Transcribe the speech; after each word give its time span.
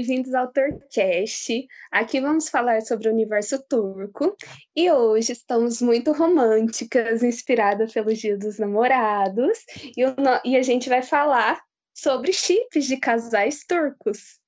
bem-vindos 0.00 0.32
ao 0.32 0.50
Turcast. 0.50 1.68
Aqui 1.90 2.22
vamos 2.22 2.48
falar 2.48 2.80
sobre 2.80 3.06
o 3.06 3.12
universo 3.12 3.62
turco 3.68 4.34
e 4.74 4.90
hoje 4.90 5.32
estamos 5.32 5.82
muito 5.82 6.12
românticas, 6.12 7.22
inspiradas 7.22 7.92
pelo 7.92 8.14
Dia 8.14 8.38
dos 8.38 8.58
Namorados, 8.58 9.58
e, 9.94 10.02
o, 10.06 10.14
e 10.42 10.56
a 10.56 10.62
gente 10.62 10.88
vai 10.88 11.02
falar 11.02 11.62
sobre 11.92 12.32
chips 12.32 12.86
de 12.86 12.96
casais 12.96 13.62
turcos. 13.68 14.40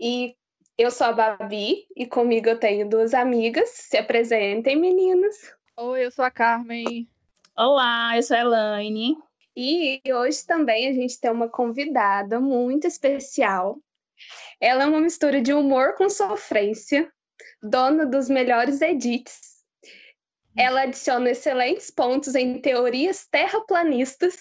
E 0.00 0.34
eu 0.76 0.90
sou 0.90 1.06
a 1.06 1.12
Babi 1.12 1.86
e 1.96 2.04
comigo 2.04 2.48
eu 2.48 2.58
tenho 2.58 2.88
duas 2.88 3.14
amigas. 3.14 3.68
Se 3.68 3.96
apresentem, 3.96 4.74
meninas. 4.74 5.36
Oi, 5.76 6.06
eu 6.06 6.10
sou 6.10 6.24
a 6.24 6.30
Carmen. 6.30 7.08
Olá, 7.56 8.16
eu 8.16 8.22
sou 8.24 8.36
a 8.36 8.40
Elaine. 8.40 9.16
E 9.56 10.00
hoje 10.12 10.44
também 10.44 10.88
a 10.88 10.92
gente 10.92 11.20
tem 11.20 11.30
uma 11.30 11.48
convidada 11.48 12.40
muito 12.40 12.88
especial. 12.88 13.78
Ela 14.60 14.84
é 14.84 14.86
uma 14.86 15.00
mistura 15.00 15.40
de 15.40 15.52
humor 15.52 15.94
com 15.94 16.08
sofrência, 16.08 17.10
dona 17.62 18.06
dos 18.06 18.28
melhores 18.28 18.80
edits. 18.80 19.58
Ela 20.56 20.82
adiciona 20.82 21.30
excelentes 21.30 21.90
pontos 21.90 22.34
em 22.34 22.60
teorias 22.60 23.26
terraplanistas 23.30 24.36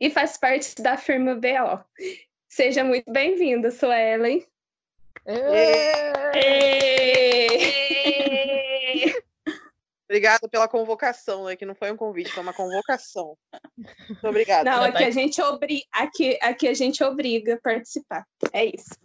e 0.00 0.10
faz 0.10 0.36
parte 0.36 0.80
da 0.80 0.96
firma 0.96 1.34
BO. 1.34 1.84
Seja 2.48 2.82
muito 2.82 3.12
bem-vinda, 3.12 3.70
Suelen. 3.70 4.46
Obrigada 10.08 10.48
pela 10.48 10.66
convocação, 10.66 11.44
né? 11.44 11.54
Que 11.54 11.66
não 11.66 11.74
foi 11.74 11.92
um 11.92 11.96
convite, 11.96 12.32
foi 12.32 12.42
uma 12.42 12.54
convocação. 12.54 13.36
Muito 14.08 14.26
obrigada. 14.26 14.70
Não, 14.70 14.82
aqui 14.84 15.04
a, 15.04 15.10
gente 15.10 15.42
obri... 15.42 15.84
aqui, 15.92 16.38
aqui 16.40 16.66
a 16.66 16.72
gente 16.72 17.04
obriga 17.04 17.54
a 17.54 17.60
participar. 17.60 18.26
É 18.54 18.64
isso. 18.64 18.96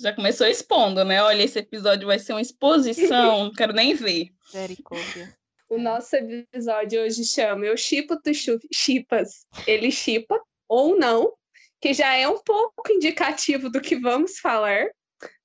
Já 0.00 0.12
começou 0.12 0.46
expondo, 0.46 1.04
né? 1.04 1.22
Olha, 1.22 1.42
esse 1.42 1.58
episódio 1.58 2.06
vai 2.06 2.18
ser 2.18 2.32
uma 2.32 2.40
exposição, 2.40 3.44
não 3.44 3.52
quero 3.52 3.72
nem 3.72 3.94
ver. 3.94 4.30
Misericórdia. 4.52 5.36
O 5.68 5.78
nosso 5.78 6.16
episódio 6.16 7.02
hoje 7.02 7.24
chama 7.24 7.64
Eu 7.64 7.76
Chipo, 7.76 8.20
Tu 8.20 8.32
Chipas. 8.72 9.46
Ele 9.66 9.90
chipa 9.90 10.40
ou 10.68 10.98
não, 10.98 11.32
que 11.80 11.94
já 11.94 12.14
é 12.14 12.26
um 12.26 12.38
pouco 12.38 12.90
indicativo 12.90 13.70
do 13.70 13.80
que 13.80 13.96
vamos 13.96 14.38
falar, 14.38 14.86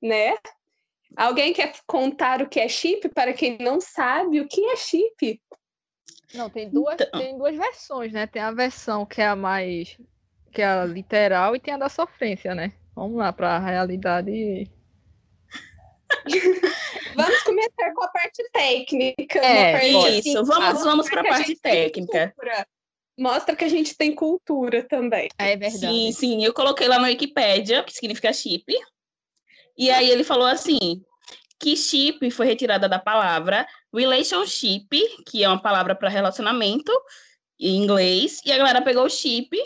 né? 0.02 0.36
Alguém 1.16 1.53
quer 1.53 1.73
contar 1.88 2.42
o 2.42 2.50
que 2.50 2.59
é 2.59 2.68
chip 2.68 3.08
para 3.09 3.34
quem 3.34 3.58
não 3.59 3.80
sabe 3.80 4.42
o 4.42 4.48
que 4.48 4.66
é 4.66 4.76
chip? 4.76 5.42
Não, 6.34 6.50
tem 6.50 6.70
duas, 6.70 6.96
então... 7.00 7.20
tem 7.20 7.38
duas 7.38 7.56
versões, 7.56 8.12
né? 8.12 8.28
Tem 8.28 8.42
a 8.42 8.52
versão 8.52 9.06
que 9.06 9.22
é 9.22 9.28
a 9.28 9.36
mais 9.36 9.98
que 10.52 10.62
é 10.62 10.66
a 10.66 10.86
literal 10.86 11.56
e 11.56 11.59
tem 11.59 11.73
a 11.73 11.78
da 11.78 11.90
sofrência, 11.90 12.56
né? 12.56 12.72
Vamos 12.95 13.17
lá 13.17 13.33
para 13.33 13.57
a 13.57 13.59
realidade. 13.59 14.71
vamos 17.15 17.43
começar 17.43 17.93
com 17.93 18.03
a 18.03 18.07
parte 18.07 18.49
técnica. 18.53 19.39
É, 19.39 19.71
parte 19.73 20.19
isso. 20.19 20.39
Assim, 20.39 20.49
vamos, 20.49 20.83
vamos 20.83 21.09
para 21.09 21.21
a 21.21 21.25
parte 21.25 21.55
técnica. 21.57 22.33
Mostra 23.17 23.55
que 23.55 23.66
a 23.66 23.69
gente 23.69 23.95
tem 23.97 24.16
cultura 24.16 24.83
também. 24.83 25.29
É 25.38 25.57
verdade. 25.57 25.79
Sim, 25.79 26.11
sim. 26.13 26.45
Eu 26.45 26.53
coloquei 26.53 26.88
lá 26.88 26.97
no 26.97 27.05
Wikipedia, 27.05 27.83
que 27.83 27.93
significa 27.93 28.31
chip. 28.31 28.66
E 29.77 29.91
aí 29.91 30.09
ele 30.09 30.23
falou 30.23 30.47
assim: 30.47 31.03
que 31.59 31.75
chip 31.75 32.29
foi 32.31 32.45
retirada 32.45 32.88
da 32.88 32.99
palavra 32.99 33.67
relationship, 33.93 34.88
que 35.25 35.43
é 35.43 35.49
uma 35.49 35.61
palavra 35.61 35.95
para 35.95 36.09
relacionamento 36.09 36.91
em 37.59 37.83
inglês, 37.83 38.41
e 38.45 38.51
a 38.51 38.57
galera 38.57 38.81
pegou 38.81 39.05
o 39.05 39.09
chip 39.09 39.57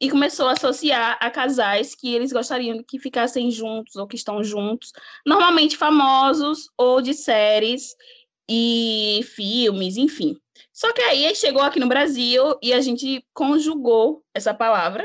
e 0.00 0.10
começou 0.10 0.48
a 0.48 0.52
associar 0.52 1.16
a 1.20 1.30
casais 1.30 1.94
que 1.94 2.14
eles 2.14 2.32
gostariam 2.32 2.82
que 2.82 2.98
ficassem 2.98 3.50
juntos 3.50 3.96
ou 3.96 4.06
que 4.06 4.16
estão 4.16 4.42
juntos, 4.42 4.92
normalmente 5.24 5.76
famosos 5.76 6.68
ou 6.76 7.00
de 7.00 7.14
séries 7.14 7.94
e 8.48 9.20
filmes, 9.34 9.96
enfim. 9.96 10.36
Só 10.72 10.92
que 10.92 11.00
aí 11.02 11.34
chegou 11.34 11.62
aqui 11.62 11.78
no 11.78 11.88
Brasil 11.88 12.58
e 12.62 12.72
a 12.72 12.80
gente 12.80 13.24
conjugou 13.32 14.22
essa 14.34 14.52
palavra 14.52 15.04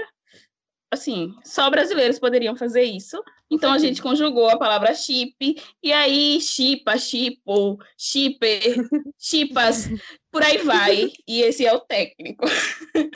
assim, 0.92 1.36
só 1.46 1.70
brasileiros 1.70 2.20
poderiam 2.20 2.56
fazer 2.56 2.84
isso. 2.84 3.22
Então 3.50 3.72
a 3.72 3.78
gente 3.78 4.02
conjugou 4.02 4.50
a 4.50 4.58
palavra 4.58 4.94
chip, 4.94 5.36
e 5.82 5.94
aí 5.94 6.40
chipa, 6.42 6.98
chipo, 6.98 7.78
chipper, 7.98 8.76
chipas, 9.18 9.88
por 10.32 10.44
aí 10.44 10.58
vai. 10.60 11.12
E 11.28 11.42
esse 11.42 11.66
é 11.66 11.74
o 11.74 11.80
técnico. 11.80 12.46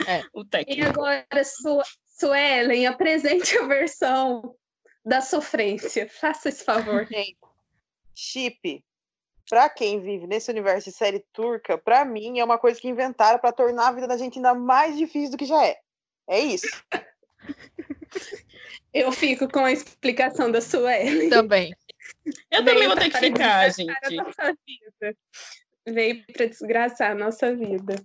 É. 0.06 0.22
o 0.32 0.44
técnico. 0.44 0.80
E 0.80 0.84
agora, 0.84 1.44
Su 1.44 1.80
Suelen, 2.06 2.86
apresente 2.86 3.56
a 3.58 3.66
versão 3.66 4.56
da 5.04 5.20
sofrência. 5.20 6.08
Faça 6.08 6.48
esse 6.48 6.64
favor. 6.64 7.06
Gente, 7.06 7.36
chip, 8.14 8.84
para 9.48 9.68
quem 9.68 10.00
vive 10.00 10.26
nesse 10.26 10.50
universo 10.50 10.90
de 10.90 10.96
série 10.96 11.24
turca, 11.32 11.76
para 11.76 12.04
mim 12.04 12.38
é 12.38 12.44
uma 12.44 12.58
coisa 12.58 12.80
que 12.80 12.88
inventaram 12.88 13.38
para 13.38 13.52
tornar 13.52 13.88
a 13.88 13.92
vida 13.92 14.06
da 14.06 14.16
gente 14.16 14.38
ainda 14.38 14.54
mais 14.54 14.96
difícil 14.96 15.32
do 15.32 15.36
que 15.36 15.44
já 15.44 15.66
é. 15.66 15.78
É 16.28 16.40
isso. 16.40 16.66
Eu 18.92 19.10
fico 19.10 19.48
com 19.48 19.64
a 19.64 19.72
explicação 19.72 20.50
da 20.50 20.60
Sueli. 20.60 21.28
Também. 21.28 21.74
Eu 22.50 22.64
também 22.64 22.86
vou 22.86 22.96
ter 22.96 23.10
que 23.10 23.18
ficar, 23.18 23.68
gente. 23.70 23.92
Veio 25.86 26.24
para 26.32 26.46
desgraçar 26.46 27.12
a 27.12 27.14
nossa 27.14 27.54
vida. 27.54 28.02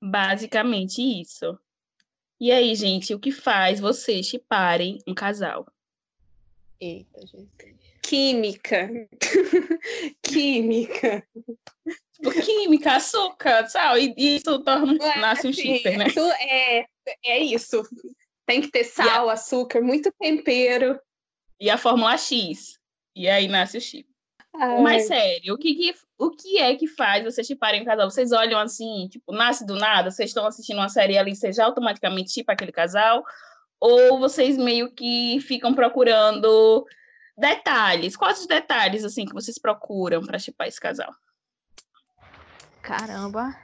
Basicamente 0.00 1.00
isso. 1.00 1.58
E 2.40 2.50
aí, 2.50 2.74
gente, 2.74 3.14
o 3.14 3.20
que 3.20 3.30
faz 3.30 3.78
vocês 3.78 4.26
chiparem 4.26 4.98
um 5.06 5.14
casal? 5.14 5.66
Eita, 6.80 7.20
Jesus. 7.26 7.48
Química. 8.02 8.88
Química. 10.22 11.26
Tipo, 12.14 12.30
química, 12.42 12.96
açúcar, 12.96 13.68
sal, 13.68 13.98
e 13.98 14.14
isso 14.16 14.62
torna, 14.62 14.94
nasce 15.20 15.48
um 15.48 15.52
chipper, 15.52 15.98
né? 15.98 16.06
É, 16.40 16.86
é 17.24 17.38
isso. 17.38 17.82
Tem 18.46 18.60
que 18.60 18.70
ter 18.70 18.84
sal, 18.84 19.28
a... 19.28 19.34
açúcar, 19.34 19.80
muito 19.80 20.12
tempero. 20.20 21.00
E 21.60 21.70
a 21.70 21.78
fórmula 21.78 22.16
X. 22.16 22.78
E 23.14 23.28
aí 23.28 23.48
nasce 23.48 23.78
o 23.78 23.80
chip. 23.80 24.08
Ai. 24.54 24.82
Mas 24.82 25.06
sério, 25.06 25.54
o 25.54 25.58
que, 25.58 25.74
que, 25.74 25.94
o 26.22 26.30
que 26.30 26.58
é 26.58 26.76
que 26.76 26.86
faz 26.86 27.24
vocês 27.24 27.44
chiparem 27.44 27.82
um 27.82 27.84
casal? 27.84 28.08
Vocês 28.08 28.30
olham 28.30 28.60
assim, 28.60 29.08
tipo, 29.08 29.32
nasce 29.32 29.66
do 29.66 29.74
nada, 29.74 30.08
vocês 30.08 30.30
estão 30.30 30.46
assistindo 30.46 30.76
uma 30.76 30.88
série 30.88 31.18
ali, 31.18 31.34
você 31.34 31.52
já 31.52 31.64
automaticamente 31.64 32.30
chipa 32.30 32.52
aquele 32.52 32.70
casal? 32.70 33.24
Ou 33.80 34.20
vocês 34.20 34.56
meio 34.56 34.92
que 34.92 35.40
ficam 35.40 35.74
procurando 35.74 36.86
detalhes? 37.36 38.16
Quais 38.16 38.38
os 38.38 38.46
detalhes, 38.46 39.04
assim, 39.04 39.24
que 39.24 39.34
vocês 39.34 39.58
procuram 39.58 40.24
para 40.24 40.38
chipar 40.38 40.68
esse 40.68 40.80
casal? 40.80 41.12
Caramba! 42.82 43.56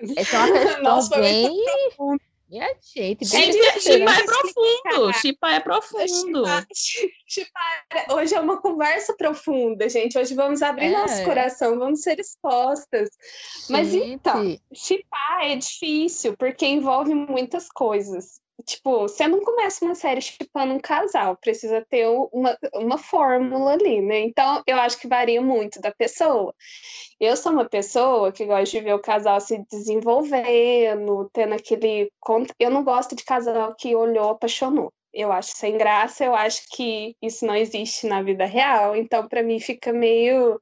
Essa 0.16 0.36
é 0.36 0.38
uma 0.38 0.52
questão 0.52 0.82
Nossa, 0.84 1.20
bem... 1.20 1.50
Minha 2.52 2.68
gente, 2.94 3.26
bem 3.30 3.50
Chipa 3.80 4.10
é 4.12 4.24
profundo. 4.24 5.12
Chipa 5.14 5.50
é 5.52 5.60
profundo. 5.60 6.42
Chipa, 7.26 7.60
hoje 8.10 8.34
é 8.34 8.40
uma 8.40 8.60
conversa 8.60 9.14
profunda, 9.16 9.88
gente. 9.88 10.18
Hoje 10.18 10.34
vamos 10.34 10.60
abrir 10.60 10.88
é. 10.88 10.90
nosso 10.90 11.24
coração, 11.24 11.78
vamos 11.78 12.02
ser 12.02 12.20
expostas. 12.20 13.08
Mas 13.70 13.88
gente. 13.88 14.06
então, 14.06 14.54
chipar 14.70 15.46
é 15.46 15.56
difícil 15.56 16.36
porque 16.36 16.66
envolve 16.66 17.14
muitas 17.14 17.68
coisas. 17.70 18.41
Tipo, 18.64 19.02
você 19.02 19.26
não 19.26 19.40
começa 19.40 19.84
uma 19.84 19.94
série 19.94 20.20
chipando 20.20 20.74
um 20.74 20.78
casal, 20.78 21.36
precisa 21.36 21.84
ter 21.88 22.06
uma, 22.06 22.56
uma 22.74 22.98
fórmula 22.98 23.72
ali, 23.72 24.00
né? 24.00 24.20
Então, 24.20 24.62
eu 24.66 24.78
acho 24.78 25.00
que 25.00 25.08
varia 25.08 25.42
muito 25.42 25.80
da 25.80 25.90
pessoa. 25.90 26.54
Eu 27.18 27.36
sou 27.36 27.52
uma 27.52 27.68
pessoa 27.68 28.30
que 28.32 28.44
gosta 28.44 28.78
de 28.78 28.84
ver 28.84 28.94
o 28.94 29.00
casal 29.00 29.40
se 29.40 29.64
desenvolvendo, 29.70 31.30
tendo 31.32 31.54
aquele. 31.54 32.12
Eu 32.58 32.70
não 32.70 32.84
gosto 32.84 33.16
de 33.16 33.24
casal 33.24 33.74
que 33.74 33.96
olhou, 33.96 34.30
apaixonou. 34.30 34.92
Eu 35.12 35.30
acho 35.30 35.52
sem 35.56 35.76
graça, 35.76 36.24
eu 36.24 36.34
acho 36.34 36.62
que 36.70 37.14
isso 37.20 37.44
não 37.44 37.54
existe 37.54 38.06
na 38.06 38.22
vida 38.22 38.44
real. 38.46 38.96
Então, 38.96 39.28
para 39.28 39.42
mim, 39.42 39.60
fica 39.60 39.92
meio 39.92 40.60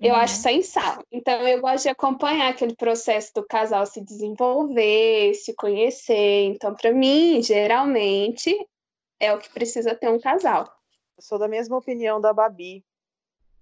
eu 0.00 0.14
acho 0.14 0.36
uhum. 0.36 0.42
sem 0.42 0.62
sal. 0.62 1.02
Então, 1.10 1.46
eu 1.46 1.60
gosto 1.60 1.84
de 1.84 1.88
acompanhar 1.88 2.50
aquele 2.50 2.74
processo 2.74 3.32
do 3.34 3.46
casal 3.46 3.86
se 3.86 4.00
desenvolver, 4.00 5.34
se 5.34 5.54
conhecer. 5.54 6.44
Então, 6.44 6.74
para 6.74 6.92
mim, 6.92 7.42
geralmente, 7.42 8.54
é 9.20 9.32
o 9.32 9.38
que 9.38 9.48
precisa 9.50 9.94
ter 9.94 10.08
um 10.08 10.20
casal. 10.20 10.64
Eu 11.16 11.22
sou 11.22 11.38
da 11.38 11.48
mesma 11.48 11.76
opinião 11.76 12.20
da 12.20 12.32
Babi. 12.32 12.84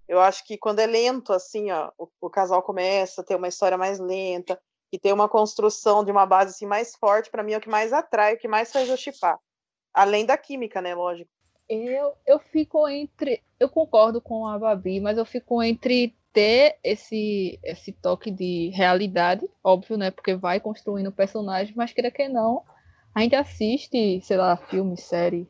Eu 0.09 0.21
acho 0.21 0.45
que 0.47 0.59
quando 0.59 0.81
é 0.81 0.87
lento, 0.87 1.33
assim, 1.33 1.71
ó, 1.71 1.91
o, 1.99 2.09
o 2.21 2.31
casal 2.31 2.63
começa 2.63 3.21
a 3.21 3.25
ter 3.25 3.37
uma 3.37 3.49
história 3.49 3.79
mais 3.79 3.99
lenta 3.99 4.61
e 4.91 4.99
ter 4.99 5.13
uma 5.13 5.29
construção 5.29 6.05
de 6.05 6.11
uma 6.11 6.27
base 6.27 6.51
assim, 6.51 6.67
mais 6.67 6.95
forte, 6.97 7.31
para 7.31 7.43
mim 7.43 7.53
é 7.53 7.59
o 7.59 7.61
que 7.61 7.69
mais 7.69 7.93
atrai, 7.93 8.35
o 8.35 8.39
que 8.39 8.49
mais 8.49 8.73
faz 8.73 8.89
eu 8.89 8.97
chipar. 8.97 9.39
Além 9.95 10.27
da 10.27 10.37
química, 10.37 10.83
né, 10.83 10.95
lógico. 10.95 11.31
Eu, 11.69 12.15
eu 12.27 12.39
fico 12.39 12.87
entre. 12.89 13.43
Eu 13.59 13.69
concordo 13.69 14.21
com 14.21 14.47
a 14.47 14.59
Babi, 14.59 15.01
mas 15.01 15.17
eu 15.17 15.25
fico 15.25 15.63
entre 15.63 16.15
ter 16.33 16.77
esse, 16.83 17.59
esse 17.63 17.93
toque 17.93 18.31
de 18.31 18.71
realidade, 18.75 19.49
óbvio, 19.63 19.97
né? 19.97 20.11
Porque 20.11 20.35
vai 20.35 20.61
construindo 20.61 21.09
o 21.09 21.13
personagem, 21.13 21.75
mas 21.77 21.93
queira 21.93 22.11
que 22.11 22.29
não, 22.29 22.63
a 23.15 23.21
gente 23.21 23.35
assiste, 23.35 24.21
sei 24.23 24.37
lá, 24.37 24.57
filme, 24.57 24.97
série, 24.97 25.49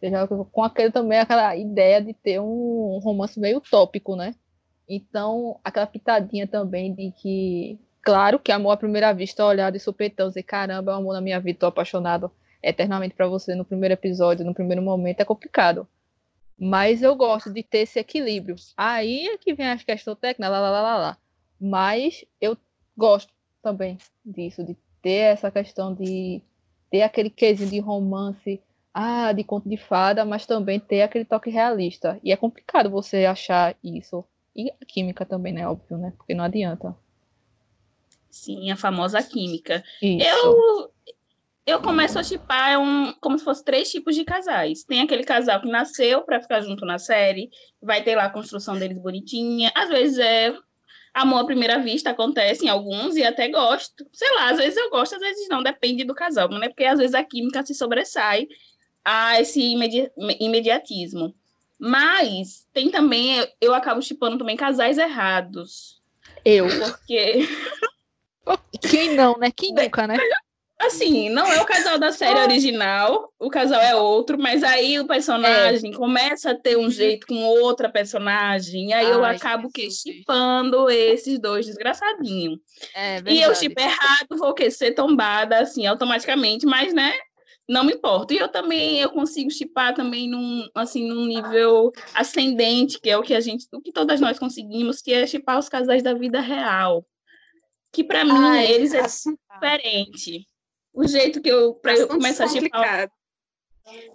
Seja 0.00 0.28
com 0.28 0.62
aquele 0.62 0.92
também 0.92 1.18
aquela 1.18 1.56
ideia 1.56 2.00
de 2.00 2.14
ter 2.14 2.40
um 2.40 3.00
romance 3.02 3.38
meio 3.38 3.58
utópico, 3.58 4.14
né? 4.14 4.34
Então, 4.88 5.58
aquela 5.62 5.86
pitadinha 5.86 6.46
também 6.46 6.94
de 6.94 7.10
que, 7.10 7.78
claro 8.00 8.38
que 8.38 8.52
amor 8.52 8.72
à 8.72 8.76
primeira 8.76 9.12
vista, 9.12 9.44
olhar 9.44 9.72
de 9.72 9.80
supetão, 9.80 10.28
dizer, 10.28 10.44
caramba, 10.44 10.92
é 10.92 10.94
o 10.94 10.98
amor 10.98 11.14
na 11.14 11.20
minha 11.20 11.40
vida, 11.40 11.58
tô 11.58 11.66
apaixonado 11.66 12.30
eternamente 12.62 13.14
para 13.14 13.26
você 13.26 13.54
no 13.54 13.64
primeiro 13.64 13.94
episódio, 13.94 14.46
no 14.46 14.54
primeiro 14.54 14.82
momento, 14.82 15.20
é 15.20 15.24
complicado. 15.24 15.86
Mas 16.58 17.02
eu 17.02 17.14
gosto 17.14 17.52
de 17.52 17.62
ter 17.62 17.80
esse 17.80 17.98
equilíbrio. 17.98 18.56
Aí 18.76 19.28
é 19.28 19.38
que 19.38 19.54
vem 19.54 19.68
as 19.68 19.82
questões 19.82 20.18
técnicas, 20.18 20.50
lá, 20.50 20.60
lá, 20.60 20.70
lá, 20.70 20.80
lá, 20.80 20.96
lá. 20.96 21.18
Mas 21.60 22.24
eu 22.40 22.56
gosto 22.96 23.32
também 23.62 23.98
disso, 24.24 24.64
de 24.64 24.76
ter 25.00 25.32
essa 25.32 25.50
questão 25.50 25.94
de 25.94 26.42
ter 26.90 27.02
aquele 27.02 27.30
quesinho 27.30 27.70
de 27.70 27.78
romance, 27.78 28.60
ah, 28.92 29.32
de 29.32 29.44
conto 29.44 29.68
de 29.68 29.76
fada, 29.76 30.24
mas 30.24 30.46
também 30.46 30.80
ter 30.80 31.02
aquele 31.02 31.24
toque 31.24 31.50
realista. 31.50 32.18
E 32.24 32.32
é 32.32 32.36
complicado 32.36 32.90
você 32.90 33.24
achar 33.24 33.76
isso. 33.82 34.24
E 34.56 34.70
a 34.70 34.84
química 34.84 35.24
também, 35.24 35.52
né? 35.52 35.68
Óbvio, 35.68 35.98
né? 35.98 36.12
Porque 36.16 36.34
não 36.34 36.44
adianta. 36.44 36.96
Sim, 38.28 38.70
a 38.70 38.76
famosa 38.76 39.22
química. 39.22 39.84
Isso. 40.02 40.26
Eu, 40.26 40.90
eu 41.68 41.82
começo 41.82 42.18
a 42.18 42.22
chipar 42.22 42.70
é 42.70 42.78
um, 42.78 43.12
como 43.20 43.38
se 43.38 43.44
fosse 43.44 43.62
três 43.62 43.90
tipos 43.90 44.14
de 44.14 44.24
casais. 44.24 44.84
Tem 44.84 45.02
aquele 45.02 45.22
casal 45.22 45.60
que 45.60 45.68
nasceu 45.68 46.22
para 46.22 46.40
ficar 46.40 46.62
junto 46.62 46.86
na 46.86 46.98
série, 46.98 47.50
vai 47.80 48.02
ter 48.02 48.16
lá 48.16 48.24
a 48.24 48.30
construção 48.30 48.78
deles 48.78 48.98
bonitinha. 48.98 49.70
Às 49.74 49.90
vezes 49.90 50.18
é 50.18 50.56
amor 51.12 51.40
à 51.40 51.44
primeira 51.44 51.78
vista, 51.78 52.08
acontece 52.08 52.64
em 52.64 52.70
alguns 52.70 53.16
e 53.16 53.22
até 53.22 53.48
gosto. 53.48 54.06
Sei 54.14 54.34
lá, 54.34 54.48
às 54.48 54.56
vezes 54.56 54.78
eu 54.78 54.88
gosto, 54.88 55.16
às 55.16 55.20
vezes 55.20 55.46
não, 55.50 55.62
depende 55.62 56.04
do 56.04 56.14
casal, 56.14 56.48
né? 56.48 56.68
Porque 56.70 56.84
às 56.84 56.98
vezes 56.98 57.14
a 57.14 57.22
química 57.22 57.64
se 57.66 57.74
sobressai 57.74 58.48
a 59.04 59.38
esse 59.38 59.60
imedi 59.60 60.10
imediatismo. 60.40 61.34
Mas 61.78 62.66
tem 62.72 62.90
também, 62.90 63.46
eu 63.60 63.74
acabo 63.74 64.00
chipando 64.00 64.38
também 64.38 64.56
casais 64.56 64.96
errados. 64.96 66.00
Eu. 66.42 66.66
Porque. 66.66 67.46
Quem 68.80 69.14
não, 69.14 69.36
né? 69.36 69.50
Quem 69.50 69.74
nunca, 69.74 70.06
né? 70.06 70.16
Assim, 70.80 71.28
não 71.28 71.44
é 71.44 71.60
o 71.60 71.66
casal 71.66 71.98
da 71.98 72.12
série 72.12 72.38
original, 72.38 73.32
o 73.36 73.50
casal 73.50 73.80
é 73.80 73.96
outro, 73.96 74.38
mas 74.38 74.62
aí 74.62 75.00
o 75.00 75.08
personagem 75.08 75.92
é. 75.92 75.96
começa 75.96 76.52
a 76.52 76.54
ter 76.54 76.78
um 76.78 76.88
jeito 76.88 77.26
com 77.26 77.42
outra 77.42 77.90
personagem, 77.90 78.90
e 78.90 78.92
aí 78.92 79.06
Ai, 79.06 79.12
eu 79.12 79.24
acabo 79.24 79.72
que 79.72 79.90
chipando 79.90 80.88
esses 80.88 81.40
dois 81.40 81.66
desgraçadinhos. 81.66 82.60
É, 82.94 83.20
e 83.26 83.42
eu 83.42 83.52
chip 83.56 83.74
errado, 83.76 84.38
vou 84.38 84.54
que 84.54 84.70
ser 84.70 84.92
tombada 84.92 85.58
assim 85.58 85.84
automaticamente, 85.84 86.64
mas 86.64 86.94
né, 86.94 87.12
não 87.68 87.82
me 87.82 87.94
importo. 87.94 88.32
E 88.32 88.38
eu 88.38 88.46
também 88.46 89.00
eu 89.00 89.10
consigo 89.10 89.50
chipar 89.50 89.94
também 89.94 90.30
num 90.30 90.68
assim 90.76 91.08
num 91.08 91.26
nível 91.26 91.90
ascendente, 92.14 93.00
que 93.00 93.10
é 93.10 93.18
o 93.18 93.22
que 93.22 93.34
a 93.34 93.40
gente, 93.40 93.66
o 93.74 93.80
que 93.80 93.90
todas 93.90 94.20
nós 94.20 94.38
conseguimos, 94.38 95.02
que 95.02 95.12
é 95.12 95.26
chipar 95.26 95.58
os 95.58 95.68
casais 95.68 96.04
da 96.04 96.14
vida 96.14 96.40
real. 96.40 97.04
Que 97.92 98.04
para 98.04 98.24
mim 98.24 98.58
eles 98.58 98.94
é 98.94 99.02
diferente 99.02 100.46
o 100.98 101.06
jeito 101.06 101.40
que 101.40 101.48
eu, 101.48 101.74
para 101.74 101.94
eu 101.94 102.08
começar 102.08 102.44
a 102.44 102.48
chipar. 102.48 103.08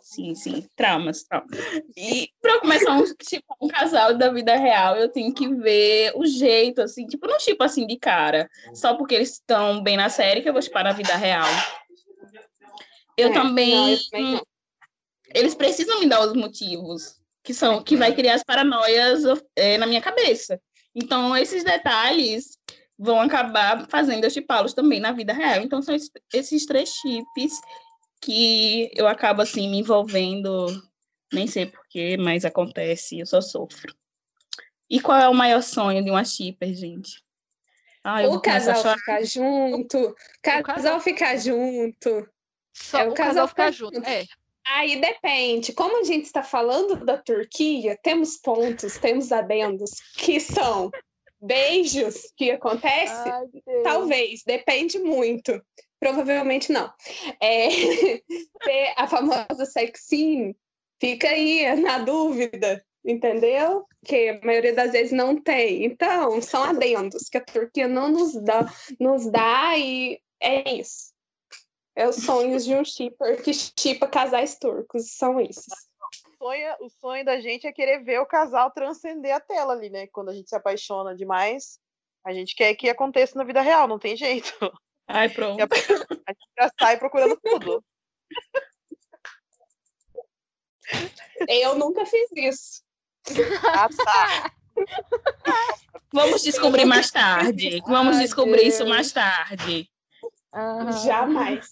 Sim, 0.01 0.35
sim, 0.35 0.68
traumas, 0.75 1.24
traumas. 1.24 1.57
E 1.95 2.30
para 2.41 2.56
eu 2.56 2.59
começar 2.59 2.91
um, 2.91 3.06
tipo, 3.15 3.56
um 3.62 3.69
casal 3.69 4.15
da 4.15 4.30
vida 4.30 4.56
real, 4.56 4.97
eu 4.97 5.07
tenho 5.07 5.33
que 5.33 5.47
ver 5.47 6.12
o 6.15 6.25
jeito, 6.25 6.81
assim, 6.81 7.07
tipo, 7.07 7.25
não 7.25 7.38
tipo 7.38 7.63
assim 7.63 7.88
de 7.88 7.97
cara, 7.97 8.50
só 8.74 8.95
porque 8.95 9.15
eles 9.15 9.31
estão 9.31 9.81
bem 9.81 9.95
na 9.95 10.09
série 10.09 10.41
que 10.41 10.50
eu 10.50 10.53
vou 10.53 10.62
chipar 10.62 10.83
na 10.83 10.91
vida 10.91 11.15
real. 11.15 11.47
Eu 13.18 13.29
é, 13.29 13.33
também. 13.33 13.97
Não, 14.12 14.33
eu 14.36 14.47
eles 15.33 15.56
precisam 15.56 16.00
me 16.00 16.07
dar 16.07 16.21
os 16.21 16.33
motivos 16.33 17.15
que 17.44 17.53
são 17.53 17.81
que 17.81 17.95
vai 17.95 18.13
criar 18.13 18.36
as 18.36 18.44
paranoias 18.44 19.24
é, 19.56 19.77
na 19.77 19.88
minha 19.88 20.01
cabeça. 20.01 20.59
Então, 20.94 21.36
esses 21.36 21.63
detalhes 21.63 22.57
vão 22.97 23.19
acabar 23.19 23.87
fazendo 23.89 24.23
eu 24.23 24.29
chipá-los 24.29 24.73
também 24.73 24.99
na 24.99 25.11
vida 25.11 25.33
real. 25.33 25.61
Então, 25.61 25.81
são 25.81 25.95
esses 26.33 26.65
três 26.65 26.89
chips 26.89 27.59
que 28.21 28.89
eu 28.95 29.07
acabo, 29.07 29.41
assim, 29.41 29.69
me 29.69 29.79
envolvendo, 29.79 30.67
nem 31.31 31.47
sei 31.47 31.65
porquê, 31.65 32.17
mas 32.17 32.45
acontece, 32.45 33.19
eu 33.19 33.25
só 33.25 33.41
sofro. 33.41 33.93
E 34.89 34.99
qual 34.99 35.19
é 35.19 35.27
o 35.27 35.33
maior 35.33 35.61
sonho 35.61 36.03
de 36.03 36.09
uma 36.09 36.23
shipper, 36.23 36.73
gente? 36.73 37.23
Ai, 38.03 38.27
o 38.27 38.39
casal 38.41 38.75
ficar 38.97 39.23
junto, 39.23 39.97
o 39.97 40.15
casal, 40.41 40.63
casal 40.63 40.99
ficar 40.99 41.37
junto. 41.37 42.29
Só 42.73 42.99
é, 42.99 43.07
o, 43.07 43.11
o 43.11 43.13
casal, 43.13 43.33
casal 43.33 43.47
ficar 43.47 43.71
junto. 43.71 43.95
junto. 43.95 44.07
É. 44.07 44.25
Aí 44.65 44.99
depende. 44.99 45.73
Como 45.73 45.99
a 45.99 46.03
gente 46.03 46.25
está 46.25 46.43
falando 46.43 47.03
da 47.05 47.17
Turquia, 47.17 47.97
temos 48.01 48.37
pontos, 48.37 48.97
temos 48.97 49.31
adendos 49.31 49.91
que 50.15 50.39
são 50.39 50.91
beijos 51.43 52.31
que 52.37 52.51
acontece? 52.51 53.13
Ai, 53.13 53.45
Talvez, 53.83 54.43
depende 54.45 54.99
muito. 54.99 55.61
Provavelmente 55.99 56.71
não. 56.71 56.91
É, 57.41 57.67
a 58.97 59.07
famosa 59.07 59.65
sex 59.65 60.01
scene 60.05 60.55
fica 60.99 61.29
aí 61.29 61.75
na 61.75 61.99
dúvida, 61.99 62.83
entendeu? 63.05 63.85
Que 64.05 64.29
a 64.29 64.45
maioria 64.45 64.73
das 64.73 64.91
vezes 64.91 65.11
não 65.11 65.41
tem. 65.41 65.85
Então, 65.85 66.41
são 66.41 66.63
adendos 66.63 67.29
que 67.29 67.37
a 67.37 67.43
Turquia 67.43 67.87
não 67.87 68.09
nos 68.09 68.33
dá, 68.41 68.71
nos 68.99 69.29
dá 69.29 69.77
e 69.77 70.19
é 70.41 70.75
isso. 70.75 71.13
É 71.95 72.07
os 72.07 72.15
sonhos 72.17 72.65
de 72.65 72.73
um 72.73 72.83
shipper 72.83 73.41
que 73.43 73.53
chipa 73.53 74.07
casais 74.07 74.57
turcos, 74.57 75.11
são 75.11 75.39
esses 75.39 75.67
sonho, 76.43 76.75
o 76.81 76.89
sonho 76.89 77.23
da 77.23 77.39
gente 77.39 77.65
é 77.65 77.71
querer 77.71 78.03
ver 78.03 78.19
o 78.19 78.25
casal 78.25 78.69
transcender 78.71 79.33
a 79.33 79.39
tela 79.39 79.71
ali, 79.73 79.89
né? 79.89 80.07
Quando 80.07 80.29
a 80.29 80.33
gente 80.33 80.49
se 80.49 80.55
apaixona 80.55 81.15
demais, 81.15 81.79
a 82.25 82.33
gente 82.33 82.53
quer 82.53 82.75
que 82.75 82.89
aconteça 82.89 83.37
na 83.37 83.45
vida 83.45 83.61
real, 83.61 83.87
não 83.87 83.97
tem 83.97 84.17
jeito. 84.17 84.53
Ai, 85.07 85.29
pronto. 85.31 85.61
A 86.27 86.31
gente 86.31 86.49
já 86.57 86.71
sai 86.79 86.97
procurando 86.97 87.37
tudo. 87.41 87.83
Eu 91.47 91.75
nunca 91.75 92.05
fiz 92.05 92.29
isso. 92.35 92.83
Ah, 93.73 93.87
tá. 93.89 94.51
Vamos 96.13 96.41
descobrir 96.43 96.85
mais 96.85 97.09
tarde. 97.09 97.81
Vamos 97.88 98.17
Ai, 98.17 98.23
descobrir 98.23 98.62
Deus. 98.62 98.75
isso 98.75 98.85
mais 98.85 99.12
tarde. 99.12 99.89
Jamais. 101.05 101.67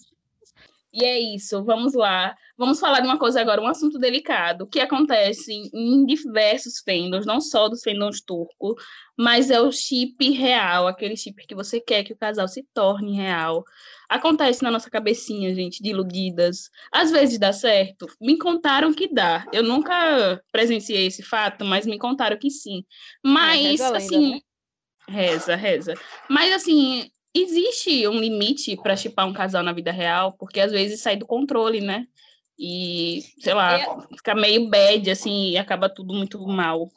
E 0.92 1.04
é 1.04 1.18
isso, 1.18 1.64
vamos 1.64 1.94
lá. 1.94 2.34
Vamos 2.56 2.78
falar 2.78 3.00
de 3.00 3.06
uma 3.06 3.18
coisa 3.18 3.40
agora, 3.40 3.62
um 3.62 3.66
assunto 3.66 3.98
delicado, 3.98 4.66
que 4.66 4.78
acontece 4.78 5.70
em 5.72 6.04
diversos 6.04 6.80
fandoms, 6.80 7.24
não 7.24 7.40
só 7.40 7.66
dos 7.66 7.82
fandoms 7.82 8.20
turcos, 8.20 8.74
mas 9.16 9.50
é 9.50 9.58
o 9.58 9.72
chip 9.72 10.30
real, 10.30 10.86
aquele 10.86 11.16
chip 11.16 11.46
que 11.46 11.54
você 11.54 11.80
quer 11.80 12.04
que 12.04 12.12
o 12.12 12.16
casal 12.16 12.46
se 12.46 12.62
torne 12.74 13.16
real. 13.16 13.64
Acontece 14.06 14.62
na 14.62 14.70
nossa 14.70 14.90
cabecinha, 14.90 15.54
gente, 15.54 15.82
de 15.82 15.90
iludidas. 15.90 16.68
Às 16.92 17.10
vezes 17.10 17.38
dá 17.38 17.52
certo. 17.54 18.06
Me 18.20 18.36
contaram 18.36 18.92
que 18.92 19.12
dá. 19.12 19.46
Eu 19.50 19.62
nunca 19.62 20.42
presenciei 20.52 21.06
esse 21.06 21.22
fato, 21.22 21.64
mas 21.64 21.86
me 21.86 21.98
contaram 21.98 22.38
que 22.38 22.50
sim. 22.50 22.84
Mas, 23.24 23.80
é, 23.80 23.96
assim. 23.96 24.32
Né? 24.32 24.40
Reza, 25.08 25.56
reza. 25.56 25.94
Mas, 26.28 26.52
assim, 26.52 27.10
existe 27.34 28.06
um 28.08 28.18
limite 28.18 28.76
para 28.76 28.96
chipar 28.96 29.26
um 29.26 29.32
casal 29.32 29.62
na 29.62 29.72
vida 29.72 29.90
real, 29.90 30.32
porque 30.32 30.60
às 30.60 30.72
vezes 30.72 31.00
sai 31.00 31.16
do 31.16 31.26
controle, 31.26 31.80
né? 31.80 32.06
E, 32.58 33.22
sei 33.40 33.54
lá, 33.54 33.78
é... 33.78 34.16
fica 34.16 34.34
meio 34.34 34.68
bad, 34.68 35.10
assim, 35.10 35.50
e 35.50 35.58
acaba 35.58 35.88
tudo 35.88 36.14
muito 36.14 36.38
mal. 36.46 36.88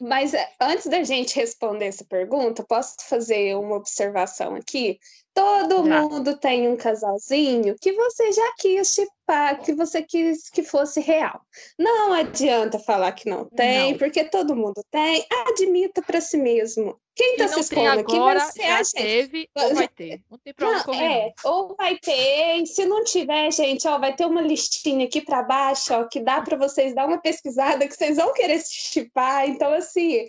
Mas 0.00 0.32
eh, 0.32 0.48
antes 0.60 0.86
da 0.86 1.02
gente 1.02 1.34
responder 1.34 1.86
essa 1.86 2.04
pergunta, 2.04 2.64
posso 2.64 2.96
fazer 3.08 3.56
uma 3.56 3.76
observação 3.76 4.54
aqui? 4.54 4.98
Todo 5.38 5.86
já. 5.86 6.00
mundo 6.00 6.36
tem 6.36 6.68
um 6.68 6.76
casalzinho 6.76 7.76
que 7.80 7.92
você 7.92 8.32
já 8.32 8.54
quis 8.58 8.92
chipar, 8.92 9.62
que 9.62 9.72
você 9.72 10.02
quis 10.02 10.50
que 10.50 10.64
fosse 10.64 11.00
real. 11.00 11.40
Não 11.78 12.12
adianta 12.12 12.78
falar 12.78 13.12
que 13.12 13.28
não 13.28 13.44
tem, 13.44 13.92
não. 13.92 13.98
porque 13.98 14.24
todo 14.24 14.56
mundo 14.56 14.82
tem. 14.90 15.24
Admita 15.46 16.02
para 16.02 16.20
si 16.20 16.36
mesmo. 16.36 16.98
Quem 17.14 17.32
está 17.32 17.48
se 17.48 17.60
expondo 17.60 18.00
aqui 18.00 18.16
vai 18.16 18.40
ser 18.40 18.62
a 18.62 18.76
gente. 18.82 18.92
teve 18.92 19.48
ou 19.56 19.74
vai 19.74 19.88
ter. 19.88 20.20
Não 20.30 20.38
tem 20.38 20.54
problema. 20.54 20.84
Não, 20.86 20.94
é, 20.94 21.32
ou 21.44 21.74
vai 21.76 21.98
ter, 21.98 22.64
se 22.66 22.86
não 22.86 23.02
tiver, 23.02 23.52
gente, 23.52 23.88
ó, 23.88 23.98
vai 23.98 24.14
ter 24.14 24.24
uma 24.24 24.40
listinha 24.40 25.04
aqui 25.04 25.20
para 25.20 25.42
baixo, 25.42 25.94
ó, 25.94 26.04
que 26.04 26.20
dá 26.20 26.40
para 26.40 26.56
vocês 26.56 26.94
dar 26.94 27.06
uma 27.06 27.18
pesquisada 27.18 27.88
que 27.88 27.94
vocês 27.94 28.16
vão 28.16 28.32
querer 28.32 28.60
se 28.60 28.72
chipar. 28.72 29.48
Então, 29.48 29.72
assim, 29.72 30.28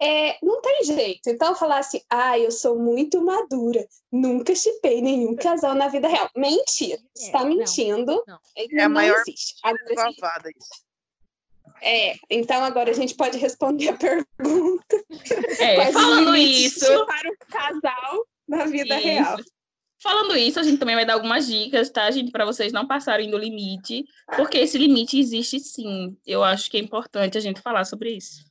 é, 0.00 0.38
não 0.42 0.60
tem 0.62 0.84
jeito. 0.84 1.28
Então, 1.28 1.54
falar 1.54 1.78
assim, 1.78 2.00
ah, 2.08 2.38
eu 2.38 2.50
sou 2.50 2.78
muito 2.78 3.22
madura, 3.22 3.86
nunca 4.10 4.54
chipei 4.54 5.02
nenhum 5.02 5.36
casal 5.36 5.74
na 5.74 5.88
vida 5.88 6.08
real. 6.08 6.30
Mentira, 6.34 6.98
é, 6.98 7.22
está 7.22 7.44
mentindo. 7.44 8.12
Não, 8.12 8.24
não. 8.26 8.38
É 8.56 8.82
a 8.82 8.88
não 8.88 8.94
maior 8.94 9.20
existe. 9.26 9.56
Agora, 9.62 10.10
isso. 10.56 10.90
É, 11.82 12.14
então 12.28 12.62
agora 12.62 12.90
a 12.90 12.94
gente 12.94 13.14
pode 13.14 13.38
responder 13.38 13.88
a 13.88 13.96
pergunta. 14.38 15.04
É, 15.58 15.92
falando 15.92 16.36
isso 16.36 17.06
para 17.06 17.30
o 17.30 17.36
casal 17.48 18.26
na 18.48 18.66
vida 18.66 18.96
isso. 18.96 19.06
real. 19.06 19.36
Falando 20.02 20.34
isso, 20.34 20.58
a 20.58 20.62
gente 20.62 20.78
também 20.78 20.94
vai 20.94 21.04
dar 21.04 21.12
algumas 21.12 21.46
dicas, 21.46 21.90
tá, 21.90 22.10
gente, 22.10 22.32
para 22.32 22.46
vocês 22.46 22.72
não 22.72 22.86
passarem 22.86 23.30
do 23.30 23.36
limite, 23.36 24.02
porque 24.34 24.56
esse 24.56 24.78
limite 24.78 25.18
existe 25.18 25.60
sim. 25.60 26.16
Eu 26.26 26.42
acho 26.42 26.70
que 26.70 26.78
é 26.78 26.80
importante 26.80 27.36
a 27.36 27.40
gente 27.40 27.60
falar 27.60 27.84
sobre 27.84 28.12
isso. 28.16 28.49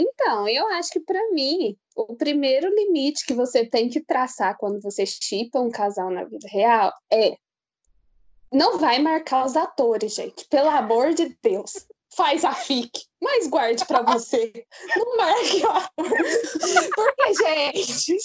Então, 0.00 0.48
eu 0.48 0.68
acho 0.68 0.92
que 0.92 1.00
para 1.00 1.20
mim, 1.32 1.76
o 1.96 2.14
primeiro 2.14 2.72
limite 2.72 3.26
que 3.26 3.34
você 3.34 3.66
tem 3.66 3.88
que 3.88 4.00
traçar 4.00 4.56
quando 4.56 4.80
você 4.80 5.04
chipa 5.04 5.58
um 5.58 5.70
casal 5.70 6.08
na 6.08 6.22
vida 6.22 6.46
real 6.48 6.92
é 7.12 7.36
não 8.52 8.78
vai 8.78 9.00
marcar 9.00 9.44
os 9.44 9.56
atores, 9.56 10.14
gente. 10.14 10.46
Pelo 10.46 10.70
amor 10.70 11.12
de 11.14 11.36
Deus. 11.42 11.84
Faz 12.14 12.44
a 12.44 12.54
FIC, 12.54 12.90
mas 13.20 13.48
guarde 13.48 13.84
para 13.84 14.02
você. 14.02 14.64
Não 14.96 15.16
marque 15.16 15.66
o 15.66 15.68
ator. 15.68 16.18
Porque, 16.94 17.34
gente, 17.34 18.16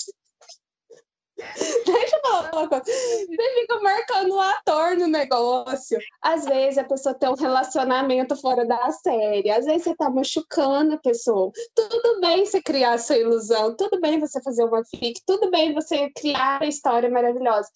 Deixa 1.86 2.16
eu 2.16 2.22
falar 2.22 2.52
uma 2.54 2.68
coisa. 2.68 2.84
Você 2.84 3.62
fica 3.62 3.80
marcando 3.82 4.32
o 4.32 4.40
ator 4.40 4.98
no 4.98 5.08
negócio. 5.08 6.00
Às 6.22 6.46
vezes 6.46 6.78
a 6.78 6.84
pessoa 6.84 7.16
tem 7.16 7.30
um 7.30 7.36
relacionamento 7.36 8.36
fora 8.36 8.66
da 8.66 8.92
série. 8.92 9.50
Às 9.52 9.66
vezes 9.66 9.84
você 9.84 9.96
tá 9.96 10.10
machucando 10.10 10.96
a 10.96 10.98
pessoa. 10.98 11.52
Tudo 11.76 12.22
bem 12.22 12.46
você 12.46 12.62
criar 12.62 12.98
sua 12.98 13.18
ilusão. 13.18 13.76
Tudo 13.76 14.00
bem 14.00 14.20
você 14.20 14.42
fazer 14.42 14.64
uma 14.64 14.84
fic. 14.86 15.20
Tudo 15.26 15.50
bem 15.52 15.74
você 15.74 16.10
criar 16.12 16.62
a 16.62 16.68
história 16.68 17.10
maravilhosa. 17.10 17.70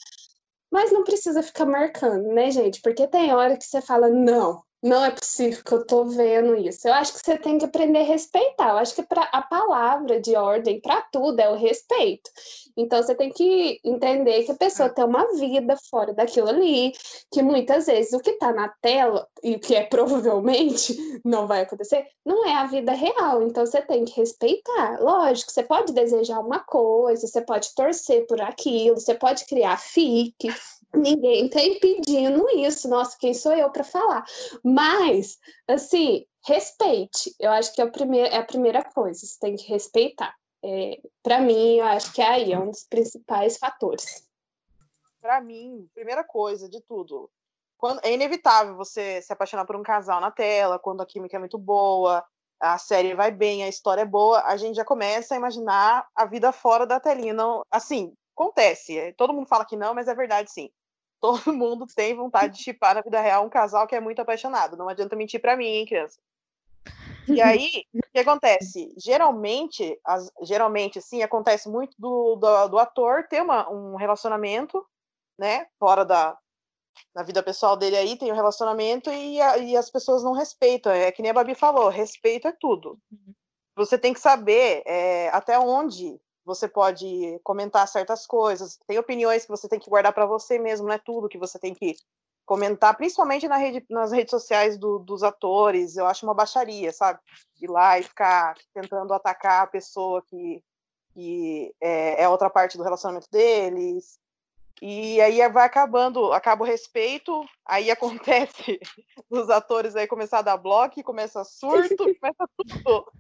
Mas 0.72 0.92
não 0.92 1.04
precisa 1.04 1.42
ficar 1.42 1.66
marcando, 1.66 2.28
né, 2.34 2.52
gente? 2.52 2.82
Porque 2.82 3.08
tem 3.08 3.34
hora 3.34 3.58
que 3.58 3.64
você 3.64 3.82
fala, 3.82 4.10
não, 4.10 4.62
não 4.82 5.04
é 5.04 5.12
possível 5.12 5.64
que 5.64 5.74
eu 5.74 5.86
tô 5.86 6.06
vendo 6.06 6.56
isso. 6.56 6.88
Eu 6.88 6.94
acho 6.94 7.14
que 7.14 7.20
você 7.20 7.38
tem 7.38 7.58
que 7.58 7.66
aprender 7.66 8.00
a 8.00 8.04
respeitar. 8.04 8.70
Eu 8.70 8.78
acho 8.78 8.96
que 8.96 9.04
pra, 9.04 9.24
a 9.32 9.42
palavra 9.42 10.20
de 10.22 10.36
ordem 10.36 10.80
para 10.80 11.02
tudo 11.12 11.40
é 11.40 11.50
o 11.50 11.56
respeito. 11.56 12.30
Então 12.76 13.02
você 13.02 13.16
tem 13.16 13.32
que 13.32 13.80
entender 13.84 14.44
que 14.44 14.52
a 14.52 14.56
pessoa 14.56 14.90
tem 14.90 15.04
uma 15.04 15.26
vida 15.34 15.76
fora 15.90 16.14
daquilo 16.14 16.50
ali, 16.50 16.94
que 17.32 17.42
muitas 17.42 17.88
vezes 17.88 18.14
o 18.14 18.20
que 18.20 18.32
está 18.32 18.54
na 18.54 18.70
tela 18.82 19.28
e 19.44 19.56
o 19.56 19.60
que 19.60 19.74
é 19.74 19.84
provavelmente 19.90 20.96
não 21.26 21.48
vai 21.48 21.62
acontecer, 21.62 22.06
não 22.24 22.46
é 22.46 22.54
a 22.54 22.68
vida 22.68 22.92
real. 22.92 23.42
Então 23.42 23.66
você 23.66 23.82
tem 23.82 24.06
que 24.06 24.20
respeitar. 24.20 25.02
Lógico, 25.02 25.52
você 25.52 25.64
pode 25.64 25.92
desejar 25.92 26.40
uma 26.40 26.60
coisa, 26.60 27.26
você 27.26 27.42
pode 27.42 27.74
torcer 27.74 28.28
por 28.28 28.40
aquilo, 28.42 29.00
você 29.00 29.16
pode 29.16 29.46
criar 29.46 29.78
fique, 29.78 30.50
Ninguém 30.98 31.46
está 31.46 31.62
impedindo 31.62 32.50
isso. 32.50 32.90
Nossa, 32.90 33.18
quem 33.20 33.34
sou 33.34 33.54
eu 33.54 33.70
para 33.72 33.84
falar? 33.84 34.26
Mas, 34.64 35.38
assim, 35.68 36.26
respeite. 36.46 37.34
Eu 37.40 37.52
acho 37.52 37.74
que 37.74 37.82
é, 37.82 37.86
o 37.86 37.92
primeiro, 37.92 38.28
é 38.34 38.38
a 38.38 38.46
primeira 38.46 38.84
coisa. 38.84 39.26
Você 39.26 39.40
tem 39.40 39.56
que 39.56 39.68
respeitar. 39.68 40.34
É, 40.64 41.00
para 41.22 41.40
mim, 41.40 41.78
eu 41.78 41.86
acho 41.86 42.12
que 42.14 42.22
é 42.22 42.28
aí 42.28 42.52
é 42.52 42.60
um 42.60 42.72
dos 42.72 42.84
principais 42.84 43.58
fatores. 43.58 44.28
Para 45.22 45.42
mim, 45.42 45.88
primeira 45.94 46.24
coisa 46.24 46.70
de 46.70 46.82
tudo, 46.82 47.30
quando, 47.78 48.00
é 48.04 48.14
inevitável 48.14 48.76
você 48.76 49.22
se 49.22 49.32
apaixonar 49.32 49.66
por 49.66 49.76
um 49.76 49.84
casal 49.84 50.20
na 50.20 50.32
tela, 50.32 50.80
quando 50.80 51.02
a 51.02 51.06
química 51.06 51.36
é 51.36 51.40
muito 51.40 51.58
boa, 51.58 52.26
a 52.60 52.78
série 52.78 53.14
vai 53.14 53.32
bem, 53.32 53.64
a 53.64 53.68
história 53.68 54.02
é 54.02 54.06
boa, 54.06 54.42
a 54.46 54.58
gente 54.58 54.76
já 54.76 54.84
começa 54.84 55.36
a 55.36 55.38
imaginar 55.38 56.08
a 56.16 56.26
vida 56.26 56.52
fora 56.52 56.88
da 56.88 57.00
telinha. 57.00 57.34
Não, 57.34 57.62
assim, 57.70 58.14
acontece. 58.36 58.98
É, 58.98 59.14
todo 59.14 59.34
mundo 59.34 59.48
fala 59.48 59.66
que 59.66 59.76
não, 59.76 59.94
mas 59.94 60.08
é 60.08 60.16
verdade 60.16 60.52
sim. 60.52 60.70
Todo 61.20 61.54
mundo 61.54 61.86
tem 61.96 62.16
vontade 62.16 62.58
de 62.58 62.64
chipar 62.64 62.96
na 62.96 63.02
vida 63.02 63.20
real 63.20 63.46
um 63.46 63.50
casal 63.50 63.88
que 63.88 63.96
é 63.96 64.00
muito 64.00 64.22
apaixonado. 64.22 64.78
Não 64.78 64.90
adianta 64.90 65.16
mentir 65.16 65.42
para 65.42 65.58
mim, 65.58 65.66
hein, 65.66 65.86
criança. 65.86 66.20
E 67.28 67.42
aí, 67.42 67.84
o 67.94 68.00
que 68.14 68.20
acontece? 68.20 68.94
Geralmente, 68.98 70.00
as, 70.06 70.32
geralmente, 70.44 71.02
sim, 71.02 71.22
acontece 71.22 71.68
muito 71.68 71.94
do, 72.00 72.36
do, 72.36 72.68
do, 72.70 72.80
ator 72.80 73.28
ter 73.28 73.42
uma, 73.42 73.70
um 73.70 73.96
relacionamento, 73.96 74.86
né, 75.38 75.68
fora 75.78 76.06
da, 76.06 76.38
da 77.14 77.24
vida 77.24 77.44
pessoal 77.44 77.76
dele 77.76 77.98
aí, 77.98 78.18
tem 78.18 78.32
um 78.32 78.36
relacionamento 78.36 79.12
e, 79.12 79.42
a, 79.42 79.58
e 79.58 79.76
as 79.76 79.90
pessoas 79.90 80.24
não 80.24 80.32
respeitam. 80.32 80.92
É 80.92 81.12
que 81.12 81.22
nem 81.22 81.32
a 81.32 81.34
Babi 81.34 81.54
falou, 81.54 81.90
respeito 81.90 82.48
é 82.48 82.54
tudo. 82.54 82.98
Uhum. 83.12 83.34
Você 83.76 83.98
tem 83.98 84.14
que 84.14 84.20
saber 84.20 84.82
é, 84.86 85.30
até 85.30 85.60
onde 85.60 86.20
você 86.48 86.66
pode 86.66 87.38
comentar 87.44 87.86
certas 87.90 88.26
coisas, 88.26 88.80
tem 88.88 88.98
opiniões 88.98 89.44
que 89.44 89.52
você 89.52 89.68
tem 89.68 89.78
que 89.78 89.90
guardar 89.90 90.14
para 90.14 90.26
você 90.26 90.58
mesmo, 90.58 90.88
não 90.88 90.94
é 90.94 90.98
tudo 90.98 91.28
que 91.28 91.38
você 91.38 91.60
tem 91.60 91.76
que 91.76 91.94
comentar, 92.46 92.96
principalmente 92.96 93.50
na 93.50 93.58
rede, 93.58 93.86
nas 93.90 94.14
redes 94.14 94.32
sociais 94.32 94.78
do, 94.78 94.98
dos 94.98 95.24
atores, 95.24 95.98
eu 95.98 96.08
acho 96.08 96.26
uma 96.26 96.34
baixaria, 96.34 96.94
sabe? 96.94 97.20
Ir 97.62 97.70
lá 97.70 98.00
e 98.00 98.04
ficar 98.04 98.56
tentando 98.74 99.14
atacar 99.14 99.64
a 99.64 99.68
pessoa 99.68 100.22
que, 100.22 100.64
que 101.14 101.76
é, 101.82 102.24
é 102.24 102.30
outra 102.30 102.50
parte 102.50 102.78
do 102.78 102.84
relacionamento 102.84 103.28
deles. 103.30 104.18
E 104.82 105.20
aí 105.20 105.46
vai 105.50 105.66
acabando, 105.66 106.32
acaba 106.32 106.64
o 106.64 106.68
respeito, 106.68 107.44
aí 107.66 107.92
acontece 107.92 108.80
os 109.30 109.50
atores 109.50 109.98
aí 109.98 110.08
começar 110.08 110.40
a 110.40 110.44
dar 110.44 110.56
bloco, 110.56 111.04
começa 111.04 111.44
surto, 111.44 111.98
começa 112.22 112.50
tudo. 112.56 113.12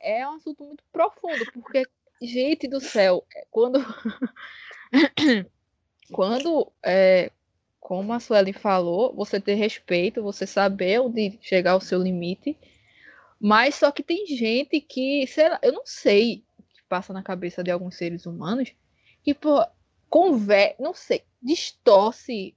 É 0.00 0.28
um 0.28 0.34
assunto 0.34 0.64
muito 0.64 0.84
profundo, 0.92 1.44
porque 1.52 1.84
Gente 2.22 2.68
do 2.68 2.80
céu, 2.80 3.24
é, 3.34 3.44
quando. 3.50 3.84
quando, 6.12 6.72
é, 6.84 7.32
como 7.80 8.12
a 8.12 8.20
Sueli 8.20 8.52
falou, 8.52 9.12
você 9.12 9.40
ter 9.40 9.54
respeito, 9.54 10.22
você 10.22 10.46
saber 10.46 11.00
onde 11.00 11.36
chegar 11.42 11.72
ao 11.72 11.80
seu 11.80 12.00
limite. 12.00 12.56
Mas 13.40 13.74
só 13.74 13.90
que 13.90 14.04
tem 14.04 14.24
gente 14.24 14.80
que, 14.80 15.26
sei 15.26 15.48
lá, 15.48 15.58
eu 15.62 15.72
não 15.72 15.82
sei 15.84 16.44
o 16.56 16.62
que 16.62 16.82
passa 16.88 17.12
na 17.12 17.24
cabeça 17.24 17.64
de 17.64 17.72
alguns 17.72 17.96
seres 17.96 18.24
humanos, 18.24 18.72
que, 19.24 19.34
pô, 19.34 19.66
conver... 20.08 20.76
não 20.78 20.94
sei, 20.94 21.24
distorce. 21.42 22.54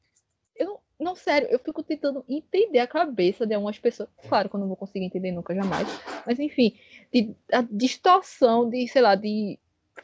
Eu 0.55 0.67
não, 0.67 0.79
não, 0.99 1.15
sério, 1.15 1.47
eu 1.49 1.57
fico 1.57 1.81
tentando 1.81 2.23
entender 2.29 2.77
a 2.79 2.87
cabeça 2.87 3.47
de 3.47 3.55
algumas 3.55 3.79
pessoas. 3.79 4.09
Claro 4.29 4.47
que 4.47 4.55
eu 4.55 4.59
não 4.59 4.67
vou 4.67 4.77
conseguir 4.77 5.05
entender 5.05 5.31
nunca, 5.31 5.55
jamais. 5.55 5.87
Mas, 6.23 6.39
enfim, 6.39 6.77
de, 7.15 7.33
a 7.51 7.61
distorção 7.61 8.69
de, 8.69 8.85
sei 8.89 9.01
lá, 9.01 9.15
de 9.15 9.57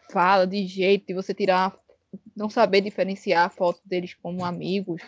fala, 0.10 0.48
de 0.48 0.66
jeito, 0.66 1.08
de 1.08 1.14
você 1.14 1.34
tirar, 1.34 1.78
não 2.36 2.50
saber 2.50 2.80
diferenciar 2.80 3.46
a 3.46 3.50
foto 3.50 3.82
deles 3.86 4.14
como 4.14 4.46
amigos, 4.46 5.02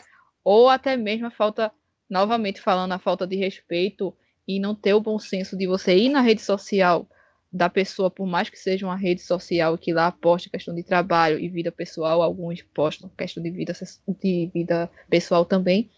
ou 0.44 0.68
até 0.68 0.98
mesmo 0.98 1.28
a 1.28 1.32
falta, 1.32 1.72
novamente 2.10 2.60
falando, 2.60 2.92
a 2.92 3.00
falta 3.00 3.26
de 3.26 3.38
respeito 3.38 4.14
e 4.46 4.60
não 4.60 4.76
ter 4.76 4.94
o 4.94 5.00
bom 5.00 5.18
senso 5.18 5.58
de 5.58 5.66
você 5.66 5.96
ir 5.96 6.10
na 6.10 6.20
rede 6.20 6.42
social 6.42 7.08
da 7.50 7.70
pessoa, 7.70 8.10
por 8.10 8.26
mais 8.26 8.50
que 8.50 8.60
seja 8.60 8.86
uma 8.86 8.98
rede 8.98 9.22
social 9.22 9.78
que 9.78 9.94
lá 9.94 10.12
poste 10.12 10.50
questão 10.50 10.76
de 10.76 10.84
trabalho 10.84 11.40
e 11.40 11.48
vida 11.48 11.72
pessoal, 11.72 12.22
alguns 12.22 12.62
postam 12.62 13.10
questão 13.16 13.42
de 13.42 13.52
vida, 13.52 13.74
de 14.20 14.50
vida 14.54 14.90
pessoal 15.10 15.46
também, 15.46 15.90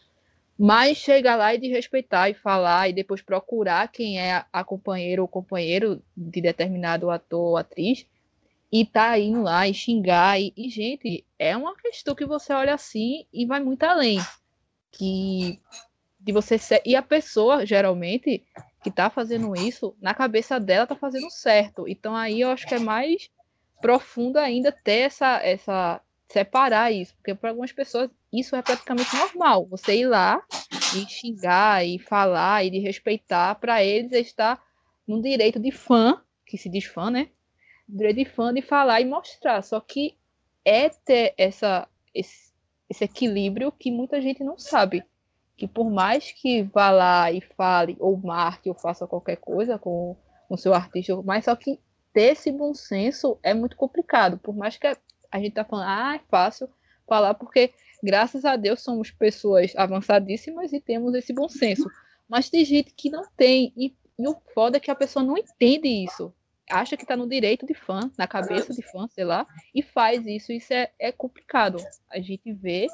mas 0.57 0.97
chega 0.97 1.35
lá 1.35 1.53
e 1.53 1.59
de 1.59 1.67
respeitar 1.67 2.29
e 2.29 2.33
falar 2.33 2.89
e 2.89 2.93
depois 2.93 3.21
procurar 3.21 3.87
quem 3.89 4.19
é 4.19 4.45
a 4.51 4.63
companheira 4.63 5.21
ou 5.21 5.27
companheiro 5.27 6.01
de 6.15 6.41
determinado 6.41 7.09
ator 7.09 7.41
ou 7.41 7.57
atriz 7.57 8.05
e 8.71 8.85
tá 8.85 9.17
indo 9.17 9.41
lá 9.41 9.67
e 9.67 9.73
xingar. 9.73 10.39
E, 10.39 10.53
e, 10.55 10.69
gente, 10.69 11.25
é 11.37 11.55
uma 11.55 11.75
questão 11.75 12.15
que 12.15 12.25
você 12.25 12.53
olha 12.53 12.73
assim 12.73 13.25
e 13.31 13.45
vai 13.45 13.59
muito 13.59 13.83
além. 13.83 14.19
Que 14.91 15.59
de 16.19 16.31
você 16.31 16.57
ser. 16.57 16.81
E 16.85 16.95
a 16.95 17.01
pessoa, 17.01 17.65
geralmente, 17.65 18.43
que 18.83 18.89
tá 18.89 19.09
fazendo 19.09 19.55
isso, 19.55 19.95
na 20.01 20.13
cabeça 20.13 20.59
dela 20.59 20.87
tá 20.87 20.95
fazendo 20.95 21.29
certo. 21.29 21.87
Então 21.87 22.15
aí 22.15 22.41
eu 22.41 22.49
acho 22.49 22.67
que 22.67 22.75
é 22.75 22.79
mais 22.79 23.29
profundo 23.81 24.37
ainda 24.37 24.71
ter 24.71 25.01
essa. 25.01 25.39
essa 25.43 26.01
separar 26.27 26.91
isso, 26.91 27.15
porque 27.15 27.35
para 27.35 27.49
algumas 27.49 27.71
pessoas 27.71 28.09
isso 28.33 28.55
é 28.55 28.61
praticamente 28.61 29.15
normal. 29.15 29.65
Você 29.67 29.97
ir 29.97 30.07
lá 30.07 30.43
e 30.95 31.09
xingar 31.09 31.85
e 31.85 31.99
falar 31.99 32.65
e 32.65 32.69
de 32.69 32.79
respeitar, 32.79 33.55
para 33.55 33.83
eles 33.83 34.11
está 34.11 34.61
no 35.07 35.21
direito 35.21 35.59
de 35.59 35.71
fã, 35.71 36.21
que 36.45 36.57
se 36.57 36.69
diz 36.69 36.85
fã, 36.85 37.09
né? 37.09 37.29
direito 37.87 38.17
de 38.17 38.25
fã 38.25 38.53
de 38.53 38.61
falar 38.61 39.01
e 39.01 39.05
mostrar. 39.05 39.61
Só 39.61 39.79
que 39.79 40.17
é 40.63 40.89
ter 40.89 41.33
essa, 41.37 41.87
esse, 42.13 42.51
esse 42.89 43.03
equilíbrio 43.03 43.71
que 43.71 43.91
muita 43.91 44.21
gente 44.21 44.43
não 44.43 44.57
sabe. 44.57 45.03
Que 45.55 45.67
por 45.67 45.89
mais 45.89 46.31
que 46.31 46.63
vá 46.63 46.91
lá 46.91 47.31
e 47.31 47.39
fale, 47.41 47.95
ou 47.99 48.17
marque, 48.17 48.69
ou 48.69 48.75
faça 48.75 49.07
qualquer 49.07 49.37
coisa 49.37 49.77
com 49.77 50.17
o 50.49 50.57
seu 50.57 50.73
artista, 50.73 51.21
mas 51.23 51.45
só 51.45 51.55
que 51.55 51.79
ter 52.13 52.33
esse 52.33 52.51
bom 52.51 52.73
senso 52.73 53.39
é 53.41 53.53
muito 53.53 53.75
complicado. 53.75 54.37
Por 54.37 54.55
mais 54.55 54.77
que 54.77 54.87
a 55.35 55.39
gente 55.39 55.53
tá 55.53 55.65
falando, 55.65 55.87
ah, 55.87 56.15
é 56.15 56.21
fácil 56.29 56.69
falar, 57.07 57.33
porque 57.33 57.73
graças 58.03 58.45
a 58.45 58.55
Deus 58.55 58.81
somos 58.81 59.11
pessoas 59.11 59.73
avançadíssimas 59.75 60.73
e 60.73 60.79
temos 60.79 61.13
esse 61.13 61.33
bom 61.33 61.49
senso. 61.49 61.89
Mas 62.27 62.49
tem 62.49 62.65
gente 62.65 62.93
que 62.93 63.09
não 63.09 63.23
tem, 63.37 63.73
e, 63.77 63.95
e 64.17 64.27
o 64.27 64.35
foda 64.53 64.77
é 64.77 64.79
que 64.79 64.89
a 64.89 64.95
pessoa 64.95 65.23
não 65.23 65.37
entende 65.37 65.87
isso 65.87 66.33
acha 66.69 66.97
que 66.97 67.03
está 67.03 67.15
no 67.15 67.27
direito 67.27 67.65
de 67.65 67.73
fã, 67.73 68.11
na 68.17 68.27
cabeça 68.27 68.73
de 68.73 68.81
fã, 68.81 69.07
sei 69.07 69.23
lá, 69.23 69.45
e 69.73 69.81
faz 69.81 70.25
isso. 70.25 70.51
Isso 70.51 70.73
é, 70.73 70.89
é 70.99 71.11
complicado. 71.11 71.77
A 72.11 72.19
gente 72.19 72.51
vê, 72.51 72.87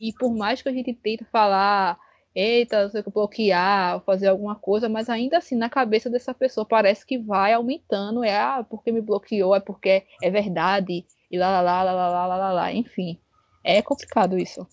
e 0.00 0.12
por 0.12 0.34
mais 0.34 0.62
que 0.62 0.68
a 0.68 0.72
gente 0.72 0.94
tente 0.94 1.24
falar, 1.24 1.98
eita, 2.34 2.88
sei 2.90 3.02
que 3.02 3.10
bloquear, 3.10 4.00
fazer 4.04 4.28
alguma 4.28 4.54
coisa, 4.54 4.88
mas 4.88 5.08
ainda 5.08 5.38
assim, 5.38 5.56
na 5.56 5.68
cabeça 5.68 6.08
dessa 6.08 6.32
pessoa, 6.32 6.66
parece 6.66 7.04
que 7.04 7.18
vai 7.18 7.52
aumentando. 7.52 8.22
É 8.22 8.36
ah, 8.36 8.64
porque 8.68 8.92
me 8.92 9.00
bloqueou, 9.00 9.54
é 9.54 9.60
porque 9.60 10.04
é 10.22 10.30
verdade, 10.30 11.04
e 11.30 11.38
lá, 11.38 11.60
lá, 11.60 11.82
lá, 11.82 11.92
lá, 11.92 12.08
lá, 12.08 12.26
lá, 12.26 12.36
lá, 12.36 12.52
lá, 12.52 12.72
enfim. 12.72 13.18
É 13.64 13.82
complicado 13.82 14.38
isso. 14.38 14.66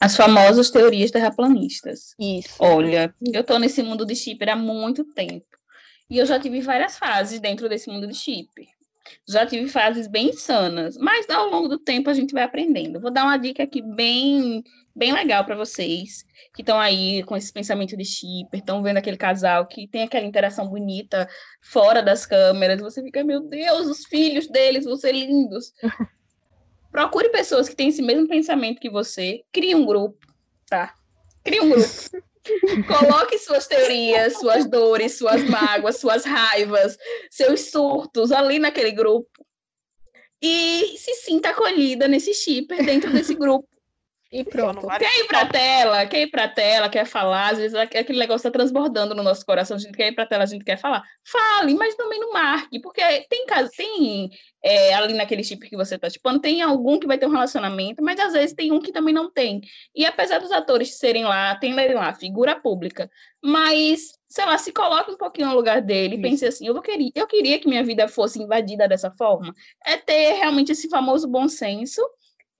As 0.00 0.16
famosas 0.16 0.70
teorias 0.70 1.10
terraplanistas. 1.10 2.14
Isso. 2.18 2.56
Olha, 2.58 3.14
eu 3.32 3.44
tô 3.44 3.58
nesse 3.58 3.82
mundo 3.82 4.06
de 4.06 4.14
shipper 4.14 4.50
há 4.50 4.56
muito 4.56 5.04
tempo. 5.04 5.46
E 6.10 6.18
eu 6.18 6.26
já 6.26 6.38
tive 6.38 6.60
várias 6.60 6.96
fases 6.96 7.40
dentro 7.40 7.68
desse 7.68 7.90
mundo 7.90 8.06
de 8.06 8.14
shipper. 8.14 8.66
Já 9.26 9.46
tive 9.46 9.68
fases 9.68 10.06
bem 10.06 10.28
insanas, 10.30 10.96
mas 10.98 11.28
ao 11.30 11.50
longo 11.50 11.68
do 11.68 11.78
tempo 11.78 12.10
a 12.10 12.14
gente 12.14 12.32
vai 12.32 12.42
aprendendo. 12.42 13.00
Vou 13.00 13.10
dar 13.10 13.24
uma 13.24 13.36
dica 13.36 13.62
aqui 13.62 13.82
bem, 13.82 14.62
bem 14.98 15.12
legal 15.12 15.44
para 15.44 15.54
vocês 15.54 16.26
que 16.52 16.62
estão 16.62 16.78
aí 16.78 17.22
com 17.22 17.36
esse 17.36 17.52
pensamento 17.52 17.96
de 17.96 18.04
shipper, 18.04 18.58
estão 18.58 18.82
vendo 18.82 18.96
aquele 18.96 19.16
casal 19.16 19.64
que 19.66 19.86
tem 19.86 20.02
aquela 20.02 20.26
interação 20.26 20.66
bonita 20.66 21.28
fora 21.62 22.02
das 22.02 22.26
câmeras. 22.26 22.80
Você 22.80 23.00
fica, 23.00 23.22
meu 23.22 23.40
Deus, 23.40 23.86
os 23.86 24.04
filhos 24.06 24.48
deles 24.48 24.84
vão 24.84 24.96
ser 24.96 25.12
lindos. 25.12 25.72
Procure 26.90 27.28
pessoas 27.28 27.68
que 27.68 27.76
têm 27.76 27.88
esse 27.88 28.02
mesmo 28.02 28.26
pensamento 28.26 28.80
que 28.80 28.90
você, 28.90 29.44
crie 29.52 29.74
um 29.74 29.86
grupo, 29.86 30.18
tá? 30.68 30.94
Crie 31.44 31.60
um 31.60 31.70
grupo. 31.70 31.88
Coloque 32.88 33.38
suas 33.38 33.68
teorias, 33.68 34.32
suas 34.38 34.68
dores, 34.68 35.16
suas 35.16 35.44
mágoas, 35.44 35.98
suas 35.98 36.24
raivas, 36.24 36.96
seus 37.30 37.70
surtos 37.70 38.32
ali 38.32 38.58
naquele 38.58 38.90
grupo. 38.90 39.46
E 40.42 40.96
se 40.96 41.14
sinta 41.14 41.50
acolhida 41.50 42.08
nesse 42.08 42.34
shipper 42.34 42.84
dentro 42.84 43.12
desse 43.12 43.34
grupo. 43.34 43.68
E 44.30 44.44
pronto. 44.44 44.86
Quer 44.98 45.20
ir 45.20 45.26
pra 45.26 45.46
tela, 45.46 46.06
quer 46.06 46.20
ir 46.20 46.26
pra 46.26 46.46
tela, 46.46 46.88
quer 46.90 47.06
falar, 47.06 47.52
às 47.52 47.58
vezes 47.58 47.74
aquele 47.74 48.18
negócio 48.18 48.42
tá 48.42 48.50
transbordando 48.50 49.14
no 49.14 49.22
nosso 49.22 49.44
coração, 49.44 49.76
a 49.76 49.80
gente 49.80 49.96
quer 49.96 50.08
ir 50.08 50.14
pra 50.14 50.26
tela, 50.26 50.44
a 50.44 50.46
gente 50.46 50.64
quer 50.66 50.76
falar. 50.76 51.02
Fale, 51.24 51.72
mas 51.74 51.94
também 51.94 52.20
não 52.20 52.30
marque, 52.34 52.78
porque 52.78 53.00
tem 53.30 53.46
caso, 53.46 53.70
tem 53.74 54.28
é, 54.62 54.92
ali 54.92 55.14
naquele 55.14 55.42
chip 55.42 55.66
que 55.66 55.76
você 55.76 55.98
tá 55.98 56.10
chipando, 56.10 56.40
tem 56.40 56.60
algum 56.60 56.98
que 56.98 57.06
vai 57.06 57.16
ter 57.16 57.26
um 57.26 57.30
relacionamento, 57.30 58.02
mas 58.02 58.20
às 58.20 58.34
vezes 58.34 58.54
tem 58.54 58.70
um 58.70 58.80
que 58.80 58.92
também 58.92 59.14
não 59.14 59.30
tem. 59.32 59.62
E 59.94 60.04
apesar 60.04 60.40
dos 60.40 60.52
atores 60.52 60.98
serem 60.98 61.24
lá, 61.24 61.56
tem 61.56 61.74
lá, 61.94 62.12
figura 62.12 62.54
pública, 62.54 63.10
mas, 63.42 64.12
sei 64.28 64.44
lá, 64.44 64.58
se 64.58 64.72
coloque 64.72 65.10
um 65.10 65.16
pouquinho 65.16 65.48
no 65.48 65.54
lugar 65.54 65.80
dele 65.80 66.16
e 66.16 66.20
pense 66.20 66.44
assim, 66.44 66.66
eu, 66.66 66.82
queria, 66.82 67.10
eu 67.14 67.26
queria 67.26 67.58
que 67.58 67.66
minha 67.66 67.82
vida 67.82 68.06
fosse 68.06 68.42
invadida 68.42 68.86
dessa 68.86 69.10
forma. 69.10 69.54
É 69.86 69.96
ter 69.96 70.34
realmente 70.34 70.72
esse 70.72 70.86
famoso 70.90 71.26
bom 71.26 71.48
senso, 71.48 72.02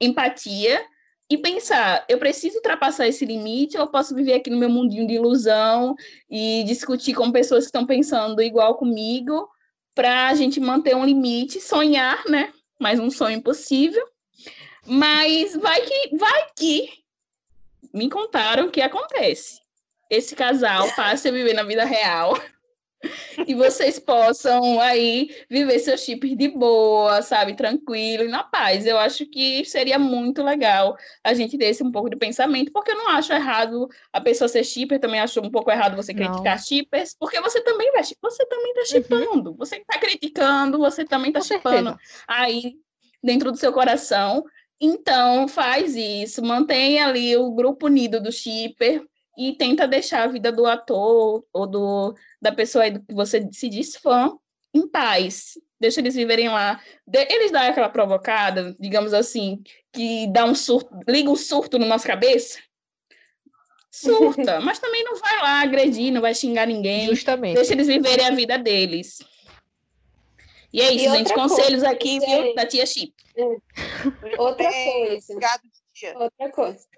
empatia, 0.00 0.82
e 1.30 1.36
pensar, 1.36 2.04
eu 2.08 2.18
preciso 2.18 2.56
ultrapassar 2.56 3.06
esse 3.06 3.24
limite 3.26 3.76
ou 3.76 3.84
eu 3.84 3.90
posso 3.90 4.14
viver 4.14 4.34
aqui 4.34 4.48
no 4.48 4.56
meu 4.56 4.70
mundinho 4.70 5.06
de 5.06 5.14
ilusão 5.14 5.94
e 6.30 6.64
discutir 6.64 7.12
com 7.14 7.30
pessoas 7.30 7.64
que 7.64 7.68
estão 7.68 7.84
pensando 7.84 8.40
igual 8.40 8.76
comigo 8.76 9.48
para 9.94 10.28
a 10.28 10.34
gente 10.34 10.58
manter 10.58 10.96
um 10.96 11.04
limite, 11.04 11.60
sonhar, 11.60 12.24
né? 12.28 12.52
Mais 12.80 12.98
um 12.98 13.10
sonho 13.10 13.36
impossível. 13.36 14.02
Mas 14.86 15.54
vai 15.54 15.82
que, 15.82 16.16
vai 16.16 16.46
que 16.56 16.88
me 17.92 18.08
contaram 18.08 18.70
que 18.70 18.80
acontece. 18.80 19.60
Esse 20.08 20.34
casal 20.34 20.90
passa 20.94 21.28
a 21.28 21.32
viver 21.32 21.52
na 21.52 21.62
vida 21.62 21.84
real 21.84 22.40
e 23.46 23.54
vocês 23.54 23.98
possam 23.98 24.80
aí 24.80 25.30
viver 25.48 25.78
seus 25.78 26.00
chips 26.00 26.36
de 26.36 26.48
boa, 26.48 27.22
sabe, 27.22 27.54
tranquilo 27.54 28.24
e 28.24 28.28
na 28.28 28.42
paz. 28.42 28.86
Eu 28.86 28.98
acho 28.98 29.26
que 29.26 29.64
seria 29.64 29.98
muito 29.98 30.42
legal 30.42 30.96
a 31.22 31.34
gente 31.34 31.56
ter 31.56 31.66
esse 31.66 31.82
um 31.82 31.92
pouco 31.92 32.10
de 32.10 32.16
pensamento, 32.16 32.72
porque 32.72 32.90
eu 32.90 32.96
não 32.96 33.08
acho 33.10 33.32
errado 33.32 33.88
a 34.12 34.20
pessoa 34.20 34.48
ser 34.48 34.64
shipper, 34.64 34.98
também 34.98 35.20
acho 35.20 35.40
um 35.40 35.50
pouco 35.50 35.70
errado 35.70 35.96
você 35.96 36.12
criticar 36.12 36.56
não. 36.56 36.62
shippers, 36.62 37.14
porque 37.18 37.40
você 37.40 37.60
também 37.60 37.90
vai, 37.92 38.02
você 38.02 38.46
também 38.46 38.74
tá 38.74 38.84
shippando, 38.84 39.50
uhum. 39.50 39.56
você 39.56 39.76
está 39.76 39.98
criticando, 39.98 40.78
você 40.78 41.04
também 41.04 41.32
tá 41.32 41.40
shippando 41.40 41.96
aí 42.26 42.74
dentro 43.22 43.52
do 43.52 43.58
seu 43.58 43.72
coração. 43.72 44.44
Então, 44.80 45.48
faz 45.48 45.96
isso, 45.96 46.40
mantenha 46.40 47.06
ali 47.06 47.36
o 47.36 47.50
grupo 47.50 47.86
unido 47.86 48.22
do 48.22 48.30
shipper, 48.30 49.04
e 49.38 49.52
tenta 49.52 49.86
deixar 49.86 50.24
a 50.24 50.26
vida 50.26 50.50
do 50.50 50.66
ator 50.66 51.44
ou 51.52 51.66
do, 51.66 52.14
da 52.42 52.50
pessoa 52.50 52.90
que 52.90 53.14
você 53.14 53.48
se 53.52 53.68
diz 53.68 53.94
fã 53.94 54.36
em 54.74 54.88
paz. 54.88 55.56
Deixa 55.80 56.00
eles 56.00 56.16
viverem 56.16 56.48
lá. 56.48 56.82
Eles 57.14 57.52
dão 57.52 57.62
aquela 57.62 57.88
provocada, 57.88 58.76
digamos 58.80 59.14
assim, 59.14 59.62
que 59.92 60.26
dá 60.32 60.44
um 60.44 60.56
surto, 60.56 60.90
liga 61.06 61.30
um 61.30 61.36
surto 61.36 61.78
na 61.78 61.86
nossa 61.86 62.08
cabeça. 62.08 62.58
Surta, 63.92 64.58
mas 64.60 64.80
também 64.80 65.04
não 65.04 65.16
vai 65.16 65.36
lá 65.38 65.60
agredir, 65.60 66.12
não 66.12 66.20
vai 66.20 66.34
xingar 66.34 66.66
ninguém. 66.66 67.06
Justamente. 67.06 67.54
Deixa 67.54 67.74
eles 67.74 67.86
viverem 67.86 68.26
a 68.26 68.32
vida 68.32 68.58
deles. 68.58 69.18
E 70.72 70.80
é 70.80 70.92
isso, 70.92 71.14
e 71.14 71.16
gente. 71.16 71.32
Conselhos 71.32 71.82
coisa, 71.82 71.90
aqui, 71.90 72.18
viu, 72.18 72.54
da 72.56 72.66
tia 72.66 72.84
Chip. 72.84 73.14
É. 73.36 74.40
Outra 74.40 74.68
coisa. 74.68 75.34
Outra 76.16 76.50
coisa. 76.50 76.97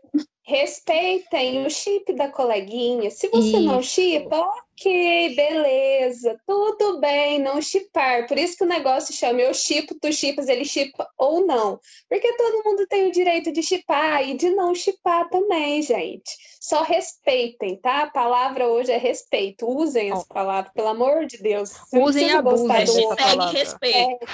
Respeitem 0.51 1.65
o 1.65 1.71
chip 1.71 2.13
da 2.15 2.29
coleguinha. 2.29 3.09
Se 3.09 3.29
você 3.29 3.59
isso. 3.59 3.61
não 3.61 3.81
chipa, 3.81 4.37
ok, 4.37 5.37
beleza, 5.37 6.41
tudo 6.45 6.99
bem, 6.99 7.39
não 7.39 7.63
chipar. 7.63 8.27
Por 8.27 8.37
isso 8.37 8.57
que 8.57 8.65
o 8.65 8.67
negócio 8.67 9.15
chama 9.15 9.41
eu 9.41 9.55
chipo, 9.55 9.95
tu 9.95 10.13
chipas, 10.13 10.49
ele 10.49 10.65
chipa 10.65 11.09
ou 11.17 11.47
não. 11.47 11.79
Porque 12.09 12.33
todo 12.33 12.65
mundo 12.65 12.85
tem 12.89 13.07
o 13.07 13.13
direito 13.13 13.53
de 13.53 13.63
chipar 13.63 14.29
e 14.29 14.35
de 14.35 14.51
não 14.51 14.75
chipar 14.75 15.29
também, 15.29 15.83
gente. 15.83 16.37
Só 16.61 16.83
respeitem, 16.83 17.77
tá? 17.77 18.03
A 18.03 18.11
palavra 18.11 18.67
hoje 18.67 18.91
é 18.91 18.99
respeito. 18.99 19.71
Usem 19.71 20.11
as 20.11 20.27
palavras, 20.27 20.73
pelo 20.73 20.89
amor 20.89 21.27
de 21.27 21.39
Deus. 21.39 21.71
Usem 21.93 22.29
a. 22.33 22.41
Hashtag 22.41 23.53
respeito. 23.53 24.27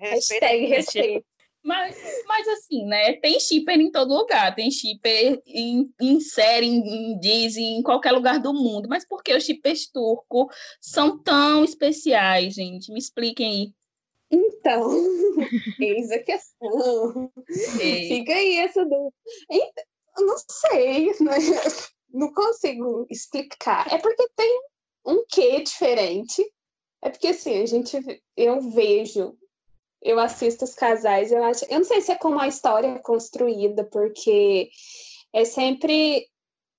É. 0.00 0.14
Hashtag 0.14 0.64
respeito. 0.64 1.35
Mas, 1.66 1.96
mas 2.28 2.46
assim, 2.46 2.86
né? 2.86 3.14
Tem 3.14 3.40
shipper 3.40 3.80
em 3.80 3.90
todo 3.90 4.14
lugar. 4.14 4.54
Tem 4.54 4.70
shipper 4.70 5.42
em, 5.44 5.92
em 6.00 6.20
série, 6.20 6.66
em, 6.66 6.78
em 6.78 7.18
Disney, 7.18 7.76
em 7.76 7.82
qualquer 7.82 8.12
lugar 8.12 8.38
do 8.38 8.54
mundo. 8.54 8.88
Mas 8.88 9.04
por 9.04 9.20
que 9.20 9.34
os 9.34 9.44
shippers 9.44 9.90
turcos 9.90 10.46
são 10.80 11.18
tão 11.18 11.64
especiais, 11.64 12.54
gente? 12.54 12.92
Me 12.92 13.00
expliquem 13.00 13.46
aí. 13.50 13.72
Então, 14.30 14.90
eis 15.80 16.10
a 16.12 16.20
questão. 16.20 17.32
Ei. 17.80 18.08
Fica 18.08 18.32
aí 18.32 18.58
essa 18.58 18.84
dúvida. 18.84 19.12
Então, 19.50 19.84
não 20.20 20.36
sei, 20.48 21.06
né? 21.20 21.36
não 22.10 22.32
consigo 22.32 23.08
explicar. 23.10 23.92
É 23.92 23.98
porque 23.98 24.28
tem 24.36 24.62
um 25.04 25.24
quê 25.28 25.62
diferente. 25.62 26.44
É 27.02 27.10
porque 27.10 27.28
assim, 27.28 27.60
a 27.60 27.66
gente 27.66 28.22
eu 28.36 28.60
vejo 28.70 29.36
eu 30.06 30.20
assisto 30.20 30.64
os 30.64 30.74
casais, 30.74 31.32
eu 31.32 31.42
acho. 31.44 31.64
Eu 31.66 31.78
não 31.80 31.84
sei 31.84 32.00
se 32.00 32.12
é 32.12 32.16
como 32.16 32.38
a 32.38 32.48
história 32.48 32.86
é 32.88 32.98
construída, 32.98 33.84
porque 33.84 34.70
é 35.32 35.44
sempre 35.44 36.26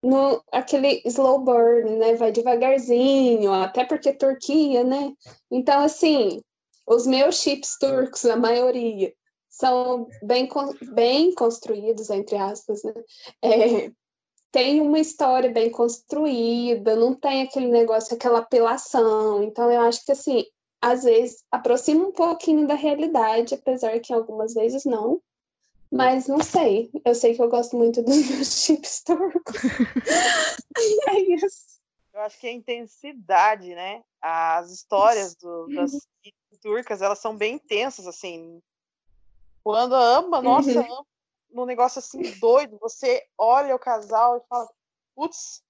no 0.01 0.41
aquele 0.51 1.01
slow 1.05 1.39
burn, 1.39 1.97
né? 1.97 2.15
Vai 2.15 2.31
devagarzinho, 2.31 3.51
até 3.51 3.85
porque 3.85 4.13
Turquia, 4.13 4.83
né? 4.83 5.11
Então, 5.51 5.81
assim, 5.81 6.41
os 6.87 7.05
meus 7.05 7.41
chips 7.41 7.77
turcos, 7.77 8.25
a 8.25 8.37
maioria, 8.37 9.13
são 9.49 10.07
bem, 10.23 10.47
bem 10.93 11.33
construídos, 11.33 12.09
entre 12.09 12.37
aspas, 12.37 12.81
né? 12.83 12.93
É, 13.43 13.91
tem 14.51 14.79
uma 14.81 14.99
história 14.99 15.51
bem 15.51 15.69
construída, 15.69 16.95
não 16.95 17.13
tem 17.13 17.41
aquele 17.41 17.67
negócio, 17.67 18.15
aquela 18.15 18.39
apelação. 18.39 19.43
Então, 19.43 19.69
eu 19.71 19.81
acho 19.81 20.05
que, 20.05 20.13
assim, 20.13 20.45
às 20.81 21.03
vezes 21.03 21.43
aproxima 21.51 22.07
um 22.07 22.11
pouquinho 22.11 22.67
da 22.67 22.75
realidade, 22.75 23.55
apesar 23.55 23.99
que 23.99 24.13
algumas 24.13 24.53
vezes 24.53 24.85
não. 24.85 25.21
Mas 25.91 26.27
não 26.27 26.43
sei. 26.43 26.91
Eu 27.05 27.15
sei 27.15 27.33
que 27.33 27.41
eu 27.41 27.49
gosto 27.49 27.77
muito 27.77 28.01
dos 28.03 28.15
meus 28.29 28.61
chips 28.63 29.03
turcos. 29.03 29.55
é 31.09 31.19
isso. 31.33 31.77
Eu 32.13 32.21
acho 32.21 32.39
que 32.39 32.47
a 32.47 32.51
intensidade, 32.51 33.73
né? 33.73 34.03
As 34.21 34.71
histórias 34.71 35.35
do, 35.35 35.67
das 35.67 35.93
uhum. 35.93 35.99
turcas, 36.61 37.01
elas 37.01 37.19
são 37.19 37.37
bem 37.37 37.55
intensas, 37.55 38.07
assim. 38.07 38.61
Quando 39.63 39.95
ama, 39.95 40.41
nossa, 40.41 40.71
uhum. 40.71 40.85
ama, 40.85 41.05
num 41.51 41.65
negócio 41.65 41.99
assim 41.99 42.21
doido, 42.39 42.77
você 42.79 43.25
olha 43.37 43.75
o 43.75 43.79
casal 43.79 44.37
e 44.37 44.47
fala, 44.47 44.69
putz, 45.15 45.63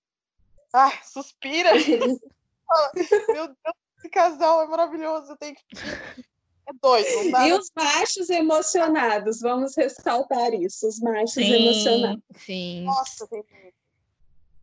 ai, 0.74 1.00
suspira. 1.04 1.72
Meu 3.28 3.48
Deus 3.48 3.78
esse 3.98 4.10
casal 4.10 4.62
é 4.64 4.68
maravilhoso, 4.68 5.32
eu 5.32 5.38
tenho 5.38 5.56
que. 5.56 5.64
É 6.70 6.74
doido. 6.82 7.08
E 7.48 7.54
os 7.54 7.72
machos 7.76 8.30
emocionados, 8.30 9.40
vamos 9.40 9.74
ressaltar 9.76 10.54
isso, 10.54 10.86
os 10.88 11.00
machos 11.00 11.34
sim, 11.34 11.54
emocionados. 11.54 12.24
Sim. 12.36 12.84
Nossa, 12.84 13.26
tem 13.28 13.44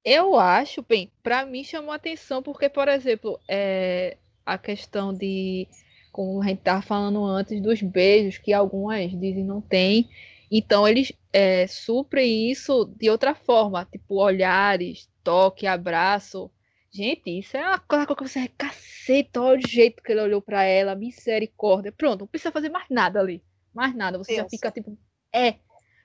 eu 0.05 0.39
acho, 0.39 0.83
bem, 0.83 1.11
para 1.23 1.47
mim 1.47 1.65
chamou 1.65 1.91
atenção 1.91 2.43
porque, 2.43 2.69
por 2.69 2.89
exemplo, 2.89 3.41
é, 3.49 4.19
a 4.45 4.59
questão 4.59 5.15
de, 5.15 5.67
como 6.13 6.43
a 6.43 6.47
gente 6.47 6.59
estava 6.59 6.83
falando 6.83 7.25
antes, 7.25 7.59
dos 7.63 7.81
beijos 7.81 8.37
que 8.37 8.53
algumas 8.53 9.11
dizem 9.19 9.43
não 9.43 9.63
tem. 9.63 10.11
Então 10.51 10.87
eles 10.87 11.11
é, 11.33 11.67
suprem 11.67 12.51
isso 12.51 12.85
de 12.99 13.09
outra 13.09 13.35
forma, 13.35 13.89
tipo 13.91 14.17
olhares, 14.17 15.09
toque, 15.23 15.67
abraço. 15.67 16.51
Gente, 16.95 17.41
isso 17.41 17.57
é 17.57 17.67
uma 17.67 17.81
coisa 17.81 18.07
que 18.07 18.23
você 18.23 18.47
caceta, 18.47 19.43
olha 19.43 19.59
o 19.59 19.69
jeito 19.69 20.01
que 20.01 20.13
ele 20.13 20.21
olhou 20.21 20.41
para 20.41 20.63
ela, 20.63 20.95
misericórdia. 20.95 21.91
Pronto, 21.91 22.21
não 22.21 22.27
precisa 22.29 22.53
fazer 22.53 22.69
mais 22.69 22.89
nada 22.89 23.19
ali. 23.19 23.43
Mais 23.75 23.93
nada. 23.97 24.17
Você 24.17 24.37
Deus. 24.37 24.45
já 24.45 24.49
fica 24.49 24.71
tipo, 24.71 24.97
é. 25.33 25.57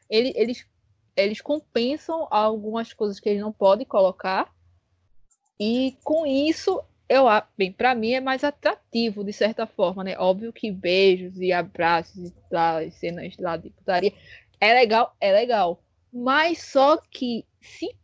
ele, 0.09 0.33
eles, 0.35 0.65
eles 1.15 1.41
compensam 1.41 2.27
algumas 2.31 2.91
coisas 2.91 3.19
que 3.19 3.29
eles 3.29 3.39
não 3.39 3.51
podem 3.51 3.85
colocar. 3.85 4.51
E 5.59 5.95
com 6.03 6.25
isso, 6.25 6.83
eu 7.07 7.25
bem, 7.55 7.71
para 7.71 7.93
mim 7.93 8.13
é 8.13 8.19
mais 8.19 8.43
atrativo 8.43 9.23
de 9.23 9.31
certa 9.31 9.67
forma, 9.67 10.03
né? 10.03 10.17
Óbvio 10.17 10.51
que 10.51 10.71
beijos 10.71 11.37
e 11.37 11.51
abraços 11.51 12.29
e 12.29 12.33
lá, 12.49 12.89
cenas 12.89 13.37
lá 13.37 13.57
de 13.57 13.69
putaria 13.69 14.13
é 14.59 14.73
legal, 14.73 15.15
é 15.21 15.31
legal. 15.31 15.83
Mas 16.11 16.63
só 16.63 16.97
que 16.97 17.45
se 17.61 17.95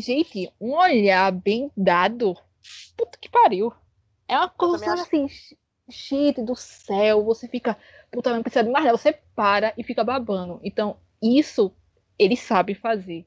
gente, 0.00 0.52
um 0.60 0.72
olhar 0.74 1.30
bem 1.32 1.70
dado, 1.76 2.34
puta 2.96 3.18
que 3.18 3.28
pariu. 3.28 3.72
É 4.28 4.36
uma 4.36 4.48
coisa 4.48 4.94
assim, 4.94 5.28
gente 5.88 6.42
do 6.42 6.54
céu, 6.54 7.22
você 7.24 7.46
fica, 7.46 7.76
puta, 8.10 8.32
não 8.32 8.42
precisa 8.42 8.64
de 8.64 8.70
mais 8.70 8.84
nada, 8.84 8.96
você 8.96 9.12
para 9.34 9.74
e 9.76 9.84
fica 9.84 10.02
babando. 10.02 10.60
Então, 10.62 10.96
isso 11.20 11.74
ele 12.18 12.36
sabe 12.36 12.74
fazer. 12.74 13.26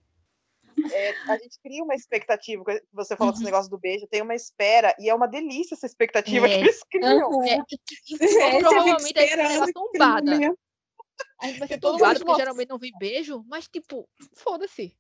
É, 0.92 1.32
a 1.32 1.38
gente 1.38 1.58
cria 1.62 1.84
uma 1.84 1.96
expectativa, 1.96 2.64
você 2.92 3.16
falou 3.16 3.32
uhum. 3.32 3.34
desse 3.34 3.46
negócio 3.46 3.72
do 3.72 3.78
beijo, 3.78 4.08
tem 4.08 4.22
uma 4.22 4.36
espera, 4.36 4.94
e 5.00 5.10
é 5.10 5.16
uma 5.16 5.28
delícia 5.28 5.74
essa 5.74 5.86
expectativa 5.86 6.46
é. 6.48 6.50
que 6.50 6.56
eles 6.56 6.84
criam. 6.84 7.30
Uhum. 7.30 7.46
É, 7.46 7.60
e, 8.12 8.16
e, 8.16 8.42
é, 8.42 8.60
provavelmente 8.60 9.20
a 9.20 9.48
gente 9.48 9.74
tombada. 9.74 10.56
A 11.40 11.48
gente 11.48 11.60
vai 11.60 11.68
ser 11.68 11.80
tombado, 11.80 12.20
porque 12.20 12.40
geralmente 12.40 12.70
não 12.70 12.78
vem 12.78 12.92
beijo, 12.98 13.44
mas 13.48 13.68
tipo, 13.68 14.08
foda-se. 14.34 14.96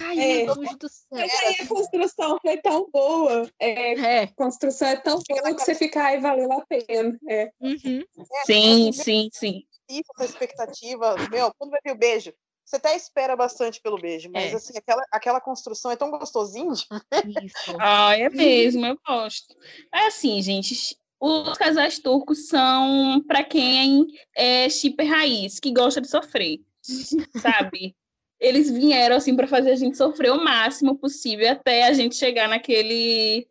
Ai, 0.00 0.18
é, 0.18 0.44
meu 0.44 0.54
Deus 0.56 0.76
do 0.76 0.88
céu. 0.88 1.06
Mas 1.12 1.32
aí 1.32 1.56
a 1.60 1.66
construção 1.66 2.38
foi 2.40 2.56
tão 2.58 2.90
boa. 2.90 3.50
É, 3.58 3.94
é. 3.94 4.22
A 4.24 4.34
construção 4.34 4.88
é 4.88 4.96
tão 4.96 5.20
boa 5.28 5.54
que 5.54 5.60
você 5.62 5.74
fica, 5.74 6.02
ai, 6.02 6.20
valeu 6.20 6.52
a 6.52 6.66
pena. 6.66 7.18
É. 7.28 7.50
Uhum. 7.60 8.02
É, 8.18 8.44
sim, 8.44 8.92
sim, 8.92 9.28
sim. 9.32 9.62
Isso, 9.88 10.10
essa 10.16 10.24
expectativa, 10.24 11.14
meu, 11.30 11.52
quando 11.56 11.70
vai 11.70 11.80
vir 11.84 11.92
o 11.92 11.98
beijo? 11.98 12.32
Você 12.64 12.76
até 12.76 12.96
espera 12.96 13.36
bastante 13.36 13.80
pelo 13.80 13.96
beijo, 13.96 14.28
mas 14.32 14.52
é. 14.52 14.56
assim, 14.56 14.76
aquela, 14.76 15.02
aquela 15.12 15.40
construção 15.40 15.92
é 15.92 15.96
tão 15.96 16.10
gostosinho. 16.10 16.72
Isso. 17.44 17.76
ah, 17.78 18.18
é 18.18 18.28
mesmo, 18.28 18.84
eu 18.84 18.98
gosto. 19.06 19.54
É 19.94 20.06
assim, 20.08 20.42
gente, 20.42 20.98
os 21.20 21.56
casais 21.56 21.98
turcos 21.98 22.48
são 22.48 23.22
para 23.26 23.42
quem 23.42 24.06
é 24.36 24.68
shipper 24.68 25.08
raiz, 25.08 25.58
que 25.58 25.72
gosta 25.72 26.00
de 26.00 26.08
sofrer, 26.08 26.60
sabe? 27.40 27.96
Eles 28.38 28.70
vieram 28.70 29.16
assim 29.16 29.34
para 29.34 29.46
fazer 29.46 29.70
a 29.70 29.76
gente 29.76 29.96
sofrer 29.96 30.30
o 30.30 30.44
máximo 30.44 30.98
possível 30.98 31.50
até 31.50 31.86
a 31.86 31.92
gente 31.92 32.16
chegar 32.16 32.48
naquele 32.48 33.46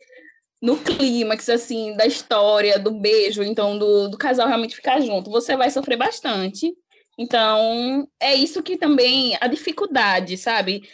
no 0.62 0.78
clímax 0.78 1.50
assim 1.50 1.96
da 1.96 2.06
história, 2.06 2.80
do 2.80 2.92
beijo, 2.92 3.44
então 3.44 3.78
do, 3.78 4.08
do 4.10 4.18
casal 4.18 4.48
realmente 4.48 4.76
ficar 4.76 5.00
junto. 5.02 5.30
Você 5.30 5.56
vai 5.56 5.70
sofrer 5.70 5.98
bastante. 5.98 6.74
Então, 7.18 8.08
é 8.20 8.36
isso 8.36 8.62
que 8.62 8.78
também 8.78 9.38
a 9.40 9.48
dificuldade, 9.48 10.38
sabe? 10.38 10.88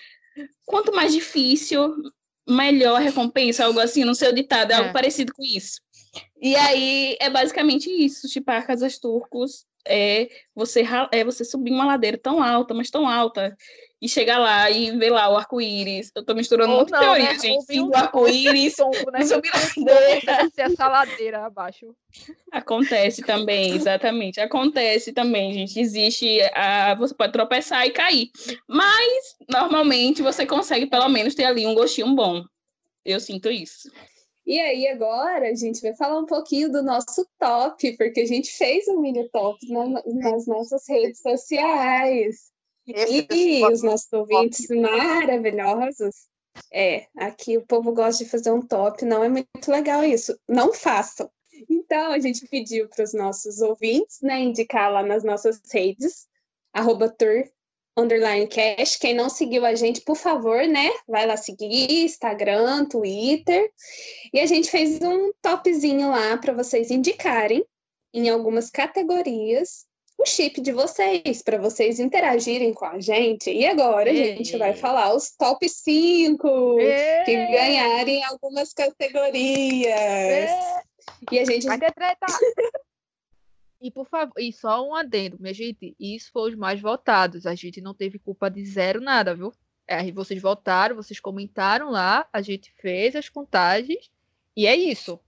Quanto 0.65 0.93
mais 0.93 1.13
difícil, 1.13 1.95
melhor 2.47 2.97
a 2.97 3.03
recompensa, 3.03 3.65
algo 3.65 3.79
assim, 3.79 4.03
não 4.03 4.13
sei 4.13 4.29
o 4.29 4.35
ditado, 4.35 4.71
é, 4.71 4.75
é. 4.75 4.77
algo 4.77 4.93
parecido 4.93 5.33
com 5.33 5.43
isso. 5.43 5.81
E 6.41 6.55
aí 6.55 7.17
é 7.19 7.29
basicamente 7.29 7.89
isso, 7.89 8.27
tipo, 8.27 8.49
a 8.51 8.61
Casas 8.61 8.97
Turcos 8.97 9.65
é 9.85 10.29
você, 10.55 10.83
é 11.11 11.23
você 11.23 11.43
subir 11.43 11.71
uma 11.71 11.85
ladeira 11.85 12.17
tão 12.17 12.41
alta, 12.41 12.73
mas 12.73 12.89
tão 12.89 13.07
alta, 13.07 13.55
e 14.01 14.09
chegar 14.09 14.39
lá 14.39 14.69
e 14.69 14.97
ver 14.97 15.11
lá 15.11 15.29
o 15.29 15.37
arco-íris. 15.37 16.11
Eu 16.15 16.25
tô 16.25 16.33
misturando 16.33 16.73
muito 16.73 16.91
teoria, 16.91 17.33
né? 17.33 17.39
gente. 17.39 17.79
Um 17.79 17.89
o 17.89 17.95
arco-íris, 17.95 18.75
né? 19.11 19.21
subir 19.25 19.51
ladeira. 19.51 20.51
essa 20.57 20.87
ladeira 20.87 21.45
abaixo. 21.45 21.95
Acontece 22.51 23.21
também, 23.21 23.75
exatamente. 23.75 24.39
Acontece 24.39 25.13
também, 25.13 25.53
gente. 25.53 25.79
Existe, 25.79 26.39
a, 26.53 26.95
você 26.95 27.13
pode 27.13 27.31
tropeçar 27.31 27.85
e 27.85 27.91
cair. 27.91 28.31
Mas, 28.67 29.35
normalmente, 29.47 30.23
você 30.23 30.45
consegue 30.45 30.87
pelo 30.87 31.07
menos 31.07 31.35
ter 31.35 31.45
ali 31.45 31.67
um 31.67 31.75
gostinho 31.75 32.15
bom. 32.15 32.43
Eu 33.05 33.19
sinto 33.19 33.49
isso. 33.49 33.91
E 34.51 34.59
aí, 34.59 34.85
agora, 34.89 35.47
a 35.49 35.55
gente 35.55 35.81
vai 35.81 35.95
falar 35.95 36.19
um 36.19 36.25
pouquinho 36.25 36.69
do 36.69 36.83
nosso 36.83 37.25
top, 37.39 37.95
porque 37.95 38.19
a 38.19 38.25
gente 38.25 38.51
fez 38.51 38.85
um 38.89 38.99
mini 38.99 39.29
top 39.29 39.57
na, 39.71 40.03
nas 40.05 40.45
nossas 40.45 40.85
redes 40.89 41.21
sociais. 41.21 42.51
Esse 42.85 43.27
e 43.31 43.63
os 43.63 43.81
nossos 43.81 44.11
ouvintes 44.11 44.67
maravilhosos. 44.67 46.27
É, 46.69 47.07
aqui 47.15 47.57
o 47.57 47.65
povo 47.65 47.93
gosta 47.93 48.25
de 48.25 48.29
fazer 48.29 48.51
um 48.51 48.61
top, 48.61 49.05
não 49.05 49.23
é 49.23 49.29
muito 49.29 49.47
legal 49.69 50.03
isso. 50.03 50.37
Não 50.49 50.73
façam. 50.73 51.31
Então, 51.69 52.11
a 52.11 52.19
gente 52.19 52.45
pediu 52.45 52.89
para 52.89 53.05
os 53.05 53.13
nossos 53.13 53.61
ouvintes 53.61 54.19
né, 54.21 54.41
indicar 54.41 54.91
lá 54.91 55.01
nas 55.01 55.23
nossas 55.23 55.61
redes, 55.71 56.27
arroba 56.73 57.07
tour 57.07 57.45
underline 57.97 58.47
cash. 58.47 58.95
Quem 58.97 59.13
não 59.13 59.29
seguiu 59.29 59.65
a 59.65 59.75
gente, 59.75 60.01
por 60.01 60.15
favor, 60.15 60.67
né? 60.67 60.89
Vai 61.07 61.25
lá 61.25 61.37
seguir, 61.37 62.05
Instagram, 62.05 62.85
Twitter. 62.85 63.69
E 64.33 64.39
a 64.39 64.45
gente 64.45 64.69
fez 64.69 64.99
um 65.01 65.31
topzinho 65.41 66.09
lá 66.09 66.37
para 66.37 66.53
vocês 66.53 66.91
indicarem 66.91 67.65
em 68.13 68.29
algumas 68.29 68.69
categorias 68.69 69.85
o 70.17 70.25
chip 70.25 70.61
de 70.61 70.71
vocês, 70.71 71.41
para 71.41 71.57
vocês 71.57 71.99
interagirem 71.99 72.73
com 72.73 72.85
a 72.85 72.99
gente. 72.99 73.51
E 73.51 73.65
agora 73.65 74.11
a 74.11 74.13
gente 74.13 74.55
vai 74.57 74.73
falar 74.73 75.15
os 75.15 75.31
top 75.31 75.67
5 75.67 76.77
que 77.25 77.35
ganharem 77.35 78.23
algumas 78.25 78.71
categorias. 78.71 80.51
E 81.31 81.39
a 81.39 81.45
gente. 81.45 81.65
Vai 81.65 81.79
ter 81.79 81.91
treta! 81.91 82.25
E 83.81 83.89
por 83.89 84.07
favor, 84.07 84.33
e 84.37 84.53
só 84.53 84.87
um 84.87 84.93
adendo, 84.93 85.37
minha 85.39 85.53
gente, 85.53 85.95
isso 85.99 86.29
foi 86.31 86.51
os 86.51 86.55
mais 86.55 86.79
votados. 86.79 87.47
A 87.47 87.55
gente 87.55 87.81
não 87.81 87.95
teve 87.95 88.19
culpa 88.19 88.49
de 88.49 88.63
zero 88.63 89.01
nada, 89.01 89.33
viu? 89.33 89.51
É, 89.87 90.11
vocês 90.11 90.39
votaram, 90.39 90.95
vocês 90.95 91.19
comentaram 91.19 91.89
lá, 91.89 92.27
a 92.31 92.41
gente 92.41 92.71
fez 92.79 93.15
as 93.15 93.27
contagens 93.27 94.11
e 94.55 94.67
é 94.67 94.75
isso. 94.75 95.19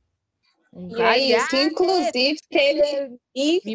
E 0.75 1.01
é 1.01 1.17
isso, 1.37 1.55
inclusive 1.55 2.39
teve, 2.49 3.19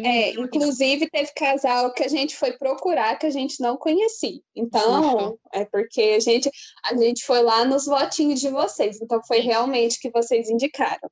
é, 0.05 0.31
inclusive 0.31 1.09
teve 1.09 1.31
casal 1.33 1.93
que 1.93 2.03
a 2.03 2.09
gente 2.09 2.35
foi 2.35 2.57
procurar 2.57 3.17
que 3.17 3.25
a 3.25 3.29
gente 3.29 3.61
não 3.61 3.77
conhecia. 3.77 4.41
Então, 4.53 5.39
é 5.53 5.63
porque 5.63 6.01
a 6.01 6.19
gente, 6.19 6.51
a 6.83 6.95
gente 6.95 7.25
foi 7.25 7.41
lá 7.41 7.63
nos 7.63 7.85
votinhos 7.85 8.41
de 8.41 8.49
vocês. 8.49 9.01
Então, 9.01 9.21
foi 9.25 9.39
realmente 9.39 9.99
que 9.99 10.09
vocês 10.09 10.49
indicaram. 10.49 11.09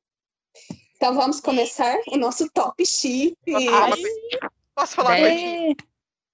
Então 0.97 1.13
vamos 1.13 1.39
começar 1.39 1.95
o 2.07 2.17
nosso 2.17 2.49
top 2.49 2.83
chip. 2.83 3.37
Posso 4.73 4.95
falar 4.95 5.19
é... 5.19 5.75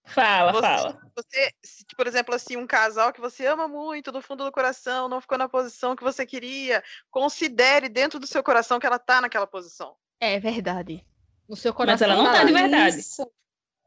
Fala, 0.06 0.52
você, 0.54 0.62
fala. 0.62 1.02
Você, 1.16 1.52
por 1.98 2.08
exemplo, 2.08 2.34
assim, 2.34 2.58
um 2.58 2.68
casal 2.68 3.12
que 3.12 3.22
você 3.22 3.46
ama 3.46 3.68
muito 3.68 4.12
do 4.12 4.22
fundo 4.22 4.44
do 4.44 4.52
coração, 4.52 5.08
não 5.10 5.22
ficou 5.22 5.38
na 5.38 5.48
posição 5.50 5.96
que 5.96 6.04
você 6.04 6.26
queria, 6.26 6.84
considere 7.12 7.88
dentro 7.90 8.20
do 8.20 8.28
seu 8.28 8.44
coração 8.44 8.80
que 8.80 8.86
ela 8.86 9.00
tá 9.00 9.22
naquela 9.22 9.48
posição. 9.48 9.96
É 10.20 10.40
verdade. 10.40 11.06
No 11.48 11.56
seu 11.56 11.74
coração. 11.74 12.08
Mas 12.08 12.18
ela 12.18 12.24
não 12.24 12.32
tá 12.32 12.44
de 12.44 12.54
verdade. 12.54 12.98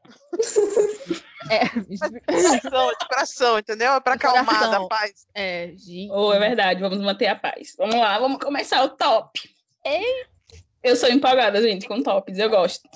é. 1.49 1.65
de 1.79 2.21
coração, 2.21 2.89
de 2.89 3.07
coração, 3.07 3.59
entendeu? 3.59 3.93
É 3.93 3.99
pra 3.99 4.13
acalmar, 4.13 4.71
da 4.71 4.87
paz. 4.87 5.27
É, 5.33 5.71
gente. 5.75 6.11
Oh, 6.11 6.33
é 6.33 6.39
verdade, 6.39 6.81
vamos 6.81 6.99
manter 6.99 7.27
a 7.27 7.35
paz. 7.35 7.75
Vamos 7.77 7.95
lá, 7.95 8.19
vamos 8.19 8.37
começar 8.39 8.83
o 8.83 8.89
top. 8.89 9.55
Eita! 9.83 10.36
Eu 10.83 10.95
sou 10.95 11.09
empolgada, 11.09 11.61
gente, 11.61 11.87
com 11.87 12.01
tops, 12.01 12.37
eu 12.37 12.49
gosto. 12.49 12.87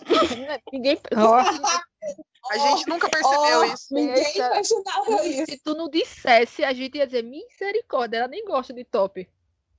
Ninguém. 0.72 1.00
A 2.50 2.58
gente 2.58 2.90
nunca 2.90 3.08
percebeu 3.08 3.60
oh, 3.60 3.64
isso. 3.66 3.94
Ninguém 3.94 4.36
imaginava 4.36 5.28
isso. 5.28 5.46
Se 5.46 5.58
tu 5.64 5.76
não 5.76 5.90
dissesse, 5.90 6.64
a 6.64 6.74
gente 6.74 6.98
ia 6.98 7.06
dizer 7.06 7.24
misericórdia, 7.24 8.18
ela 8.18 8.28
nem 8.28 8.44
gosta 8.44 8.74
de 8.74 8.84
top. 8.84 9.28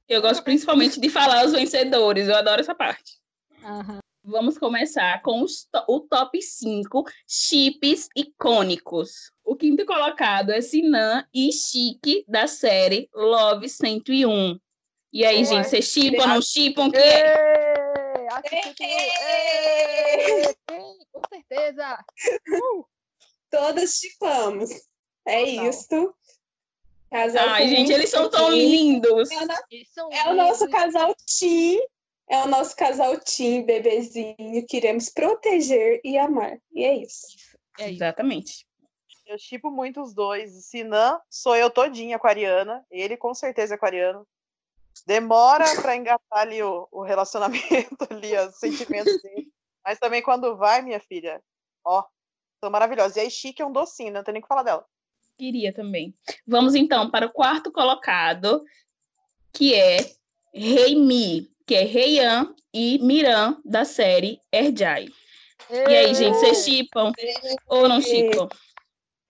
Eu 0.08 0.22
gosto 0.22 0.42
principalmente 0.42 1.00
de 1.00 1.08
falar 1.08 1.44
os 1.44 1.52
vencedores, 1.52 2.28
eu 2.28 2.36
adoro 2.36 2.60
essa 2.60 2.74
parte. 2.74 3.18
Uhum. 3.62 3.98
Vamos 4.24 4.56
começar 4.56 5.20
com 5.22 5.42
os, 5.42 5.66
o 5.88 6.00
top 6.00 6.40
5 6.40 7.04
chips 7.26 8.08
icônicos. 8.16 9.32
O 9.44 9.56
quinto 9.56 9.84
colocado 9.84 10.50
é 10.50 10.60
Sinan 10.60 11.26
e 11.34 11.52
Chique, 11.52 12.24
da 12.28 12.46
série 12.46 13.08
Love 13.12 13.68
101. 13.68 14.58
E 15.12 15.24
aí, 15.24 15.44
gente, 15.44 15.68
vocês 15.68 15.86
chipam 15.86 16.22
ou 16.22 16.28
não 16.28 16.42
chipam? 16.42 16.90
Que... 16.90 16.98
Com 21.12 21.20
certeza! 21.28 22.04
Uh! 22.48 22.84
Todas 23.50 23.98
chipamos. 23.98 24.70
É 25.26 25.42
isso. 25.42 26.14
Casal 27.10 27.48
Ai, 27.50 27.68
gente, 27.68 27.92
eles 27.92 28.08
são 28.08 28.30
tão 28.30 28.50
lindos. 28.50 29.30
É, 29.30 29.36
o, 30.02 30.12
é 30.12 30.30
o 30.30 30.34
nosso 30.34 30.68
casal 30.70 31.14
Tim. 31.26 31.78
É 32.26 32.38
o 32.38 32.48
nosso 32.48 32.74
casal 32.74 33.20
Tim, 33.20 33.62
bebezinho. 33.62 34.66
Queremos 34.66 35.10
proteger 35.10 36.00
e 36.02 36.16
amar. 36.16 36.58
E 36.72 36.82
é 36.82 36.96
isso. 36.96 37.26
É 37.78 37.90
Exatamente. 37.90 38.66
Eu 39.26 39.38
chipo 39.38 39.70
muito 39.70 40.00
os 40.00 40.14
dois. 40.14 40.50
Sinan, 40.64 41.20
sou 41.28 41.54
eu 41.54 41.68
todinha 41.68 42.16
aquariana. 42.16 42.82
Ele 42.90 43.18
com 43.18 43.34
certeza 43.34 43.74
é 43.74 43.76
aquariano. 43.76 44.26
Demora 45.06 45.64
para 45.80 45.96
engatar 45.96 46.38
ali 46.40 46.62
o, 46.62 46.88
o 46.90 47.02
relacionamento, 47.02 47.96
ali, 48.10 48.36
os 48.36 48.58
sentimentos 48.58 49.20
dele. 49.22 49.48
Mas 49.84 49.98
também 49.98 50.22
quando 50.22 50.56
vai, 50.56 50.82
minha 50.82 51.00
filha, 51.00 51.42
ó, 51.84 52.04
são 52.62 52.70
maravilhosos. 52.70 53.16
E 53.16 53.20
aí, 53.20 53.30
Chique 53.30 53.62
é 53.62 53.66
um 53.66 53.72
docinho, 53.72 54.12
não 54.12 54.22
tem 54.22 54.32
nem 54.32 54.40
o 54.40 54.42
que 54.42 54.48
falar 54.48 54.62
dela. 54.62 54.86
Queria 55.38 55.72
também. 55.72 56.14
Vamos 56.46 56.74
então 56.74 57.10
para 57.10 57.26
o 57.26 57.32
quarto 57.32 57.72
colocado, 57.72 58.62
que 59.52 59.74
é 59.74 59.96
Rei 60.54 60.94
Mi, 60.94 61.50
que 61.66 61.74
é 61.74 61.82
Reian 61.82 62.54
e 62.72 62.98
Miran 62.98 63.60
da 63.64 63.84
série 63.84 64.40
Erjai. 64.52 65.08
E 65.70 65.96
aí, 65.96 66.14
gente, 66.14 66.36
vocês 66.36 66.64
chipam 66.64 67.12
ou 67.66 67.88
não 67.88 68.00
chipam? 68.00 68.48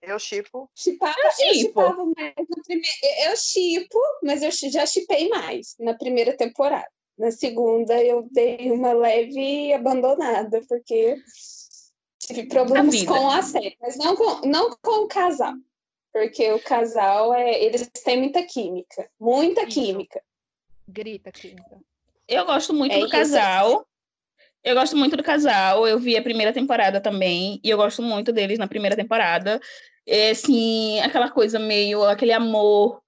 Eu 0.05 0.19
chipo. 0.19 0.69
Chipava, 0.75 1.15
eu 1.39 1.53
chipava 1.53 2.05
mais 2.05 2.35
no 2.37 2.63
primeiro. 2.63 2.97
Eu 3.25 3.37
chipo, 3.37 3.97
mas 4.21 4.43
eu 4.43 4.51
já 4.69 4.85
chipei 4.85 5.29
mais 5.29 5.75
na 5.79 5.93
primeira 5.93 6.35
temporada. 6.35 6.89
Na 7.17 7.31
segunda 7.31 8.03
eu 8.03 8.27
dei 8.31 8.69
uma 8.69 8.91
leve 8.91 9.71
abandonada, 9.71 10.61
porque 10.67 11.15
tive 12.19 12.47
problemas 12.47 13.01
a 13.01 13.05
com 13.05 13.29
a 13.29 13.41
série, 13.41 13.77
mas 13.79 13.95
não 13.95 14.15
com, 14.15 14.45
não 14.45 14.75
com 14.81 15.05
o 15.05 15.07
casal. 15.07 15.53
Porque 16.11 16.51
o 16.51 16.59
casal 16.59 17.33
é. 17.33 17.63
Eles 17.63 17.89
têm 18.03 18.17
muita 18.17 18.43
química. 18.43 19.09
Muita 19.17 19.61
isso. 19.61 19.69
química. 19.69 20.21
Grita 20.87 21.31
química. 21.31 21.79
Eu 22.27 22.45
gosto 22.45 22.73
muito 22.73 22.93
é 22.93 22.99
do 22.99 23.09
casal. 23.09 23.87
Eu 24.63 24.75
gosto 24.75 24.97
muito 24.97 25.15
do 25.15 25.23
casal. 25.23 25.87
Eu 25.87 25.97
vi 25.97 26.17
a 26.17 26.21
primeira 26.21 26.53
temporada 26.53 26.99
também. 26.99 27.59
E 27.63 27.69
eu 27.69 27.77
gosto 27.77 28.01
muito 28.01 28.31
deles 28.31 28.59
na 28.59 28.67
primeira 28.67 28.95
temporada 28.95 29.61
é, 30.05 30.31
assim, 30.31 30.99
aquela 31.01 31.29
coisa 31.29 31.59
meio, 31.59 32.03
aquele 32.05 32.31
amor 32.33 33.02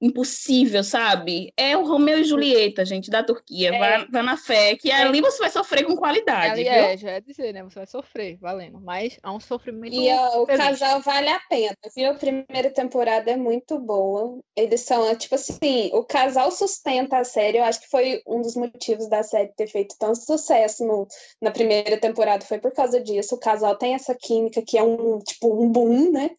impossível, 0.00 0.82
sabe? 0.82 1.52
É 1.56 1.76
o 1.76 1.86
Romeu 1.86 2.18
e 2.18 2.24
Julieta, 2.24 2.84
gente, 2.84 3.10
da 3.10 3.22
Turquia. 3.22 3.74
É. 3.74 3.78
Vá, 3.78 4.06
vá 4.10 4.22
na 4.22 4.36
fé, 4.36 4.74
que 4.76 4.90
é. 4.90 4.94
ali 4.94 5.20
você 5.20 5.38
vai 5.38 5.50
sofrer 5.50 5.84
com 5.84 5.94
qualidade. 5.94 6.52
Ali 6.52 6.66
é, 6.66 6.96
já 6.96 7.10
é 7.10 7.20
dizer, 7.20 7.52
né? 7.52 7.62
Você 7.64 7.80
vai 7.80 7.86
sofrer, 7.86 8.38
valendo. 8.38 8.80
Mas 8.80 9.18
é 9.22 9.28
um 9.28 9.38
sofrimento. 9.38 9.94
E 9.94 10.10
o 10.12 10.46
casal 10.46 11.00
vale 11.00 11.28
a 11.28 11.40
pena, 11.48 11.76
viu? 11.94 12.10
A 12.10 12.14
primeira 12.14 12.70
temporada 12.70 13.30
é 13.30 13.36
muito 13.36 13.78
boa. 13.78 14.40
Eles 14.56 14.80
são, 14.80 15.14
tipo 15.16 15.34
assim, 15.34 15.90
o 15.92 16.02
casal 16.02 16.50
sustenta 16.50 17.18
a 17.18 17.24
série. 17.24 17.58
Eu 17.58 17.64
acho 17.64 17.80
que 17.80 17.88
foi 17.88 18.22
um 18.26 18.40
dos 18.40 18.56
motivos 18.56 19.08
da 19.08 19.22
série 19.22 19.52
ter 19.54 19.66
feito 19.66 19.96
tanto 19.98 20.24
sucesso 20.24 20.84
no, 20.86 21.06
na 21.42 21.50
primeira 21.50 21.98
temporada. 21.98 22.44
Foi 22.44 22.58
por 22.58 22.72
causa 22.72 23.00
disso. 23.00 23.34
O 23.34 23.40
casal 23.40 23.76
tem 23.76 23.94
essa 23.94 24.14
química 24.14 24.62
que 24.62 24.78
é 24.78 24.82
um, 24.82 25.18
tipo, 25.18 25.62
um 25.62 25.68
boom, 25.68 26.10
né? 26.10 26.30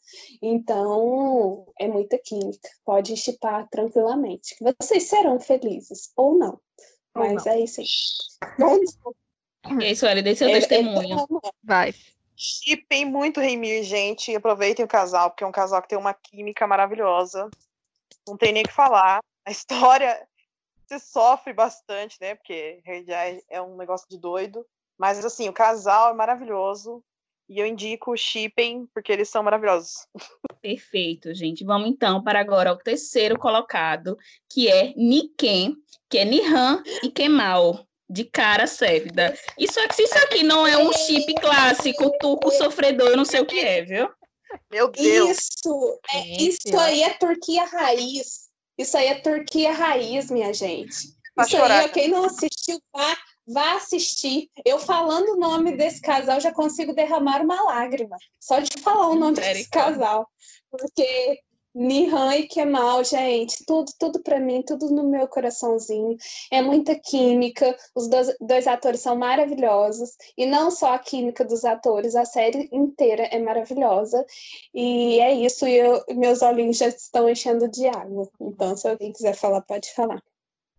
Então, 0.41 1.65
é 1.79 1.87
muita 1.87 2.17
química. 2.17 2.69
Pode 2.83 3.15
chipar 3.15 3.50
tranquilamente. 3.71 4.55
Vocês 4.79 5.03
serão 5.03 5.39
felizes, 5.39 6.11
ou 6.15 6.37
não. 6.37 6.59
Mas 7.15 7.45
não. 7.45 7.53
é 7.53 7.59
isso 7.59 7.81
aí. 7.81 7.87
É 9.79 9.91
isso, 9.91 10.05
Eli, 10.05 10.21
dê 10.21 10.35
seu 10.35 10.49
é, 10.49 10.53
testemunho. 10.53 11.19
É, 11.19 11.49
Vai. 11.63 11.93
Chipem 12.35 13.05
muito 13.05 13.39
Reimir, 13.39 13.83
gente. 13.83 14.35
Aproveitem 14.35 14.83
o 14.83 14.87
casal, 14.87 15.29
porque 15.29 15.43
é 15.43 15.47
um 15.47 15.51
casal 15.51 15.81
que 15.81 15.89
tem 15.89 15.97
uma 15.97 16.13
química 16.13 16.65
maravilhosa. 16.65 17.49
Não 18.27 18.35
tem 18.37 18.51
nem 18.51 18.63
o 18.63 18.67
que 18.67 18.73
falar. 18.73 19.19
A 19.45 19.51
história 19.51 20.27
se 20.87 20.99
sofre 20.99 21.53
bastante, 21.53 22.17
né? 22.19 22.35
Porque 22.35 22.81
é 23.49 23.61
um 23.61 23.75
negócio 23.77 24.07
de 24.09 24.17
doido. 24.17 24.65
Mas, 24.97 25.23
assim, 25.23 25.47
o 25.49 25.53
casal 25.53 26.11
é 26.11 26.13
maravilhoso. 26.13 27.03
E 27.51 27.59
eu 27.59 27.67
indico 27.67 28.13
o 28.13 28.17
Shipping, 28.17 28.87
porque 28.93 29.11
eles 29.11 29.27
são 29.27 29.43
maravilhosos. 29.43 30.07
Perfeito, 30.61 31.35
gente. 31.35 31.65
Vamos 31.65 31.89
então 31.89 32.23
para 32.23 32.39
agora 32.39 32.71
o 32.71 32.77
terceiro 32.77 33.37
colocado, 33.37 34.17
que 34.49 34.69
é 34.69 34.93
Niken, 34.95 35.75
que 36.09 36.17
é 36.17 36.23
Nihan 36.23 36.81
e 37.03 37.11
Kemal, 37.11 37.85
de 38.09 38.23
cara 38.23 38.65
sérvida. 38.67 39.37
Isso 39.59 39.77
aqui, 39.81 40.01
isso 40.01 40.17
aqui 40.19 40.43
não 40.43 40.65
é 40.65 40.77
um 40.77 40.93
chip 40.93 41.33
clássico, 41.41 42.17
turco 42.19 42.49
sofredor, 42.51 43.09
eu 43.09 43.17
não 43.17 43.25
sei 43.25 43.41
o 43.41 43.45
que 43.45 43.59
é, 43.59 43.81
viu? 43.81 44.09
Meu 44.71 44.89
Deus! 44.89 45.49
Isso, 45.49 45.99
é, 46.13 46.41
isso 46.41 46.79
aí 46.79 47.03
é 47.03 47.09
Turquia 47.15 47.65
raiz. 47.65 48.49
Isso 48.77 48.95
aí 48.95 49.07
é 49.07 49.15
Turquia 49.15 49.73
raiz, 49.73 50.31
minha 50.31 50.53
gente. 50.53 51.17
Pra 51.35 51.43
isso 51.43 51.57
chorar, 51.57 51.81
aí, 51.81 51.89
quem 51.89 52.07
não 52.07 52.23
assistiu, 52.23 52.79
Vá 53.51 53.75
assistir. 53.75 54.49
Eu 54.65 54.79
falando 54.79 55.33
o 55.33 55.39
nome 55.39 55.75
desse 55.75 56.01
casal 56.01 56.39
já 56.39 56.51
consigo 56.51 56.93
derramar 56.93 57.41
uma 57.41 57.61
lágrima. 57.63 58.17
Só 58.39 58.59
de 58.59 58.81
falar 58.81 59.09
o 59.09 59.15
nome 59.15 59.35
desse 59.35 59.69
casal. 59.69 60.27
Porque 60.69 61.39
Nihan 61.73 62.35
e 62.35 62.47
Kemal, 62.47 63.03
gente, 63.03 63.63
tudo, 63.65 63.91
tudo 63.97 64.21
para 64.21 64.39
mim, 64.39 64.61
tudo 64.61 64.89
no 64.89 65.03
meu 65.05 65.27
coraçãozinho. 65.27 66.17
É 66.51 66.61
muita 66.61 66.95
química. 66.99 67.77
Os 67.95 68.07
dois, 68.09 68.35
dois, 68.41 68.67
atores 68.67 69.01
são 69.01 69.15
maravilhosos. 69.15 70.11
E 70.37 70.45
não 70.45 70.69
só 70.69 70.93
a 70.93 70.99
química 70.99 71.45
dos 71.45 71.63
atores, 71.63 72.15
a 72.15 72.25
série 72.25 72.69
inteira 72.71 73.23
é 73.23 73.39
maravilhosa. 73.39 74.25
E 74.73 75.19
é 75.19 75.33
isso. 75.33 75.65
E 75.67 75.75
eu, 75.77 76.03
meus 76.09 76.41
olhinhos 76.41 76.77
já 76.77 76.87
estão 76.87 77.29
enchendo 77.29 77.69
de 77.69 77.87
água. 77.87 78.29
Então, 78.39 78.75
se 78.75 78.87
alguém 78.87 79.13
quiser 79.13 79.35
falar, 79.35 79.61
pode 79.61 79.93
falar. 79.93 80.21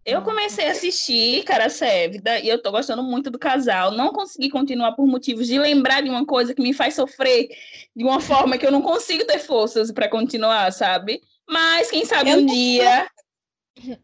Eu 0.05 0.23
comecei 0.23 0.67
a 0.67 0.73
assistir 0.73 1.45
Cara 1.45 1.71
Sévida 1.71 2.41
e 2.41 2.49
eu 2.49 2.61
tô 2.61 2.73
gostando 2.73 3.05
muito 3.05 3.31
do 3.31 3.39
casal. 3.39 3.93
Não 3.93 4.13
consegui 4.13 4.51
continuar 4.51 4.93
por 4.93 5.07
motivos 5.07 5.47
de 5.47 5.59
lembrar 5.59 6.03
de 6.03 6.11
uma 6.11 6.27
coisa 6.27 6.53
que 6.53 6.61
me 6.61 6.75
faz 6.75 6.95
sofrer 6.95 7.49
de 7.95 8.03
uma 8.03 8.21
forma 8.21 8.59
que 8.59 8.67
eu 8.67 8.73
não 8.73 8.83
consigo 8.83 9.25
ter 9.25 9.39
forças 9.39 9.93
para 9.93 10.09
continuar, 10.09 10.73
sabe? 10.73 11.23
Mas 11.49 11.89
quem 11.91 12.05
sabe 12.05 12.31
eu 12.31 12.39
um 12.39 12.47
dia 12.47 13.09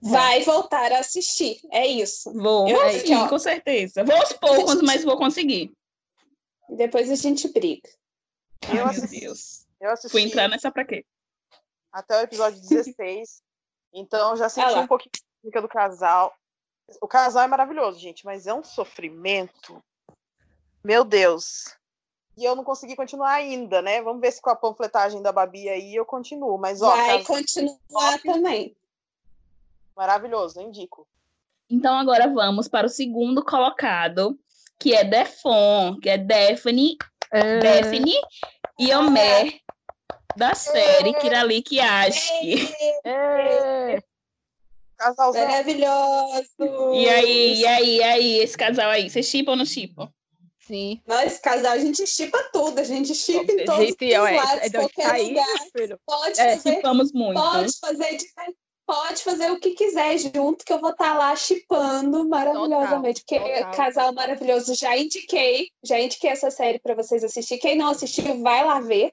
vai 0.00 0.42
voltar 0.42 0.92
a 0.92 1.00
assistir. 1.00 1.60
É 1.72 1.84
isso. 1.84 2.32
Vou, 2.32 2.68
eu, 2.68 3.00
sim, 3.00 3.14
ó, 3.14 3.28
com 3.28 3.38
certeza. 3.38 4.04
Vou 4.04 4.14
aos 4.14 4.32
poucos, 4.34 4.74
gente... 4.74 4.84
mas 4.84 5.02
vou 5.02 5.16
conseguir. 5.16 5.72
Depois 6.68 7.10
a 7.10 7.16
gente 7.16 7.52
briga. 7.52 7.88
Eu 8.72 8.84
Ai, 8.84 8.90
assisti, 8.90 9.10
meu 9.10 9.20
Deus. 9.20 9.66
Eu 9.80 9.90
assisti. 9.90 10.12
Fui 10.12 10.22
entrar 10.22 10.48
nessa 10.48 10.70
pra 10.70 10.84
quê? 10.84 11.04
Até 11.92 12.20
o 12.20 12.22
episódio 12.22 12.60
16. 12.60 13.42
então 13.94 14.36
já 14.36 14.48
senti 14.48 14.74
ah 14.74 14.80
um 14.80 14.86
pouquinho 14.86 15.10
química 15.48 15.62
do 15.62 15.68
casal. 15.68 16.34
O 17.00 17.08
casal 17.08 17.42
é 17.42 17.46
maravilhoso, 17.46 17.98
gente, 17.98 18.24
mas 18.24 18.46
é 18.46 18.54
um 18.54 18.62
sofrimento. 18.62 19.82
Meu 20.84 21.04
Deus. 21.04 21.74
E 22.36 22.44
eu 22.44 22.54
não 22.54 22.62
consegui 22.62 22.94
continuar 22.94 23.32
ainda, 23.32 23.82
né? 23.82 24.00
Vamos 24.00 24.20
ver 24.20 24.30
se 24.30 24.40
com 24.40 24.50
a 24.50 24.56
panfletagem 24.56 25.20
da 25.20 25.32
Babi 25.32 25.68
aí 25.68 25.94
eu 25.94 26.04
continuo. 26.04 26.56
Mas, 26.56 26.80
ó, 26.80 26.94
Vai 26.94 27.24
continuar 27.24 28.20
também. 28.22 28.76
Maravilhoso, 29.96 30.60
indico. 30.60 31.06
Então 31.68 31.98
agora 31.98 32.28
vamos 32.28 32.68
para 32.68 32.86
o 32.86 32.90
segundo 32.90 33.44
colocado, 33.44 34.38
que 34.78 34.94
é 34.94 35.04
Defon, 35.04 35.98
que 36.00 36.08
é 36.08 36.16
Daphne, 36.16 36.96
é... 37.30 37.58
Daphne 37.58 38.14
e 38.78 38.94
Homer, 38.94 39.60
da 40.36 40.54
série 40.54 41.12
Kiralik 41.14 41.78
Aşk. 41.80 42.72
É. 43.04 43.98
Casalzão. 44.98 45.46
Maravilhoso! 45.46 46.94
E 46.94 47.08
aí, 47.08 47.60
e 47.60 47.66
aí, 47.66 47.96
e 47.96 48.02
aí, 48.02 48.38
esse 48.38 48.56
casal 48.56 48.90
aí, 48.90 49.08
você 49.08 49.22
chipa 49.22 49.52
ou 49.52 49.56
não 49.56 49.64
chipa? 49.64 50.12
Sim. 50.66 51.00
Nós, 51.06 51.32
esse 51.32 51.40
casal, 51.40 51.72
a 51.72 51.78
gente 51.78 52.06
chipa 52.06 52.38
tudo, 52.52 52.78
a 52.80 52.84
gente 52.84 53.14
chipa 53.14 53.50
em 53.50 53.64
todos 53.64 53.86
gente, 53.86 54.04
os 54.04 54.12
é, 54.12 54.36
lados, 54.36 54.64
é, 54.64 54.70
qualquer 54.70 55.06
tá 55.06 55.12
aí, 55.14 55.28
lugar. 55.28 55.98
Pode 56.04 56.40
é, 56.40 56.56
fazer, 56.56 56.82
muito. 57.14 57.40
Pode 57.40 57.78
fazer, 57.78 58.18
pode 58.84 59.22
fazer 59.22 59.50
o 59.52 59.60
que 59.60 59.70
quiser 59.70 60.18
junto, 60.18 60.64
que 60.64 60.72
eu 60.72 60.80
vou 60.80 60.90
estar 60.90 61.12
tá 61.12 61.18
lá 61.18 61.36
chipando 61.36 62.28
maravilhosamente. 62.28 63.24
Total, 63.24 63.40
porque 63.40 63.58
total. 63.58 63.76
casal 63.76 64.12
maravilhoso, 64.12 64.74
já 64.74 64.96
indiquei, 64.96 65.70
já 65.82 65.98
indiquei 65.98 66.30
essa 66.30 66.50
série 66.50 66.78
para 66.80 66.94
vocês 66.94 67.24
assistir. 67.24 67.56
Quem 67.58 67.76
não 67.76 67.88
assistiu, 67.88 68.42
vai 68.42 68.64
lá 68.64 68.80
ver 68.80 69.12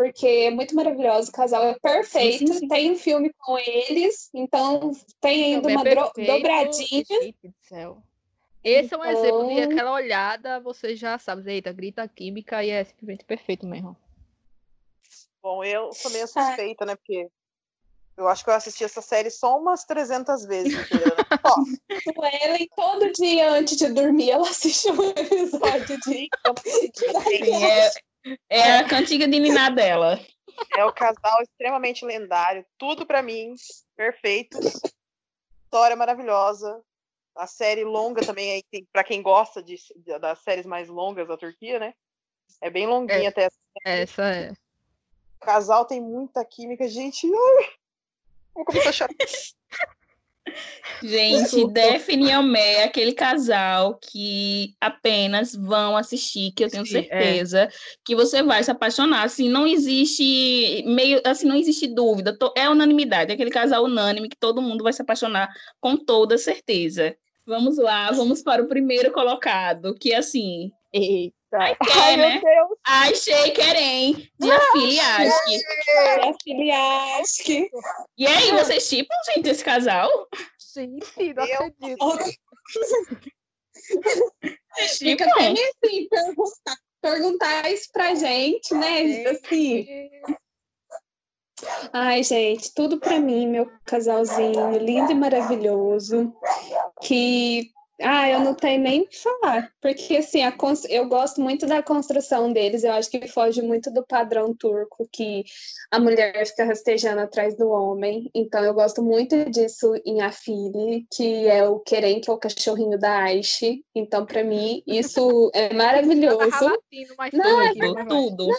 porque 0.00 0.26
é 0.26 0.50
muito 0.50 0.74
maravilhoso, 0.74 1.28
o 1.28 1.32
casal 1.32 1.62
é 1.62 1.78
perfeito, 1.78 2.38
sim, 2.38 2.46
sim, 2.46 2.58
sim. 2.60 2.68
tem 2.68 2.90
um 2.90 2.96
filme 2.96 3.30
com 3.38 3.58
eles, 3.58 4.30
então 4.32 4.92
tem 5.20 5.56
ainda 5.56 5.68
uma 5.68 5.82
perfeito, 5.82 6.32
dobradinha. 6.32 7.04
Esse 8.64 8.94
é 8.94 8.96
um 8.96 9.04
então... 9.04 9.04
exemplo 9.04 9.54
de 9.54 9.60
aquela 9.60 9.92
olhada, 9.92 10.58
você 10.58 10.96
já 10.96 11.18
sabe, 11.18 11.52
eita, 11.52 11.70
grita 11.70 12.08
química 12.08 12.64
e 12.64 12.70
é 12.70 12.82
simplesmente 12.82 13.26
perfeito 13.26 13.66
mesmo. 13.66 13.94
Bom, 15.42 15.62
eu 15.62 15.92
sou 15.92 16.10
meio 16.12 16.26
suspeita, 16.26 16.84
ah. 16.84 16.86
né, 16.86 16.96
porque 16.96 17.28
eu 18.16 18.26
acho 18.26 18.42
que 18.42 18.48
eu 18.48 18.54
assisti 18.54 18.84
essa 18.84 19.02
série 19.02 19.30
só 19.30 19.58
umas 19.58 19.84
300 19.84 20.46
vezes. 20.46 20.72
o 22.16 22.24
Ellen, 22.24 22.68
todo 22.74 23.12
dia 23.12 23.50
antes 23.50 23.76
de 23.76 23.88
dormir, 23.88 24.30
ela 24.30 24.48
assiste 24.48 24.90
um 24.90 25.10
episódio 25.10 25.98
de. 26.00 26.28
Sim, 26.64 27.64
é, 27.64 27.90
é 28.48 28.78
a 28.78 28.88
cantiga 28.88 29.26
de 29.26 29.38
Niná 29.38 29.70
dela. 29.70 30.20
É 30.76 30.84
o 30.84 30.92
casal 30.92 31.42
extremamente 31.42 32.04
lendário. 32.04 32.64
Tudo 32.76 33.06
para 33.06 33.22
mim, 33.22 33.54
perfeito. 33.96 34.58
História 35.64 35.96
maravilhosa. 35.96 36.82
A 37.34 37.46
série 37.46 37.84
longa 37.84 38.24
também, 38.24 38.62
aí 38.72 38.86
para 38.92 39.04
quem 39.04 39.22
gosta 39.22 39.62
de, 39.62 39.76
de, 39.96 40.18
das 40.18 40.40
séries 40.40 40.66
mais 40.66 40.88
longas 40.88 41.28
da 41.28 41.36
Turquia, 41.36 41.78
né? 41.78 41.94
É 42.60 42.68
bem 42.68 42.86
longuinha 42.86 43.24
é, 43.24 43.26
até 43.28 43.42
essa. 43.44 43.56
Essa 43.84 44.34
é. 44.34 44.52
O 45.36 45.44
casal 45.44 45.84
tem 45.84 46.00
muita 46.00 46.44
química, 46.44 46.86
gente. 46.88 47.26
Ai, 47.26 47.70
vou 48.54 48.64
começar 48.64 48.90
a 48.90 48.92
chorar. 48.92 49.14
Gente, 51.02 51.72
Daphne 51.72 52.26
e 52.26 52.32
Amé 52.32 52.74
é 52.74 52.84
aquele 52.84 53.12
casal 53.12 53.98
que 53.98 54.74
apenas 54.80 55.54
vão 55.54 55.96
assistir, 55.96 56.52
que 56.52 56.64
eu 56.64 56.70
tenho 56.70 56.82
é. 56.82 56.86
certeza 56.86 57.60
é. 57.62 57.68
que 58.04 58.14
você 58.14 58.42
vai 58.42 58.62
se 58.62 58.70
apaixonar. 58.70 59.24
Assim, 59.24 59.48
não 59.48 59.66
existe 59.66 60.82
meio, 60.86 61.20
assim, 61.24 61.46
não 61.46 61.56
existe 61.56 61.86
dúvida. 61.86 62.36
É 62.56 62.68
unanimidade, 62.68 63.30
é 63.30 63.34
aquele 63.34 63.50
casal 63.50 63.84
unânime 63.84 64.28
que 64.28 64.36
todo 64.36 64.62
mundo 64.62 64.84
vai 64.84 64.92
se 64.92 65.02
apaixonar 65.02 65.48
com 65.80 65.96
toda 65.96 66.36
certeza. 66.36 67.16
Vamos 67.46 67.78
lá, 67.78 68.10
vamos 68.12 68.42
para 68.42 68.62
o 68.62 68.68
primeiro 68.68 69.10
colocado, 69.10 69.94
que 69.94 70.14
assim. 70.14 70.70
Eita. 70.92 71.39
Ai, 71.54 71.76
quer, 71.76 71.98
Ai, 71.98 72.16
né? 72.16 72.28
meu 72.28 72.40
Deus. 72.40 72.78
Ai, 72.86 73.14
Shakerem, 73.14 74.30
de. 74.38 74.50
Afiliaski. 74.50 75.60
E 78.16 78.26
aí, 78.26 78.52
vocês 78.52 78.88
tipam, 78.88 79.16
gente, 79.26 79.48
esse 79.48 79.64
casal? 79.64 80.08
Gente, 80.74 81.34
não 81.34 81.42
acredito. 81.42 81.98
Fica 84.98 85.24
até 85.24 85.48
assim, 85.50 86.08
perguntar, 86.08 86.76
perguntar 87.02 87.70
isso 87.70 87.88
pra 87.92 88.14
gente, 88.14 88.72
né? 88.74 89.26
Assim. 89.26 90.10
Ai, 91.92 92.22
gente, 92.22 92.72
tudo 92.72 92.98
para 93.00 93.18
mim, 93.18 93.48
meu 93.48 93.70
casalzinho 93.84 94.78
lindo 94.78 95.12
e 95.12 95.14
maravilhoso, 95.14 96.32
que 97.02 97.70
ah, 98.00 98.28
eu 98.28 98.40
não 98.40 98.54
tenho 98.54 98.82
nem 98.82 99.02
o 99.02 99.06
que 99.06 99.18
falar, 99.18 99.72
porque 99.80 100.16
assim, 100.16 100.42
a, 100.42 100.52
eu 100.88 101.08
gosto 101.08 101.40
muito 101.40 101.66
da 101.66 101.82
construção 101.82 102.52
deles, 102.52 102.84
eu 102.84 102.92
acho 102.92 103.10
que 103.10 103.26
foge 103.28 103.62
muito 103.62 103.90
do 103.92 104.04
padrão 104.04 104.54
turco, 104.54 105.08
que 105.12 105.44
a 105.90 105.98
mulher 105.98 106.46
fica 106.46 106.64
rastejando 106.64 107.20
atrás 107.20 107.56
do 107.56 107.68
homem, 107.68 108.30
então 108.34 108.62
eu 108.64 108.74
gosto 108.74 109.02
muito 109.02 109.50
disso 109.50 109.92
em 110.04 110.20
Afili, 110.20 111.06
que 111.12 111.46
é 111.46 111.66
o 111.68 111.78
Querem, 111.80 112.20
que 112.20 112.30
é 112.30 112.32
o 112.32 112.38
cachorrinho 112.38 112.98
da 112.98 113.22
Aishi, 113.24 113.84
então 113.94 114.24
para 114.24 114.44
mim 114.44 114.82
isso 114.86 115.50
é 115.54 115.72
maravilhoso. 115.74 116.50
Não, 117.32 117.60
é 117.62 118.04
tudo. 118.06 118.46
Não, 118.46 118.56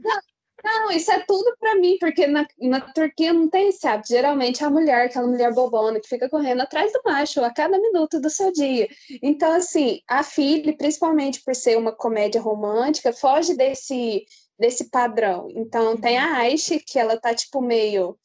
não, 0.00 0.20
não, 0.64 0.90
isso 0.90 1.12
é 1.12 1.20
tudo 1.20 1.54
para 1.60 1.74
mim, 1.74 1.98
porque 2.00 2.26
na, 2.26 2.46
na 2.58 2.80
Turquia 2.80 3.34
não 3.34 3.48
tem 3.48 3.68
esse 3.68 3.86
hábito. 3.86 4.08
Geralmente 4.08 4.62
é 4.62 4.66
a 4.66 4.70
mulher, 4.70 5.06
aquela 5.06 5.26
mulher 5.26 5.52
bobona 5.52 6.00
que 6.00 6.08
fica 6.08 6.28
correndo 6.28 6.62
atrás 6.62 6.90
do 6.90 7.02
macho 7.04 7.44
a 7.44 7.52
cada 7.52 7.78
minuto 7.78 8.18
do 8.18 8.30
seu 8.30 8.50
dia. 8.50 8.88
Então, 9.22 9.52
assim, 9.52 10.00
a 10.08 10.22
filha, 10.22 10.74
principalmente 10.74 11.42
por 11.42 11.54
ser 11.54 11.76
uma 11.76 11.92
comédia 11.92 12.40
romântica, 12.40 13.12
foge 13.12 13.54
desse, 13.54 14.24
desse 14.58 14.88
padrão. 14.88 15.48
Então, 15.50 15.98
tem 15.98 16.16
a 16.16 16.38
Aishi, 16.38 16.80
que 16.80 16.98
ela 16.98 17.20
tá, 17.20 17.34
tipo, 17.34 17.60
meio 17.60 18.18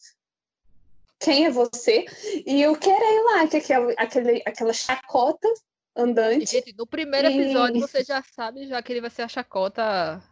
quem 1.19 1.45
é 1.45 1.51
você? 1.51 2.05
E 2.45 2.65
o 2.67 2.77
Querem 2.77 3.25
lá, 3.25 3.45
que 3.45 3.57
é 3.57 3.59
aquela, 3.59 3.93
aquele, 3.97 4.43
aquela 4.45 4.71
chacota 4.71 5.49
andante. 5.93 6.53
Gente, 6.53 6.73
no 6.77 6.87
primeiro 6.87 7.27
episódio 7.27 7.77
e... 7.77 7.81
você 7.81 8.01
já 8.01 8.23
sabe 8.23 8.65
já 8.65 8.81
que 8.81 8.93
ele 8.93 9.01
vai 9.01 9.09
ser 9.09 9.23
a 9.23 9.27
chacota 9.27 10.23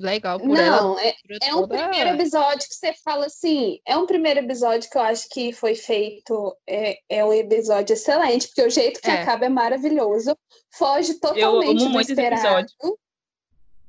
legal 0.00 0.38
por 0.38 0.48
Não, 0.48 0.56
ela. 0.56 1.04
É, 1.04 1.14
é 1.42 1.54
um 1.54 1.66
primeiro 1.66 2.10
episódio 2.10 2.68
que 2.68 2.74
você 2.74 2.92
fala 3.04 3.26
assim. 3.26 3.78
É 3.86 3.96
um 3.96 4.06
primeiro 4.06 4.40
episódio 4.40 4.90
que 4.90 4.96
eu 4.96 5.02
acho 5.02 5.28
que 5.28 5.52
foi 5.52 5.74
feito. 5.74 6.56
É, 6.66 6.98
é 7.08 7.24
um 7.24 7.32
episódio 7.32 7.94
excelente, 7.94 8.48
porque 8.48 8.62
o 8.62 8.70
jeito 8.70 9.00
que 9.00 9.10
é. 9.10 9.22
acaba 9.22 9.46
é 9.46 9.48
maravilhoso. 9.48 10.36
Foge 10.70 11.14
totalmente 11.14 11.88
do 11.88 12.00
esperado. 12.00 12.66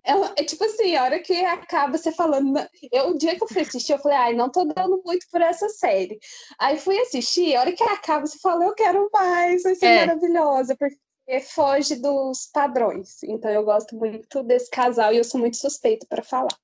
É, 0.05 0.41
é, 0.41 0.43
tipo 0.43 0.65
assim, 0.65 0.95
a 0.97 1.03
hora 1.03 1.19
que 1.19 1.33
acaba 1.45 1.97
você 1.97 2.11
falando. 2.11 2.59
Eu, 2.91 3.11
o 3.11 3.17
dia 3.17 3.35
que 3.35 3.43
eu 3.43 3.47
fui 3.47 3.61
assistir, 3.61 3.93
eu 3.93 3.99
falei, 3.99 4.17
ai, 4.17 4.33
não 4.33 4.49
tô 4.49 4.65
dando 4.65 5.01
muito 5.05 5.25
por 5.31 5.41
essa 5.41 5.69
série. 5.69 6.19
Aí 6.59 6.77
fui 6.77 6.99
assistir, 6.99 7.55
a 7.55 7.61
hora 7.61 7.71
que 7.71 7.83
acaba, 7.83 8.27
você 8.27 8.37
fala, 8.39 8.65
eu 8.65 8.73
quero 8.73 9.09
mais, 9.13 9.63
vai 9.63 9.75
ser 9.75 9.85
é. 9.85 10.05
maravilhosa, 10.05 10.75
porque 10.77 10.97
foge 11.41 11.95
dos 11.95 12.47
padrões. 12.47 13.23
Então 13.23 13.49
eu 13.49 13.63
gosto 13.63 13.95
muito 13.95 14.43
desse 14.43 14.69
casal 14.69 15.13
e 15.13 15.17
eu 15.17 15.23
sou 15.23 15.39
muito 15.39 15.57
suspeita 15.57 16.05
para 16.07 16.23
falar. 16.23 16.57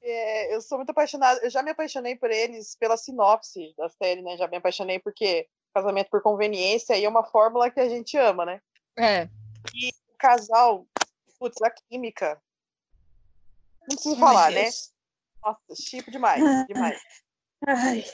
É, 0.00 0.54
eu 0.54 0.60
sou 0.60 0.78
muito 0.78 0.90
apaixonada, 0.90 1.40
eu 1.44 1.50
já 1.50 1.62
me 1.62 1.70
apaixonei 1.70 2.16
por 2.16 2.30
eles 2.30 2.74
pela 2.74 2.96
sinopse 2.96 3.72
da 3.76 3.88
série, 3.88 4.20
né? 4.20 4.36
Já 4.36 4.48
me 4.48 4.56
apaixonei 4.56 4.98
porque 4.98 5.48
casamento 5.72 6.10
por 6.10 6.20
conveniência 6.22 6.94
aí 6.94 7.04
é 7.04 7.08
uma 7.08 7.24
fórmula 7.24 7.70
que 7.70 7.80
a 7.80 7.88
gente 7.88 8.16
ama, 8.16 8.44
né? 8.44 8.60
É. 8.96 9.28
E 9.74 9.90
o 10.12 10.16
casal, 10.18 10.86
putz, 11.38 11.62
a 11.62 11.70
química. 11.70 12.40
Não 13.82 13.96
preciso 13.96 14.14
Ai, 14.16 14.20
falar, 14.20 14.50
né? 14.50 14.62
Deus. 14.62 14.92
né? 14.92 14.92
Nossa, 15.44 15.82
chipo 15.82 16.10
demais, 16.10 16.42
demais. 16.66 17.00
Ai. 17.66 18.04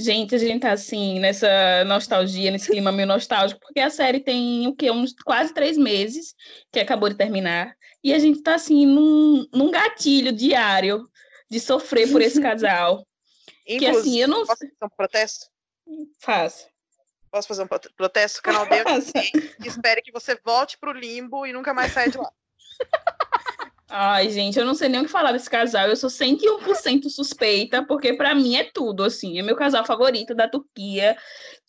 Gente, 0.00 0.34
a 0.34 0.38
gente 0.38 0.60
tá 0.60 0.72
assim, 0.72 1.20
nessa 1.20 1.84
nostalgia, 1.84 2.50
nesse 2.50 2.68
clima 2.68 2.90
meio 2.90 3.06
nostálgico, 3.06 3.60
porque 3.60 3.80
a 3.80 3.90
série 3.90 4.20
tem 4.20 4.66
o 4.66 4.74
quê? 4.74 4.90
Uns 4.90 5.14
quase 5.24 5.52
três 5.52 5.76
meses 5.76 6.34
que 6.72 6.80
acabou 6.80 7.08
de 7.08 7.16
terminar. 7.16 7.76
E 8.02 8.14
a 8.14 8.18
gente 8.18 8.42
tá 8.42 8.54
assim, 8.54 8.86
num, 8.86 9.46
num 9.52 9.70
gatilho 9.70 10.32
diário 10.32 11.08
de 11.50 11.60
sofrer 11.60 12.10
por 12.10 12.22
esse 12.22 12.40
casal. 12.40 13.06
que 13.66 13.86
assim, 13.86 14.20
eu 14.20 14.28
não 14.28 14.46
Posso 14.46 14.58
fazer 14.58 14.72
um 14.82 14.88
protesto? 14.96 15.46
Faça. 16.18 16.68
Posso 17.30 17.46
fazer 17.46 17.62
um 17.62 17.68
protesto? 17.96 18.42
Canal 18.42 18.66
D, 18.66 18.76
espere 19.64 20.02
que 20.02 20.10
você 20.10 20.38
volte 20.44 20.76
pro 20.78 20.92
limbo 20.92 21.46
e 21.46 21.52
nunca 21.52 21.72
mais 21.72 21.92
saia 21.92 22.10
de 22.10 22.18
lá. 22.18 22.32
Ai, 23.92 24.30
gente, 24.30 24.56
eu 24.56 24.64
não 24.64 24.74
sei 24.74 24.88
nem 24.88 25.00
o 25.00 25.04
que 25.04 25.10
falar 25.10 25.32
desse 25.32 25.50
casal. 25.50 25.88
Eu 25.88 25.96
sou 25.96 26.08
101% 26.08 27.10
suspeita, 27.10 27.84
porque 27.84 28.14
para 28.14 28.34
mim 28.36 28.54
é 28.54 28.62
tudo, 28.62 29.02
assim. 29.02 29.38
É 29.38 29.42
meu 29.42 29.56
casal 29.56 29.84
favorito 29.84 30.32
da 30.32 30.46
Turquia, 30.46 31.16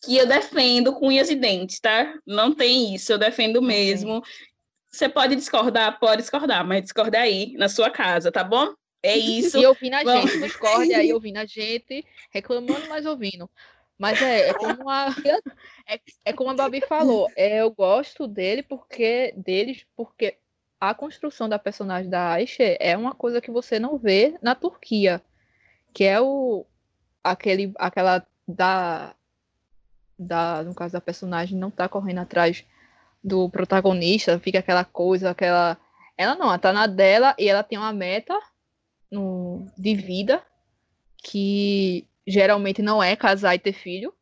que 0.04 0.16
eu 0.16 0.24
defendo 0.24 0.92
com 0.92 1.08
unhas 1.08 1.30
e 1.30 1.34
dentes, 1.34 1.80
tá? 1.80 2.14
Não 2.24 2.54
tem 2.54 2.94
isso, 2.94 3.12
eu 3.12 3.18
defendo 3.18 3.60
mesmo. 3.60 4.22
Você 4.88 5.08
pode 5.08 5.34
discordar, 5.34 5.98
pode 5.98 6.22
discordar, 6.22 6.64
mas 6.64 6.82
discorda 6.82 7.18
aí, 7.18 7.54
na 7.54 7.68
sua 7.68 7.90
casa, 7.90 8.30
tá 8.30 8.44
bom? 8.44 8.72
É 9.02 9.16
isso. 9.18 9.58
E 9.58 9.66
ouvindo 9.66 9.94
a 9.94 10.04
Vamos. 10.04 10.30
gente, 10.30 10.42
discorde 10.44 10.94
aí 10.94 11.10
ouvindo 11.14 11.38
a 11.38 11.44
gente, 11.44 12.06
reclamando, 12.30 12.88
mas 12.88 13.04
ouvindo. 13.04 13.50
Mas 13.98 14.20
é, 14.22 14.50
é 14.50 14.54
como 14.54 14.88
a 14.88 15.08
é, 15.86 16.00
é 16.24 16.32
como 16.32 16.50
a 16.50 16.54
Babi 16.54 16.80
falou, 16.82 17.28
é, 17.36 17.60
eu 17.60 17.70
gosto 17.70 18.28
dele 18.28 18.62
porque 18.62 19.32
deles 19.36 19.84
porque 19.96 20.36
a 20.82 20.92
construção 20.92 21.48
da 21.48 21.60
personagem 21.60 22.10
da 22.10 22.32
Aisha 22.32 22.64
é 22.80 22.96
uma 22.96 23.14
coisa 23.14 23.40
que 23.40 23.52
você 23.52 23.78
não 23.78 23.96
vê 23.96 24.36
na 24.42 24.52
Turquia, 24.52 25.22
que 25.94 26.02
é 26.02 26.20
o 26.20 26.66
aquele 27.22 27.72
aquela 27.76 28.26
da 28.48 29.14
da 30.18 30.64
no 30.64 30.74
caso 30.74 30.94
da 30.94 31.00
personagem 31.00 31.56
não 31.56 31.70
tá 31.70 31.88
correndo 31.88 32.18
atrás 32.18 32.64
do 33.22 33.48
protagonista, 33.48 34.40
fica 34.40 34.58
aquela 34.58 34.84
coisa, 34.84 35.30
aquela 35.30 35.78
ela 36.18 36.34
não, 36.34 36.46
ela 36.48 36.58
tá 36.58 36.72
na 36.72 36.88
dela 36.88 37.32
e 37.38 37.48
ela 37.48 37.62
tem 37.62 37.78
uma 37.78 37.92
meta 37.92 38.36
no, 39.08 39.64
de 39.78 39.94
vida 39.94 40.42
que 41.16 42.08
geralmente 42.26 42.82
não 42.82 43.00
é 43.00 43.14
casar 43.14 43.54
e 43.54 43.60
ter 43.60 43.72
filho. 43.72 44.12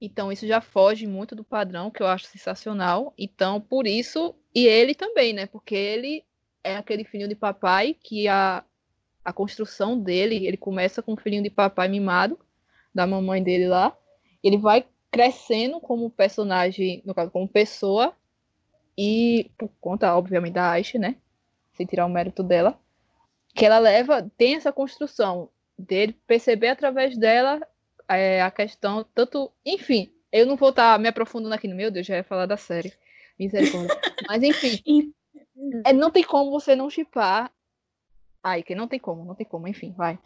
Então 0.00 0.30
isso 0.30 0.46
já 0.46 0.60
foge 0.60 1.06
muito 1.06 1.34
do 1.34 1.42
padrão 1.42 1.90
que 1.90 2.02
eu 2.02 2.06
acho 2.06 2.26
sensacional. 2.26 3.12
Então 3.18 3.60
por 3.60 3.86
isso 3.86 4.34
e 4.54 4.66
ele 4.66 4.94
também, 4.94 5.32
né? 5.32 5.46
Porque 5.46 5.74
ele 5.74 6.24
é 6.62 6.76
aquele 6.76 7.04
filhinho 7.04 7.28
de 7.28 7.34
papai 7.34 7.94
que 7.94 8.28
a, 8.28 8.64
a 9.24 9.32
construção 9.32 9.98
dele, 9.98 10.46
ele 10.46 10.56
começa 10.56 11.02
com 11.02 11.12
um 11.12 11.16
filhinho 11.16 11.42
de 11.42 11.50
papai 11.50 11.88
mimado, 11.88 12.38
da 12.94 13.06
mamãe 13.06 13.42
dele 13.42 13.68
lá. 13.68 13.96
Ele 14.42 14.56
vai 14.56 14.84
crescendo 15.10 15.80
como 15.80 16.10
personagem, 16.10 17.02
no 17.04 17.14
caso, 17.14 17.30
como 17.30 17.48
pessoa, 17.48 18.14
e 18.96 19.50
por 19.56 19.70
conta, 19.80 20.14
obviamente, 20.16 20.54
da 20.54 20.70
Aish, 20.70 20.94
né? 20.94 21.16
Sem 21.72 21.86
tirar 21.86 22.06
o 22.06 22.10
mérito 22.10 22.42
dela, 22.42 22.78
que 23.54 23.64
ela 23.64 23.78
leva, 23.78 24.28
tem 24.36 24.56
essa 24.56 24.72
construção 24.72 25.48
dele 25.78 26.16
perceber 26.26 26.68
através 26.68 27.16
dela 27.16 27.60
é, 28.08 28.42
a 28.42 28.50
questão, 28.50 29.04
tanto, 29.14 29.52
enfim, 29.64 30.10
eu 30.32 30.46
não 30.46 30.56
vou 30.56 30.70
estar 30.70 30.98
me 30.98 31.08
aprofundando 31.08 31.54
aqui 31.54 31.68
no 31.68 31.76
meu 31.76 31.90
Deus, 31.90 32.06
já 32.06 32.16
ia 32.16 32.24
falar 32.24 32.46
da 32.46 32.56
série. 32.56 32.92
Misericórdia. 33.38 33.96
Mas 34.26 34.42
enfim, 34.42 34.82
é, 35.86 35.92
não 35.92 36.10
tem 36.10 36.24
como 36.24 36.50
você 36.50 36.74
não 36.74 36.90
chipar. 36.90 37.52
Ai, 38.42 38.62
que 38.62 38.74
não 38.74 38.88
tem 38.88 38.98
como, 38.98 39.24
não 39.24 39.34
tem 39.34 39.46
como, 39.46 39.68
enfim, 39.68 39.94
vai. 39.96 40.18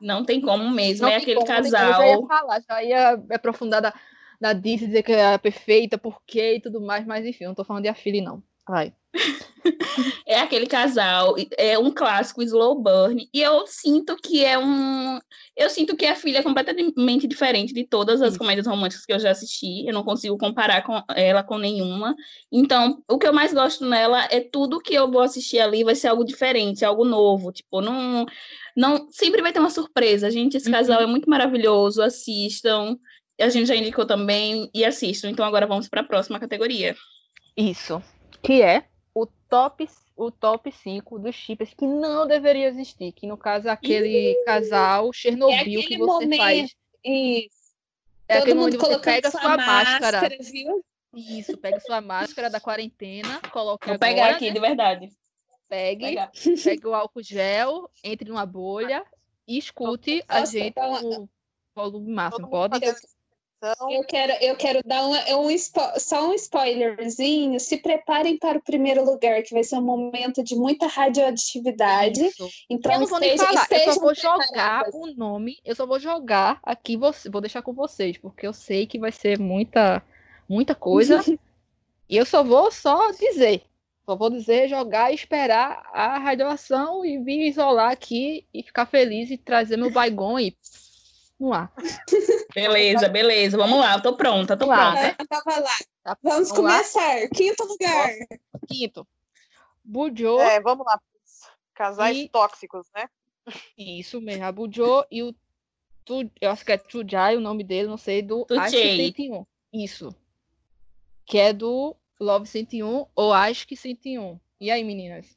Não 0.00 0.24
tem 0.24 0.40
como 0.40 0.68
mesmo, 0.70 1.06
não 1.06 1.12
é 1.12 1.16
aquele 1.16 1.36
como, 1.36 1.46
casal. 1.46 1.86
Eu 1.86 1.94
já 1.94 2.08
ia 2.08 2.26
falar, 2.26 2.62
já 2.68 2.82
ia 2.82 3.10
aprofundar 3.30 3.80
da, 3.80 3.94
da 4.40 4.52
Disney, 4.52 4.88
dizer 4.88 5.02
que 5.02 5.12
é 5.12 5.38
perfeita, 5.38 5.96
por 5.96 6.20
quê 6.26 6.56
e 6.56 6.60
tudo 6.60 6.80
mais, 6.80 7.06
mas 7.06 7.24
enfim, 7.24 7.44
não 7.44 7.54
tô 7.54 7.64
falando 7.64 7.84
de 7.84 7.88
Afili, 7.88 8.20
não. 8.20 8.42
Vai. 8.68 8.92
é 10.26 10.40
aquele 10.40 10.66
casal, 10.66 11.34
é 11.56 11.78
um 11.78 11.90
clássico 11.90 12.42
slow 12.42 12.80
burn, 12.80 13.28
e 13.32 13.40
eu 13.40 13.66
sinto 13.66 14.16
que 14.16 14.44
é 14.44 14.58
um. 14.58 15.18
Eu 15.56 15.70
sinto 15.70 15.96
que 15.96 16.04
a 16.04 16.14
filha 16.14 16.38
é 16.38 16.42
completamente 16.42 17.26
diferente 17.26 17.72
de 17.72 17.84
todas 17.84 18.20
as 18.20 18.36
comédias 18.36 18.66
românticas 18.66 19.06
que 19.06 19.12
eu 19.12 19.18
já 19.18 19.30
assisti. 19.30 19.86
Eu 19.86 19.94
não 19.94 20.02
consigo 20.02 20.36
comparar 20.36 20.82
com 20.82 21.02
ela 21.14 21.42
com 21.42 21.58
nenhuma. 21.58 22.14
Então, 22.52 23.02
o 23.08 23.18
que 23.18 23.26
eu 23.26 23.32
mais 23.32 23.54
gosto 23.54 23.86
nela 23.86 24.26
é 24.30 24.40
tudo 24.40 24.80
que 24.80 24.94
eu 24.94 25.10
vou 25.10 25.22
assistir 25.22 25.60
ali 25.60 25.82
vai 25.82 25.94
ser 25.94 26.08
algo 26.08 26.24
diferente, 26.24 26.84
algo 26.84 27.04
novo. 27.04 27.52
Tipo, 27.52 27.80
não. 27.80 28.26
não 28.76 29.08
sempre 29.10 29.40
vai 29.40 29.52
ter 29.52 29.60
uma 29.60 29.70
surpresa, 29.70 30.30
gente. 30.30 30.56
Esse 30.56 30.70
casal 30.70 30.98
uhum. 30.98 31.04
é 31.04 31.06
muito 31.06 31.30
maravilhoso. 31.30 32.02
Assistam 32.02 32.96
a 33.38 33.50
gente 33.50 33.66
já 33.66 33.76
indicou 33.76 34.06
também 34.06 34.70
e 34.74 34.84
assistam. 34.84 35.28
Então 35.28 35.44
agora 35.44 35.66
vamos 35.66 35.88
para 35.88 36.00
a 36.00 36.04
próxima 36.04 36.40
categoria. 36.40 36.96
Isso. 37.56 38.02
Que 38.46 38.62
é 38.62 38.84
o 39.14 39.26
top 39.26 39.88
o 40.16 40.30
top 40.30 40.72
5 40.72 41.18
dos 41.18 41.34
chips 41.34 41.74
que 41.74 41.86
não 41.86 42.26
deveria 42.26 42.68
existir, 42.68 43.12
que 43.12 43.26
no 43.26 43.36
caso 43.36 43.68
é 43.68 43.70
aquele 43.70 44.42
casal 44.46 45.12
Chernobyl 45.12 45.80
é 45.80 45.82
que 45.82 45.98
você 45.98 46.24
momento. 46.24 46.36
faz. 46.38 46.74
Isso. 47.04 47.56
É 48.28 48.40
Todo 48.40 48.70
que 48.70 48.76
você 48.78 48.98
pega 48.98 49.30
sua 49.30 49.56
máscara. 49.56 50.20
máscara 50.22 50.36
viu? 50.40 50.84
Isso, 51.14 51.56
pega 51.56 51.80
sua 51.80 52.00
máscara 52.00 52.50
da 52.50 52.60
quarentena, 52.60 53.40
coloca 53.50 53.86
Vou 53.86 53.94
agora, 53.94 54.14
pegar 54.14 54.30
aqui, 54.30 54.50
de 54.50 54.60
verdade. 54.60 55.08
Pegue, 55.68 56.16
pegue 56.62 56.86
o 56.86 56.94
álcool 56.94 57.22
gel, 57.22 57.90
entre 58.04 58.28
numa 58.28 58.44
bolha 58.44 59.04
e 59.46 59.58
escute 59.58 60.22
Nossa, 60.28 60.42
a 60.42 60.44
gente 60.44 60.68
então, 60.68 61.02
no 61.02 61.30
volume 61.74 62.12
máximo. 62.12 62.48
Pode? 62.48 62.80
Eu 63.90 64.04
quero, 64.04 64.32
eu 64.42 64.56
quero 64.56 64.80
dar 64.84 65.06
um, 65.06 65.12
um, 65.12 65.58
só 65.98 66.28
um 66.28 66.34
spoilerzinho. 66.34 67.58
Se 67.58 67.78
preparem 67.78 68.36
para 68.38 68.58
o 68.58 68.62
primeiro 68.62 69.04
lugar, 69.04 69.42
que 69.42 69.54
vai 69.54 69.64
ser 69.64 69.76
um 69.76 69.82
momento 69.82 70.42
de 70.44 70.54
muita 70.54 70.86
radioatividade. 70.86 72.26
Isso. 72.26 72.48
Então, 72.68 72.92
eu 72.92 73.00
não 73.00 73.06
vou 73.06 73.18
nem 73.18 73.36
falar, 73.36 73.66
eu 73.70 73.92
só 73.92 74.00
vou 74.00 74.14
jogar 74.14 74.84
o 74.92 75.06
nome, 75.14 75.58
eu 75.64 75.74
só 75.74 75.86
vou 75.86 75.98
jogar 75.98 76.60
aqui, 76.62 76.96
vou 76.96 77.40
deixar 77.40 77.62
com 77.62 77.72
vocês, 77.72 78.18
porque 78.18 78.46
eu 78.46 78.52
sei 78.52 78.86
que 78.86 78.98
vai 78.98 79.10
ser 79.10 79.38
muita, 79.38 80.02
muita 80.48 80.74
coisa. 80.74 81.20
e 82.08 82.16
eu 82.16 82.26
só 82.26 82.44
vou 82.44 82.70
só 82.70 83.10
dizer. 83.12 83.62
Só 84.04 84.14
vou 84.14 84.30
dizer, 84.30 84.68
jogar 84.68 85.10
e 85.10 85.16
esperar 85.16 85.90
a 85.92 86.18
radiação 86.18 87.04
e 87.04 87.18
vir 87.18 87.48
isolar 87.48 87.90
aqui 87.90 88.46
e 88.54 88.62
ficar 88.62 88.86
feliz 88.86 89.30
e 89.32 89.36
trazer 89.36 89.76
meu 89.76 89.90
baigon 89.90 90.38
e 90.38 90.56
Vamos 91.38 91.56
lá. 91.56 91.72
Beleza, 92.54 93.08
beleza. 93.08 93.58
Vamos 93.58 93.78
lá, 93.78 93.94
eu 93.94 94.02
tô 94.02 94.16
pronta, 94.16 94.56
tô 94.56 94.66
lá. 94.66 94.92
pronta. 94.92 95.06
É, 95.06 95.26
tava 95.26 95.60
lá. 95.60 95.76
Tá, 96.02 96.18
vamos, 96.22 96.48
vamos 96.48 96.52
começar. 96.52 97.20
Lá. 97.20 97.28
Quinto 97.28 97.64
lugar. 97.64 98.10
Quinto. 98.66 99.06
Bujo. 99.84 100.40
É, 100.40 100.60
vamos 100.60 100.86
lá. 100.86 100.98
Casais 101.74 102.16
e... 102.16 102.28
tóxicos, 102.28 102.86
né? 102.94 103.08
Isso 103.76 104.20
mesmo. 104.20 104.44
A 104.44 104.52
Bujo 104.52 105.04
e 105.10 105.22
o. 105.22 105.34
Tu... 106.04 106.30
Eu 106.40 106.50
acho 106.50 106.64
que 106.64 106.72
é 106.72 106.78
Tujai 106.78 107.36
o 107.36 107.40
nome 107.40 107.62
dele, 107.62 107.88
não 107.88 107.98
sei, 107.98 108.22
do 108.22 108.46
Acho 108.50 108.76
101. 108.76 109.44
Isso. 109.72 110.14
Que 111.26 111.38
é 111.38 111.52
do 111.52 111.94
Love 112.18 112.46
101 112.46 113.06
ou 113.14 113.32
Acho 113.32 113.66
que 113.66 113.76
101. 113.76 114.40
E 114.60 114.70
aí, 114.70 114.82
meninas? 114.82 115.36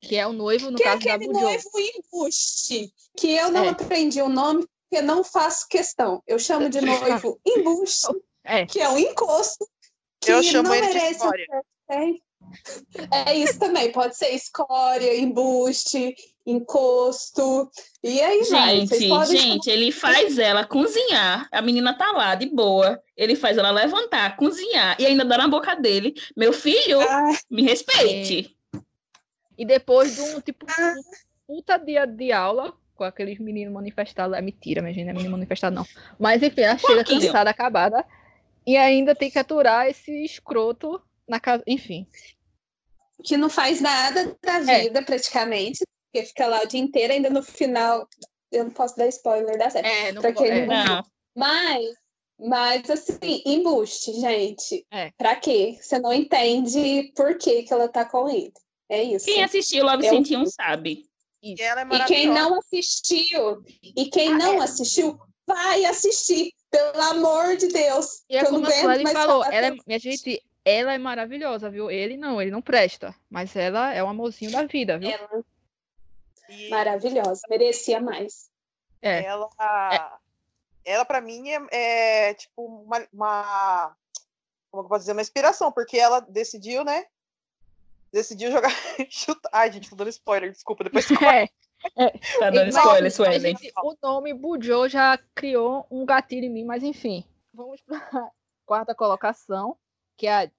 Que 0.00 0.16
é 0.16 0.26
o 0.26 0.32
noivo, 0.32 0.70
no 0.70 0.76
que 0.76 0.82
é 0.82 0.86
caso 0.86 1.08
é 1.08 1.10
aquele 1.10 1.32
da 1.32 1.32
Bujo. 1.32 1.44
noivo 1.44 1.70
embuste, 1.78 2.92
que 3.16 3.32
eu 3.32 3.50
não 3.50 3.64
é. 3.64 3.68
aprendi 3.68 4.22
o 4.22 4.28
nome, 4.28 4.66
porque 4.90 5.00
não 5.00 5.22
faço 5.22 5.68
questão. 5.68 6.20
Eu 6.26 6.38
chamo 6.38 6.68
de 6.68 6.80
noivo 6.80 7.40
embuste, 7.46 8.08
é. 8.42 8.66
que 8.66 8.80
é 8.80 8.88
um 8.88 8.98
encosto, 8.98 9.64
que 10.20 10.32
eu 10.32 10.42
chamo 10.42 10.68
não 10.68 10.74
ele 10.74 10.88
merece 10.88 11.06
de 11.06 11.12
escória. 11.12 11.46
É 13.26 13.36
isso 13.36 13.60
também, 13.60 13.92
pode 13.92 14.16
ser 14.16 14.30
escória, 14.30 15.16
embuste, 15.16 16.16
encosto. 16.44 17.70
E 18.02 18.20
aí, 18.20 18.42
gente, 18.42 19.08
vai. 19.08 19.26
gente, 19.26 19.70
ele 19.70 19.92
faz 19.92 20.36
ela 20.36 20.66
cozinhar. 20.66 21.48
A 21.52 21.62
menina 21.62 21.96
tá 21.96 22.10
lá 22.10 22.34
de 22.34 22.46
boa. 22.46 23.00
Ele 23.16 23.36
faz 23.36 23.56
ela 23.56 23.70
levantar, 23.70 24.36
cozinhar 24.36 24.96
e 24.98 25.06
ainda 25.06 25.24
dá 25.24 25.38
na 25.38 25.46
boca 25.46 25.76
dele. 25.76 26.14
Meu 26.36 26.52
filho, 26.52 27.00
ah, 27.00 27.30
me 27.48 27.62
respeite. 27.62 28.56
É. 28.74 28.78
E 29.56 29.64
depois 29.64 30.16
de 30.16 30.22
um 30.22 30.40
tipo 30.40 30.66
ah. 30.68 30.94
um 31.48 31.56
puta 31.56 31.76
dia 31.76 32.06
de 32.06 32.32
aula, 32.32 32.74
com 33.00 33.04
aqueles 33.04 33.38
meninos 33.38 33.72
manifestados. 33.72 34.36
É 34.36 34.42
mentira, 34.42 34.82
minha 34.82 34.92
gente, 34.92 35.04
não 35.04 35.12
é 35.12 35.14
menino 35.14 35.32
manifestado, 35.32 35.74
não. 35.74 35.86
Mas 36.18 36.42
enfim, 36.42 36.60
ela 36.60 36.76
chega 36.76 37.02
cansada, 37.02 37.48
acabada. 37.48 38.04
E 38.66 38.76
ainda 38.76 39.14
tem 39.14 39.30
que 39.30 39.38
aturar 39.38 39.88
esse 39.88 40.12
escroto 40.22 41.00
na 41.26 41.40
casa. 41.40 41.62
Enfim. 41.66 42.06
Que 43.24 43.38
não 43.38 43.48
faz 43.48 43.80
nada 43.80 44.36
da 44.42 44.56
é. 44.70 44.82
vida, 44.82 44.98
é. 44.98 45.02
praticamente. 45.02 45.82
Porque 46.12 46.26
fica 46.26 46.46
lá 46.46 46.62
o 46.62 46.66
dia 46.66 46.78
inteiro, 46.80 47.14
ainda 47.14 47.30
no 47.30 47.42
final. 47.42 48.06
Eu 48.52 48.64
não 48.64 48.70
posso 48.70 48.98
dar 48.98 49.06
spoiler 49.06 49.56
da 49.56 49.70
série. 49.70 49.88
É, 49.88 50.12
não, 50.12 50.20
pra 50.20 50.30
é, 50.46 50.66
não. 50.66 51.02
Mas, 51.34 51.86
mas 52.38 52.90
assim, 52.90 53.42
embuste, 53.46 54.12
gente. 54.20 54.84
É. 54.90 55.10
Pra 55.16 55.36
quê? 55.36 55.78
Você 55.80 55.98
não 55.98 56.12
entende 56.12 57.10
por 57.16 57.38
que, 57.38 57.62
que 57.62 57.72
ela 57.72 57.88
tá 57.88 58.04
com 58.04 58.28
ele. 58.28 58.52
É 58.90 59.02
isso. 59.02 59.24
Quem 59.24 59.42
assistiu 59.42 59.86
Love 59.86 60.04
é 60.04 60.10
101 60.10 60.46
sabe. 60.46 61.09
Isso. 61.42 61.62
E, 61.62 61.64
é 61.64 61.82
e 61.82 62.04
quem 62.04 62.28
não 62.28 62.58
assistiu, 62.58 63.64
e 63.82 64.06
quem 64.10 64.32
ah, 64.34 64.38
não 64.38 64.60
é. 64.60 64.64
assistiu, 64.64 65.18
vai 65.46 65.84
assistir, 65.86 66.52
pelo 66.70 67.02
amor 67.02 67.56
de 67.56 67.68
Deus. 67.68 68.22
E 68.28 68.36
é 68.36 68.44
como 68.44 68.66
a 68.66 68.70
Sueli 68.70 69.10
falou, 69.12 69.44
ela 69.44 69.68
é, 69.68 69.76
minha 69.86 69.98
gente, 69.98 70.42
ela 70.64 70.92
é 70.92 70.98
maravilhosa, 70.98 71.70
viu? 71.70 71.90
Ele 71.90 72.16
não, 72.16 72.40
ele 72.40 72.50
não 72.50 72.62
presta, 72.62 73.14
mas 73.28 73.56
ela 73.56 73.92
é 73.92 74.02
um 74.02 74.08
amorzinho 74.08 74.52
da 74.52 74.64
vida, 74.64 74.98
viu? 74.98 75.10
Ela... 75.10 75.44
E... 76.48 76.68
Maravilhosa, 76.68 77.42
merecia 77.48 78.00
mais. 78.00 78.50
É. 79.02 79.24
Ela, 79.24 79.48
é. 79.92 80.92
ela 80.92 81.04
para 81.04 81.20
mim 81.20 81.48
é, 81.48 81.66
é, 81.70 82.34
tipo 82.34 82.64
uma, 82.64 83.06
uma, 83.12 83.96
como 84.70 84.84
eu 84.84 84.88
posso 84.88 85.00
dizer, 85.00 85.12
uma 85.12 85.22
inspiração, 85.22 85.72
porque 85.72 85.96
ela 85.96 86.20
decidiu, 86.20 86.84
né, 86.84 87.06
decidiu 88.12 88.50
jogar. 88.50 88.70
chutar. 89.10 89.50
Ai, 89.52 89.72
gente, 89.72 89.90
tô 89.90 89.96
dando 89.96 90.10
spoiler, 90.10 90.50
desculpa, 90.50 90.84
depois. 90.84 91.06
É. 91.22 91.48
É, 91.96 92.10
tá 92.38 92.50
dando 92.50 92.68
spoiler, 92.68 93.10
Suelen. 93.10 93.56
O 93.82 93.96
nome 94.02 94.34
Bujo 94.34 94.86
já 94.86 95.18
criou 95.34 95.86
um 95.90 96.04
gatilho 96.04 96.44
em 96.44 96.50
mim, 96.50 96.64
mas 96.64 96.82
enfim. 96.82 97.24
Vamos 97.54 97.80
para 97.80 97.96
a 97.96 98.30
quarta 98.66 98.94
colocação, 98.94 99.76
que 100.16 100.26
é 100.26 100.44
a. 100.44 100.50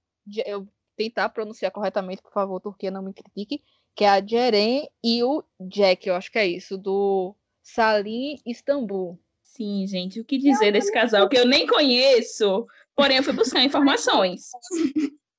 Eu 0.45 0.68
tentar 0.95 1.30
pronunciar 1.30 1.72
corretamente, 1.72 2.22
por 2.22 2.32
favor, 2.32 2.60
Turquia, 2.60 2.91
não 2.91 3.02
me 3.02 3.14
critique. 3.14 3.64
Que 3.95 4.04
é 4.04 4.10
a 4.10 4.26
Jeren 4.26 4.88
e 5.04 5.24
o 5.24 5.43
Jack, 5.60 6.08
eu 6.08 6.16
acho 6.16 6.32
que 6.32 6.39
é 6.39 6.47
isso, 6.47 6.78
do 6.78 7.36
Salim 7.62 8.39
Istambul. 8.45 9.20
Sim, 9.43 9.86
gente, 9.86 10.20
o 10.20 10.26
que 10.26 10.38
dizer 10.38 10.72
desse 10.72 10.91
casal 10.91 11.28
que 11.28 11.38
eu 11.38 11.45
nem 11.45 11.68
conheço, 11.68 12.66
porém 12.95 13.18
eu 13.18 13.24
fui 13.24 13.34
buscar 13.34 13.62
informações. 13.64 14.49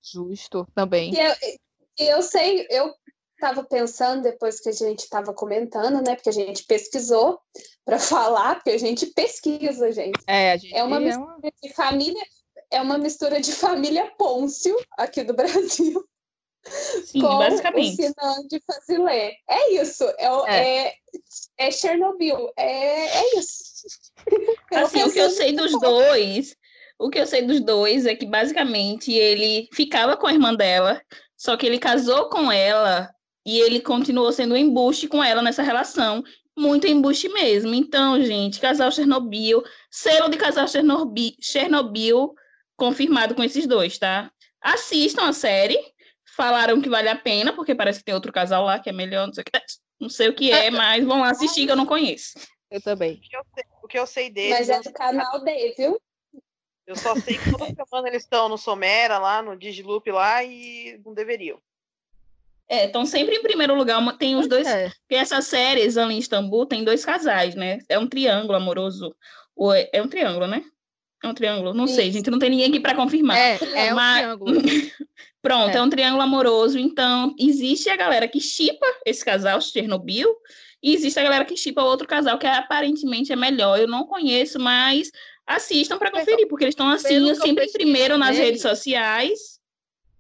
Justo, 0.03 0.67
também. 0.75 1.15
Eu, 1.17 1.33
eu 1.99 2.23
sei, 2.23 2.67
eu 2.71 2.93
estava 3.43 3.65
pensando 3.65 4.23
depois 4.23 4.61
que 4.61 4.69
a 4.69 4.73
gente 4.73 5.01
estava 5.01 5.35
comentando, 5.35 6.01
né? 6.05 6.15
Porque 6.15 6.29
a 6.29 6.33
gente 6.33 6.65
pesquisou 6.65 7.41
para 7.85 7.99
falar, 8.01 8.57
porque 8.57 8.71
a 8.71 8.79
gente 8.79 9.07
pesquisa, 9.07 9.91
gente. 9.91 10.21
É, 10.27 10.57
gente 10.57 10.75
é 10.75 10.85
uma 10.85 11.01
mistura 11.01 11.37
uma... 11.43 11.53
de 11.63 11.75
família, 11.75 12.23
é 12.71 12.81
uma 12.81 12.99
mistura 12.99 13.41
de 13.41 13.53
família 13.53 14.11
Pôncio 14.17 14.77
aqui 14.97 15.25
do 15.25 15.35
Brasil. 15.35 16.05
Sim, 16.65 17.21
com 17.21 17.39
basicamente. 17.39 17.95
o 17.95 17.97
Sinan 17.97 18.47
de 18.49 18.63
Fazilé. 18.65 19.33
É 19.49 19.73
isso, 19.73 20.05
é, 20.17 20.27
é. 20.47 20.87
é, 20.87 20.95
é 21.59 21.71
Chernobyl, 21.73 22.53
é, 22.57 23.19
é 23.19 23.39
isso. 23.39 23.73
assim, 24.73 25.03
o 25.03 25.13
que 25.13 25.19
eu 25.19 25.31
sei 25.31 25.53
dos 25.53 25.73
dois, 25.81 26.55
o 27.01 27.11
que 27.11 27.19
eu 27.19 27.27
sei 27.27 27.43
dos 27.43 27.61
dois 27.61 28.07
é 28.07 28.15
que 28.15 28.27
basicamente 28.27 29.13
ele 29.13 29.69
ficava 29.73 30.17
com 30.17 30.29
a 30.29 30.33
irmã 30.33 30.55
dela, 30.55 31.03
só 31.43 31.57
que 31.57 31.67
ele 31.67 31.81
casou 31.81 32.29
com 32.29 32.53
ela 32.53 33.13
e 33.45 33.59
ele 33.59 33.81
continuou 33.81 34.31
sendo 34.31 34.55
um 34.55 34.57
embuste 34.57 35.09
com 35.09 35.25
ela 35.25 35.43
nessa 35.43 35.61
relação. 35.61 36.23
Muito 36.57 36.87
embuste 36.87 37.29
mesmo. 37.29 37.75
Então, 37.75 38.23
gente, 38.23 38.61
casal 38.61 38.93
Chernobyl, 38.93 39.61
selo 39.91 40.29
de 40.29 40.37
casal 40.37 40.69
Chernobyl, 40.69 41.33
Chernobyl 41.41 42.33
confirmado 42.77 43.35
com 43.35 43.43
esses 43.43 43.67
dois, 43.67 43.99
tá? 43.99 44.31
Assistam 44.61 45.25
a 45.25 45.33
série. 45.33 45.77
Falaram 46.37 46.81
que 46.81 46.89
vale 46.89 47.09
a 47.09 47.17
pena, 47.17 47.53
porque 47.53 47.75
parece 47.75 47.99
que 47.99 48.05
tem 48.05 48.15
outro 48.15 48.33
casal 48.33 48.65
lá 48.65 48.79
que 48.79 48.89
é 48.89 48.93
melhor, 48.93 49.27
não 49.27 49.35
sei 49.35 49.43
o 49.43 49.45
que, 49.45 49.61
não 49.99 50.09
sei 50.09 50.29
o 50.29 50.35
que 50.37 50.53
é, 50.53 50.71
mas 50.71 51.05
vão 51.05 51.23
lá 51.23 51.31
assistir 51.31 51.67
que 51.67 51.73
eu 51.73 51.77
não 51.77 51.87
conheço. 51.87 52.39
Eu 52.71 52.81
também. 52.81 53.15
O 53.15 53.21
que 53.21 53.37
eu 53.37 53.43
sei, 53.53 53.65
o 53.83 53.89
que 53.89 53.99
eu 53.99 54.07
sei 54.07 54.31
dele. 54.31 54.55
Mas 54.55 54.69
é 54.69 54.81
do 54.81 54.93
canal 54.93 55.43
dele, 55.43 55.75
viu? 55.77 56.01
Eu 56.93 56.97
só 56.97 57.15
sei 57.17 57.39
que 57.39 57.51
toda 57.51 57.67
semana 57.67 58.09
eles 58.09 58.23
estão 58.23 58.49
no 58.49 58.59
Somera, 58.59 59.19
lá 59.19 59.41
no 59.41 59.57
Digiloop 59.57 60.11
lá, 60.11 60.45
e 60.45 61.01
não 61.05 61.15
deveriam. 61.15 61.59
É, 62.69 62.87
estão 62.87 63.05
sempre 63.07 63.35
em 63.35 63.43
primeiro 63.43 63.75
lugar. 63.75 64.01
Tem 64.19 64.37
os 64.37 64.47
dois. 64.47 64.67
É. 64.67 64.89
Porque 64.89 65.15
essas 65.15 65.47
séries 65.47 65.97
ali 65.97 66.15
em 66.15 66.19
Istambul 66.19 66.67
tem 66.67 66.85
dois 66.85 67.05
casais, 67.05 67.55
né? 67.55 67.79
É 67.89 67.99
um 67.99 68.07
triângulo 68.07 68.57
amoroso. 68.57 69.15
Ou 69.57 69.73
é, 69.73 69.89
é 69.93 70.03
um 70.03 70.09
triângulo, 70.09 70.47
né? 70.47 70.63
É 71.23 71.29
um 71.29 71.35
triângulo. 71.35 71.73
Não 71.73 71.87
Isso. 71.87 71.95
sei, 71.95 72.13
gente. 72.13 72.31
Não 72.31 72.39
tem 72.39 72.51
ninguém 72.51 72.69
aqui 72.69 72.81
para 72.81 72.95
confirmar. 72.95 73.37
É, 73.37 73.59
é 73.75 73.95
Mas... 73.95 74.19
um 74.19 74.45
triângulo. 74.45 74.63
Pronto, 75.41 75.75
é. 75.75 75.79
é. 75.79 75.83
um 75.83 75.91
triângulo 75.91 76.23
amoroso. 76.23 76.79
Então, 76.79 77.35
existe 77.39 77.89
a 77.89 77.97
galera 77.97 78.29
que 78.29 78.41
chipa 78.41 78.87
esse 79.05 79.25
casal, 79.25 79.61
Chernobyl, 79.61 80.35
e 80.83 80.95
existe 80.95 81.19
a 81.19 81.23
galera 81.23 81.45
que 81.45 81.57
chipa 81.57 81.83
outro 81.83 82.07
casal 82.07 82.39
que 82.39 82.47
aparentemente 82.47 83.33
é 83.33 83.37
melhor. 83.37 83.79
Eu 83.79 83.89
não 83.89 84.05
conheço, 84.05 84.59
mas 84.59 85.11
assistam 85.47 85.99
para 85.99 86.11
conferir, 86.11 86.49
porque 86.49 86.65
eles 86.65 86.73
estão 86.73 86.89
assim, 86.89 87.35
sempre 87.35 87.71
primeiro 87.71 88.17
nas 88.19 88.37
redes 88.37 88.63
sociais. 88.63 89.61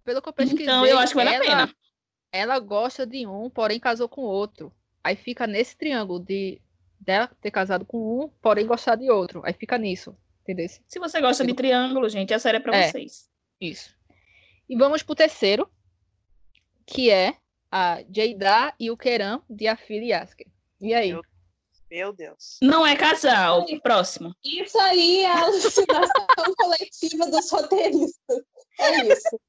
Pelo 0.04 0.20
que 0.20 0.28
eu 0.28 0.32
pesquisei, 0.32 0.64
então 0.64 0.84
eu 0.84 0.98
acho 0.98 1.12
que 1.12 1.16
vale 1.16 1.30
ela, 1.30 1.44
a 1.44 1.46
pena. 1.46 1.74
Ela 2.32 2.58
gosta 2.58 3.06
de 3.06 3.26
um, 3.26 3.48
porém 3.48 3.78
casou 3.78 4.08
com 4.08 4.22
outro. 4.22 4.72
Aí 5.02 5.14
fica 5.16 5.46
nesse 5.46 5.76
triângulo 5.76 6.20
de 6.20 6.60
dela 6.98 7.30
ter 7.40 7.50
casado 7.50 7.84
com 7.84 8.24
um, 8.24 8.28
porém 8.40 8.66
gostar 8.66 8.96
de 8.96 9.10
outro. 9.10 9.42
Aí 9.44 9.52
fica 9.52 9.78
nisso. 9.78 10.16
Entendeu? 10.42 10.66
Se 10.68 10.98
você 10.98 11.20
gosta 11.20 11.46
de 11.46 11.54
triângulo, 11.54 12.08
gente, 12.08 12.34
a 12.34 12.38
série 12.38 12.56
é 12.56 12.60
pra 12.60 12.76
é, 12.76 12.90
vocês. 12.90 13.28
Isso. 13.60 13.94
E 14.68 14.76
vamos 14.76 15.02
pro 15.02 15.14
terceiro, 15.14 15.70
que 16.84 17.10
é 17.10 17.36
a 17.70 18.02
Jada 18.10 18.74
e 18.78 18.90
o 18.90 18.96
Keran 18.96 19.40
de 19.48 19.68
Afili 19.68 20.08
Yasker. 20.08 20.48
E 20.80 20.92
aí? 20.92 21.12
Meu, 21.12 21.22
meu, 21.92 22.10
Deus. 22.10 22.56
Não 22.62 22.86
é 22.86 22.96
casal. 22.96 23.66
Próximo. 23.82 24.34
Isso 24.42 24.78
aí 24.80 25.20
é 25.20 25.30
a 25.30 25.42
alucinação 25.42 26.26
coletiva 26.56 27.26
dos 27.26 27.50
roteiristas. 27.50 28.42
É 28.80 29.12
isso. 29.12 29.40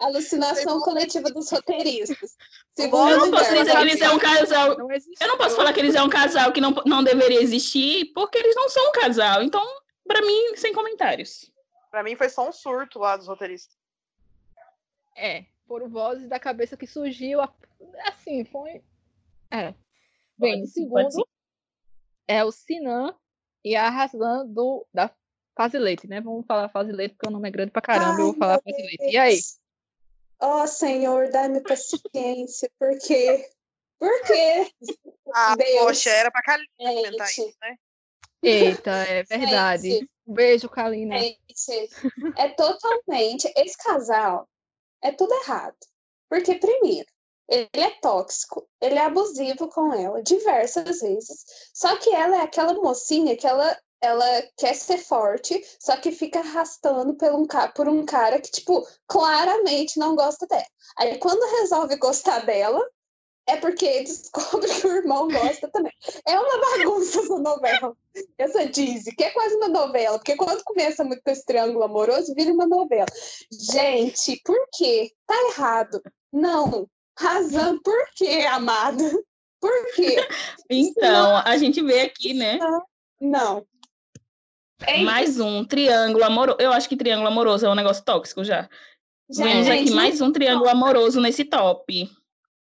Alucinação 0.00 0.80
coletiva 0.80 1.30
dos 1.30 1.50
roteiristas. 1.50 2.38
Segundo 2.74 3.10
eu 3.10 3.18
não 3.18 3.30
posso 3.30 3.52
dizer 3.52 3.70
que 3.70 3.82
eles 3.82 3.98
são 3.98 4.16
um 4.16 4.18
casal. 4.18 4.78
eu 4.78 5.28
não 5.28 5.36
posso 5.36 5.56
falar 5.56 5.74
que 5.74 5.80
eles 5.80 5.92
são 5.92 6.06
um 6.06 6.10
casal 6.10 6.50
que 6.52 6.60
não, 6.60 6.70
não 6.86 7.04
deveria 7.04 7.42
existir, 7.42 8.06
porque 8.14 8.38
eles 8.38 8.56
não 8.56 8.70
são 8.70 8.88
um 8.88 8.92
casal. 8.92 9.42
Então, 9.42 9.62
para 10.06 10.22
mim, 10.22 10.56
sem 10.56 10.72
comentários. 10.72 11.52
Para 11.90 12.02
mim 12.02 12.16
foi 12.16 12.30
só 12.30 12.48
um 12.48 12.52
surto 12.52 12.98
lá 12.98 13.18
dos 13.18 13.26
roteiristas. 13.26 13.76
É, 15.14 15.44
foram 15.68 15.86
vozes 15.86 16.30
da 16.30 16.40
cabeça 16.40 16.78
que 16.78 16.86
surgiu. 16.86 17.40
Assim, 18.06 18.42
foi. 18.46 18.82
É. 19.50 19.74
Bem, 20.38 20.64
segundo 20.64 21.28
é 22.30 22.44
o 22.44 22.52
Sinan 22.52 23.12
e 23.64 23.74
a 23.74 23.88
Hassan 23.88 24.46
do, 24.46 24.86
da 24.94 25.10
Fazilete, 25.56 26.06
né? 26.06 26.20
Vamos 26.20 26.46
falar 26.46 26.68
Fazilete 26.68 27.16
porque 27.16 27.28
o 27.28 27.32
nome 27.32 27.48
é 27.48 27.50
grande 27.50 27.72
pra 27.72 27.82
caramba. 27.82 28.14
Ai, 28.14 28.20
eu 28.20 28.26
vou 28.26 28.36
falar 28.36 28.60
Fazilete. 28.62 29.02
E 29.02 29.18
aí? 29.18 29.40
Ó 30.38 30.62
oh, 30.62 30.66
Senhor, 30.66 31.28
dá-me 31.30 31.60
paciência, 31.60 32.70
porque. 32.78 33.50
Por 33.98 34.22
quê? 34.22 34.72
Ah, 35.34 35.54
Deus. 35.56 35.80
poxa, 35.80 36.08
era 36.08 36.30
pra 36.30 36.40
Kalina 36.42 36.68
comentar 36.78 37.28
isso, 37.28 37.54
né? 37.60 37.76
Eita, 38.42 38.90
é 38.90 39.22
verdade. 39.28 39.90
Gente, 39.90 40.10
um 40.26 40.32
beijo, 40.32 40.68
Kalina. 40.70 41.18
Gente, 41.18 41.90
é 42.38 42.48
totalmente. 42.50 43.52
Esse 43.56 43.76
casal 43.76 44.48
é 45.02 45.12
tudo 45.12 45.34
errado. 45.34 45.76
Porque, 46.30 46.54
primeiro, 46.54 47.08
ele 47.50 47.68
é 47.74 47.90
tóxico, 48.00 48.66
ele 48.80 48.94
é 48.94 49.04
abusivo 49.04 49.66
com 49.68 49.92
ela 49.92 50.22
diversas 50.22 51.00
vezes. 51.00 51.44
Só 51.74 51.96
que 51.96 52.14
ela 52.14 52.36
é 52.36 52.42
aquela 52.42 52.74
mocinha 52.74 53.36
que 53.36 53.46
ela, 53.46 53.76
ela 54.00 54.42
quer 54.56 54.74
ser 54.74 54.98
forte, 54.98 55.60
só 55.80 55.96
que 55.96 56.12
fica 56.12 56.38
arrastando 56.38 57.14
por 57.14 57.32
um, 57.32 57.46
por 57.74 57.88
um 57.88 58.06
cara 58.06 58.40
que, 58.40 58.52
tipo, 58.52 58.86
claramente 59.08 59.98
não 59.98 60.14
gosta 60.14 60.46
dela. 60.46 60.64
Aí 60.96 61.18
quando 61.18 61.58
resolve 61.58 61.96
gostar 61.96 62.46
dela, 62.46 62.80
é 63.48 63.56
porque 63.56 64.02
descobre 64.04 64.72
que 64.72 64.86
o 64.86 64.96
irmão 64.96 65.26
gosta 65.26 65.68
também. 65.72 65.92
É 66.24 66.38
uma 66.38 66.60
bagunça 66.60 67.18
essa 67.18 67.38
novela. 67.38 67.96
Essa 68.38 68.66
Dizzy, 68.66 69.14
que 69.16 69.24
é 69.24 69.30
quase 69.30 69.56
uma 69.56 69.68
novela, 69.68 70.18
porque 70.18 70.36
quando 70.36 70.62
começa 70.62 71.02
muito 71.02 71.22
com 71.24 71.30
esse 71.32 71.44
triângulo 71.44 71.82
amoroso, 71.82 72.32
vira 72.34 72.52
uma 72.52 72.66
novela. 72.66 73.06
Gente, 73.50 74.40
por 74.44 74.68
quê? 74.72 75.10
Tá 75.26 75.34
errado. 75.50 76.00
Não. 76.32 76.88
Razão, 77.20 77.78
por 77.82 78.08
quê, 78.14 78.46
amada? 78.50 79.04
Por 79.60 79.94
quê? 79.94 80.16
Então, 80.70 81.36
a 81.44 81.56
gente 81.58 81.82
vê 81.82 82.02
aqui, 82.02 82.32
né? 82.32 82.58
Não. 83.20 83.66
É 84.86 85.02
mais 85.02 85.38
um 85.38 85.64
triângulo 85.64 86.24
amoroso. 86.24 86.58
Eu 86.60 86.72
acho 86.72 86.88
que 86.88 86.96
triângulo 86.96 87.28
amoroso 87.28 87.66
é 87.66 87.68
um 87.68 87.74
negócio 87.74 88.04
tóxico 88.04 88.42
já. 88.42 88.68
Gente, 89.28 89.46
Vemos 89.46 89.68
aqui 89.68 89.90
mais 89.90 90.20
um 90.20 90.32
triângulo 90.32 90.70
amoroso 90.70 91.20
nesse 91.20 91.44
top. 91.44 92.10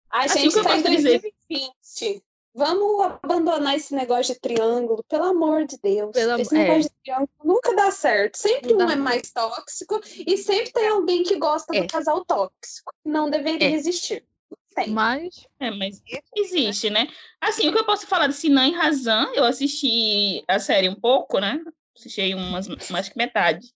A 0.09 0.23
assim, 0.23 0.49
gente 0.49 0.57
está 0.57 0.77
em 0.77 0.83
2020. 0.83 2.23
Vamos 2.53 3.17
abandonar 3.21 3.75
esse 3.75 3.93
negócio 3.93 4.33
de 4.33 4.39
triângulo, 4.39 5.03
pelo 5.09 5.25
amor 5.25 5.65
de 5.65 5.77
Deus. 5.83 6.11
Pelo, 6.11 6.39
esse 6.39 6.53
negócio 6.53 6.79
é. 6.79 6.83
de 6.83 6.95
triângulo 7.03 7.29
nunca 7.43 7.75
dá 7.75 7.91
certo. 7.91 8.37
Sempre 8.37 8.73
um 8.73 8.89
é 8.89 8.95
mais 8.95 9.29
tóxico 9.31 9.99
e 10.25 10.37
sempre 10.37 10.71
tem 10.71 10.87
alguém 10.87 11.23
que 11.23 11.35
gosta 11.35 11.75
é. 11.75 11.81
do 11.81 11.87
casal 11.87 12.23
tóxico. 12.23 12.93
Não 13.03 13.29
deveria 13.29 13.67
é. 13.67 13.73
existir. 13.73 14.23
Tem. 14.75 14.89
Mas. 14.89 15.47
É, 15.59 15.71
mas 15.71 16.03
existe, 16.35 16.89
né? 16.89 17.07
Assim, 17.39 17.67
o 17.69 17.71
que 17.71 17.79
eu 17.79 17.85
posso 17.85 18.05
falar 18.05 18.27
de 18.27 18.33
Sinan 18.33 18.67
e 18.67 18.73
Razan, 18.73 19.31
eu 19.33 19.45
assisti 19.45 20.43
a 20.47 20.59
série 20.59 20.89
um 20.89 20.95
pouco, 20.95 21.39
né? 21.39 21.61
Assisti 21.97 22.33
umas, 22.35 22.67
mais 22.89 23.07
que 23.07 23.17
metade 23.17 23.73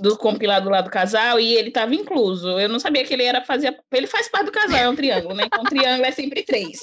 do 0.00 0.18
compilado 0.18 0.68
lá 0.68 0.82
do 0.82 0.90
casal 0.90 1.40
e 1.40 1.54
ele 1.54 1.68
estava 1.68 1.94
incluso. 1.94 2.58
Eu 2.58 2.68
não 2.68 2.80
sabia 2.80 3.04
que 3.04 3.14
ele 3.14 3.22
era 3.22 3.44
fazia. 3.44 3.78
Ele 3.92 4.06
faz 4.06 4.28
parte 4.28 4.46
do 4.46 4.52
casal, 4.52 4.78
é 4.78 4.88
um 4.88 4.96
triângulo, 4.96 5.34
né? 5.34 5.44
Então, 5.46 5.62
um 5.62 5.64
triângulo 5.64 6.06
é 6.06 6.12
sempre 6.12 6.42
três. 6.42 6.80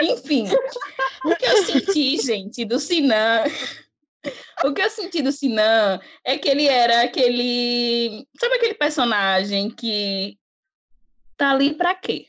Enfim, 0.00 0.46
o 1.24 1.34
que 1.34 1.46
eu 1.46 1.56
senti, 1.64 2.18
gente, 2.20 2.64
do 2.64 2.78
Sinan. 2.78 3.44
O 4.64 4.72
que 4.72 4.82
eu 4.82 4.90
senti 4.90 5.20
do 5.22 5.32
Sinan 5.32 5.98
é 6.24 6.38
que 6.38 6.48
ele 6.48 6.68
era 6.68 7.02
aquele. 7.02 8.24
Sabe 8.38 8.56
aquele 8.56 8.74
personagem 8.74 9.70
que 9.70 10.38
tá 11.42 11.50
ali 11.50 11.74
para 11.74 11.94
quê? 11.94 12.26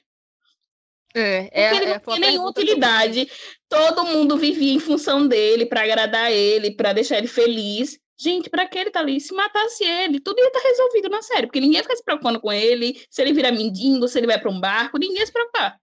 É, 1.15 1.49
é, 1.51 1.69
Porque 1.69 1.83
ele 1.83 1.91
é, 1.91 1.93
não 1.93 1.99
tem 1.99 2.19
nenhuma 2.19 2.49
utilidade. 2.49 3.31
Todo 3.69 4.05
mundo 4.05 4.35
vivia 4.35 4.73
em 4.73 4.79
função 4.79 5.27
dele, 5.27 5.65
para 5.65 5.83
agradar 5.83 6.31
ele, 6.31 6.71
para 6.71 6.93
deixar 6.93 7.19
ele 7.19 7.27
feliz. 7.27 7.99
Gente, 8.19 8.49
para 8.49 8.67
que 8.67 8.79
ele 8.79 8.89
tá 8.89 8.99
ali? 8.99 9.19
Se 9.19 9.33
matasse 9.33 9.83
ele, 9.83 10.19
tudo 10.19 10.39
ia 10.39 10.47
estar 10.47 10.59
tá 10.59 10.67
resolvido 10.67 11.09
na 11.09 11.21
série, 11.21 11.45
porque 11.45 11.59
ninguém 11.59 11.77
ia 11.77 11.83
ficar 11.83 11.95
se 11.95 12.03
preocupando 12.03 12.39
com 12.39 12.51
ele, 12.51 12.99
se 13.09 13.21
ele 13.21 13.33
virar 13.33 13.51
mendigo, 13.51 14.07
se 14.07 14.17
ele 14.17 14.27
vai 14.27 14.39
para 14.39 14.49
um 14.49 14.59
barco, 14.59 14.97
ninguém 14.97 15.19
ia 15.19 15.25
se 15.25 15.33
preocupar. 15.33 15.77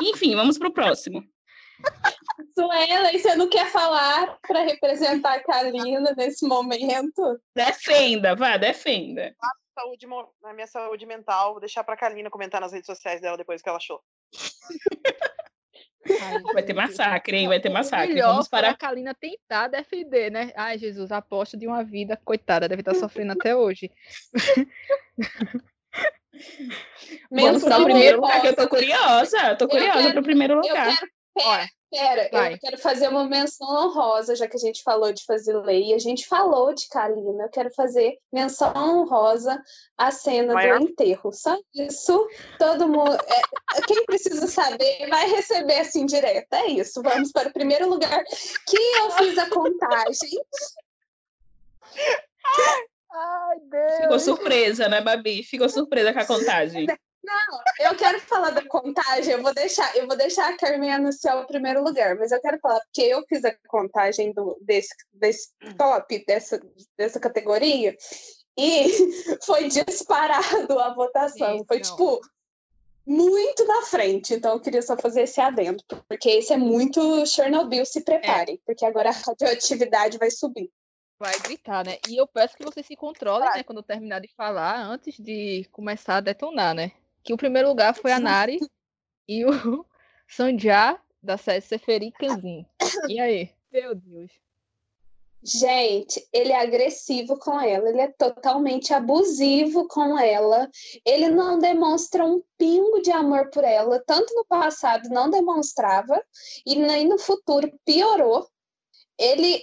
Enfim, 0.00 0.36
vamos 0.36 0.58
pro 0.58 0.72
próximo. 0.72 1.24
Suela, 2.54 3.12
e 3.12 3.18
você 3.18 3.34
não 3.34 3.48
quer 3.48 3.66
falar 3.70 4.38
para 4.46 4.62
representar 4.62 5.34
a 5.34 5.42
Kalina 5.42 6.14
nesse 6.16 6.46
momento? 6.46 7.40
Defenda, 7.54 8.34
vá, 8.34 8.56
defenda. 8.56 9.34
Saúde, 9.76 10.06
na 10.42 10.54
minha 10.54 10.66
saúde 10.66 11.04
mental, 11.04 11.50
vou 11.52 11.60
deixar 11.60 11.84
para 11.84 11.98
Kalina 11.98 12.30
comentar 12.30 12.62
nas 12.62 12.72
redes 12.72 12.86
sociais 12.86 13.20
dela 13.20 13.36
depois 13.36 13.60
que 13.60 13.68
ela 13.68 13.76
achou. 13.76 14.02
Ai, 16.22 16.40
vai 16.54 16.62
ter 16.62 16.72
massacre, 16.72 17.36
hein? 17.36 17.46
Vai 17.46 17.60
ter 17.60 17.68
massacre. 17.68 18.14
Melhor 18.14 18.32
Vamos 18.32 18.48
parar. 18.48 18.70
a 18.70 18.74
Kalina 18.74 19.14
tentar 19.14 19.68
defender, 19.68 20.30
né? 20.30 20.50
Ai, 20.56 20.78
Jesus, 20.78 21.12
aposta 21.12 21.58
de 21.58 21.66
uma 21.66 21.84
vida, 21.84 22.18
coitada, 22.24 22.66
deve 22.66 22.80
estar 22.80 22.94
sofrendo 22.94 23.32
até 23.32 23.54
hoje. 23.54 23.92
Vamos 27.30 27.62
para 27.62 27.78
o 27.78 27.84
primeiro 27.84 28.16
lugar, 28.16 28.40
que 28.40 28.48
eu 28.48 28.56
tô 28.56 28.66
curiosa. 28.70 29.50
Eu 29.50 29.58
tô 29.58 29.68
curiosa 29.68 30.10
para 30.10 30.20
o 30.20 30.24
primeiro 30.24 30.54
lugar. 30.54 30.88
Eu 30.88 30.96
quero, 30.96 31.10
Olha, 31.38 31.68
Pera, 31.90 32.28
Vai. 32.32 32.54
eu 32.54 32.58
quero 32.58 32.78
fazer 32.78 33.08
uma 33.08 33.28
menção 33.28 33.66
honrosa, 33.68 34.34
já 34.34 34.48
que 34.48 34.56
a 34.56 34.60
gente 34.60 34.82
falou 34.82 35.12
de 35.12 35.24
fazer 35.24 35.56
lei, 35.60 35.94
a 35.94 35.98
gente 35.98 36.26
falou 36.26 36.74
de 36.74 36.88
Kalina, 36.88 37.44
eu 37.44 37.48
quero 37.48 37.72
fazer 37.72 38.18
menção 38.32 38.72
honrosa 38.76 39.62
à 39.96 40.10
cena 40.10 40.52
Maior. 40.52 40.80
do 40.80 40.84
enterro. 40.84 41.32
Só 41.32 41.56
isso, 41.74 42.28
todo 42.58 42.88
mundo. 42.88 43.14
É, 43.14 43.80
quem 43.86 44.04
precisa 44.04 44.48
saber 44.48 45.08
vai 45.08 45.30
receber 45.30 45.78
assim 45.78 46.06
direto. 46.06 46.52
É 46.54 46.66
isso. 46.66 47.00
Vamos 47.02 47.30
para 47.30 47.48
o 47.48 47.52
primeiro 47.52 47.88
lugar 47.88 48.24
que 48.66 48.76
eu 48.76 49.10
fiz 49.12 49.38
a 49.38 49.48
contagem. 49.48 50.30
Ai, 53.12 53.58
Deus. 53.70 53.96
Ficou 54.00 54.18
surpresa, 54.18 54.88
né, 54.88 55.00
Babi? 55.00 55.44
Ficou 55.44 55.68
surpresa 55.68 56.12
com 56.12 56.18
a 56.18 56.26
contagem. 56.26 56.86
Não, 57.26 57.60
eu 57.80 57.96
quero 57.96 58.20
falar 58.20 58.50
da 58.50 58.64
contagem, 58.68 59.32
eu 59.32 59.42
vou 59.42 59.52
deixar, 59.52 59.96
eu 59.96 60.06
vou 60.06 60.16
deixar 60.16 60.48
a 60.48 60.56
Carmen 60.56 60.92
anunciar 60.92 61.36
o 61.42 61.46
primeiro 61.46 61.82
lugar, 61.82 62.14
mas 62.14 62.30
eu 62.30 62.40
quero 62.40 62.56
falar, 62.60 62.78
porque 62.82 63.02
eu 63.02 63.24
fiz 63.28 63.44
a 63.44 63.52
contagem 63.66 64.32
do, 64.32 64.56
desse, 64.60 64.94
desse 65.12 65.48
top, 65.76 66.24
dessa, 66.24 66.62
dessa 66.96 67.18
categoria, 67.18 67.96
e 68.56 68.86
foi 69.44 69.66
disparado 69.66 70.78
a 70.78 70.94
votação. 70.94 71.64
foi 71.66 71.80
tipo 71.80 72.20
muito 73.04 73.64
na 73.64 73.82
frente. 73.82 74.34
Então 74.34 74.52
eu 74.52 74.60
queria 74.60 74.82
só 74.82 74.96
fazer 74.96 75.22
esse 75.22 75.40
adendo, 75.40 75.82
porque 76.08 76.30
esse 76.30 76.52
é 76.52 76.56
muito 76.56 77.26
Chernobyl, 77.26 77.84
se 77.84 78.02
preparem, 78.02 78.54
é. 78.54 78.58
porque 78.64 78.84
agora 78.84 79.10
a 79.10 79.12
radioatividade 79.12 80.16
vai 80.16 80.30
subir. 80.30 80.70
Vai 81.18 81.36
gritar, 81.40 81.84
né? 81.84 81.98
E 82.08 82.20
eu 82.20 82.26
peço 82.26 82.56
que 82.56 82.64
vocês 82.64 82.86
se 82.86 82.94
controlem, 82.94 83.48
né? 83.52 83.64
Quando 83.64 83.82
terminar 83.82 84.20
de 84.20 84.28
falar, 84.36 84.80
antes 84.80 85.18
de 85.18 85.66
começar 85.72 86.18
a 86.18 86.20
detonar, 86.20 86.74
né? 86.74 86.92
Que 87.26 87.34
o 87.34 87.36
primeiro 87.36 87.68
lugar 87.68 87.92
foi 87.92 88.12
a 88.12 88.20
Nari 88.20 88.60
e 89.28 89.44
o 89.44 89.50
Sanjá 90.28 90.98
da 91.20 91.36
série 91.36 91.60
Seferi 91.60 92.12
Kanzin. 92.12 92.64
E 93.08 93.18
aí? 93.18 93.50
Meu 93.72 93.96
Deus. 93.96 94.30
Gente, 95.42 96.26
ele 96.32 96.52
é 96.52 96.60
agressivo 96.60 97.36
com 97.38 97.60
ela, 97.60 97.88
ele 97.88 98.00
é 98.00 98.08
totalmente 98.08 98.94
abusivo 98.94 99.86
com 99.88 100.18
ela. 100.18 100.70
Ele 101.04 101.28
não 101.28 101.58
demonstra 101.58 102.24
um 102.24 102.42
pingo 102.56 103.02
de 103.02 103.10
amor 103.10 103.50
por 103.50 103.64
ela, 103.64 104.02
tanto 104.06 104.32
no 104.34 104.44
passado 104.44 105.08
não 105.08 105.28
demonstrava 105.28 106.22
e 106.64 106.76
nem 106.76 107.08
no 107.08 107.18
futuro 107.18 107.72
piorou. 107.84 108.48
Ele 109.18 109.60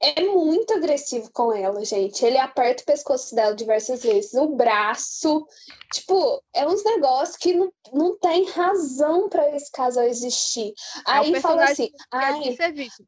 é 0.00 0.22
muito 0.24 0.74
agressivo 0.74 1.30
com 1.32 1.52
ela, 1.52 1.84
gente. 1.84 2.24
Ele 2.24 2.36
aperta 2.38 2.82
o 2.82 2.86
pescoço 2.86 3.34
dela 3.34 3.54
diversas 3.54 4.02
vezes, 4.02 4.34
o 4.34 4.48
braço. 4.48 5.46
Tipo, 5.92 6.42
é 6.54 6.66
uns 6.66 6.84
negócios 6.84 7.36
que 7.36 7.54
não, 7.54 7.72
não 7.92 8.18
tem 8.18 8.44
razão 8.50 9.28
para 9.28 9.54
esse 9.56 9.70
casal 9.70 10.04
existir. 10.04 10.74
É 10.96 11.12
aí 11.12 11.40
fala 11.40 11.64
assim: 11.64 11.90
ai, 12.12 12.56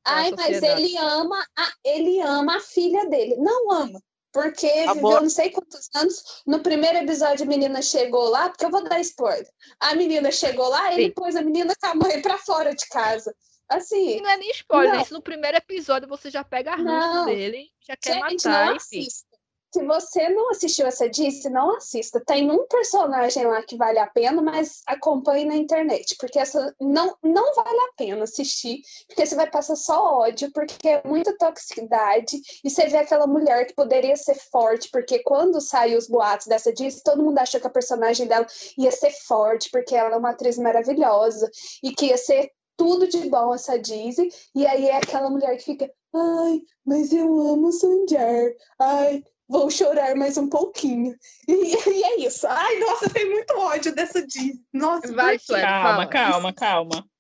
ai 0.05 0.31
mas 0.37 0.63
ele 0.63 0.97
ama, 0.97 1.47
a, 1.57 1.69
ele 1.85 2.21
ama 2.21 2.57
a 2.57 2.61
filha 2.61 3.07
dele. 3.09 3.37
Não 3.37 3.71
ama. 3.71 4.01
Porque 4.33 4.69
tá 4.85 4.93
viveu 4.93 5.23
não 5.23 5.31
sei 5.31 5.51
quantos 5.51 5.89
anos. 5.95 6.43
No 6.47 6.61
primeiro 6.61 6.99
episódio, 6.99 7.45
a 7.45 7.49
menina 7.49 7.83
chegou 7.83 8.29
lá, 8.29 8.49
porque 8.49 8.65
eu 8.65 8.71
vou 8.71 8.85
dar 8.85 9.01
spoiler. 9.01 9.49
A 9.81 9.95
menina 9.95 10.31
chegou 10.31 10.69
lá, 10.69 10.93
ele 10.93 11.07
Sim. 11.07 11.13
pôs 11.13 11.35
a 11.35 11.43
menina 11.43 11.75
com 11.81 11.87
a 11.87 11.95
mãe 11.95 12.23
pra 12.23 12.39
fora 12.39 12.75
de 12.75 12.87
casa. 12.89 13.35
Assim. 13.69 14.17
E 14.17 14.21
não 14.21 14.31
é 14.31 14.37
nem 14.37 14.51
spoiler, 14.51 14.95
não. 14.95 15.03
isso 15.03 15.13
no 15.13 15.23
primeiro 15.23 15.57
episódio 15.57 16.09
você 16.09 16.31
já 16.31 16.43
pega 16.43 16.73
a 16.73 16.77
ranço 16.77 17.27
dele, 17.27 17.69
já 17.87 17.97
quer 17.97 18.15
Gente, 18.15 18.47
matar. 18.47 18.67
Não 18.67 18.77
assista. 18.77 19.29
Se 19.71 19.85
você 19.85 20.31
não 20.31 20.51
assistiu 20.51 20.87
essa 20.87 21.09
Disse, 21.11 21.51
não 21.51 21.77
assista. 21.77 22.23
Tem 22.25 22.51
um 22.51 22.67
personagem 22.67 23.47
lá 23.47 23.63
que 23.63 23.77
vale 23.77 23.99
a 23.99 24.07
pena, 24.07 24.41
mas 24.41 24.81
acompanhe 24.87 25.45
na 25.45 25.57
internet, 25.57 26.17
porque 26.19 26.39
essa 26.39 26.75
não, 26.81 27.15
não 27.23 27.55
vale 27.55 27.79
a 27.79 27.93
pena 27.95 28.25
assistir, 28.25 28.81
porque 29.07 29.27
você 29.27 29.35
vai 29.35 29.51
passar 29.51 29.77
só 29.77 30.21
ódio, 30.21 30.51
porque 30.53 30.89
é 30.89 31.03
muita 31.05 31.37
toxicidade, 31.37 32.41
e 32.65 32.71
você 32.71 32.87
vê 32.87 32.97
aquela 32.97 33.27
mulher 33.27 33.67
que 33.67 33.75
poderia 33.75 34.17
ser 34.17 34.37
forte, 34.51 34.89
porque 34.91 35.19
quando 35.19 35.61
saiu 35.61 35.99
os 35.99 36.09
boatos 36.09 36.47
dessa 36.47 36.73
Disse, 36.73 37.03
todo 37.03 37.23
mundo 37.23 37.39
achou 37.39 37.61
que 37.61 37.67
a 37.67 37.71
personagem 37.71 38.27
dela 38.27 38.47
ia 38.79 38.91
ser 38.91 39.11
forte, 39.11 39.69
porque 39.71 39.95
ela 39.95 40.15
é 40.15 40.17
uma 40.17 40.31
atriz 40.31 40.57
maravilhosa, 40.57 41.51
e 41.83 41.93
que 41.93 42.07
ia 42.07 42.17
ser 42.17 42.51
tudo 42.79 43.09
de 43.09 43.29
bom 43.29 43.53
essa 43.53 43.77
Dizzy, 43.77 44.31
e 44.55 44.65
aí 44.67 44.89
é 44.89 44.97
aquela 44.97 45.29
mulher 45.29 45.57
que 45.57 45.65
fica, 45.65 45.93
ai, 46.15 46.63
mas 46.87 47.13
eu 47.13 47.27
amo 47.27 47.73
Sanjar, 47.73 48.53
ai, 48.81 49.23
vou 49.49 49.69
chorar 49.69 50.15
mais 50.15 50.39
um 50.39 50.49
pouquinho. 50.49 51.15
E, 51.47 51.53
e, 51.91 52.05
é 52.05 52.21
isso. 52.21 52.47
Ai, 52.47 52.79
nossa, 52.79 53.13
tem 53.13 53.29
muito 53.29 53.59
ódio 53.59 53.95
dessa 53.95 54.25
Dizzy. 54.25 54.65
Nossa, 54.73 55.13
vai, 55.13 55.39
Sueli, 55.39 55.63
calma, 55.63 56.07
calma, 56.07 56.53
calma. 56.55 57.11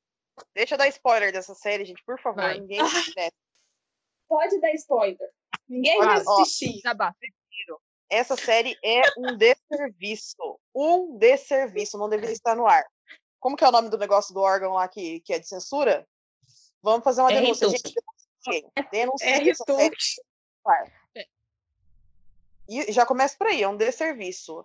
Deixa 0.55 0.75
eu 0.77 0.79
dar 0.79 0.89
spoiler 0.89 1.33
dessa 1.33 1.55
série, 1.55 1.85
gente, 1.85 2.03
por 2.05 2.21
favor. 2.21 2.41
Vai. 2.41 2.61
Ninguém 2.61 2.81
ah, 2.81 3.31
Pode 4.29 4.61
dar 4.61 4.73
spoiler. 4.75 5.29
Ninguém 5.69 5.99
vai 5.99 6.19
assistir. 6.19 6.81
Ó, 6.87 7.77
essa 8.09 8.37
série 8.37 8.79
é 8.85 9.03
um 9.19 9.37
desserviço. 9.37 10.61
Um 10.73 11.19
desserviço. 11.19 11.99
Não 11.99 12.09
deveria 12.09 12.33
estar 12.33 12.55
no 12.55 12.67
ar. 12.67 12.87
Como 13.41 13.57
que 13.57 13.64
é 13.64 13.68
o 13.68 13.72
nome 13.72 13.89
do 13.89 13.99
negócio 13.99 14.34
do 14.34 14.41
órgão 14.41 14.72
lá 14.74 14.89
que, 14.89 15.20
que 15.20 15.32
é 15.32 15.39
de 15.39 15.47
censura? 15.47 16.07
Vamos 16.82 17.05
fazer 17.05 17.20
uma 17.20 17.32
é 17.32 17.41
denúncia. 17.41 17.68
Gente, 17.68 17.95
denúncia. 18.91 19.26
É, 19.26 21.20
é. 21.20 21.26
E 22.68 22.93
já 22.93 23.07
começa 23.07 23.36
por 23.36 23.47
aí, 23.47 23.62
é 23.62 23.68
um 23.68 23.76
desserviço. 23.76 24.64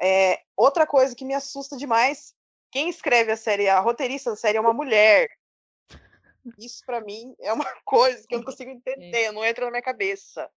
É, 0.00 0.42
outra 0.56 0.86
coisa 0.86 1.14
que 1.14 1.24
me 1.24 1.34
assusta 1.34 1.76
demais, 1.76 2.34
quem 2.70 2.88
escreve 2.88 3.32
a 3.32 3.36
série, 3.36 3.68
a 3.68 3.80
roteirista 3.80 4.30
da 4.30 4.36
série 4.36 4.58
é 4.58 4.60
uma 4.60 4.72
mulher. 4.72 5.28
Isso 6.58 6.84
para 6.84 7.00
mim 7.00 7.34
é 7.40 7.52
uma 7.52 7.64
coisa 7.84 8.26
que 8.26 8.34
eu 8.34 8.38
não 8.38 8.44
consigo 8.44 8.70
entender, 8.70 9.32
não 9.32 9.44
entra 9.44 9.64
na 9.64 9.70
minha 9.70 9.82
cabeça. 9.82 10.50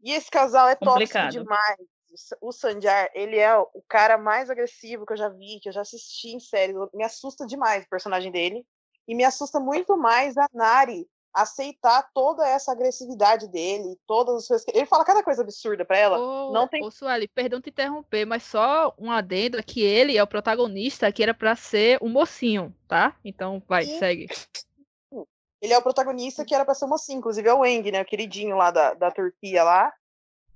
E 0.00 0.12
esse 0.12 0.30
casal 0.30 0.68
é 0.68 0.76
Complicado. 0.76 1.24
tóxico 1.24 1.44
demais 1.44 1.97
o 2.40 2.52
Sanjar, 2.52 3.10
ele 3.14 3.38
é 3.38 3.56
o 3.56 3.82
cara 3.88 4.18
mais 4.18 4.50
agressivo 4.50 5.06
que 5.06 5.12
eu 5.12 5.16
já 5.16 5.28
vi, 5.28 5.60
que 5.60 5.68
eu 5.68 5.72
já 5.72 5.82
assisti 5.82 6.28
em 6.28 6.40
série. 6.40 6.74
Me 6.94 7.04
assusta 7.04 7.46
demais 7.46 7.84
o 7.84 7.88
personagem 7.88 8.32
dele. 8.32 8.66
E 9.06 9.14
me 9.14 9.24
assusta 9.24 9.58
muito 9.58 9.96
mais 9.96 10.36
a 10.36 10.46
Nari 10.52 11.08
aceitar 11.32 12.10
toda 12.12 12.46
essa 12.46 12.72
agressividade 12.72 13.48
dele, 13.48 13.96
todas 14.06 14.36
as 14.36 14.48
coisas 14.48 14.64
que... 14.64 14.76
Ele 14.76 14.86
fala 14.86 15.04
cada 15.04 15.22
coisa 15.22 15.42
absurda 15.42 15.84
para 15.84 15.96
ela. 15.96 16.18
Ô, 16.18 16.52
não 16.52 16.66
tem. 16.66 16.84
Ô, 16.84 16.90
Sueli, 16.90 17.28
perdão 17.28 17.60
te 17.60 17.70
interromper, 17.70 18.26
mas 18.26 18.42
só 18.42 18.94
um 18.98 19.10
adendo 19.10 19.62
que 19.62 19.82
ele 19.82 20.16
é 20.16 20.22
o 20.22 20.26
protagonista 20.26 21.10
que 21.12 21.22
era 21.22 21.32
para 21.32 21.54
ser 21.54 21.98
um 22.02 22.08
mocinho, 22.08 22.74
tá? 22.86 23.16
Então, 23.24 23.62
vai, 23.68 23.84
e... 23.84 23.98
segue. 23.98 24.28
Ele 25.60 25.72
é 25.72 25.78
o 25.78 25.82
protagonista 25.82 26.44
que 26.44 26.54
era 26.54 26.64
pra 26.64 26.74
ser 26.74 26.84
um 26.84 26.88
mocinho, 26.88 27.18
inclusive 27.18 27.48
é 27.48 27.54
o 27.54 27.64
Eng, 27.64 27.90
né? 27.90 28.02
O 28.02 28.04
queridinho 28.06 28.56
lá 28.56 28.70
da, 28.70 28.94
da 28.94 29.10
Turquia 29.10 29.64
lá. 29.64 29.92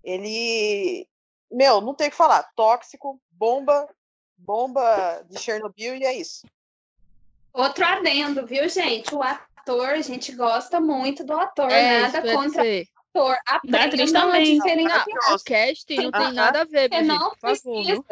Ele 0.02 1.08
meu, 1.52 1.80
não 1.80 1.94
tem 1.94 2.08
o 2.08 2.10
que 2.10 2.16
falar. 2.16 2.48
Tóxico, 2.56 3.20
bomba, 3.30 3.88
bomba 4.36 5.22
de 5.28 5.38
Chernobyl 5.38 5.94
e 5.94 6.04
é 6.04 6.14
isso. 6.14 6.46
Outro 7.52 7.84
adendo, 7.84 8.46
viu, 8.46 8.68
gente? 8.68 9.14
O 9.14 9.22
ator, 9.22 9.90
a 9.90 10.00
gente 10.00 10.32
gosta 10.32 10.80
muito 10.80 11.22
do 11.22 11.34
ator, 11.34 11.70
é, 11.70 12.00
nada 12.02 12.22
contra 12.32 12.62
o 12.62 12.86
ator. 13.20 13.36
A 13.46 13.60
da 13.64 13.84
atriz 13.84 14.10
também. 14.10 14.58
o 14.58 15.38
cast 15.44 15.94
não 15.96 16.10
tem 16.10 16.32
nada 16.32 16.62
a 16.62 16.64
ver, 16.64 16.88
Você 16.88 17.02
não 17.02 17.30
precisa. 17.36 18.04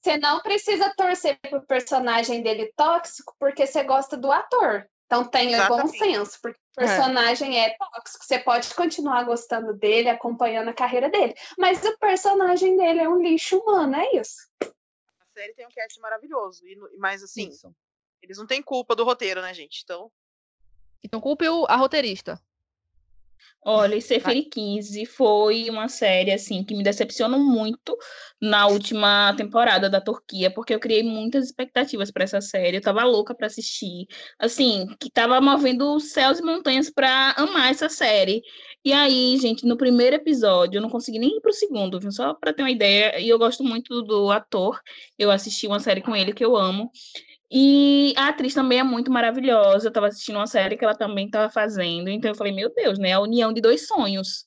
Você 0.00 0.16
não 0.18 0.40
precisa 0.40 0.94
torcer 0.96 1.36
pro 1.40 1.66
personagem 1.66 2.40
dele 2.40 2.72
tóxico 2.76 3.34
porque 3.40 3.66
você 3.66 3.82
gosta 3.82 4.16
do 4.16 4.30
ator. 4.30 4.88
Então 5.06 5.24
tenha 5.24 5.68
bom 5.68 5.86
senso, 5.86 6.38
porque 6.42 6.58
o 6.76 6.82
é. 6.82 6.84
personagem 6.86 7.58
é. 7.58 7.68
é. 7.68 7.76
tóxico. 7.76 8.24
Você 8.24 8.38
pode 8.40 8.74
continuar 8.74 9.24
gostando 9.24 9.72
dele, 9.72 10.08
acompanhando 10.08 10.68
a 10.68 10.74
carreira 10.74 11.08
dele. 11.08 11.34
Mas 11.56 11.82
o 11.84 11.96
personagem 11.98 12.76
dele 12.76 13.00
é 13.00 13.08
um 13.08 13.22
lixo 13.22 13.56
humano, 13.58 13.94
é 13.94 14.16
isso. 14.16 14.48
A 14.62 15.26
série 15.32 15.54
tem 15.54 15.64
um 15.64 15.70
cast 15.70 16.00
maravilhoso. 16.00 16.64
Mas 16.98 17.22
assim, 17.22 17.48
isso. 17.48 17.72
eles 18.20 18.36
não 18.36 18.46
têm 18.46 18.60
culpa 18.60 18.96
do 18.96 19.04
roteiro, 19.04 19.40
né, 19.40 19.54
gente? 19.54 19.82
Então. 19.84 20.10
Então 21.04 21.20
culpe 21.20 21.46
a 21.68 21.76
roteirista. 21.76 22.40
Olha, 23.68 24.00
Seferi 24.00 24.44
15 24.44 25.04
foi 25.06 25.68
uma 25.68 25.88
série 25.88 26.30
assim 26.32 26.62
que 26.62 26.72
me 26.72 26.84
decepcionou 26.84 27.40
muito 27.40 27.96
na 28.40 28.68
última 28.68 29.34
temporada 29.36 29.90
da 29.90 30.00
Turquia, 30.00 30.52
porque 30.52 30.72
eu 30.72 30.78
criei 30.78 31.02
muitas 31.02 31.46
expectativas 31.46 32.12
para 32.12 32.22
essa 32.22 32.40
série, 32.40 32.76
eu 32.76 32.80
tava 32.80 33.02
louca 33.02 33.34
para 33.34 33.48
assistir, 33.48 34.06
assim, 34.38 34.86
que 35.00 35.10
tava 35.10 35.40
movendo 35.40 35.98
céus 35.98 36.38
e 36.38 36.42
montanhas 36.42 36.90
para 36.90 37.32
amar 37.32 37.70
essa 37.72 37.88
série. 37.88 38.40
E 38.84 38.92
aí, 38.92 39.36
gente, 39.38 39.66
no 39.66 39.76
primeiro 39.76 40.14
episódio, 40.14 40.78
eu 40.78 40.82
não 40.82 40.88
consegui 40.88 41.18
nem 41.18 41.36
ir 41.36 41.40
pro 41.40 41.52
segundo, 41.52 41.98
viu? 41.98 42.12
só 42.12 42.34
para 42.34 42.52
ter 42.52 42.62
uma 42.62 42.70
ideia, 42.70 43.18
e 43.18 43.28
eu 43.28 43.36
gosto 43.38 43.64
muito 43.64 44.00
do 44.02 44.30
ator. 44.30 44.80
Eu 45.18 45.28
assisti 45.30 45.66
uma 45.66 45.80
série 45.80 46.00
com 46.00 46.14
ele 46.14 46.32
que 46.32 46.44
eu 46.44 46.56
amo. 46.56 46.90
E 47.58 48.12
a 48.18 48.28
atriz 48.28 48.52
também 48.52 48.80
é 48.80 48.82
muito 48.82 49.10
maravilhosa. 49.10 49.86
Eu 49.86 49.88
estava 49.88 50.08
assistindo 50.08 50.36
uma 50.36 50.46
série 50.46 50.76
que 50.76 50.84
ela 50.84 50.94
também 50.94 51.24
estava 51.24 51.50
fazendo. 51.50 52.10
Então 52.10 52.30
eu 52.30 52.34
falei, 52.34 52.52
meu 52.52 52.70
Deus, 52.74 52.98
né? 52.98 53.14
A 53.14 53.20
união 53.20 53.50
de 53.50 53.62
dois 53.62 53.86
sonhos. 53.86 54.44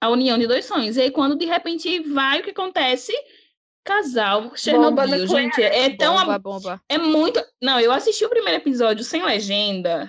A 0.00 0.08
união 0.08 0.38
de 0.38 0.46
dois 0.46 0.64
sonhos. 0.64 0.96
E 0.96 1.00
aí, 1.00 1.10
quando 1.10 1.36
de 1.36 1.46
repente 1.46 1.98
vai, 2.12 2.38
o 2.38 2.44
que 2.44 2.50
acontece? 2.50 3.12
Casal, 3.82 4.52
Chernobyl, 4.54 5.26
gente. 5.26 5.60
É 5.60 5.96
tão. 5.96 6.14
Bomba, 6.14 6.38
bomba. 6.38 6.80
É 6.88 6.96
muito. 6.96 7.44
Não, 7.60 7.80
eu 7.80 7.90
assisti 7.90 8.24
o 8.24 8.30
primeiro 8.30 8.60
episódio 8.60 9.02
sem 9.02 9.24
legenda. 9.24 10.08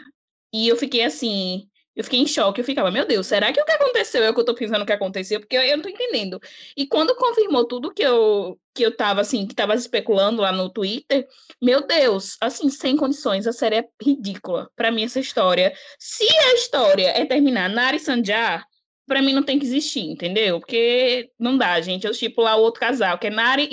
E 0.53 0.67
eu 0.67 0.75
fiquei 0.75 1.03
assim. 1.03 1.67
Eu 1.95 2.03
fiquei 2.03 2.19
em 2.19 2.27
choque, 2.27 2.59
eu 2.59 2.65
ficava, 2.65 2.91
meu 2.91 3.05
Deus, 3.07 3.25
será 3.25 3.53
que 3.53 3.61
o 3.61 3.65
que 3.65 3.71
aconteceu 3.71 4.23
é 4.23 4.29
o 4.29 4.33
que 4.33 4.39
eu 4.41 4.45
tô 4.45 4.53
pensando 4.53 4.85
que 4.85 4.91
aconteceu? 4.91 5.39
Porque 5.39 5.55
eu, 5.55 5.61
eu 5.61 5.77
não 5.77 5.83
tô 5.83 5.89
entendendo. 5.89 6.41
E 6.75 6.85
quando 6.85 7.15
confirmou 7.15 7.65
tudo 7.65 7.93
que 7.93 8.03
eu, 8.03 8.59
que 8.73 8.83
eu 8.83 8.95
tava, 8.95 9.21
assim, 9.21 9.47
que 9.47 9.55
tava 9.55 9.73
especulando 9.73 10.41
lá 10.41 10.51
no 10.51 10.69
Twitter, 10.69 11.25
meu 11.61 11.87
Deus, 11.87 12.35
assim, 12.41 12.69
sem 12.69 12.97
condições, 12.97 13.47
a 13.47 13.53
série 13.53 13.77
é 13.77 13.85
ridícula 14.01 14.69
para 14.75 14.91
mim 14.91 15.03
essa 15.03 15.19
história. 15.19 15.73
Se 15.97 16.25
a 16.25 16.53
história 16.55 17.07
é 17.07 17.25
terminar 17.25 17.69
Nari 17.69 17.99
Sanjar, 17.99 18.65
para 19.07 19.21
mim 19.21 19.33
não 19.33 19.43
tem 19.43 19.57
que 19.57 19.65
existir, 19.65 20.01
entendeu? 20.01 20.59
Porque 20.59 21.29
não 21.39 21.57
dá, 21.57 21.79
gente. 21.79 22.05
Eu 22.05 22.11
tipo 22.11 22.41
lá 22.41 22.55
o 22.55 22.61
outro 22.61 22.81
casal, 22.81 23.17
que 23.17 23.27
é 23.27 23.29
Nari 23.29 23.69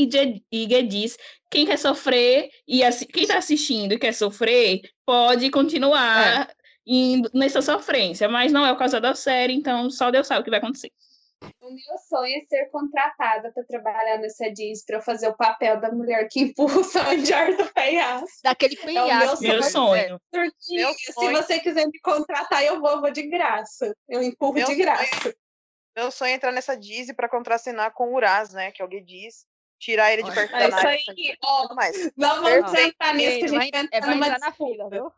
e 0.52 0.68
Gedis. 0.68 1.16
Quem 1.50 1.66
quer 1.66 1.78
sofrer 1.78 2.50
e 2.68 2.80
quem 3.12 3.26
tá 3.26 3.38
assistindo 3.38 3.92
e 3.92 3.98
quer 3.98 4.12
sofrer, 4.12 4.80
pode 5.04 5.50
continuar 5.50 6.48
é 6.48 6.61
indo 6.86 7.30
nessa 7.32 7.62
sofrência, 7.62 8.28
mas 8.28 8.52
não 8.52 8.66
é 8.66 8.72
o 8.72 8.76
caso 8.76 9.00
da 9.00 9.14
série, 9.14 9.54
então 9.54 9.88
só 9.90 10.10
Deus 10.10 10.26
sabe 10.26 10.40
o 10.40 10.44
que 10.44 10.50
vai 10.50 10.58
acontecer. 10.58 10.92
O 11.60 11.70
meu 11.70 11.98
sonho 12.08 12.36
é 12.36 12.44
ser 12.46 12.66
contratada 12.70 13.50
para 13.52 13.64
trabalhar 13.64 14.18
nessa 14.18 14.48
Disney, 14.48 14.84
para 14.86 15.00
fazer 15.00 15.28
o 15.28 15.36
papel 15.36 15.80
da 15.80 15.90
mulher 15.90 16.28
que 16.30 16.40
empurra 16.40 16.78
o 16.78 16.84
Sanjar 16.84 17.56
do 17.56 17.66
penhasco. 17.72 18.38
Daquele 18.44 18.76
penhasco. 18.76 19.44
É 19.44 19.48
meu 19.48 19.62
sonho. 19.62 20.20
Meu 20.32 20.94
se 20.94 21.12
sonho. 21.12 21.36
você 21.36 21.58
quiser 21.58 21.86
me 21.86 21.98
contratar, 22.00 22.62
eu 22.64 22.80
vou, 22.80 23.00
vou 23.00 23.10
de 23.10 23.22
graça. 23.22 23.92
Eu 24.08 24.22
empurro 24.22 24.54
meu 24.54 24.66
de 24.66 24.74
graça. 24.76 25.20
Sonho. 25.20 25.34
Meu 25.96 26.10
sonho 26.10 26.30
é 26.30 26.34
entrar 26.34 26.52
nessa 26.52 26.76
Disney 26.76 27.14
para 27.14 27.28
contracenar 27.28 27.92
com 27.92 28.10
o 28.10 28.14
Uraz, 28.14 28.52
né? 28.52 28.70
Que 28.70 28.80
alguém 28.80 29.04
diz. 29.04 29.44
Tirar 29.78 30.12
ele 30.12 30.22
de 30.22 30.32
perto 30.32 30.52
da 30.52 30.68
nave. 30.68 30.96
Isso 30.96 31.10
aí, 31.10 31.36
ó, 31.42 31.68
não 32.16 32.40
vamos 32.40 32.72
entrar 32.72 33.14
nisso, 33.14 33.38
que 33.38 33.44
a 33.44 33.48
gente 33.48 33.72
vai, 33.72 33.88
é, 33.90 34.00
vai 34.00 34.14
entrar 34.14 34.38
na 34.38 34.52
fila, 34.52 34.88
viu? 34.88 35.12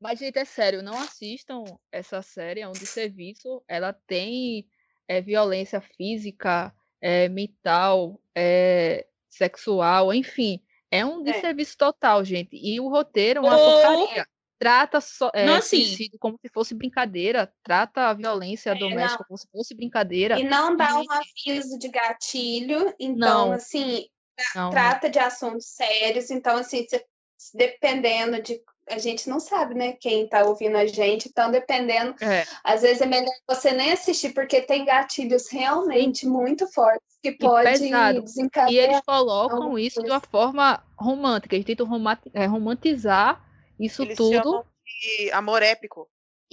Mas, 0.00 0.18
gente, 0.18 0.38
é 0.38 0.44
sério, 0.44 0.82
não 0.82 0.96
assistam 0.96 1.64
essa 1.90 2.22
série, 2.22 2.60
é 2.60 2.68
um 2.68 2.72
desserviço. 2.72 3.62
Ela 3.66 3.92
tem 3.92 4.66
é, 5.08 5.20
violência 5.20 5.80
física, 5.80 6.72
é, 7.00 7.28
mental, 7.28 8.20
é, 8.34 9.06
sexual, 9.28 10.12
enfim. 10.14 10.60
É 10.90 11.04
um 11.04 11.20
é. 11.20 11.32
desserviço 11.32 11.76
total, 11.76 12.24
gente. 12.24 12.56
E 12.56 12.80
o 12.80 12.88
roteiro 12.88 13.40
é 13.40 13.42
uma 13.42 13.56
porcaria. 13.56 14.26
trata 14.58 15.00
só, 15.00 15.30
é, 15.34 15.46
não, 15.46 15.56
assim, 15.56 15.84
suicídio 15.84 16.18
como 16.18 16.38
se 16.40 16.50
fosse 16.52 16.74
brincadeira, 16.74 17.52
trata 17.62 18.08
a 18.08 18.14
violência 18.14 18.70
é, 18.70 18.74
doméstica 18.74 19.20
não. 19.20 19.26
como 19.26 19.38
se 19.38 19.48
fosse 19.50 19.74
brincadeira. 19.74 20.38
E 20.38 20.44
não 20.44 20.76
dá 20.76 20.96
um 20.98 21.06
aviso 21.10 21.78
de 21.78 21.88
gatilho, 21.88 22.94
então, 22.98 23.48
não. 23.48 23.52
assim, 23.52 24.06
trata 24.70 25.10
de 25.10 25.18
assuntos 25.18 25.66
sérios, 25.66 26.30
então, 26.30 26.56
assim, 26.56 26.86
dependendo 27.54 28.42
de 28.42 28.60
a 28.90 28.98
gente 28.98 29.28
não 29.28 29.40
sabe, 29.40 29.74
né, 29.74 29.92
quem 29.92 30.26
tá 30.26 30.44
ouvindo 30.44 30.76
a 30.76 30.86
gente, 30.86 31.28
então 31.28 31.50
dependendo, 31.50 32.14
é. 32.22 32.46
às 32.64 32.82
vezes 32.82 33.00
é 33.00 33.06
melhor 33.06 33.32
você 33.46 33.72
nem 33.72 33.92
assistir, 33.92 34.30
porque 34.30 34.62
tem 34.62 34.84
gatilhos 34.84 35.48
realmente 35.48 36.26
muito 36.26 36.66
fortes 36.72 37.18
que 37.22 37.32
pode 37.32 37.90
desencadear. 38.22 38.70
E 38.70 38.78
eles 38.78 39.00
colocam 39.06 39.78
isso 39.78 40.02
de 40.02 40.10
uma 40.10 40.20
forma 40.20 40.82
romântica, 40.96 41.54
eles 41.54 41.66
tentam 41.66 41.88
é, 42.34 42.46
romantizar 42.46 43.44
isso 43.78 44.02
eles 44.02 44.16
tudo. 44.16 44.64
de 44.84 45.30
amor 45.32 45.62
épico. 45.62 46.08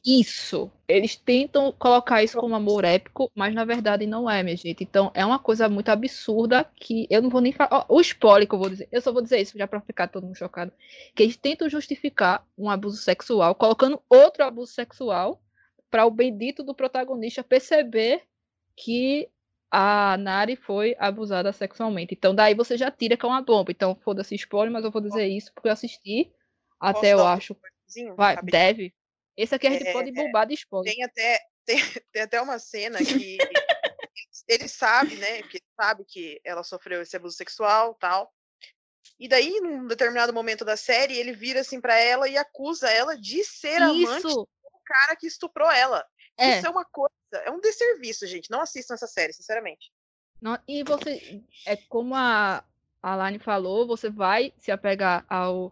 Isso. 0.06 0.72
Eles 0.88 1.16
tentam 1.16 1.72
colocar 1.72 2.22
isso 2.24 2.38
como 2.38 2.54
amor 2.54 2.86
épico, 2.86 3.32
mas 3.34 3.56
na 3.56 3.66
verdade 3.66 4.06
não 4.06 4.30
é, 4.30 4.44
minha 4.44 4.56
gente. 4.56 4.84
Então 4.84 5.12
é 5.16 5.26
uma 5.26 5.40
coisa 5.40 5.68
muito 5.68 5.90
absurda 5.90 6.64
que 6.76 7.08
eu 7.10 7.24
não 7.24 7.30
vou 7.30 7.42
nem 7.42 7.52
falar. 7.52 7.86
o 7.90 8.00
spoiler 8.02 8.48
que 8.48 8.54
eu 8.54 8.60
vou 8.60 8.70
dizer. 8.70 8.88
Eu 8.92 9.02
só 9.02 9.12
vou 9.12 9.24
dizer 9.24 9.42
isso 9.42 9.58
já 9.58 9.68
pra 9.68 9.82
ficar 9.82 10.08
todo 10.08 10.28
mundo 10.28 10.38
chocado. 10.38 10.72
Que 11.16 11.24
eles 11.24 11.36
tentam 11.36 11.68
justificar 11.68 12.46
um 12.56 12.70
abuso 12.70 12.98
sexual, 12.98 13.56
colocando 13.56 14.00
outro 14.08 14.44
abuso 14.44 14.72
sexual 14.72 15.42
para 15.90 16.06
o 16.06 16.12
bendito 16.12 16.62
do 16.62 16.76
protagonista 16.76 17.44
perceber 17.44 18.22
que 18.76 19.28
a 19.72 20.18
Nari 20.18 20.56
foi 20.56 20.96
abusada 21.00 21.52
sexualmente. 21.52 22.14
Então 22.14 22.36
daí 22.36 22.54
você 22.54 22.78
já 22.78 22.92
tira 22.92 23.18
que 23.18 23.26
é 23.26 23.28
uma 23.30 23.42
bomba. 23.42 23.72
Então 23.72 23.96
foda-se 24.04 24.36
spoiler, 24.36 24.72
mas 24.72 24.86
eu 24.86 24.92
vou 24.92 25.02
dizer 25.02 25.26
isso 25.26 25.52
porque 25.52 25.68
eu 25.68 25.74
assisti. 25.74 26.32
Até 26.80 27.14
eu 27.14 27.26
acho. 27.26 27.58
Vai, 28.16 28.38
deve. 28.44 28.94
Esse 29.38 29.56
aqui 29.56 29.68
a 29.68 29.72
gente 29.72 29.88
é, 29.88 29.94
pode 29.94 30.12
bombar 30.12 30.48
de 30.48 30.54
spoiler. 30.54 30.94
Tem 30.94 31.04
até, 31.04 31.40
tem, 31.66 31.78
tem 32.12 32.22
até 32.22 32.42
uma 32.42 32.60
cena 32.60 33.00
que 33.04 33.38
ele 34.48 34.68
sabe, 34.68 35.16
né? 35.16 35.42
Que 35.44 35.60
sabe 35.80 36.06
que 36.06 36.40
ela 36.44 36.64
sofreu 36.64 37.02
esse 37.02 37.16
abuso 37.16 37.36
sexual 37.36 37.96
tal. 37.96 38.32
E 39.20 39.28
daí, 39.28 39.60
num 39.62 39.88
determinado 39.88 40.34
momento 40.34 40.66
da 40.66 40.76
série, 40.76 41.18
ele 41.18 41.32
vira 41.32 41.62
assim 41.62 41.80
para 41.80 41.98
ela 41.98 42.28
e 42.28 42.38
acusa 42.38 42.90
ela 42.90 43.18
de 43.18 43.44
ser 43.44 43.82
Isso. 43.82 44.08
amante 44.08 44.24
do 44.24 44.48
cara 44.86 45.16
que 45.16 45.28
estuprou 45.28 45.72
ela. 45.72 46.06
É. 46.38 46.58
Isso 46.58 46.68
é 46.68 46.70
uma 46.70 46.84
coisa, 46.84 47.14
é 47.46 47.50
um 47.50 47.62
desserviço, 47.62 48.28
gente. 48.28 48.52
Não 48.52 48.62
assistam 48.62 48.94
essa 48.94 49.08
série, 49.08 49.32
sinceramente. 49.32 49.90
Não, 50.42 50.60
e 50.68 50.84
você, 50.84 51.42
é 51.66 51.78
como 51.78 52.14
a, 52.14 52.64
a 53.02 53.16
Lani 53.16 53.40
falou, 53.40 53.88
você 53.88 54.10
vai 54.10 54.54
se 54.58 54.70
apegar 54.70 55.26
ao 55.30 55.72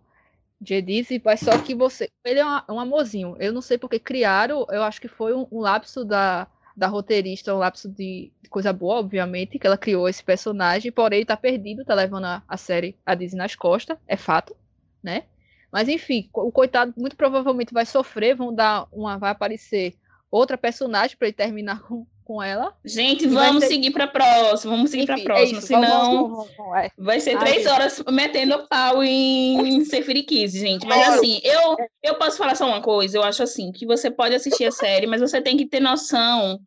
Jedice, 0.65 1.21
mas 1.23 1.39
só 1.39 1.57
que 1.57 1.75
você. 1.75 2.09
Ele 2.23 2.39
é 2.39 2.45
um, 2.45 2.79
amorzinho. 2.79 3.35
Eu 3.39 3.53
não 3.53 3.61
sei 3.61 3.77
porque 3.77 3.99
criaram, 3.99 4.65
eu 4.69 4.83
acho 4.83 5.01
que 5.01 5.07
foi 5.07 5.33
um, 5.33 5.47
um 5.51 5.59
lapso 5.59 6.05
da, 6.05 6.47
da 6.75 6.87
roteirista, 6.87 7.53
um 7.53 7.59
lapso 7.59 7.89
de, 7.89 8.31
coisa 8.49 8.71
boa, 8.71 8.99
obviamente, 8.99 9.57
que 9.57 9.67
ela 9.67 9.77
criou 9.77 10.07
esse 10.07 10.23
personagem, 10.23 10.91
porém 10.91 11.25
tá 11.25 11.35
perdido, 11.35 11.83
tá 11.83 11.93
levando 11.93 12.25
a, 12.25 12.43
a 12.47 12.57
série 12.57 12.95
a 13.05 13.15
Disney 13.15 13.39
nas 13.39 13.55
costas, 13.55 13.97
é 14.07 14.15
fato, 14.15 14.55
né? 15.01 15.23
Mas 15.71 15.89
enfim, 15.89 16.29
o 16.31 16.51
coitado 16.51 16.93
muito 16.95 17.15
provavelmente 17.15 17.73
vai 17.73 17.85
sofrer, 17.85 18.35
vão 18.35 18.53
dar 18.53 18.87
uma. 18.91 19.17
Vai 19.17 19.31
aparecer 19.31 19.95
outra 20.29 20.57
personagem 20.57 21.17
para 21.17 21.27
ele 21.27 21.35
terminar 21.35 21.81
com, 21.81 22.05
com 22.23 22.41
ela. 22.41 22.73
Gente, 22.83 23.27
vamos 23.27 23.65
seguir 23.65 23.91
para 23.91 24.07
próxima, 24.07 24.75
vamos 24.75 24.91
seguir 24.91 25.05
para 25.05 25.19
é 25.19 25.23
próxima, 25.23 25.59
é 25.59 25.61
senão 25.61 26.11
vamos, 26.11 26.29
vamos, 26.31 26.57
vamos, 26.57 26.77
é. 26.77 26.89
vai 26.97 27.19
ser 27.19 27.37
três 27.37 27.65
horas 27.65 28.03
metendo 28.11 28.67
pau 28.67 29.03
em 29.03 29.83
Seferikiz, 29.85 30.51
gente. 30.53 30.85
Mas 30.85 31.07
assim, 31.09 31.39
eu, 31.43 31.77
eu 32.01 32.15
posso 32.15 32.37
falar 32.37 32.55
só 32.55 32.67
uma 32.67 32.81
coisa, 32.81 33.17
eu 33.17 33.23
acho 33.23 33.43
assim, 33.43 33.71
que 33.71 33.85
você 33.85 34.09
pode 34.09 34.35
assistir 34.35 34.65
a 34.65 34.71
série, 34.71 35.07
mas 35.07 35.21
você 35.21 35.41
tem 35.41 35.57
que 35.57 35.65
ter 35.65 35.79
noção 35.79 36.59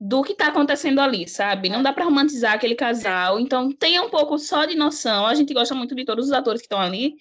do 0.00 0.22
que 0.22 0.32
está 0.32 0.48
acontecendo 0.48 1.00
ali, 1.00 1.28
sabe? 1.28 1.68
Não 1.68 1.82
dá 1.82 1.92
para 1.92 2.04
romantizar 2.04 2.54
aquele 2.54 2.74
casal, 2.74 3.38
então 3.38 3.70
tenha 3.70 4.02
um 4.02 4.10
pouco 4.10 4.38
só 4.38 4.64
de 4.64 4.76
noção. 4.76 5.26
A 5.26 5.34
gente 5.34 5.54
gosta 5.54 5.74
muito 5.74 5.94
de 5.94 6.04
todos 6.04 6.26
os 6.26 6.32
atores 6.32 6.60
que 6.60 6.66
estão 6.66 6.80
ali, 6.80 7.14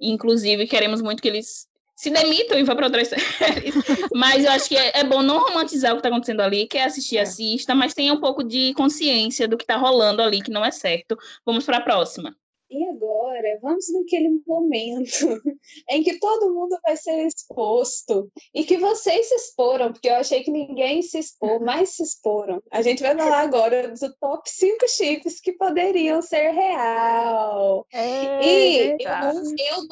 inclusive 0.00 0.66
queremos 0.66 1.02
muito 1.02 1.22
que 1.22 1.28
eles 1.28 1.69
se 2.00 2.08
demitam 2.08 2.58
e 2.58 2.62
vá 2.62 2.74
para 2.74 2.86
outras 2.86 3.08
séries. 3.36 3.74
mas 4.14 4.42
eu 4.42 4.50
acho 4.52 4.70
que 4.70 4.76
é, 4.76 5.00
é, 5.00 5.04
bom 5.04 5.22
não 5.22 5.38
romantizar 5.38 5.92
o 5.92 5.96
que 5.96 5.98
está 5.98 6.08
acontecendo 6.08 6.40
ali. 6.40 6.66
Quer 6.66 6.84
assistir, 6.84 7.18
é. 7.18 7.20
assista, 7.20 7.74
mas 7.74 7.92
tenha 7.92 8.14
um 8.14 8.18
pouco 8.18 8.42
de 8.42 8.72
consciência 8.72 9.46
do 9.46 9.54
que 9.54 9.64
está 9.64 9.76
rolando 9.76 10.22
ali, 10.22 10.40
que 10.40 10.50
não 10.50 10.64
é 10.64 10.70
certo. 10.70 11.14
Vamos 11.44 11.66
para 11.66 11.76
a 11.76 11.82
próxima. 11.82 12.34
E 12.70 12.86
agora, 12.88 13.58
vamos 13.60 13.86
naquele 13.92 14.40
momento 14.46 15.42
em 15.90 16.04
que 16.04 16.20
todo 16.20 16.54
mundo 16.54 16.78
vai 16.84 16.96
ser 16.96 17.26
exposto 17.26 18.30
e 18.54 18.62
que 18.62 18.78
vocês 18.78 19.28
se 19.28 19.34
exporam, 19.34 19.92
porque 19.92 20.08
eu 20.08 20.14
achei 20.14 20.44
que 20.44 20.52
ninguém 20.52 21.02
se 21.02 21.18
expôs, 21.18 21.60
mas 21.60 21.90
se 21.90 22.04
exporam. 22.04 22.62
A 22.70 22.80
gente 22.80 23.02
vai 23.02 23.16
falar 23.16 23.40
agora 23.40 23.88
do 23.88 24.16
top 24.20 24.48
5 24.48 24.88
chips 24.88 25.40
que 25.40 25.52
poderiam 25.52 26.22
ser 26.22 26.52
real. 26.52 27.84
É, 27.92 28.46
e 28.46 28.90
eu, 28.92 28.98
eu, 29.00 29.86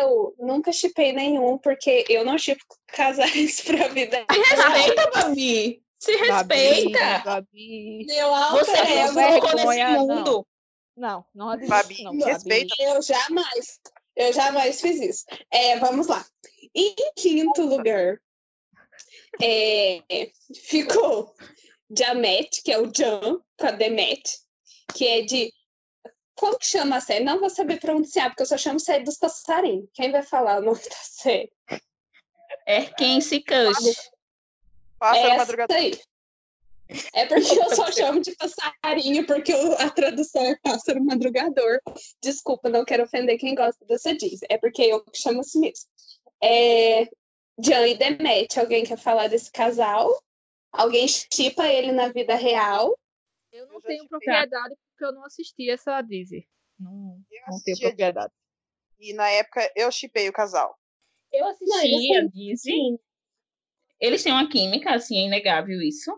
eu, 0.00 0.34
nunca 0.38 0.72
chipei 0.72 1.14
nenhum, 1.14 1.56
porque 1.56 2.04
eu 2.10 2.22
não 2.22 2.36
chipo 2.36 2.62
casais 2.88 3.60
pra 3.64 3.88
vida. 3.88 4.26
Respeita, 4.30 5.10
Babi! 5.10 5.82
Se 5.98 6.12
respeita! 6.16 7.22
Babi, 7.24 8.04
Babi. 8.04 8.06
Você 8.52 8.76
é 8.76 9.10
vergonha, 9.10 9.88
nesse 9.88 9.98
mundo. 9.98 10.24
Não. 10.24 10.53
Não, 10.96 11.24
não 11.34 11.50
admito. 11.50 11.72
Fabi, 11.72 12.02
não, 12.02 12.18
respeita. 12.18 12.74
Eu 12.78 13.02
jamais, 13.02 13.80
eu 14.16 14.32
jamais 14.32 14.80
fiz 14.80 15.00
isso. 15.00 15.24
É, 15.50 15.78
vamos 15.78 16.06
lá. 16.06 16.24
Em 16.74 16.94
quinto 17.16 17.62
lugar, 17.62 18.20
é, 19.42 20.02
ficou 20.54 21.34
Jamet, 21.90 22.62
que 22.62 22.72
é 22.72 22.78
o 22.78 22.90
Jan, 22.92 23.40
com 23.58 23.66
a 23.66 23.70
Demet, 23.72 24.22
que 24.94 25.06
é 25.06 25.22
de. 25.22 25.52
Como 26.36 26.58
que 26.58 26.66
chama 26.66 26.96
a 26.96 27.00
série? 27.00 27.24
Não 27.24 27.38
vou 27.38 27.50
saber 27.50 27.78
pronunciar, 27.78 28.28
porque 28.28 28.42
eu 28.42 28.46
só 28.46 28.58
chamo 28.58 28.80
série 28.80 29.04
dos 29.04 29.18
passarinhos. 29.18 29.88
Quem 29.92 30.10
vai 30.10 30.22
falar 30.22 30.58
o 30.58 30.64
nome 30.64 30.80
da 30.80 30.96
série? 30.96 31.52
É 32.66 32.86
quem 32.86 33.20
se 33.20 33.40
cansa. 33.40 33.92
Passa 34.98 35.32
a 35.32 35.36
madrugada. 35.36 35.74
Aí. 35.74 35.92
É 37.12 37.26
porque 37.26 37.58
eu 37.58 37.74
só 37.74 37.90
chamo 37.90 38.20
de 38.20 38.34
passarinho, 38.36 39.26
porque 39.26 39.52
a 39.52 39.90
tradução 39.90 40.42
é 40.44 40.56
pássaro 40.56 41.04
madrugador. 41.04 41.80
Desculpa, 42.22 42.68
não 42.68 42.84
quero 42.84 43.04
ofender 43.04 43.38
quem 43.38 43.54
gosta 43.54 43.84
dessa 43.86 44.14
diz. 44.14 44.40
É 44.48 44.58
porque 44.58 44.82
eu 44.82 45.04
chamo 45.14 45.40
assim 45.40 45.60
mesmo. 45.60 45.86
É, 46.42 47.08
Jan 47.58 47.86
e 47.86 47.96
Demet, 47.96 48.58
alguém 48.58 48.84
quer 48.84 48.98
falar 48.98 49.28
desse 49.28 49.50
casal? 49.50 50.10
Alguém 50.72 51.06
chipa 51.08 51.66
ele 51.68 51.92
na 51.92 52.08
vida 52.08 52.34
real? 52.34 52.98
Eu 53.52 53.66
não 53.66 53.76
eu 53.76 53.82
tenho 53.82 54.08
propriedade 54.08 54.74
porque 54.90 55.04
eu 55.04 55.12
não 55.12 55.24
assisti 55.24 55.70
essa 55.70 56.00
Disney. 56.02 56.46
Não, 56.78 57.20
não 57.48 57.62
tenho 57.64 57.78
propriedade. 57.78 58.32
E 58.98 59.12
na 59.12 59.28
época 59.30 59.70
eu 59.76 59.90
chipei 59.92 60.28
o 60.28 60.32
casal. 60.32 60.76
Eu 61.32 61.46
assisti 61.46 62.16
a 62.16 62.26
Disney. 62.26 62.98
Eles 64.00 64.22
têm 64.22 64.32
uma 64.32 64.48
química, 64.48 64.94
assim, 64.94 65.18
é 65.18 65.26
inegável 65.26 65.80
isso 65.80 66.12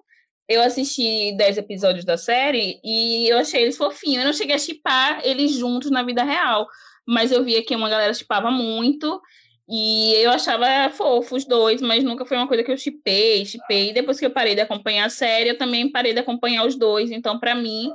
eu 0.49 0.63
assisti 0.63 1.33
10 1.37 1.59
episódios 1.59 2.05
da 2.05 2.17
série 2.17 2.81
e 2.85 3.29
eu 3.29 3.39
achei 3.39 3.63
eles 3.63 3.77
fofinhos. 3.77 4.19
Eu 4.19 4.27
não 4.27 4.33
cheguei 4.33 4.55
a 4.55 4.59
chipar 4.59 5.21
eles 5.25 5.53
juntos 5.53 5.91
na 5.91 6.03
vida 6.03 6.23
real, 6.23 6.67
mas 7.07 7.33
eu 7.33 7.43
via 7.43 7.65
que 7.65 7.75
uma 7.75 7.89
galera 7.89 8.15
chipava 8.15 8.51
muito 8.51 9.21
e 9.69 10.15
eu 10.15 10.31
achava 10.31 10.67
fofo 10.91 11.35
os 11.35 11.45
dois, 11.45 11.83
mas 11.83 12.05
nunca 12.05 12.25
foi 12.25 12.37
uma 12.37 12.47
coisa 12.47 12.63
que 12.63 12.71
eu 12.71 12.79
chipei, 12.79 13.45
chipei. 13.45 13.93
Depois 13.93 14.19
que 14.19 14.27
eu 14.27 14.31
parei 14.31 14.55
de 14.55 14.61
acompanhar 14.61 15.07
a 15.07 15.11
série, 15.11 15.51
eu 15.51 15.59
também 15.59 15.91
parei 15.91 16.13
de 16.13 16.21
acompanhar 16.21 16.65
os 16.65 16.77
dois. 16.77 17.11
Então, 17.11 17.41
para 17.41 17.55
mim, 17.55 17.93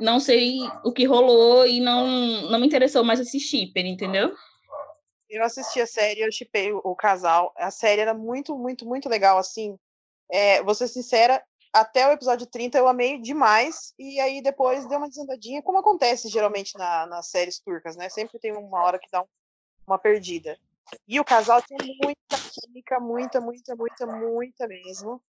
não 0.00 0.18
sei 0.18 0.58
o 0.84 0.92
que 0.92 1.04
rolou 1.04 1.64
e 1.64 1.78
não, 1.78 2.06
não 2.50 2.58
me 2.58 2.66
interessou 2.66 3.04
mais 3.04 3.20
esse 3.20 3.38
shipper, 3.38 3.86
entendeu? 3.86 4.34
Eu 5.28 5.44
assisti 5.44 5.80
a 5.80 5.86
série, 5.86 6.22
eu 6.22 6.32
chipei 6.32 6.72
o 6.72 6.96
casal. 6.96 7.52
A 7.56 7.70
série 7.70 8.00
era 8.00 8.12
muito, 8.12 8.58
muito, 8.58 8.84
muito 8.84 9.08
legal, 9.08 9.38
assim. 9.38 9.78
É, 10.28 10.60
vou 10.64 10.74
ser 10.74 10.88
sincera, 10.88 11.40
até 11.72 12.08
o 12.08 12.12
episódio 12.12 12.46
30 12.46 12.78
eu 12.78 12.88
amei 12.88 13.18
demais, 13.18 13.94
e 13.98 14.18
aí 14.20 14.42
depois 14.42 14.86
deu 14.88 14.98
uma 14.98 15.08
desandadinha, 15.08 15.62
como 15.62 15.78
acontece 15.78 16.28
geralmente 16.28 16.76
na, 16.76 17.06
nas 17.06 17.28
séries 17.28 17.60
turcas, 17.60 17.96
né? 17.96 18.08
Sempre 18.08 18.38
tem 18.38 18.52
uma 18.52 18.82
hora 18.82 18.98
que 18.98 19.08
dá 19.10 19.22
um, 19.22 19.26
uma 19.86 19.98
perdida. 19.98 20.58
E 21.06 21.20
o 21.20 21.24
casal 21.24 21.62
tem 21.62 21.78
muita 22.02 22.36
química, 22.52 22.98
muita, 22.98 23.40
muita, 23.40 23.76
muita, 23.76 24.06
muita 24.06 24.66
mesmo. 24.66 25.22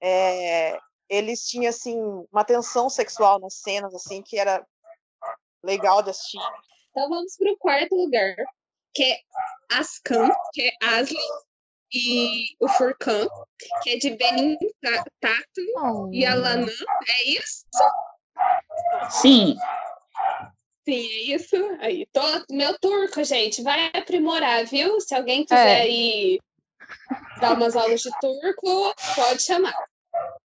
É, 0.00 0.78
eles 1.08 1.46
tinham, 1.46 1.70
assim, 1.70 1.98
uma 2.30 2.44
tensão 2.44 2.90
sexual 2.90 3.38
nas 3.38 3.54
cenas, 3.54 3.94
assim, 3.94 4.22
que 4.22 4.38
era 4.38 4.66
legal 5.62 6.02
de 6.02 6.10
assistir. 6.10 6.40
Então 6.90 7.08
vamos 7.08 7.36
para 7.36 7.52
o 7.52 7.56
quarto 7.58 7.94
lugar, 7.94 8.34
que 8.94 9.02
é 9.02 9.18
Ascan, 9.72 10.30
que 10.52 10.62
é 10.62 10.72
e 11.92 12.56
o 12.60 12.68
Furcan, 12.68 13.26
que 13.82 13.90
é 13.90 13.96
de 13.96 14.10
Benin 14.10 14.56
Tato 15.20 15.60
oh. 15.76 16.08
e 16.12 16.24
Alanã, 16.24 16.66
é 16.66 17.28
isso? 17.30 17.64
Sim. 19.10 19.56
Sim, 20.84 21.06
é 21.06 21.34
isso. 21.34 21.56
Aí, 21.80 22.06
tô, 22.12 22.22
meu 22.50 22.78
turco, 22.78 23.22
gente, 23.24 23.62
vai 23.62 23.90
aprimorar, 23.94 24.64
viu? 24.64 25.00
Se 25.00 25.14
alguém 25.14 25.44
quiser 25.44 25.86
é. 25.86 25.88
ir 25.88 26.40
dar 27.40 27.54
umas 27.54 27.76
aulas 27.76 28.00
de 28.00 28.10
turco, 28.20 28.94
pode 29.14 29.42
chamar. 29.42 29.74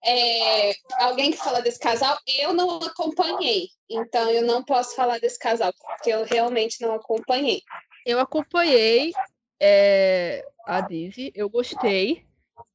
É, 0.05 0.73
alguém 0.99 1.31
que 1.31 1.37
fala 1.37 1.61
desse 1.61 1.79
casal, 1.79 2.17
eu 2.39 2.53
não 2.53 2.77
acompanhei, 2.77 3.67
então 3.89 4.29
eu 4.29 4.43
não 4.43 4.63
posso 4.63 4.95
falar 4.95 5.19
desse 5.19 5.37
casal, 5.39 5.73
porque 5.73 6.09
eu 6.09 6.23
realmente 6.23 6.81
não 6.81 6.93
acompanhei. 6.93 7.61
Eu 8.05 8.19
acompanhei 8.19 9.11
é, 9.59 10.45
a 10.67 10.81
Dizzy, 10.81 11.31
eu 11.33 11.49
gostei, 11.49 12.25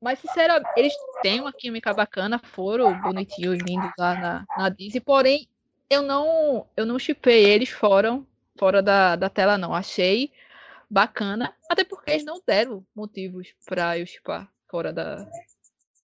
mas 0.00 0.18
sinceramente, 0.18 0.70
eles 0.74 0.94
têm 1.20 1.40
uma 1.40 1.52
química 1.52 1.92
bacana, 1.92 2.38
foram 2.38 2.92
bonitinhos, 3.02 3.58
lindos 3.58 3.92
lá 3.98 4.14
na, 4.16 4.46
na 4.56 4.68
Disney, 4.70 5.00
porém, 5.00 5.46
eu 5.90 6.02
não 6.02 6.66
eu 6.74 6.86
não 6.86 6.98
chipei 6.98 7.44
eles 7.44 7.68
fora, 7.68 8.20
fora 8.58 8.82
da, 8.82 9.14
da 9.14 9.28
tela, 9.28 9.58
não. 9.58 9.74
Achei 9.74 10.32
bacana, 10.90 11.54
até 11.70 11.84
porque 11.84 12.12
eles 12.12 12.24
não 12.24 12.40
deram 12.46 12.84
motivos 12.94 13.54
para 13.66 13.98
eu 13.98 14.06
chipar 14.06 14.50
fora 14.70 14.90
da, 14.90 15.28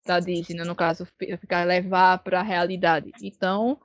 da 0.04 0.20
Disney, 0.20 0.56
né? 0.56 0.64
no 0.64 0.74
caso, 0.74 1.06
ficar 1.40 1.66
levar 1.66 2.18
para 2.18 2.40
a 2.40 2.42
realidade. 2.42 3.12
Então, 3.22 3.80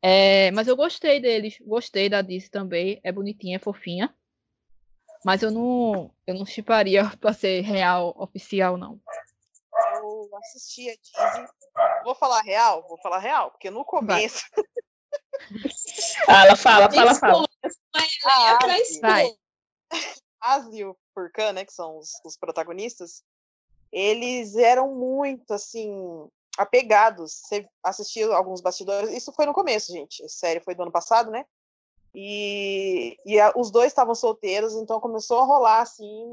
é, 0.00 0.52
mas 0.52 0.68
eu 0.68 0.76
gostei 0.76 1.20
deles, 1.20 1.58
gostei 1.60 2.08
da 2.08 2.22
Disney 2.22 2.50
também, 2.50 3.00
é 3.02 3.10
bonitinha, 3.10 3.56
é 3.56 3.58
fofinha. 3.58 4.14
Mas 5.24 5.42
eu 5.42 5.50
não, 5.50 6.10
eu 6.26 6.34
não 6.34 6.46
chiparia 6.46 7.10
para 7.20 7.32
ser 7.32 7.60
real 7.62 8.14
oficial, 8.16 8.76
não 8.76 9.00
eu 10.28 10.30
assisti 10.38 10.90
a 10.90 10.94
Disney. 10.94 11.48
Vou 12.04 12.14
falar 12.14 12.40
real? 12.42 12.86
Vou 12.88 12.98
falar 12.98 13.18
real, 13.18 13.50
porque 13.50 13.70
no 13.70 13.84
começo. 13.84 14.44
fala, 16.26 16.56
fala, 16.56 16.90
fala, 16.90 17.14
fala. 17.14 17.48
A 17.94 18.48
Asi 20.40 20.78
e 20.78 20.84
o 20.84 20.96
Furkan, 21.14 21.52
né, 21.52 21.64
que 21.64 21.72
são 21.72 21.98
os, 21.98 22.12
os 22.24 22.36
protagonistas, 22.36 23.24
eles 23.90 24.54
eram 24.54 24.94
muito, 24.94 25.52
assim, 25.52 26.28
apegados. 26.56 27.32
Você 27.32 27.68
assistiu 27.82 28.32
alguns 28.32 28.60
bastidores. 28.60 29.10
Isso 29.10 29.32
foi 29.32 29.46
no 29.46 29.52
começo, 29.52 29.92
gente. 29.92 30.24
A 30.24 30.28
série 30.28 30.60
foi 30.60 30.74
do 30.74 30.82
ano 30.82 30.92
passado, 30.92 31.30
né? 31.30 31.44
E, 32.14 33.16
e 33.24 33.38
a, 33.38 33.52
os 33.56 33.70
dois 33.70 33.88
estavam 33.88 34.14
solteiros, 34.14 34.74
então 34.74 35.00
começou 35.00 35.40
a 35.40 35.44
rolar, 35.44 35.82
assim, 35.82 36.24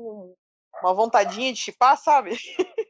uma 0.81 0.93
vontadinha 0.93 1.51
de 1.53 1.59
chipar, 1.59 1.97
sabe? 1.97 2.37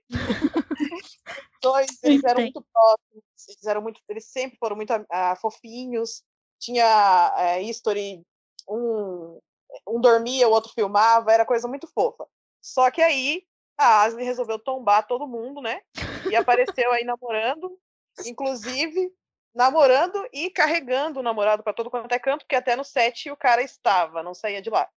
dois, 1.61 1.88
eles 2.03 2.23
eram 2.23 2.41
muito 2.41 2.65
próximos, 2.71 3.23
eles 3.49 3.65
eram 3.65 3.81
muito, 3.81 3.99
eles 4.07 4.25
sempre 4.25 4.57
foram 4.57 4.75
muito 4.75 4.93
uh, 4.93 5.36
fofinhos. 5.41 6.23
Tinha 6.59 7.33
uh, 7.36 7.61
history, 7.61 8.21
um, 8.69 9.39
um 9.88 9.99
dormia, 9.99 10.47
o 10.47 10.51
outro 10.51 10.71
filmava, 10.73 11.31
era 11.31 11.45
coisa 11.45 11.67
muito 11.67 11.88
fofa. 11.88 12.25
Só 12.61 12.89
que 12.91 13.01
aí 13.01 13.43
a 13.77 14.03
Ashley 14.03 14.25
resolveu 14.25 14.57
tombar 14.57 15.05
todo 15.05 15.27
mundo, 15.27 15.61
né? 15.61 15.81
E 16.29 16.36
apareceu 16.36 16.91
aí 16.91 17.03
namorando, 17.03 17.77
inclusive 18.25 19.11
namorando 19.56 20.28
e 20.34 20.49
carregando 20.49 21.22
o 21.22 21.24
namorado 21.24 21.64
para 21.64 21.74
todo 21.74 21.89
quanto 21.89 22.12
é 22.12 22.20
canto, 22.20 22.41
porque 22.41 22.58
até 22.58 22.76
no 22.76 22.84
set 22.84 23.32
o 23.32 23.38
cara 23.38 23.62
estava, 23.62 24.22
não 24.22 24.34
saía 24.34 24.62
de 24.62 24.70
lá. 24.70 24.88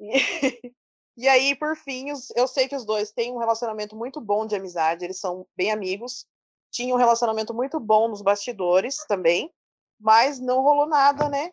E, 0.00 0.08
e 1.16 1.28
aí, 1.28 1.54
por 1.54 1.76
fim, 1.76 2.06
eu 2.34 2.48
sei 2.48 2.66
que 2.66 2.74
os 2.74 2.86
dois 2.86 3.12
têm 3.12 3.32
um 3.32 3.38
relacionamento 3.38 3.94
muito 3.94 4.18
bom 4.18 4.46
de 4.46 4.56
amizade, 4.56 5.04
eles 5.04 5.18
são 5.18 5.46
bem 5.54 5.70
amigos. 5.70 6.26
Tinham 6.70 6.96
um 6.96 6.98
relacionamento 6.98 7.52
muito 7.52 7.78
bom 7.78 8.08
nos 8.08 8.22
bastidores 8.22 8.96
também, 9.06 9.52
mas 10.00 10.40
não 10.40 10.62
rolou 10.62 10.86
nada, 10.86 11.28
né? 11.28 11.52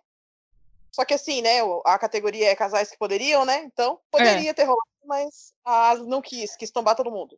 Só 0.95 1.03
que 1.03 1.13
assim, 1.13 1.41
né? 1.41 1.59
A 1.85 1.99
categoria 1.99 2.47
é 2.47 2.55
casais 2.55 2.89
que 2.89 2.97
poderiam, 2.97 3.43
né? 3.43 3.63
Então, 3.65 3.99
poderia 4.09 4.51
é. 4.51 4.53
ter 4.53 4.63
rolado, 4.63 4.89
mas 5.05 5.53
a 5.65 5.89
Asa 5.89 6.05
não 6.05 6.21
quis, 6.21 6.55
quis 6.55 6.71
tombar 6.71 6.95
todo 6.95 7.11
mundo. 7.11 7.37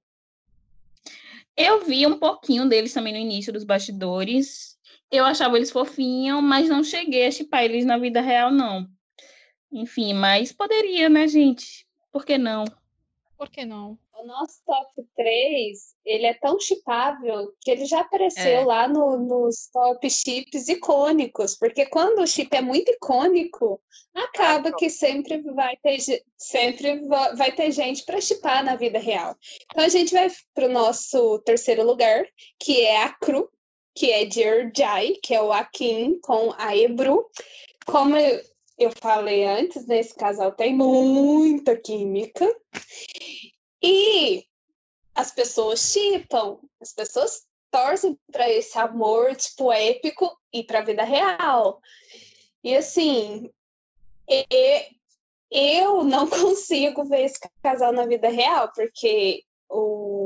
Eu 1.58 1.84
vi 1.84 2.08
um 2.08 2.18
pouquinho 2.18 2.70
deles 2.70 2.94
também 2.94 3.14
no 3.14 3.20
início 3.20 3.52
dos 3.52 3.64
bastidores. 3.64 4.80
Eu 5.12 5.26
achava 5.26 5.58
eles 5.58 5.72
fofinhos, 5.72 6.42
mas 6.42 6.70
não 6.70 6.84
cheguei 6.84 7.28
a 7.28 7.32
chipar 7.32 7.64
eles 7.64 7.86
na 7.86 7.98
vida 7.98 8.22
real, 8.22 8.50
não. 8.50 8.88
Enfim, 9.72 10.14
mas 10.14 10.52
poderia, 10.52 11.10
né, 11.10 11.28
gente? 11.28 11.86
Por 12.12 12.26
que 12.26 12.38
não? 12.38 12.66
Por 13.38 13.50
que 13.50 13.66
não? 13.66 13.98
O 14.14 14.26
nosso 14.26 14.62
top 14.66 15.04
3, 15.16 15.96
ele 16.06 16.28
é 16.28 16.34
tão 16.36 16.60
chipável 16.60 17.52
que 17.60 17.72
ele 17.72 17.86
já 17.86 18.02
apareceu 18.02 18.62
é. 18.62 18.64
lá 18.64 18.88
no, 18.88 19.18
nos 19.18 19.68
top 19.74 20.08
chips 20.10 20.68
icônicos, 20.68 21.58
porque 21.58 21.88
quando 21.88 22.20
o 22.22 22.28
chip 22.28 22.56
é 22.56 22.62
muito 22.62 22.92
icônico, 22.92 23.82
acaba 24.14 24.72
que 24.76 24.92
sempre 24.92 25.42
vai 25.42 25.76
ter, 25.78 25.98
sempre 26.38 27.02
vai 27.36 27.52
ter 27.52 27.72
gente 27.72 28.06
para 28.06 28.22
chipar 28.22 28.64
na 28.64 28.76
vida 28.76 29.00
real. 29.00 29.36
Então 29.72 29.86
a 29.86 29.90
gente 29.90 30.14
vai 30.14 30.30
para 30.54 30.68
o 30.68 30.72
nosso 30.72 31.40
terceiro 31.40 31.84
lugar, 31.84 32.24
que 32.60 32.82
é 32.82 33.04
a 33.04 33.10
Cru, 33.10 33.50
que 33.96 34.12
é 34.12 34.26
de 34.26 34.42
Urjai, 34.48 35.16
que 35.22 35.34
é 35.34 35.42
o 35.42 35.52
Akin 35.52 36.20
com 36.22 36.54
a 36.58 36.76
Ebru. 36.76 37.26
Como 37.86 38.16
eu 38.18 38.92
falei 39.00 39.46
antes, 39.46 39.86
nesse 39.86 40.16
casal 40.16 40.52
tem 40.52 40.76
muita 40.76 41.76
química. 41.76 42.48
E 43.84 44.46
as 45.16 45.32
pessoas 45.32 45.80
chipam, 45.92 46.60
as 46.82 46.94
pessoas 46.94 47.44
torcem 47.70 48.18
para 48.32 48.50
esse 48.50 48.78
amor, 48.78 49.36
tipo, 49.36 49.72
épico 49.72 50.30
e 50.54 50.64
para 50.64 50.80
a 50.80 50.84
vida 50.84 51.04
real. 51.04 51.82
E 52.64 52.76
assim, 52.76 53.50
eu 55.50 56.04
não 56.04 56.28
consigo 56.30 57.04
ver 57.06 57.26
esse 57.26 57.40
casal 57.62 57.92
na 57.92 58.06
vida 58.06 58.30
real, 58.30 58.72
porque 58.74 59.44
o 59.70 60.21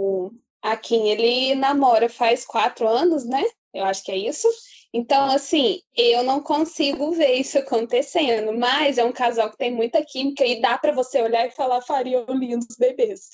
Akin, 0.66 1.08
ele 1.08 1.56
namora 1.56 2.10
faz 2.10 2.46
quatro 2.46 2.88
anos, 2.88 3.26
né? 3.26 3.44
Eu 3.74 3.86
acho 3.86 4.04
que 4.04 4.12
é 4.12 4.18
isso. 4.18 4.48
Então, 4.94 5.26
assim, 5.30 5.82
eu 5.96 6.24
não 6.24 6.42
consigo 6.42 7.12
ver 7.12 7.34
isso 7.34 7.58
acontecendo, 7.60 8.58
mas 8.58 8.98
é 8.98 9.04
um 9.04 9.12
casal 9.12 9.52
que 9.52 9.58
tem 9.58 9.72
muita 9.72 10.04
química 10.04 10.46
e 10.46 10.62
dá 10.62 10.78
para 10.78 10.94
você 10.94 11.22
olhar 11.22 11.46
e 11.46 11.52
falar 11.52 11.82
fariam 11.82 12.26
lindos 12.30 12.78
bebês. 12.80 13.30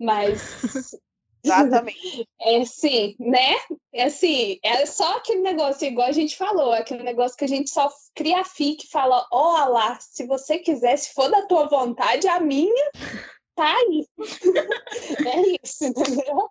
Mas 0.00 0.40
Exatamente. 1.44 2.26
É 2.40 2.60
assim, 2.60 3.14
né? 3.20 3.54
É 3.92 4.04
assim, 4.04 4.58
é 4.64 4.84
só 4.84 5.16
aquele 5.16 5.40
negócio, 5.40 5.86
igual 5.86 6.08
a 6.08 6.12
gente 6.12 6.36
falou, 6.36 6.72
aquele 6.72 7.02
negócio 7.04 7.36
que 7.36 7.44
a 7.44 7.48
gente 7.48 7.70
só 7.70 7.88
cria 8.14 8.44
fique 8.44 8.86
e 8.86 8.90
fala, 8.90 9.26
ó 9.30 9.64
oh, 9.64 9.70
lá, 9.70 9.98
se 10.00 10.26
você 10.26 10.58
quiser, 10.58 10.96
se 10.96 11.12
for 11.14 11.30
da 11.30 11.46
tua 11.46 11.68
vontade, 11.68 12.26
a 12.26 12.40
minha 12.40 12.90
tá 13.54 13.76
aí. 13.76 14.06
é 15.26 15.58
isso, 15.62 15.84
entendeu? 15.84 16.48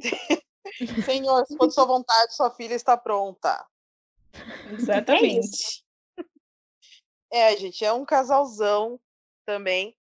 Senhor, 1.04 1.46
se 1.46 1.56
for 1.56 1.66
de 1.66 1.74
sua 1.74 1.84
vontade, 1.84 2.34
sua 2.34 2.50
filha 2.50 2.74
está 2.74 2.96
pronta. 2.96 3.64
Exatamente. 4.72 5.84
É, 7.32 7.52
é, 7.52 7.56
gente, 7.56 7.84
é 7.84 7.92
um 7.92 8.04
casalzão 8.04 8.98
também. 9.44 9.96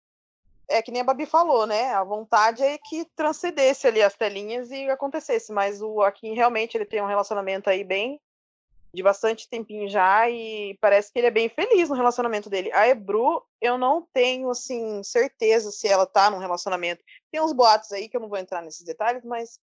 É 0.70 0.82
que 0.82 0.91
nem 0.91 1.02
a 1.02 1.06
Babi 1.06 1.26
falou, 1.26 1.66
né? 1.66 1.93
A 1.93 2.04
vontade 2.04 2.62
é 2.62 2.78
que 2.78 3.06
transcendesse 3.16 3.88
ali 3.88 4.02
as 4.02 4.16
telinhas 4.16 4.70
e 4.70 4.89
acontecesse. 4.89 5.52
Mas 5.52 5.82
o 5.82 5.95
Joaquim 5.95 6.34
realmente 6.34 6.76
ele 6.76 6.86
tem 6.86 7.02
um 7.02 7.08
relacionamento 7.08 7.70
aí 7.70 7.84
bem 7.84 8.20
de 8.93 9.04
bastante 9.04 9.48
tempinho 9.48 9.88
já 9.88 10.30
e 10.30 10.78
parece 10.82 11.12
que 11.12 11.20
ele 11.20 11.28
é 11.28 11.32
bem 11.32 11.48
feliz 11.50 11.89
no 11.89 11.95
relacionamento 11.95 12.50
dele. 12.50 12.72
A 12.74 12.88
Ebru, 12.88 13.43
eu 13.62 13.78
não 13.78 14.08
tenho 14.14 14.50
assim 14.50 15.04
certeza 15.04 15.72
se 15.72 15.88
ela 15.88 16.06
tá 16.06 16.30
num 16.30 16.39
relacionamento. 16.39 17.04
Tem 17.32 17.41
uns 17.41 17.54
boatos 17.54 17.91
aí 17.91 18.10
que 18.10 18.18
eu 18.18 18.22
não 18.22 18.30
vou 18.30 18.38
entrar 18.38 18.62
nesses 18.62 18.84
detalhes, 18.84 19.24
mas 19.24 19.60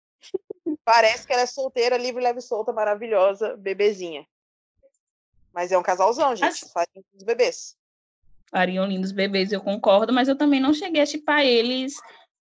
Parece 0.85 1.27
que 1.27 1.33
ela 1.33 1.43
é 1.43 1.47
solteira, 1.47 1.97
livre, 1.97 2.22
leve, 2.22 2.41
solta, 2.41 2.72
maravilhosa, 2.72 3.57
bebezinha. 3.57 4.27
Mas 5.53 5.72
é 5.72 5.79
um 5.79 5.83
casalzão, 5.83 6.35
gente. 6.35 6.64
Acho... 6.64 6.68
Fazem 6.72 7.05
os 7.14 7.22
bebês. 7.22 7.77
Fariam 8.51 8.87
lindos 8.87 9.12
bebês, 9.12 9.53
eu 9.53 9.61
concordo, 9.61 10.12
mas 10.12 10.29
eu 10.29 10.37
também 10.37 10.61
não 10.61 10.75
cheguei 10.75 11.03
a 11.03 11.07
chipar 11.07 11.45
eles 11.45 11.95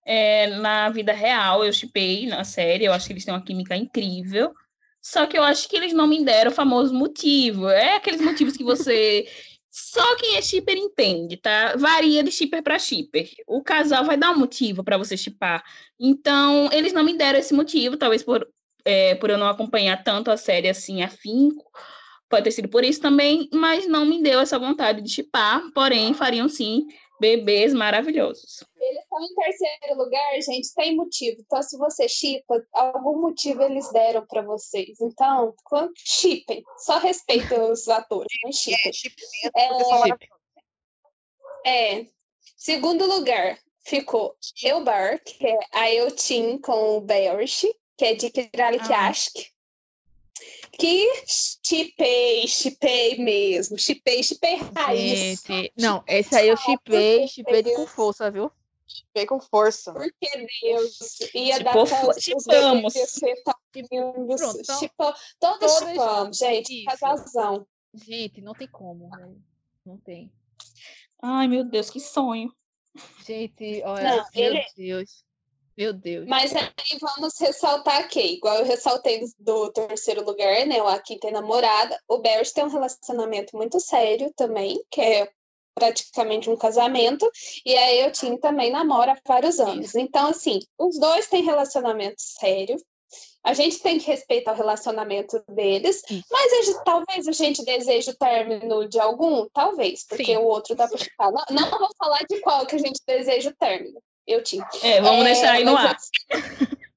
é, 0.06 0.48
na 0.48 0.90
vida 0.90 1.14
real. 1.14 1.64
Eu 1.64 1.72
chipei 1.72 2.28
na 2.28 2.44
série, 2.44 2.86
eu 2.86 2.94
acho 2.94 3.08
que 3.08 3.14
eles 3.14 3.26
têm 3.26 3.34
uma 3.34 3.44
química 3.44 3.76
incrível. 3.76 4.54
Só 5.02 5.28
que 5.28 5.38
eu 5.38 5.44
acho 5.44 5.68
que 5.68 5.76
eles 5.76 5.94
não 5.94 6.08
me 6.08 6.24
deram 6.24 6.52
o 6.52 6.54
famoso 6.54 6.94
motivo. 6.94 7.68
É 7.68 7.96
aqueles 7.96 8.22
motivos 8.22 8.56
que 8.56 8.64
você 8.64 9.28
só 9.76 10.16
quem 10.18 10.36
é 10.36 10.42
shipper 10.44 10.78
entende, 10.78 11.36
tá? 11.36 11.76
Varia 11.76 12.24
de 12.24 12.32
shipper 12.32 12.62
para 12.62 12.78
shipper. 12.78 13.28
O 13.48 13.64
casal 13.64 14.06
vai 14.06 14.16
dar 14.16 14.30
um 14.30 14.38
motivo 14.38 14.84
para 14.84 15.00
você 15.00 15.18
shipar. 15.18 15.64
Então, 16.00 16.70
eles 16.72 16.94
não 16.94 17.04
me 17.04 17.18
deram 17.18 17.40
esse 17.40 17.56
motivo, 17.56 17.98
talvez 17.98 18.22
por, 18.22 18.48
é, 18.86 19.16
por 19.16 19.32
eu 19.32 19.38
não 19.38 19.48
acompanhar 19.48 20.04
tanto 20.04 20.30
a 20.30 20.38
série 20.38 20.70
assim 20.70 21.02
afinco. 21.02 21.72
Pode 22.30 22.44
ter 22.44 22.52
sido 22.52 22.70
por 22.70 22.84
isso 22.84 23.02
também, 23.02 23.50
mas 23.52 23.88
não 23.88 24.06
me 24.06 24.22
deu 24.22 24.40
essa 24.42 24.60
vontade 24.60 25.02
de 25.02 25.10
chipar. 25.10 25.64
Porém, 25.74 26.14
fariam 26.14 26.48
sim 26.48 26.86
bebês 27.24 27.74
maravilhosos. 27.74 28.66
Eles 28.76 29.02
estão 29.02 29.24
em 29.24 29.34
terceiro 29.34 29.98
lugar, 29.98 30.42
gente, 30.42 30.74
tem 30.76 30.94
motivo. 30.94 31.38
Então, 31.40 31.64
se 31.64 31.78
você 31.78 32.10
chipa, 32.10 32.62
algum 32.74 33.22
motivo 33.22 33.64
eles 33.64 33.90
deram 33.94 34.26
para 34.28 34.42
vocês. 34.42 35.00
Então, 35.00 35.56
chipem. 35.96 36.62
Só 36.80 36.98
respeitem 36.98 37.62
os 37.62 37.88
atores, 37.88 38.28
não 38.44 38.52
chipem. 38.52 38.92
É, 41.66 42.00
é, 42.00 42.08
segundo 42.58 43.06
lugar, 43.06 43.58
ficou 43.86 44.36
Eubar, 44.62 45.24
que 45.24 45.48
é 45.48 45.58
a 45.72 45.90
Eutin 45.94 46.58
com 46.58 46.98
o 46.98 47.02
Bearish, 47.02 47.66
que 47.98 48.04
é 48.04 48.16
de 48.16 48.30
Kiralikiashk. 48.30 49.40
Ah. 49.40 49.53
Que 50.78 51.24
chipei, 51.64 52.48
chipei 52.48 53.18
mesmo. 53.18 53.78
Chipei, 53.78 54.24
chipei 54.24 54.56
raiz. 54.76 55.42
Gente, 55.44 55.74
não, 55.78 56.04
esse 56.08 56.36
aí 56.36 56.48
eu 56.48 56.58
chipei, 56.58 57.28
chipei 57.28 57.64
com 57.64 57.86
força, 57.86 58.32
viu? 58.32 58.52
Chipei 58.88 59.26
com 59.26 59.40
força. 59.40 59.94
Porque 59.94 60.48
Deus 60.62 61.20
ia 61.34 61.60
dar 61.60 61.74
chipamos. 62.20 62.94
Pronto, 62.94 64.60
então, 64.60 64.80
Chipa, 64.80 65.16
todos 65.40 65.78
chipamos, 65.78 66.38
gente. 66.38 66.84
Casalzão. 66.86 67.68
Gente, 67.94 68.42
não 68.42 68.54
tem 68.54 68.68
como, 68.68 69.10
né? 69.10 69.32
Não 69.86 69.98
tem. 69.98 70.32
Ai, 71.22 71.48
meu 71.48 71.64
Deus, 71.64 71.90
que 71.90 72.00
sonho. 72.00 72.52
Gente, 73.26 73.82
olha, 73.86 74.18
não, 74.18 74.18
meu 74.18 74.28
ele... 74.34 74.66
Deus. 74.76 75.24
Meu 75.78 75.92
Deus. 75.92 76.28
Mas 76.28 76.54
aí 76.56 77.00
vamos 77.02 77.38
ressaltar 77.40 78.00
aqui, 78.00 78.36
igual 78.36 78.58
eu 78.58 78.66
ressaltei 78.66 79.24
do 79.40 79.72
terceiro 79.72 80.24
lugar, 80.24 80.66
né? 80.68 80.82
O 80.82 80.88
Aqui 80.88 81.18
tem 81.18 81.32
namorada. 81.32 82.00
O 82.08 82.20
Bears 82.20 82.52
tem 82.52 82.64
um 82.64 82.70
relacionamento 82.70 83.56
muito 83.58 83.80
sério 83.80 84.32
também, 84.36 84.84
que 84.92 85.02
é 85.02 85.32
praticamente 85.76 86.50
um 86.50 86.56
casamento, 86.56 87.30
e 87.66 87.76
a 87.76 87.96
Eutin 87.96 88.38
também 88.38 88.72
namora 88.72 89.14
há 89.14 89.18
vários 89.28 89.60
anos. 89.60 89.96
Então, 89.96 90.30
assim, 90.30 90.60
os 90.78 91.00
dois 91.00 91.28
têm 91.28 91.44
relacionamento 91.44 92.22
sério, 92.22 92.78
a 93.44 93.54
gente 93.54 93.80
tem 93.80 94.00
que 94.00 94.08
respeitar 94.08 94.54
o 94.54 94.56
relacionamento 94.56 95.44
deles, 95.50 96.02
mas 96.32 96.54
a 96.54 96.62
gente, 96.62 96.84
talvez 96.86 97.28
a 97.28 97.32
gente 97.32 97.66
deseje 97.66 98.12
o 98.12 98.16
término 98.16 98.88
de 98.88 99.00
algum, 99.00 99.48
talvez, 99.54 100.06
porque 100.08 100.26
Sim. 100.26 100.38
o 100.38 100.44
outro 100.44 100.76
dá 100.76 100.88
para 100.88 100.98
ficar. 100.98 101.32
Não, 101.32 101.70
não 101.70 101.80
vou 101.80 101.90
falar 101.98 102.22
de 102.30 102.40
qual 102.40 102.66
que 102.66 102.76
a 102.76 102.80
gente 102.80 103.02
deseja 103.06 103.50
o 103.50 103.56
término. 103.56 104.02
Eu 104.26 104.44
tinha. 104.44 104.68
É, 104.82 105.02
vamos 105.02 105.22
é, 105.22 105.24
deixar 105.26 105.52
aí 105.52 105.64
no 105.64 105.76
ar. 105.76 105.98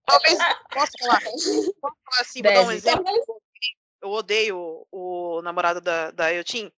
Talvez, 0.04 0.38
posso 0.72 0.92
falar? 1.00 1.20
Posso 1.80 1.96
falar 2.04 2.20
assim, 2.20 2.42
vou 2.42 2.52
dar 2.52 2.62
um 2.62 2.70
exemplo? 2.70 3.04
Eu 4.00 4.10
odeio 4.10 4.86
o, 4.92 5.42
namorado 5.42 5.80
da, 5.80 6.12
da 6.12 6.32
Eutin. 6.32 6.70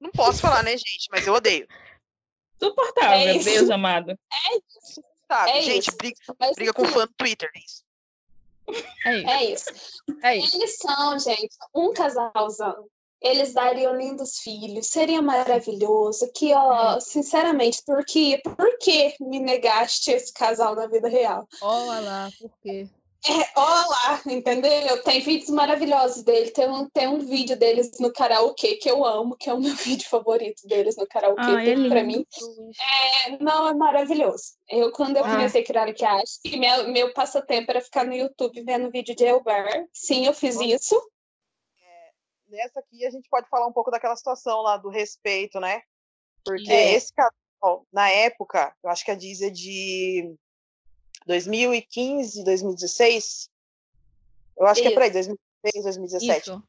Não 0.00 0.10
posso 0.10 0.40
falar, 0.40 0.62
né, 0.62 0.76
gente? 0.76 1.08
Mas 1.10 1.26
eu 1.26 1.34
odeio. 1.34 1.66
Suportável, 2.62 3.28
é 3.28 3.38
Deus 3.38 3.68
amado. 3.70 4.10
É 4.10 4.56
isso. 4.56 5.02
Sabe, 5.26 5.50
é 5.50 5.62
gente, 5.62 5.88
isso. 5.88 5.96
briga, 5.96 6.16
briga 6.54 6.72
com 6.72 6.84
fã 6.86 7.00
no 7.00 7.12
Twitter, 7.14 7.50
é 7.54 7.58
isso. 7.58 7.84
É 9.04 9.16
isso. 9.16 9.28
É 9.28 9.44
isso. 9.44 10.02
É 10.22 10.36
isso. 10.36 10.56
Eles 10.56 10.78
são, 10.78 11.18
gente, 11.18 11.56
um 11.74 11.92
casalzão. 11.92 12.88
Eles 13.20 13.52
dariam 13.52 13.96
lindos 13.96 14.38
filhos, 14.38 14.86
seria 14.86 15.20
maravilhoso. 15.20 16.30
Que, 16.34 16.52
ó, 16.52 16.96
é. 16.96 17.00
sinceramente, 17.00 17.82
por 17.84 18.04
que, 18.04 18.38
por 18.38 18.78
que 18.78 19.14
me 19.20 19.40
negaste 19.40 20.10
esse 20.10 20.32
casal 20.32 20.74
na 20.74 20.86
vida 20.86 21.08
real? 21.08 21.46
Olha 21.60 22.00
lá, 22.00 22.30
por 22.38 22.50
quê? 22.62 22.88
É, 23.26 23.58
olá, 23.58 24.22
entendeu? 24.26 25.02
Tem 25.02 25.20
vídeos 25.20 25.50
maravilhosos 25.50 26.22
dele. 26.22 26.50
Tem 26.50 26.68
um, 26.70 26.88
tem 26.88 27.08
um 27.08 27.18
vídeo 27.18 27.58
deles 27.58 27.90
no 27.98 28.12
karaokê 28.12 28.76
que 28.76 28.88
eu 28.88 29.04
amo, 29.04 29.36
que 29.36 29.50
é 29.50 29.54
o 29.54 29.60
meu 29.60 29.74
vídeo 29.74 30.08
favorito 30.08 30.66
deles 30.66 30.96
no 30.96 31.06
karaokê. 31.06 31.42
Ah, 31.42 31.64
é 31.64 31.88
pra 31.88 32.04
mim. 32.04 32.24
É, 33.26 33.42
não, 33.42 33.68
é 33.68 33.74
maravilhoso. 33.74 34.54
Eu, 34.70 34.92
quando 34.92 35.16
eu 35.16 35.24
ah. 35.24 35.30
comecei 35.30 35.62
a 35.62 35.66
criar 35.66 35.86
maquiagem, 35.86 36.58
meu, 36.58 36.88
meu 36.88 37.12
passatempo 37.12 37.70
era 37.70 37.80
ficar 37.80 38.04
no 38.04 38.14
YouTube 38.14 38.62
vendo 38.62 38.90
vídeo 38.90 39.16
de 39.16 39.24
Elbar. 39.24 39.68
Sim, 39.92 40.26
eu 40.26 40.32
fiz 40.32 40.58
isso. 40.60 40.94
Nessa 42.48 42.80
aqui 42.80 43.04
a 43.04 43.10
gente 43.10 43.28
pode 43.28 43.48
falar 43.48 43.66
um 43.66 43.72
pouco 43.72 43.90
daquela 43.90 44.16
situação 44.16 44.62
lá 44.62 44.76
do 44.76 44.88
respeito, 44.88 45.60
né? 45.60 45.82
Porque 46.44 46.70
é. 46.70 46.94
esse 46.94 47.12
casal, 47.12 47.86
na 47.92 48.08
época, 48.08 48.74
eu 48.82 48.90
acho 48.90 49.04
que 49.04 49.10
a 49.10 49.14
Diz 49.14 49.42
é 49.42 49.50
de 49.50 50.34
2015, 51.26 52.42
2016. 52.42 53.50
Eu 54.56 54.66
acho 54.66 54.80
Isso. 54.80 54.88
que 54.88 54.88
é 54.88 54.94
por 54.94 55.02
aí, 55.02 55.10
2016, 55.10 55.84
2017. 55.84 56.50
Isso. 56.50 56.62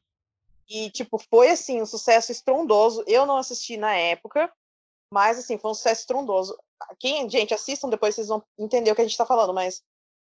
E, 0.68 0.90
tipo, 0.90 1.18
foi, 1.18 1.48
assim, 1.48 1.80
um 1.80 1.86
sucesso 1.86 2.30
estrondoso. 2.30 3.02
Eu 3.06 3.26
não 3.26 3.38
assisti 3.38 3.76
na 3.76 3.94
época, 3.96 4.52
mas, 5.12 5.38
assim, 5.38 5.58
foi 5.58 5.70
um 5.70 5.74
sucesso 5.74 6.02
estrondoso. 6.02 6.56
Quem, 6.98 7.28
gente, 7.28 7.54
assistam 7.54 7.88
depois, 7.88 8.14
vocês 8.14 8.28
vão 8.28 8.42
entender 8.58 8.92
o 8.92 8.94
que 8.94 9.00
a 9.00 9.04
gente 9.04 9.16
tá 9.16 9.26
falando, 9.26 9.52
mas 9.52 9.82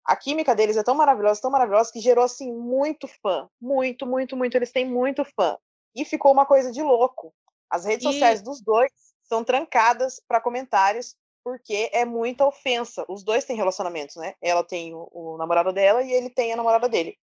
a 0.09 0.17
química 0.17 0.57
deles 0.57 0.79
é 0.79 0.83
tão 0.83 0.95
maravilhosa, 0.95 1.43
tão 1.43 1.51
maravilhosa, 1.51 1.93
que 1.93 2.01
gerou, 2.01 2.25
assim, 2.25 2.51
muito 2.51 3.07
fã. 3.07 3.47
Muito, 3.61 4.07
muito, 4.07 4.35
muito. 4.39 4.57
Eles 4.57 4.73
têm 4.73 4.87
muito 4.87 5.23
fã. 5.37 5.55
E 5.95 6.03
ficou 6.03 6.33
uma 6.33 6.47
coisa 6.47 6.73
de 6.73 6.83
louco. 6.83 7.31
As 7.69 7.85
redes 7.85 8.07
e... 8.07 8.11
sociais 8.11 8.41
dos 8.41 8.63
dois 8.63 8.91
são 9.25 9.45
trancadas 9.45 10.19
para 10.27 10.41
comentários 10.41 11.15
porque 11.45 11.91
é 11.93 12.07
muita 12.07 12.47
ofensa. 12.47 13.05
Os 13.07 13.23
dois 13.23 13.45
têm 13.45 13.55
relacionamentos, 13.55 14.17
né? 14.17 14.35
Ela 14.41 14.65
tem 14.65 14.95
o, 14.95 15.11
o, 15.13 15.37
namorado 15.37 15.75
dela 15.75 16.03
e 16.03 16.11
ele 16.11 16.31
tem 16.31 16.55
a 16.55 16.57
namorada 16.57 16.89
dele. 16.89 17.19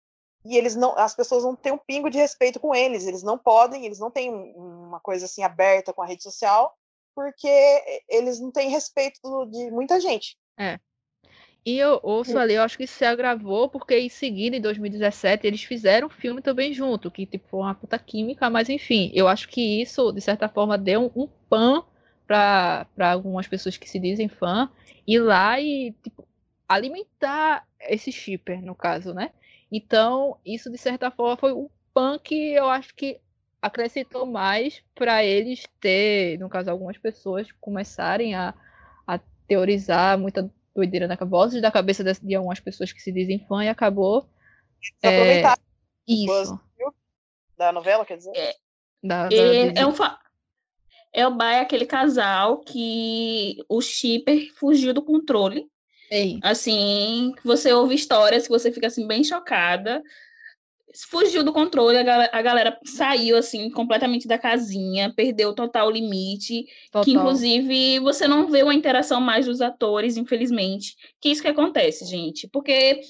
E 0.43 0.57
eles 0.57 0.75
não, 0.75 0.97
as 0.97 1.13
pessoas 1.13 1.43
não 1.43 1.55
têm 1.55 1.71
um 1.71 1.77
pingo 1.77 2.09
de 2.09 2.17
respeito 2.17 2.59
com 2.59 2.73
eles. 2.73 3.05
Eles 3.05 3.21
não 3.21 3.37
podem, 3.37 3.85
eles 3.85 3.99
não 3.99 4.09
têm 4.09 4.31
uma 4.55 4.99
coisa 4.99 5.25
assim 5.25 5.43
aberta 5.43 5.93
com 5.93 6.01
a 6.01 6.07
rede 6.07 6.23
social, 6.23 6.75
porque 7.13 8.03
eles 8.09 8.39
não 8.39 8.51
têm 8.51 8.71
respeito 8.71 9.19
de 9.51 9.69
muita 9.69 9.99
gente. 9.99 10.35
É. 10.59 10.79
E 11.63 11.77
eu 11.77 11.99
ouço 12.01 12.39
ali, 12.39 12.55
eu 12.55 12.63
acho 12.63 12.75
que 12.75 12.87
se 12.87 13.05
agravou, 13.05 13.69
porque 13.69 13.95
em 13.95 14.09
seguida, 14.09 14.55
em 14.55 14.61
2017, 14.61 15.45
eles 15.45 15.63
fizeram 15.63 16.07
um 16.07 16.09
filme 16.09 16.41
também 16.41 16.73
junto, 16.73 17.11
que 17.11 17.25
tipo, 17.25 17.59
uma 17.59 17.75
puta 17.75 17.99
química, 17.99 18.49
mas 18.49 18.67
enfim, 18.67 19.11
eu 19.13 19.27
acho 19.27 19.47
que 19.47 19.79
isso, 19.79 20.11
de 20.11 20.21
certa 20.21 20.49
forma, 20.49 20.75
deu 20.75 21.11
um, 21.15 21.23
um 21.23 21.29
pan 21.47 21.83
para 22.27 22.87
algumas 23.11 23.47
pessoas 23.47 23.77
que 23.77 23.87
se 23.87 23.99
dizem 23.99 24.27
fã 24.27 24.69
ir 25.05 25.19
lá 25.19 25.59
e 25.59 25.93
tipo, 26.03 26.27
alimentar 26.67 27.67
esse 27.81 28.11
shipper, 28.11 28.59
no 28.61 28.73
caso, 28.73 29.13
né? 29.13 29.31
Então, 29.71 30.37
isso 30.43 30.69
de 30.69 30.77
certa 30.79 31.11
forma 31.11 31.37
foi 31.37 31.53
um 31.53 31.69
pan 31.93 32.17
que 32.17 32.53
eu 32.53 32.69
acho 32.69 32.95
que 32.95 33.19
acrescentou 33.61 34.25
mais 34.25 34.83
para 34.95 35.23
eles 35.23 35.67
ter, 35.79 36.39
no 36.39 36.49
caso, 36.49 36.71
algumas 36.71 36.97
pessoas 36.97 37.51
começarem 37.61 38.33
a, 38.33 38.53
a 39.05 39.19
teorizar 39.47 40.17
muita 40.17 40.49
doideira 40.75 41.07
na 41.07 41.15
vozes 41.15 41.61
da 41.61 41.71
cabeça 41.71 42.03
de, 42.03 42.13
de 42.21 42.35
algumas 42.35 42.59
pessoas 42.59 42.91
que 42.91 43.01
se 43.01 43.11
dizem 43.11 43.45
fã 43.47 43.63
e 43.63 43.69
acabou. 43.69 44.29
É, 45.03 45.43
isso. 46.07 46.59
Da 47.57 47.71
novela, 47.71 48.05
quer 48.05 48.17
dizer? 48.17 48.31
É, 48.35 48.55
da, 49.03 49.27
da, 49.27 49.35
é, 49.35 49.73
é 49.77 49.85
um, 49.85 49.93
Elba 51.13 51.51
é 51.51 51.59
aquele 51.59 51.85
casal 51.85 52.59
que 52.59 53.57
o 53.67 53.81
shipper 53.81 54.53
fugiu 54.55 54.93
do 54.93 55.01
controle. 55.01 55.69
Ei. 56.09 56.39
Assim, 56.41 57.33
você 57.43 57.71
ouve 57.73 57.95
histórias 57.95 58.43
que 58.43 58.49
você 58.49 58.71
fica 58.71 58.87
assim 58.87 59.07
bem 59.07 59.23
chocada. 59.23 60.01
Fugiu 61.09 61.43
do 61.43 61.53
controle, 61.53 61.97
a 61.97 62.03
galera, 62.03 62.29
a 62.33 62.41
galera 62.41 62.79
saiu 62.83 63.37
assim 63.37 63.69
completamente 63.69 64.27
da 64.27 64.37
casinha, 64.37 65.13
perdeu 65.15 65.53
total 65.53 65.89
limite, 65.89 66.65
total. 66.91 67.03
que 67.03 67.11
inclusive 67.11 67.99
você 67.99 68.27
não 68.27 68.47
vê 68.47 68.63
uma 68.63 68.73
interação 68.73 69.21
mais 69.21 69.45
dos 69.45 69.61
atores, 69.61 70.17
infelizmente. 70.17 70.95
Que 71.21 71.29
isso 71.29 71.41
que 71.41 71.47
acontece, 71.47 72.05
gente, 72.05 72.47
porque 72.47 73.01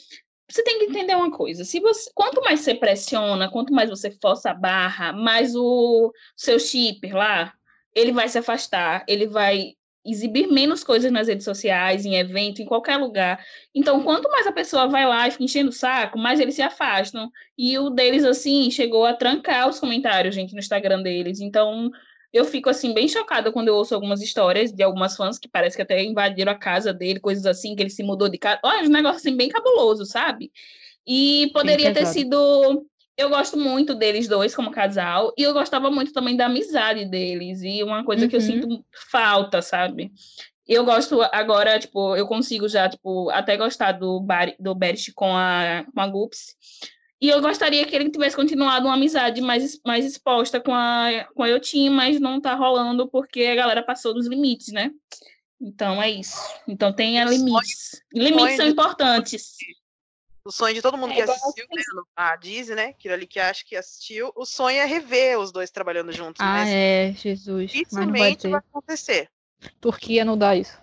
você 0.50 0.64
tem 0.64 0.80
que 0.80 0.86
entender 0.86 1.16
uma 1.16 1.32
coisa. 1.32 1.64
Se 1.64 1.80
você, 1.80 2.12
quanto 2.14 2.42
mais 2.42 2.60
você 2.60 2.76
pressiona, 2.76 3.50
quanto 3.50 3.74
mais 3.74 3.90
você 3.90 4.12
força 4.12 4.52
a 4.52 4.54
barra, 4.54 5.14
mais 5.14 5.56
o 5.56 6.12
seu 6.36 6.60
shipper 6.60 7.16
lá, 7.16 7.54
ele 7.96 8.12
vai 8.12 8.28
se 8.28 8.38
afastar, 8.38 9.04
ele 9.08 9.28
vai 9.28 9.74
exibir 10.06 10.48
menos 10.48 10.84
coisas 10.84 11.12
nas 11.12 11.28
redes 11.28 11.46
sociais, 11.46 12.06
em 12.06 12.16
evento, 12.16 12.62
em 12.62 12.66
qualquer 12.66 12.98
lugar. 12.98 13.44
Então, 13.74 14.02
quanto 14.04 14.30
mais 14.30 14.48
a 14.48 14.52
pessoa 14.52 14.88
vai 14.88 15.06
lá 15.06 15.28
e 15.28 15.32
fica 15.32 15.44
enchendo 15.44 15.70
o 15.70 15.74
saco, 15.74 16.18
mais 16.18 16.40
eles 16.40 16.56
se 16.56 16.62
afastam. 16.62 17.32
E 17.58 17.78
o 17.78 17.90
deles, 17.90 18.24
assim, 18.24 18.70
chegou 18.72 19.06
a 19.06 19.14
trancar 19.14 19.70
os 19.70 19.80
comentários, 19.80 20.34
gente, 20.34 20.54
no 20.54 20.60
Instagram 20.60 21.04
deles. 21.04 21.40
Então, 21.40 21.92
eu 22.34 22.46
fico, 22.46 22.70
assim, 22.70 22.94
bem 22.94 23.08
chocada 23.08 23.52
quando 23.52 23.68
eu 23.68 23.76
ouço 23.76 23.94
algumas 23.94 24.22
histórias 24.22 24.72
de 24.72 24.82
algumas 24.82 25.16
fãs 25.16 25.38
que 25.38 25.48
parece 25.48 25.76
que 25.76 25.82
até 25.82 26.04
invadiram 26.04 26.52
a 26.52 26.56
casa 26.58 26.94
dele, 26.94 27.20
coisas 27.20 27.46
assim, 27.46 27.76
que 27.76 27.84
ele 27.84 27.90
se 27.90 28.04
mudou 28.04 28.28
de 28.28 28.38
casa. 28.38 28.60
Olha, 28.64 28.88
um 28.88 28.92
negócio, 28.92 29.18
assim, 29.18 29.38
bem 29.38 29.50
cabuloso, 29.50 30.06
sabe? 30.06 30.52
E 31.06 31.50
poderia 31.54 31.94
ter 31.94 32.06
sido 32.06 32.86
eu 33.22 33.30
gosto 33.30 33.58
muito 33.58 33.96
deles 33.96 34.28
dois 34.28 34.56
como 34.56 34.72
casal, 34.72 35.34
e 35.38 35.44
eu 35.44 35.54
gostava 35.54 35.90
muito 35.90 36.12
também 36.12 36.36
da 36.36 36.48
amizade 36.48 37.06
deles, 37.06 37.62
e 37.62 37.84
uma 37.84 38.04
coisa 38.04 38.24
uhum. 38.24 38.30
que 38.30 38.36
eu 38.36 38.40
uhum. 38.40 38.46
sinto 38.46 38.86
falta, 39.10 39.62
sabe? 39.62 40.12
Eu 40.68 40.86
gosto 40.86 41.22
agora, 41.32 41.80
tipo, 41.80 42.16
eu 42.16 42.28
consigo 42.28 42.68
já, 42.68 42.88
tipo, 42.88 43.30
até 43.30 43.58
gostar 43.58 43.94
do, 43.94 44.20
Bar 44.20 44.54
do 44.60 44.74
Berish 44.74 45.12
com 45.14 45.36
a, 45.36 45.86
com 45.94 46.00
a 46.00 46.08
Gups. 46.08 46.56
E 47.20 47.30
eu 47.30 47.42
gostaria 47.42 47.86
que 47.86 47.96
ele 47.96 48.10
tivesse 48.10 48.36
continuado 48.36 48.88
uma 48.88 48.96
amizade 48.96 49.42
mais, 49.42 49.80
mais 49.86 50.06
exposta 50.06 50.60
com 50.60 50.74
a, 50.74 51.28
com 51.36 51.44
a 51.44 51.48
Yotin, 51.48 51.90
mas 51.90 52.20
não 52.20 52.42
tá 52.42 52.56
rolando 52.56 53.08
porque 53.08 53.44
a 53.44 53.56
galera 53.56 53.84
passou 53.84 54.14
dos 54.14 54.28
limites, 54.28 54.72
né? 54.72 54.92
Então 55.60 56.02
é 56.02 56.10
isso. 56.10 56.40
Então 56.68 56.92
tem 56.92 57.24
limites. 57.24 58.02
Limites 58.12 58.56
são 58.56 58.66
importantes. 58.66 59.56
O 60.44 60.52
sonho 60.52 60.74
de 60.74 60.82
todo 60.82 60.98
mundo 60.98 61.12
é, 61.12 61.16
que 61.16 61.22
assistiu 61.22 61.66
né, 61.72 61.84
a 62.16 62.36
Disney, 62.36 62.76
né? 62.76 62.86
Aquilo 62.88 63.14
ali 63.14 63.28
que 63.28 63.40
acha 63.40 63.64
que 63.64 63.76
assistiu, 63.76 64.32
o 64.36 64.46
sonho 64.46 64.80
é 64.80 64.86
rever 64.86 65.38
os 65.40 65.52
dois 65.52 65.70
trabalhando 65.70 66.12
juntos. 66.12 66.42
Ah, 66.42 66.68
é, 66.68 67.14
Jesus. 67.14 67.72
Dificilmente 67.72 68.50
vai, 68.50 68.60
vai 68.60 68.62
acontecer. 68.70 69.30
Turquia 69.80 70.26
não 70.26 70.38
dá 70.38 70.56
isso. 70.56 70.76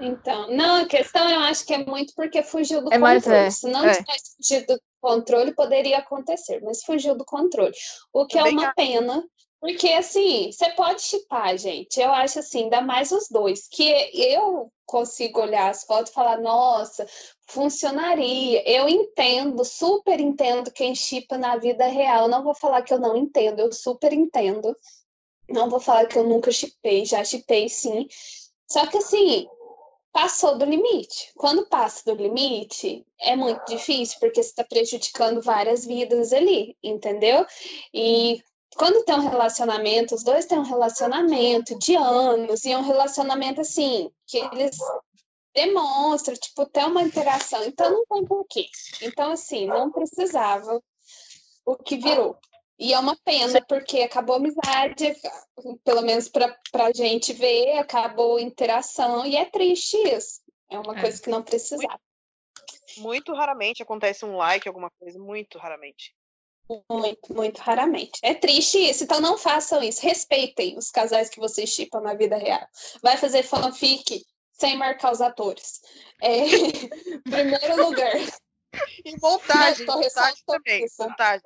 Então, 0.00 0.50
não, 0.50 0.82
a 0.82 0.86
questão 0.86 1.28
eu 1.28 1.40
acho 1.40 1.64
que 1.64 1.74
é 1.74 1.84
muito 1.84 2.12
porque 2.14 2.42
fugiu 2.42 2.82
do 2.82 2.92
é, 2.92 2.98
controle. 2.98 3.38
É, 3.38 3.50
Se 3.50 3.70
não 3.70 3.84
é. 3.84 3.94
tivesse 3.94 4.36
fugido 4.36 4.74
do 4.74 4.80
controle, 5.00 5.54
poderia 5.54 5.98
acontecer, 5.98 6.60
mas 6.62 6.82
fugiu 6.82 7.16
do 7.16 7.24
controle. 7.24 7.74
O 8.12 8.26
que 8.26 8.38
é 8.38 8.42
Também 8.42 8.56
é 8.56 8.66
uma 8.66 8.74
pena, 8.74 9.24
porque 9.62 9.90
assim, 9.92 10.50
você 10.50 10.70
pode 10.70 11.02
chipar, 11.02 11.56
gente. 11.56 12.00
Eu 12.00 12.10
acho 12.10 12.40
assim, 12.40 12.64
ainda 12.64 12.80
mais 12.80 13.12
os 13.12 13.28
dois, 13.28 13.68
que 13.68 13.84
eu 14.12 14.72
consigo 14.84 15.40
olhar 15.40 15.70
as 15.70 15.84
fotos 15.84 16.10
e 16.10 16.14
falar, 16.14 16.40
nossa, 16.40 17.06
funcionaria. 17.46 18.68
Eu 18.68 18.88
entendo, 18.88 19.64
super 19.64 20.18
entendo 20.18 20.72
quem 20.72 20.96
chipa 20.96 21.38
na 21.38 21.56
vida 21.58 21.86
real. 21.86 22.26
Não 22.26 22.42
vou 22.42 22.56
falar 22.56 22.82
que 22.82 22.92
eu 22.92 22.98
não 22.98 23.16
entendo, 23.16 23.60
eu 23.60 23.72
super 23.72 24.12
entendo. 24.12 24.76
Não 25.48 25.70
vou 25.70 25.78
falar 25.78 26.06
que 26.06 26.18
eu 26.18 26.24
nunca 26.24 26.50
chipei, 26.50 27.04
já 27.04 27.22
chipei 27.22 27.68
sim. 27.68 28.08
Só 28.68 28.84
que 28.88 28.98
assim, 28.98 29.46
passou 30.12 30.58
do 30.58 30.64
limite. 30.64 31.30
Quando 31.36 31.68
passa 31.68 32.02
do 32.04 32.20
limite, 32.20 33.06
é 33.20 33.36
muito 33.36 33.64
difícil, 33.66 34.18
porque 34.18 34.42
você 34.42 34.48
está 34.48 34.64
prejudicando 34.64 35.40
várias 35.40 35.86
vidas 35.86 36.32
ali, 36.32 36.76
entendeu? 36.82 37.46
E 37.94 38.42
quando 38.76 39.04
tem 39.04 39.14
um 39.14 39.28
relacionamento, 39.28 40.14
os 40.14 40.22
dois 40.22 40.46
têm 40.46 40.58
um 40.58 40.64
relacionamento 40.64 41.78
de 41.78 41.94
anos, 41.94 42.64
e 42.64 42.72
é 42.72 42.78
um 42.78 42.82
relacionamento 42.82 43.60
assim, 43.60 44.10
que 44.26 44.38
eles 44.38 44.76
demonstram, 45.54 46.34
tipo, 46.36 46.66
tem 46.66 46.84
uma 46.84 47.02
interação, 47.02 47.62
então 47.64 47.90
não 47.90 48.06
tem 48.06 48.24
porquê. 48.24 48.66
Então, 49.02 49.32
assim, 49.32 49.66
não 49.66 49.90
precisava 49.90 50.82
o 51.64 51.76
que 51.76 51.96
virou. 51.96 52.36
E 52.78 52.92
é 52.92 52.98
uma 52.98 53.16
pena, 53.24 53.64
porque 53.68 54.00
acabou 54.00 54.34
a 54.34 54.38
amizade, 54.38 55.14
pelo 55.84 56.02
menos 56.02 56.28
para 56.28 56.56
a 56.86 56.92
gente 56.92 57.32
ver, 57.32 57.78
acabou 57.78 58.38
a 58.38 58.42
interação, 58.42 59.26
e 59.26 59.36
é 59.36 59.44
triste 59.44 59.96
isso. 59.96 60.40
É 60.70 60.78
uma 60.78 60.96
é. 60.96 61.00
coisa 61.00 61.22
que 61.22 61.30
não 61.30 61.42
precisava. 61.42 62.00
Muito, 62.96 63.02
muito 63.02 63.34
raramente 63.34 63.82
acontece 63.82 64.24
um 64.24 64.36
like, 64.36 64.66
alguma 64.66 64.90
coisa, 64.98 65.18
muito 65.18 65.58
raramente. 65.58 66.14
Muito, 66.90 67.34
muito 67.34 67.58
raramente. 67.58 68.20
É 68.22 68.34
triste 68.34 68.78
isso, 68.78 69.04
então 69.04 69.20
não 69.20 69.36
façam 69.36 69.82
isso. 69.82 70.02
Respeitem 70.02 70.76
os 70.78 70.90
casais 70.90 71.28
que 71.28 71.40
vocês 71.40 71.68
chipam 71.68 72.00
na 72.00 72.14
vida 72.14 72.36
real. 72.36 72.66
Vai 73.02 73.16
fazer 73.16 73.42
fanfic 73.42 74.24
sem 74.52 74.76
marcar 74.76 75.12
os 75.12 75.20
atores. 75.20 75.80
É... 76.20 76.44
Primeiro 77.24 77.86
lugar. 77.86 78.16
E 79.04 79.20
montagem, 79.20 79.86
montagem 79.86 80.42
também. 80.46 80.86
Montagem. 80.98 81.42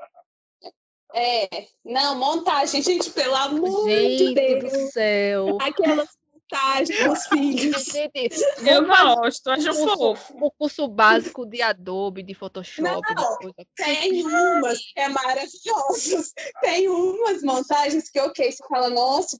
É, 1.14 1.68
não, 1.84 2.16
montagem, 2.16 2.82
gente, 2.82 3.10
pelo 3.10 3.34
amor 3.34 3.88
gente 3.88 4.26
de 4.26 4.34
Deus. 4.34 4.72
do 4.72 4.92
céu. 4.92 5.58
Aquelas 5.60 6.10
montagens 6.52 7.04
dos 7.04 7.26
filhos. 7.26 7.84
Gente, 7.92 8.40
eu 8.66 8.86
gosto, 8.86 9.50
acho 9.50 9.74
fofo. 9.74 10.36
O 10.40 10.50
curso 10.50 10.88
básico 10.88 11.46
de 11.46 11.62
Adobe, 11.62 12.22
de 12.22 12.34
Photoshop. 12.34 12.82
Não, 12.82 13.00
de 13.00 13.66
tem 13.74 14.24
umas 14.24 14.78
que 14.78 15.00
é 15.00 15.08
maravilhosas. 15.08 16.32
Tem 16.60 16.88
umas 16.88 17.42
montagens 17.42 18.08
que, 18.10 18.20
ok, 18.20 18.50
você 18.50 18.64
fala, 18.68 18.88
nossa, 18.90 19.38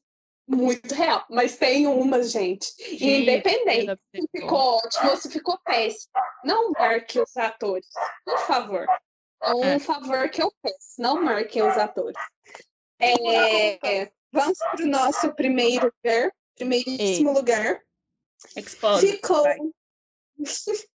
muito 0.49 0.95
real. 0.95 1.25
Mas 1.31 1.57
tem 1.57 1.87
umas, 1.87 2.31
gente. 2.31 2.73
e 2.79 3.23
independente 3.23 3.99
se 4.15 4.29
ficou 4.31 4.77
ótimo 4.77 5.11
ou 5.11 5.17
se 5.17 5.31
ficou 5.31 5.59
péssimo. 5.65 6.13
Não 6.45 6.71
marque 6.73 7.21
os 7.21 7.37
atores, 7.37 7.89
por 8.25 8.39
favor. 8.41 8.87
É 9.43 9.55
um 9.55 9.65
é. 9.65 9.79
favor 9.79 10.29
que 10.31 10.43
eu 10.43 10.53
peço, 10.63 10.95
não 10.99 11.23
marquem 11.23 11.63
os 11.63 11.77
atores. 11.77 12.17
É, 12.99 14.11
vamos 14.33 14.59
para 14.59 14.85
o 14.85 14.89
nosso 14.89 15.35
primeiro 15.35 15.93
lugar, 16.05 16.31
primeiríssimo 16.57 17.33
lugar. 17.33 17.81
Expose. 18.57 19.13
Ficou. 19.13 19.45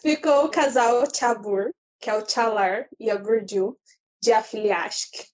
Ficou 0.00 0.44
o 0.44 0.50
casal 0.50 1.02
Chabur, 1.12 1.72
que 1.98 2.10
é 2.10 2.14
o 2.14 2.28
Chalar 2.28 2.88
e 3.00 3.10
a 3.10 3.16
Gurju, 3.16 3.76
de 4.22 4.32
Afiliashk. 4.32 5.26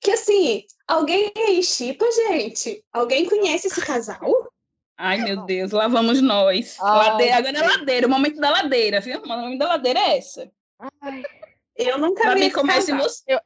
Que 0.00 0.10
assim, 0.10 0.64
alguém 0.86 1.32
aí 1.36 1.62
chipa, 1.62 2.04
gente? 2.12 2.84
Alguém 2.92 3.26
conhece 3.26 3.68
esse 3.68 3.80
casal? 3.80 4.20
Ai, 4.96 5.18
meu 5.22 5.44
Deus, 5.44 5.72
lá 5.72 5.88
vamos 5.88 6.20
nós. 6.20 6.76
Ai, 6.80 7.08
ladeira, 7.08 7.36
agora 7.36 7.58
é 7.58 7.62
ladeira, 7.62 8.06
o 8.06 8.10
momento 8.10 8.38
da 8.38 8.50
ladeira, 8.50 9.00
viu? 9.00 9.20
O 9.22 9.26
momento 9.26 9.58
da 9.58 9.68
ladeira 9.68 9.98
é 9.98 10.18
essa. 10.18 10.50
Ai, 11.00 11.22
eu 11.76 11.98
nunca 11.98 12.28
Babi, 12.28 12.42
vi 12.42 12.50
comece 12.50 12.92
você. 12.92 13.22
Eu, 13.26 13.40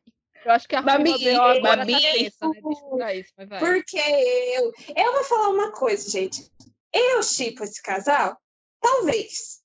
eu 0.45 0.53
acho 0.53 0.69
que 0.69 0.77
a 0.77 0.83
Babi, 0.83 1.29
agora 1.31 1.85
Babi, 1.85 1.93
cabeça, 1.93 2.49
né? 2.97 3.17
isso, 3.17 3.33
Porque 3.59 3.99
eu, 3.99 4.73
eu 4.97 5.13
vou 5.13 5.25
falar 5.25 5.49
uma 5.51 5.73
coisa, 5.73 6.09
gente. 6.11 6.51
Eu 6.93 7.23
chipo 7.23 7.65
esse 7.65 7.83
casal? 7.83 8.37
Talvez. 8.81 9.61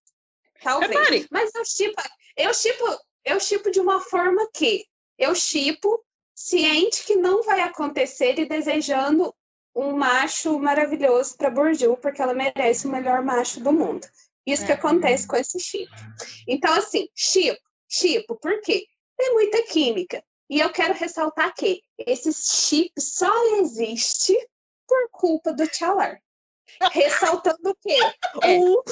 Talvez. 0.61 0.91
Repare. 0.91 1.27
Mas 1.31 1.53
eu 1.55 1.65
chipo, 1.65 2.01
eu 2.37 2.53
chipo, 2.53 2.83
eu 3.25 3.39
chipo 3.39 3.71
de 3.71 3.79
uma 3.79 3.99
forma 4.01 4.47
que 4.53 4.85
eu 5.17 5.35
chipo 5.35 6.03
ciente 6.35 7.03
que 7.05 7.15
não 7.15 7.43
vai 7.43 7.61
acontecer 7.61 8.39
e 8.39 8.45
desejando 8.45 9.33
um 9.75 9.95
macho 9.95 10.59
maravilhoso 10.59 11.35
para 11.37 11.49
Bourdieu, 11.49 11.97
porque 11.97 12.21
ela 12.21 12.33
merece 12.33 12.87
o 12.87 12.91
melhor 12.91 13.23
macho 13.23 13.59
do 13.59 13.71
mundo. 13.71 14.07
Isso 14.45 14.63
é. 14.63 14.65
que 14.67 14.71
acontece 14.73 15.27
com 15.27 15.35
esse 15.35 15.59
chip. 15.59 15.89
Então, 16.47 16.73
assim, 16.73 17.07
chip, 17.15 17.59
chip, 17.89 18.25
por 18.27 18.61
quê? 18.61 18.85
Tem 19.17 19.33
muita 19.33 19.63
química. 19.63 20.23
E 20.49 20.59
eu 20.59 20.71
quero 20.71 20.93
ressaltar 20.93 21.53
que 21.55 21.81
esse 21.97 22.31
chip 22.33 22.91
só 22.99 23.31
existe 23.59 24.35
por 24.87 25.09
culpa 25.11 25.53
do 25.53 25.65
Chalar. 25.73 26.21
Ressaltando 26.91 27.69
o 27.69 27.75
quê? 27.75 27.97
É. 28.43 28.59
O, 28.59 28.83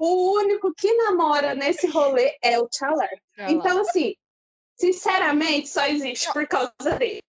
o 0.00 0.32
único 0.38 0.72
que 0.74 0.92
namora 0.94 1.54
nesse 1.54 1.86
rolê 1.88 2.36
é 2.42 2.58
o 2.58 2.68
Chalar. 2.72 3.10
Então, 3.48 3.80
assim, 3.80 4.14
sinceramente, 4.76 5.68
só 5.68 5.86
existe 5.86 6.32
por 6.32 6.46
causa 6.46 6.72
dele. 6.98 7.22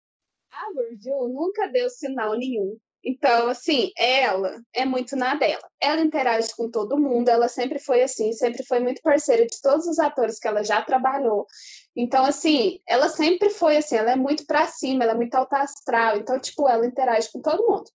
A 0.51 0.71
Virgil 0.73 1.27
nunca 1.27 1.67
deu 1.67 1.89
sinal 1.89 2.37
nenhum 2.37 2.79
então, 3.03 3.49
assim, 3.49 3.91
ela 3.97 4.59
é 4.73 4.85
muito 4.85 5.15
na 5.15 5.35
dela. 5.35 5.67
Ela 5.81 6.01
interage 6.01 6.53
com 6.55 6.69
todo 6.69 6.99
mundo, 6.99 7.29
ela 7.29 7.47
sempre 7.47 7.79
foi 7.79 8.01
assim, 8.01 8.33
sempre 8.33 8.63
foi 8.63 8.79
muito 8.79 9.01
parceira 9.01 9.45
de 9.45 9.61
todos 9.61 9.87
os 9.87 9.99
atores 9.99 10.37
que 10.37 10.47
ela 10.47 10.63
já 10.63 10.81
trabalhou. 10.81 11.47
Então, 11.95 12.25
assim, 12.25 12.79
ela 12.87 13.07
sempre 13.09 13.49
foi 13.49 13.77
assim, 13.77 13.95
ela 13.95 14.11
é 14.11 14.15
muito 14.15 14.45
pra 14.45 14.67
cima, 14.67 15.03
ela 15.03 15.13
é 15.13 15.15
muito 15.15 15.35
alta 15.35 15.59
astral. 15.59 16.17
Então, 16.17 16.39
tipo, 16.39 16.67
ela 16.67 16.85
interage 16.85 17.31
com 17.31 17.41
todo 17.41 17.65
mundo. 17.65 17.89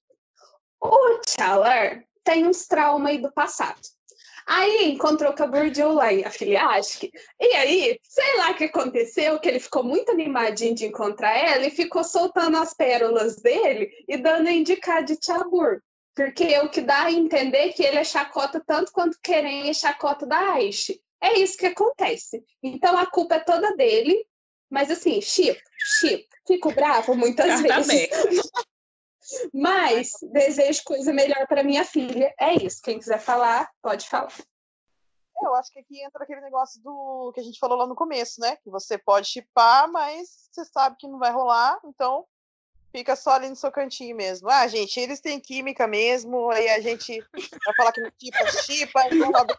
O 0.80 1.20
Chalar 1.26 2.04
tem 2.22 2.46
uns 2.46 2.66
traumas 2.66 3.10
aí 3.10 3.18
do 3.18 3.32
passado. 3.32 3.80
Aí 4.46 4.90
encontrou 4.90 5.32
com 5.32 5.42
a 5.42 5.46
Bourdieu 5.46 5.92
lá 5.92 6.12
em 6.12 6.24
Afiliasque. 6.24 7.10
E 7.40 7.54
aí, 7.56 7.98
sei 8.02 8.36
lá 8.36 8.50
o 8.50 8.54
que 8.54 8.64
aconteceu, 8.64 9.38
que 9.38 9.48
ele 9.48 9.58
ficou 9.58 9.82
muito 9.82 10.10
animadinho 10.10 10.74
de 10.74 10.86
encontrar 10.86 11.36
ela 11.36 11.66
e 11.66 11.70
ficou 11.70 12.04
soltando 12.04 12.56
as 12.58 12.74
pérolas 12.74 13.36
dele 13.36 13.90
e 14.06 14.16
dando 14.16 14.48
a 14.48 14.52
indicar 14.52 15.02
de 15.02 15.16
Tchabur. 15.16 15.80
Porque 16.14 16.44
é 16.44 16.62
o 16.62 16.68
que 16.68 16.80
dá 16.80 17.04
a 17.04 17.12
entender 17.12 17.72
que 17.72 17.82
ele 17.82 17.96
é 17.96 18.04
chacota 18.04 18.62
tanto 18.64 18.92
quanto 18.92 19.18
querem 19.22 19.68
é 19.68 19.74
chacota 19.74 20.26
da 20.26 20.38
Aish. 20.54 20.98
É 21.20 21.38
isso 21.38 21.56
que 21.56 21.66
acontece. 21.66 22.44
Então 22.62 22.96
a 22.98 23.06
culpa 23.06 23.36
é 23.36 23.40
toda 23.40 23.74
dele, 23.74 24.26
mas 24.70 24.90
assim, 24.90 25.20
chip, 25.20 25.60
chip, 26.00 26.28
fico 26.46 26.70
bravo 26.72 27.16
muitas 27.16 27.60
vezes. 27.62 28.08
Mas 29.52 30.12
desejo 30.32 30.82
coisa 30.84 31.12
melhor 31.12 31.46
para 31.46 31.62
minha 31.62 31.84
filha. 31.84 32.34
É 32.38 32.54
isso. 32.54 32.82
Quem 32.82 32.98
quiser 32.98 33.20
falar, 33.20 33.70
pode 33.82 34.08
falar. 34.08 34.32
Eu 35.42 35.54
acho 35.54 35.70
que 35.72 35.80
aqui 35.80 36.02
entra 36.02 36.22
aquele 36.22 36.40
negócio 36.40 36.82
do 36.82 37.32
que 37.34 37.40
a 37.40 37.42
gente 37.42 37.58
falou 37.58 37.76
lá 37.76 37.86
no 37.86 37.94
começo, 37.94 38.40
né? 38.40 38.56
Que 38.56 38.70
você 38.70 38.96
pode 38.96 39.26
chipar, 39.26 39.90
mas 39.90 40.48
você 40.50 40.64
sabe 40.64 40.96
que 40.98 41.08
não 41.08 41.18
vai 41.18 41.32
rolar, 41.32 41.78
então 41.84 42.26
fica 42.92 43.16
só 43.16 43.32
ali 43.32 43.48
no 43.48 43.56
seu 43.56 43.72
cantinho 43.72 44.16
mesmo. 44.16 44.48
Ah, 44.48 44.66
gente, 44.68 44.98
eles 45.00 45.20
têm 45.20 45.40
química 45.40 45.86
mesmo, 45.86 46.50
aí 46.50 46.68
a 46.68 46.80
gente 46.80 47.20
vai 47.32 47.74
falar 47.76 47.92
que 47.92 48.00
não 48.00 48.10
chipa, 48.18 48.46
chipa, 48.62 49.00
vamos 49.10 49.34
abrir, 49.34 49.58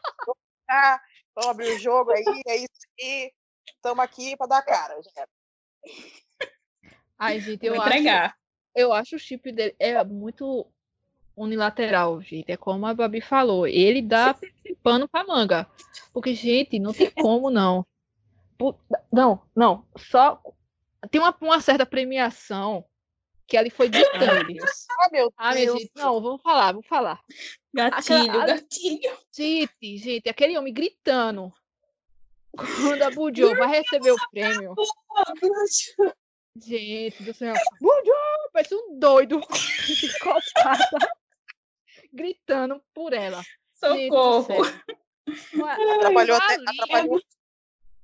ah, 0.69 1.01
vamos 1.35 1.49
abrir 1.51 1.75
o 1.75 1.79
jogo 1.79 2.11
aí, 2.11 2.41
é 2.47 2.55
isso 2.57 2.69
aí. 2.99 3.31
Estamos 3.67 4.03
aqui 4.03 4.37
para 4.37 4.47
dar 4.47 4.61
cara. 4.61 4.97
Ai, 7.19 7.39
gente, 7.39 7.65
eu 7.65 7.75
Vou 7.75 7.85
entregar. 7.85 8.27
Acho 8.27 8.44
eu 8.75 8.91
acho 8.91 9.15
o 9.15 9.19
chip 9.19 9.51
dele 9.51 9.75
é 9.79 10.03
muito 10.03 10.67
unilateral, 11.35 12.21
gente. 12.21 12.51
É 12.51 12.57
como 12.57 12.85
a 12.85 12.93
Babi 12.93 13.21
falou. 13.21 13.67
Ele 13.67 14.01
dá 14.01 14.35
pano 14.83 15.07
pra 15.07 15.25
manga. 15.25 15.67
Porque, 16.13 16.33
gente, 16.33 16.79
não 16.79 16.93
tem 16.93 17.09
como 17.11 17.49
não. 17.49 17.85
Não, 19.11 19.41
não. 19.55 19.85
Só 19.97 20.41
tem 21.09 21.19
uma, 21.19 21.35
uma 21.41 21.61
certa 21.61 21.85
premiação 21.85 22.85
que 23.47 23.57
ela 23.57 23.69
foi 23.69 23.89
ditando. 23.89 24.23
Ah, 24.89 25.09
meu 25.11 25.33
ah, 25.37 25.53
Deus. 25.53 25.79
Gente, 25.79 25.91
não, 25.95 26.21
vou 26.21 26.37
falar, 26.39 26.73
vou 26.73 26.83
falar. 26.83 27.21
Gatilho, 27.73 28.21
Aquela, 28.31 28.45
gatilho. 28.45 29.17
Gente, 29.31 29.97
gente, 29.97 30.29
aquele 30.29 30.57
homem 30.57 30.73
gritando 30.73 31.53
quando 32.55 33.01
a 33.01 33.11
Bujo 33.11 33.55
vai 33.55 33.67
receber 33.67 34.11
o 34.11 34.29
prêmio. 34.31 34.73
Gente 36.55 37.23
do 37.23 37.33
céu. 37.33 37.53
Parece 38.53 38.73
um 38.73 38.97
doido 38.97 39.41
gritando 42.13 42.81
por 42.93 43.11
ela. 43.11 43.43
Socorro! 43.73 44.47
Atrapalhou 45.95 46.37
até, 46.37 46.53
atrapalhou, 46.53 47.21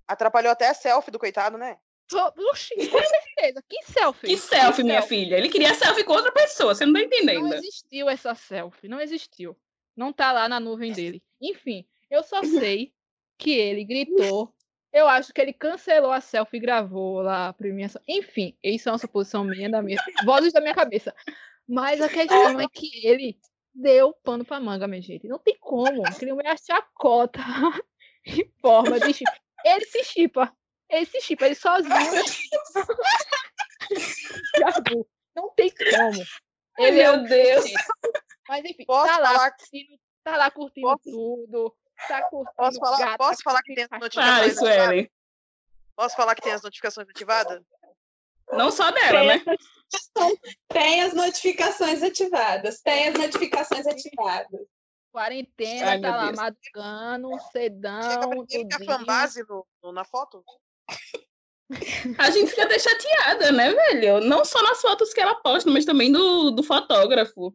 atrapalhou 0.08 0.52
até 0.52 0.70
a 0.70 0.74
selfie 0.74 1.12
do 1.12 1.20
coitado, 1.20 1.58
né? 1.58 1.78
Oxi, 2.50 2.76
com 2.90 3.00
certeza. 3.00 3.64
Que 3.70 3.84
selfie? 3.84 4.28
Que 4.28 4.38
selfie, 4.38 4.76
que 4.78 4.84
minha 4.84 5.02
selfie? 5.02 5.16
filha? 5.16 5.38
Ele 5.38 5.50
queria 5.50 5.74
selfie 5.74 6.04
com 6.04 6.14
outra 6.14 6.32
pessoa, 6.32 6.76
você 6.76 6.86
não 6.86 6.94
tá 6.94 7.02
entendendo. 7.02 7.42
Não 7.42 7.54
existiu 7.54 8.10
essa 8.10 8.36
selfie, 8.36 8.90
não 8.90 9.00
existiu. 9.00 9.56
Não 9.96 10.12
tá 10.12 10.32
lá 10.32 10.50
na 10.50 10.60
nuvem 10.60 10.92
dele. 10.92 11.24
Enfim, 11.40 11.88
eu 12.10 12.24
só 12.24 12.44
sei 12.44 12.94
que 13.38 13.52
ele 13.52 13.86
gritou. 13.86 14.54
Eu 14.94 15.08
acho 15.08 15.34
que 15.34 15.40
ele 15.40 15.54
cancelou 15.54 16.12
a 16.12 16.20
selfie 16.20 16.58
e 16.58 16.60
gravou 16.60 17.22
lá 17.22 17.48
a 17.48 17.54
premiação. 17.54 18.02
Enfim, 18.08 18.58
isso 18.62 18.90
é 18.90 18.92
uma 18.92 18.98
suposição 18.98 19.44
minha, 19.44 19.70
da 19.70 19.82
minha. 19.82 19.98
Vozes 20.26 20.52
da 20.52 20.60
minha 20.60 20.76
cabeça. 20.76 21.16
Mas 21.68 22.02
a 22.02 22.10
questão 22.10 22.60
é 22.60 22.68
que 22.68 23.08
ele 23.08 23.40
deu 23.74 24.14
pano 24.24 24.44
pra 24.44 24.60
manga, 24.60 24.88
minha 24.88 25.02
gente. 25.02 25.28
Não 25.28 25.40
tem 25.40 25.58
como. 25.60 26.06
Aquele 26.06 26.32
é 26.32 26.52
a 26.52 26.58
chacota 26.58 27.40
em 28.26 28.52
forma 28.62 29.00
de 29.00 29.14
chip. 29.14 29.32
Ele 29.64 29.86
se 29.86 30.04
chipa. 30.04 30.54
Ele 30.90 31.06
se 31.06 31.22
chipa, 31.22 31.46
ele 31.46 31.56
sozinho. 31.56 31.90
Não 35.34 35.50
tem 35.56 35.72
como. 35.72 36.22
Ele 36.78 37.00
é 37.00 37.02
Meu 37.04 37.14
é 37.14 37.24
Deus. 37.28 37.66
Mas 38.50 38.66
enfim, 38.66 38.84
posso 38.86 39.08
tá 39.08 39.20
lá, 39.20 39.52
curtindo, 39.52 40.00
tá 40.24 40.38
lá 40.38 40.52
curtindo 40.52 40.88
posso... 40.88 41.04
tudo. 41.04 41.76
Tá 42.08 42.24
curtindo 42.24 42.56
posso 42.56 42.80
falar, 42.80 42.98
gato, 42.98 43.18
posso 43.18 43.44
falar 43.44 43.62
que 43.64 43.76
tem 43.76 43.84
as 43.84 44.00
notificações 44.00 44.58
ativadas? 44.58 45.08
Posso 45.96 46.16
falar 46.16 46.36
que 46.36 46.42
tem 46.42 46.54
as 46.54 46.62
notificações 46.62 47.10
ativadas? 47.10 47.64
Não 48.52 48.72
só 48.72 48.92
dela, 48.92 49.24
né? 49.24 49.44
Tem 50.70 51.04
as 51.04 51.14
notificações 51.14 52.02
ativadas. 52.02 52.82
Tem 52.82 53.10
as 53.10 53.14
notificações 53.14 53.86
ativadas. 53.88 54.62
Quarentena, 55.12 55.92
Ai, 55.92 56.02
tá 56.02 56.16
lá, 56.16 56.32
madrugando, 56.32 57.30
sedão. 57.52 58.46
Chega 58.50 58.78
a 58.78 58.86
fanbase 58.86 59.44
no, 59.48 59.68
no, 59.84 59.92
na 59.92 60.06
foto? 60.06 60.44
A 62.18 62.30
gente 62.30 62.50
fica 62.50 62.64
até 62.64 62.80
chateada, 62.80 63.52
né, 63.52 63.74
velho? 63.74 64.22
Não 64.22 64.44
só 64.44 64.62
nas 64.64 64.82
fotos 64.82 65.14
que 65.14 65.22
ela 65.22 65.36
posta, 65.36 65.70
mas 65.70 65.86
também 65.86 66.12
do, 66.12 66.52
do 66.52 66.64
fotógrafo. 66.64 67.54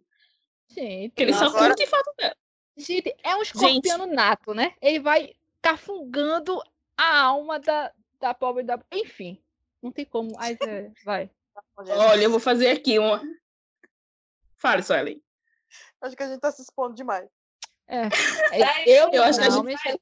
Gente, 0.68 1.14
que 1.14 1.22
ele 1.22 1.32
só 1.32 1.46
agora... 1.46 1.74
curte 1.74 1.86
foto 1.86 2.12
dela. 2.18 2.36
Gente, 2.76 3.14
é 3.22 3.34
um 3.34 3.42
escorpiano 3.42 4.04
gente. 4.04 4.14
nato, 4.14 4.52
né? 4.52 4.74
Ele 4.82 5.00
vai 5.00 5.34
cafungando 5.62 6.62
a 6.96 7.20
alma 7.20 7.58
da, 7.58 7.92
da 8.20 8.34
pobre 8.34 8.62
da. 8.62 8.78
Enfim, 8.92 9.40
não 9.82 9.90
tem 9.90 10.04
como. 10.04 10.34
Aí 10.38 10.56
é, 10.60 10.90
vai. 11.04 11.30
Olha, 11.76 12.22
eu 12.22 12.30
vou 12.30 12.40
fazer 12.40 12.68
aqui 12.68 12.98
uma. 12.98 13.22
Fale, 14.56 14.82
Suelen. 14.82 15.22
Acho 16.00 16.16
que 16.16 16.22
a 16.22 16.28
gente 16.28 16.40
tá 16.40 16.52
se 16.52 16.62
expondo 16.62 16.94
demais. 16.94 17.28
É, 17.88 18.08
é 18.52 18.84
eu, 18.86 19.10
eu, 19.12 19.22
acho 19.22 19.40
não, 19.40 19.64
gente... 19.64 20.00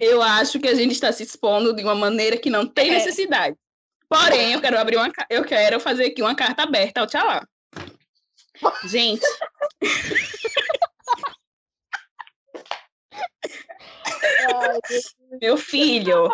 eu 0.00 0.22
acho 0.22 0.60
que 0.60 0.68
a 0.68 0.74
gente 0.74 0.92
está 0.92 1.10
se 1.12 1.22
expondo 1.22 1.74
de 1.74 1.82
uma 1.82 1.94
maneira 1.94 2.36
que 2.36 2.50
não 2.50 2.66
tem 2.66 2.90
é. 2.90 2.94
necessidade. 2.94 3.56
Porém, 4.08 4.52
eu 4.52 4.60
quero 4.60 4.78
abrir 4.78 4.96
uma 4.96 5.10
eu 5.28 5.44
quero 5.44 5.78
fazer 5.80 6.06
aqui 6.06 6.20
uma 6.20 6.34
carta 6.34 6.62
aberta 6.62 7.00
ao 7.00 7.06
Tchalá. 7.06 7.46
Gente. 8.86 9.24
Meu 15.40 15.56
filho, 15.56 16.28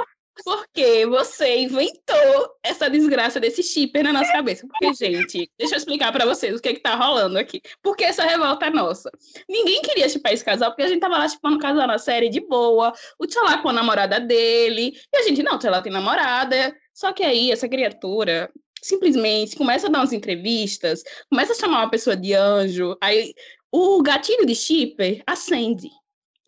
porque 0.45 1.07
você 1.07 1.61
inventou 1.61 2.57
essa 2.63 2.91
desgraça 2.91 3.41
desse 3.41 3.63
shipper 3.63 4.05
na 4.05 4.13
nossa 4.13 4.33
cabeça. 4.33 4.67
Porque, 4.67 4.93
gente, 4.95 5.51
deixa 5.59 5.75
eu 5.75 5.79
explicar 5.79 6.13
para 6.13 6.27
vocês 6.27 6.57
o 6.57 6.61
que, 6.61 6.69
é 6.69 6.75
que 6.75 6.81
tá 6.81 6.95
rolando 6.95 7.39
aqui. 7.39 7.61
Porque 7.83 8.05
essa 8.05 8.25
revolta 8.25 8.67
é 8.67 8.71
nossa. 8.71 9.11
Ninguém 9.49 9.81
queria 9.83 10.09
chipar 10.09 10.33
esse 10.33 10.45
casal, 10.45 10.71
porque 10.71 10.83
a 10.83 10.89
gente 10.89 11.01
tava 11.01 11.19
lá 11.19 11.29
chipando 11.29 11.57
o 11.57 11.61
casal 11.61 11.87
na 11.87 11.99
série 11.99 12.29
de 12.29 12.41
boa, 12.41 12.93
o 13.19 13.27
Tchalá 13.27 13.59
com 13.59 13.69
a 13.69 13.73
namorada 13.73 14.21
dele, 14.21 14.95
e 15.13 15.17
a 15.17 15.23
gente, 15.23 15.43
não, 15.43 15.55
o 15.55 15.59
Tchalá 15.59 15.81
tem 15.81 15.93
namorada. 15.93 16.77
Só 16.93 17.13
que 17.13 17.23
aí, 17.23 17.51
essa 17.51 17.69
criatura 17.69 18.51
simplesmente 18.83 19.57
começa 19.57 19.87
a 19.87 19.91
dar 19.91 20.01
umas 20.01 20.13
entrevistas, 20.13 21.03
começa 21.31 21.53
a 21.53 21.57
chamar 21.57 21.79
uma 21.79 21.91
pessoa 21.91 22.15
de 22.15 22.35
anjo, 22.35 22.97
aí 23.01 23.35
o 23.73 24.03
gatilho 24.03 24.47
de 24.47 24.55
shipper 24.55 25.23
acende. 25.27 25.89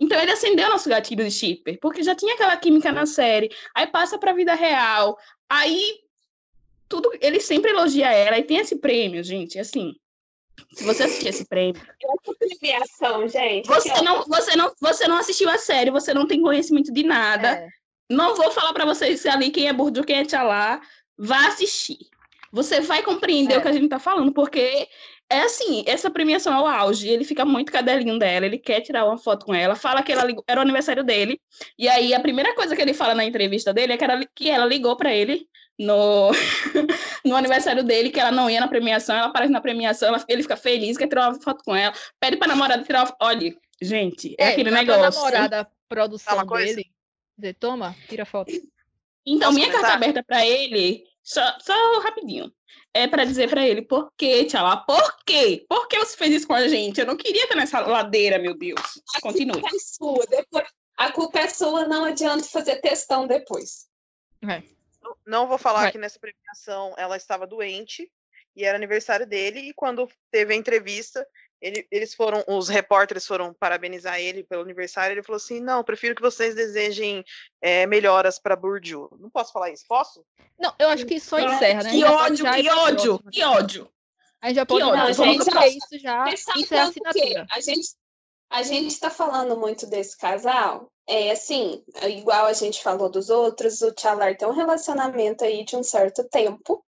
Então 0.01 0.20
ele 0.20 0.31
acendeu 0.31 0.69
nosso 0.69 0.89
gatilho 0.89 1.25
de 1.25 1.31
shipper, 1.31 1.79
porque 1.81 2.03
já 2.03 2.15
tinha 2.15 2.35
aquela 2.35 2.57
química 2.57 2.93
na 2.93 3.05
série, 3.05 3.51
aí 3.75 3.87
passa 3.87 4.19
para 4.19 4.31
a 4.31 4.35
vida 4.35 4.55
real, 4.55 5.19
aí 5.49 6.01
tudo, 6.89 7.11
ele 7.20 7.41
sempre 7.41 7.70
elogia 7.70 8.11
ela 8.11 8.39
e 8.39 8.45
tem 8.45 8.59
esse 8.59 8.77
prêmio, 8.77 9.23
gente, 9.23 9.59
assim. 9.59 9.95
Se 10.73 10.85
você 10.85 11.05
assistir 11.05 11.29
esse 11.29 11.47
prêmio, 11.47 11.81
premiação, 12.39 13.29
gente. 13.29 13.66
Você 13.66 14.03
não, 14.03 14.25
você 14.25 14.57
não, 14.57 14.73
você 14.81 15.07
não 15.07 15.19
assistiu 15.19 15.49
a 15.49 15.59
série, 15.59 15.91
você 15.91 16.12
não 16.12 16.27
tem 16.27 16.41
conhecimento 16.41 16.93
de 16.93 17.05
nada. 17.05 17.49
É. 17.49 17.69
Não 18.11 18.35
vou 18.35 18.51
falar 18.51 18.73
para 18.73 18.85
vocês 18.85 19.25
ali 19.27 19.51
quem 19.51 19.69
é 19.69 19.73
Burdu, 19.73 20.05
quem 20.05 20.19
é 20.19 20.25
Tchalá. 20.25 20.81
Vá 21.16 21.49
assistir. 21.49 21.99
Você 22.51 22.81
vai 22.81 23.03
compreender 23.03 23.55
é. 23.55 23.59
o 23.59 23.62
que 23.62 23.69
a 23.69 23.73
gente 23.73 23.85
está 23.85 23.99
falando, 23.99 24.33
porque 24.33 24.89
é 25.31 25.41
assim, 25.43 25.85
essa 25.87 26.11
premiação 26.11 26.55
é 26.55 26.61
o 26.61 26.67
auge, 26.67 27.09
ele 27.09 27.25
fica 27.25 27.45
muito 27.45 27.71
cadelinho 27.71 28.19
dela, 28.19 28.47
ele 28.47 28.59
quer 28.59 28.81
tirar 28.81 29.05
uma 29.05 29.19
foto 29.19 29.45
com 29.45 29.55
ela, 29.55 29.77
fala 29.77 30.03
que 30.03 30.11
ela 30.11 30.25
ligou, 30.25 30.43
era 30.47 30.59
o 30.59 30.63
aniversário 30.63 31.05
dele, 31.05 31.39
e 31.79 31.87
aí 31.87 32.15
a 32.15 32.21
primeira 32.21 32.55
coisa 32.55 32.75
que 32.75 32.81
ele 32.81 32.95
fala 32.95 33.15
na 33.15 33.25
entrevista 33.25 33.73
dele 33.73 33.93
é 33.93 33.97
que, 33.99 34.05
era, 34.05 34.27
que 34.35 34.49
ela 34.49 34.65
ligou 34.65 34.97
para 34.97 35.15
ele 35.15 35.47
no, 35.79 36.31
no 37.25 37.37
aniversário 37.37 37.85
dele, 37.85 38.11
que 38.11 38.19
ela 38.19 38.33
não 38.33 38.49
ia 38.49 38.61
na 38.61 38.69
premiação, 38.69 39.15
ela 39.15 39.27
aparece 39.27 39.53
na 39.53 39.61
premiação, 39.61 40.09
ela, 40.09 40.25
ele 40.29 40.43
fica 40.43 40.57
feliz, 40.57 40.97
quer 40.97 41.09
tirar 41.09 41.29
uma 41.29 41.41
foto 41.41 41.63
com 41.63 41.77
ela, 41.77 41.93
pede 42.19 42.39
pra 42.39 42.49
namorada 42.49 42.83
tirar 42.83 43.05
uma 43.05 43.17
Olha, 43.21 43.55
gente, 43.83 44.35
é, 44.39 44.45
é 44.45 44.53
aquele 44.53 44.71
negócio. 44.71 45.05
A 45.05 45.11
namorada, 45.11 45.71
produção 45.89 46.47
dele, 46.47 46.91
dizer, 47.37 47.55
toma, 47.55 47.95
tira 48.09 48.25
foto. 48.25 48.51
Então, 49.27 49.49
Posso 49.49 49.55
minha 49.55 49.67
começar? 49.67 49.89
carta 49.89 49.95
aberta 49.95 50.23
para 50.23 50.47
ele, 50.47 51.05
só, 51.23 51.43
só 51.61 52.01
rapidinho 52.01 52.51
é 52.99 53.09
para 53.09 53.25
dizer 53.25 53.49
para 53.49 53.66
ele, 53.66 53.83
por 53.83 54.12
quê, 54.16 54.45
Tchala? 54.45 54.79
Por 54.79 55.19
quê? 55.25 55.65
Por 55.69 55.87
que 55.89 55.99
você 55.99 56.16
fez 56.16 56.35
isso 56.35 56.47
com 56.47 56.55
a 56.55 56.66
gente? 56.66 57.01
Eu 57.01 57.07
não 57.07 57.16
queria 57.16 57.45
estar 57.45 57.55
nessa 57.55 57.81
ladeira, 57.81 58.39
meu 58.39 58.55
Deus. 58.55 58.81
Continue. 59.20 59.59
A 59.59 59.61
culpa 59.61 59.77
é 59.77 59.79
sua, 59.79 60.27
depois... 60.27 60.69
A 60.97 61.12
culpa 61.12 61.39
é 61.39 61.49
sua, 61.49 61.87
não 61.87 62.05
adianta 62.05 62.45
fazer 62.45 62.81
testão 62.81 63.27
depois. 63.27 63.87
É. 64.43 64.62
Não, 65.01 65.16
não 65.25 65.47
vou 65.47 65.57
falar 65.57 65.83
Vai. 65.83 65.93
que 65.93 65.99
nessa 65.99 66.19
premiação 66.19 66.93
ela 66.99 67.16
estava 67.16 67.47
doente 67.47 68.11
e 68.57 68.65
era 68.65 68.77
aniversário 68.77 69.25
dele, 69.25 69.61
e 69.61 69.73
quando 69.73 70.09
teve 70.33 70.53
a 70.53 70.57
entrevista, 70.57 71.25
ele, 71.61 71.87
eles 71.91 72.15
foram, 72.15 72.45
os 72.47 72.69
repórteres 72.69 73.27
foram 73.27 73.53
parabenizar 73.53 74.21
ele 74.21 74.45
pelo 74.45 74.63
aniversário. 74.63 75.15
Ele 75.15 75.23
falou 75.23 75.37
assim: 75.37 75.61
não, 75.61 75.83
prefiro 75.83 76.15
que 76.15 76.23
vocês 76.23 76.55
desejem 76.55 77.25
é, 77.61 77.87
melhoras 77.87 78.39
para 78.39 78.57
Burju. 78.57 79.09
Não 79.19 79.29
posso 79.29 79.53
falar 79.53 79.71
isso? 79.71 79.85
Posso? 79.89 80.25
Não, 80.59 80.75
eu 80.79 80.89
acho 80.89 81.05
que 81.05 81.19
só 81.19 81.39
encerra, 81.39 81.83
né? 81.83 81.91
Que 81.91 82.05
ódio, 82.05 82.45
que 82.53 82.71
ódio, 82.71 83.19
que 83.31 83.45
ódio. 83.45 83.91
A 84.41 84.49
gente 84.49 84.57
já 84.57 84.67
pode 84.67 84.85
não, 84.85 85.13
gente, 85.13 85.51
já, 85.51 85.67
isso 85.67 85.99
já. 85.99 86.33
Isso 86.33 86.75
é 86.75 86.81
assinatura. 86.81 87.47
A 87.51 87.61
gente 87.61 87.89
a 88.51 88.63
gente 88.63 88.89
está 88.89 89.11
falando 89.11 89.57
muito 89.57 89.87
desse 89.87 90.17
casal. 90.17 90.91
É 91.07 91.31
assim, 91.31 91.83
igual 92.03 92.47
a 92.47 92.53
gente 92.53 92.83
falou 92.83 93.11
dos 93.11 93.31
outros, 93.31 93.83
o 93.83 93.93
Tchalar 93.93 94.37
tem 94.37 94.49
um 94.49 94.53
relacionamento 94.53 95.45
aí 95.45 95.65
de 95.65 95.77
um 95.77 95.83
certo 95.83 96.25
tempo, 96.29 96.85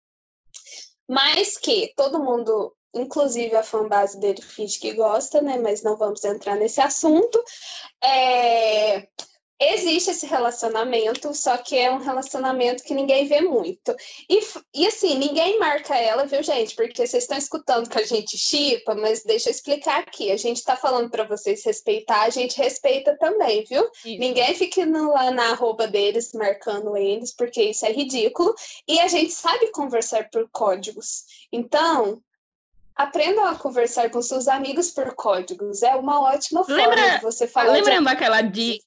mas 1.09 1.57
que 1.57 1.93
todo 1.97 2.23
mundo 2.23 2.75
inclusive 2.95 3.55
a 3.57 3.63
fanbase 3.63 4.19
dele 4.19 4.43
finge 4.43 4.79
que 4.79 4.93
gosta, 4.95 5.41
né? 5.41 5.59
Mas 5.59 5.83
não 5.83 5.97
vamos 5.97 6.25
entrar 6.25 6.57
nesse 6.57 6.81
assunto. 6.81 7.43
É, 8.03 9.07
existe 9.61 10.11
esse 10.11 10.25
relacionamento, 10.25 11.35
só 11.35 11.57
que 11.57 11.77
é 11.77 11.91
um 11.91 11.99
relacionamento 11.99 12.85
que 12.85 12.95
ninguém 12.95 13.27
vê 13.27 13.41
muito. 13.41 13.95
E, 14.31 14.41
e 14.73 14.87
assim, 14.87 15.19
ninguém 15.19 15.59
marca 15.59 15.97
ela, 15.97 16.27
viu, 16.27 16.43
gente? 16.43 16.77
Porque 16.77 17.07
vocês 17.07 17.25
estão 17.25 17.37
escutando 17.37 17.91
que 17.91 17.99
a 17.99 18.07
gente 18.07 18.39
chipa, 18.39 18.95
mas 18.95 19.25
deixa 19.25 19.49
eu 19.49 19.53
explicar 19.53 20.01
aqui. 20.01 20.31
A 20.31 20.37
gente 20.37 20.59
está 20.59 20.77
falando 20.77 21.11
para 21.11 21.25
vocês 21.25 21.65
respeitar, 21.65 22.23
a 22.23 22.31
gente 22.31 22.57
respeita 22.57 23.17
também, 23.19 23.65
viu? 23.65 23.85
Isso. 24.05 24.19
Ninguém 24.21 24.55
fica 24.55 24.87
no, 24.87 25.13
lá 25.13 25.31
na 25.33 25.51
arroba 25.51 25.89
deles 25.89 26.33
marcando 26.33 26.97
eles, 26.97 27.35
porque 27.35 27.63
isso 27.63 27.85
é 27.85 27.93
ridículo. 27.93 28.55
E 28.87 29.01
a 29.01 29.09
gente 29.09 29.33
sabe 29.33 29.73
conversar 29.73 30.31
por 30.31 30.49
códigos. 30.53 31.25
Então, 31.53 32.23
Aprendam 32.99 33.47
a 33.47 33.55
conversar 33.55 34.11
com 34.11 34.21
seus 34.21 34.49
amigos 34.49 34.91
por 34.91 35.15
códigos. 35.15 35.85
É 35.85 35.95
uma 35.95 36.21
ótima 36.21 36.65
forma 36.65 36.83
Lembra, 36.83 37.17
de 37.17 37.23
você 37.23 37.47
falar. 37.47 37.73
Lembrando 37.73 38.01
de... 38.01 38.05
daquela 38.07 38.41
dica? 38.43 38.85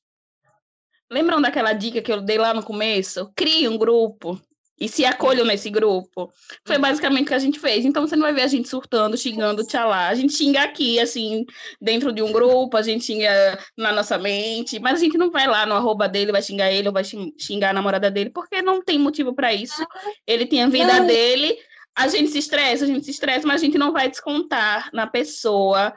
Lembram 1.10 1.42
daquela 1.42 1.72
dica 1.72 2.02
que 2.02 2.12
eu 2.12 2.22
dei 2.22 2.38
lá 2.38 2.54
no 2.54 2.62
começo? 2.62 3.32
Crie 3.36 3.70
um 3.70 3.78
grupo 3.78 4.38
e 4.82 4.90
se 4.90 5.06
acolham 5.06 5.46
nesse 5.46 5.70
grupo. 5.70 6.34
Foi 6.66 6.76
uhum. 6.76 6.82
basicamente 6.82 7.26
o 7.26 7.28
que 7.28 7.34
a 7.36 7.40
gente 7.40 7.60
fez. 7.60 7.86
Então 7.86 8.06
você 8.06 8.16
não 8.16 8.24
vai 8.24 8.34
ver 8.34 8.42
a 8.42 8.48
gente 8.48 8.68
surtando, 8.68 9.16
xingando 9.16 9.64
tchalá. 9.64 10.08
A 10.08 10.16
gente 10.16 10.34
xinga 10.34 10.64
aqui, 10.64 11.00
assim, 11.00 11.46
dentro 11.80 12.12
de 12.12 12.24
um 12.24 12.32
grupo, 12.32 12.76
a 12.76 12.82
gente 12.82 13.06
xinga 13.06 13.60
na 13.78 13.94
nossa 13.94 14.18
mente, 14.18 14.80
mas 14.80 15.00
a 15.00 15.04
gente 15.04 15.18
não 15.18 15.30
vai 15.30 15.48
lá 15.48 15.68
no 15.68 15.76
arroba 15.76 16.10
dele, 16.10 16.32
vai 16.32 16.42
xingar 16.42 16.72
ele 16.72 16.88
ou 16.88 16.94
vai 16.94 17.04
xingar 17.04 17.70
a 17.70 17.74
namorada 17.74 18.10
dele, 18.10 18.32
porque 18.32 18.62
não 18.62 18.82
tem 18.82 18.98
motivo 18.98 19.36
para 19.36 19.54
isso. 19.54 19.86
Ele 20.26 20.48
tem 20.48 20.64
a 20.64 20.68
vida 20.68 21.00
não. 21.00 21.06
dele. 21.06 21.58
A 21.96 22.08
gente 22.08 22.30
se 22.30 22.40
estressa, 22.40 22.86
a 22.86 22.88
gente 22.88 23.06
se 23.06 23.12
estressa, 23.12 23.46
mas 23.46 23.62
a 23.62 23.66
gente 23.66 23.78
não 23.78 23.92
vai 23.92 24.10
descontar 24.10 24.90
na 24.94 25.08
pessoa 25.08 25.94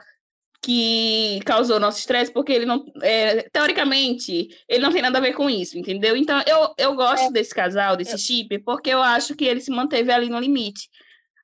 que 0.61 1.39
causou 1.45 1.79
nosso 1.79 1.99
estresse, 1.99 2.31
porque 2.31 2.51
ele 2.51 2.65
não, 2.65 2.83
é, 3.03 3.43
teoricamente, 3.49 4.49
ele 4.67 4.81
não 4.81 4.91
tem 4.91 5.01
nada 5.01 5.19
a 5.19 5.21
ver 5.21 5.33
com 5.33 5.47
isso, 5.47 5.77
entendeu? 5.77 6.17
Então, 6.17 6.41
eu, 6.47 6.73
eu 6.77 6.95
gosto 6.95 7.27
é. 7.27 7.31
desse 7.31 7.53
casal, 7.53 7.95
desse 7.95 8.17
chip, 8.17 8.57
porque 8.59 8.89
eu 8.89 8.99
acho 8.99 9.35
que 9.35 9.45
ele 9.45 9.61
se 9.61 9.69
manteve 9.69 10.11
ali 10.11 10.27
no 10.27 10.39
limite. 10.39 10.89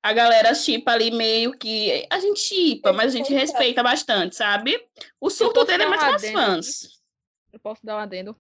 A 0.02 0.12
galera 0.12 0.56
chipa 0.56 0.92
ali 0.92 1.12
meio 1.12 1.56
que. 1.56 2.08
A 2.10 2.20
gente 2.20 2.40
chipa, 2.40 2.92
mas 2.92 3.14
a 3.14 3.18
gente 3.18 3.32
respeita 3.32 3.84
bastante, 3.84 4.36
sabe? 4.36 4.84
O 5.20 5.30
surto 5.30 5.64
dele 5.64 5.84
é 5.84 5.88
mais 5.88 6.04
com 6.04 6.16
os 6.16 6.32
fãs. 6.32 7.02
Eu 7.54 7.60
posso 7.60 7.86
dar 7.86 7.98
um 7.98 8.00
adendo? 8.00 8.36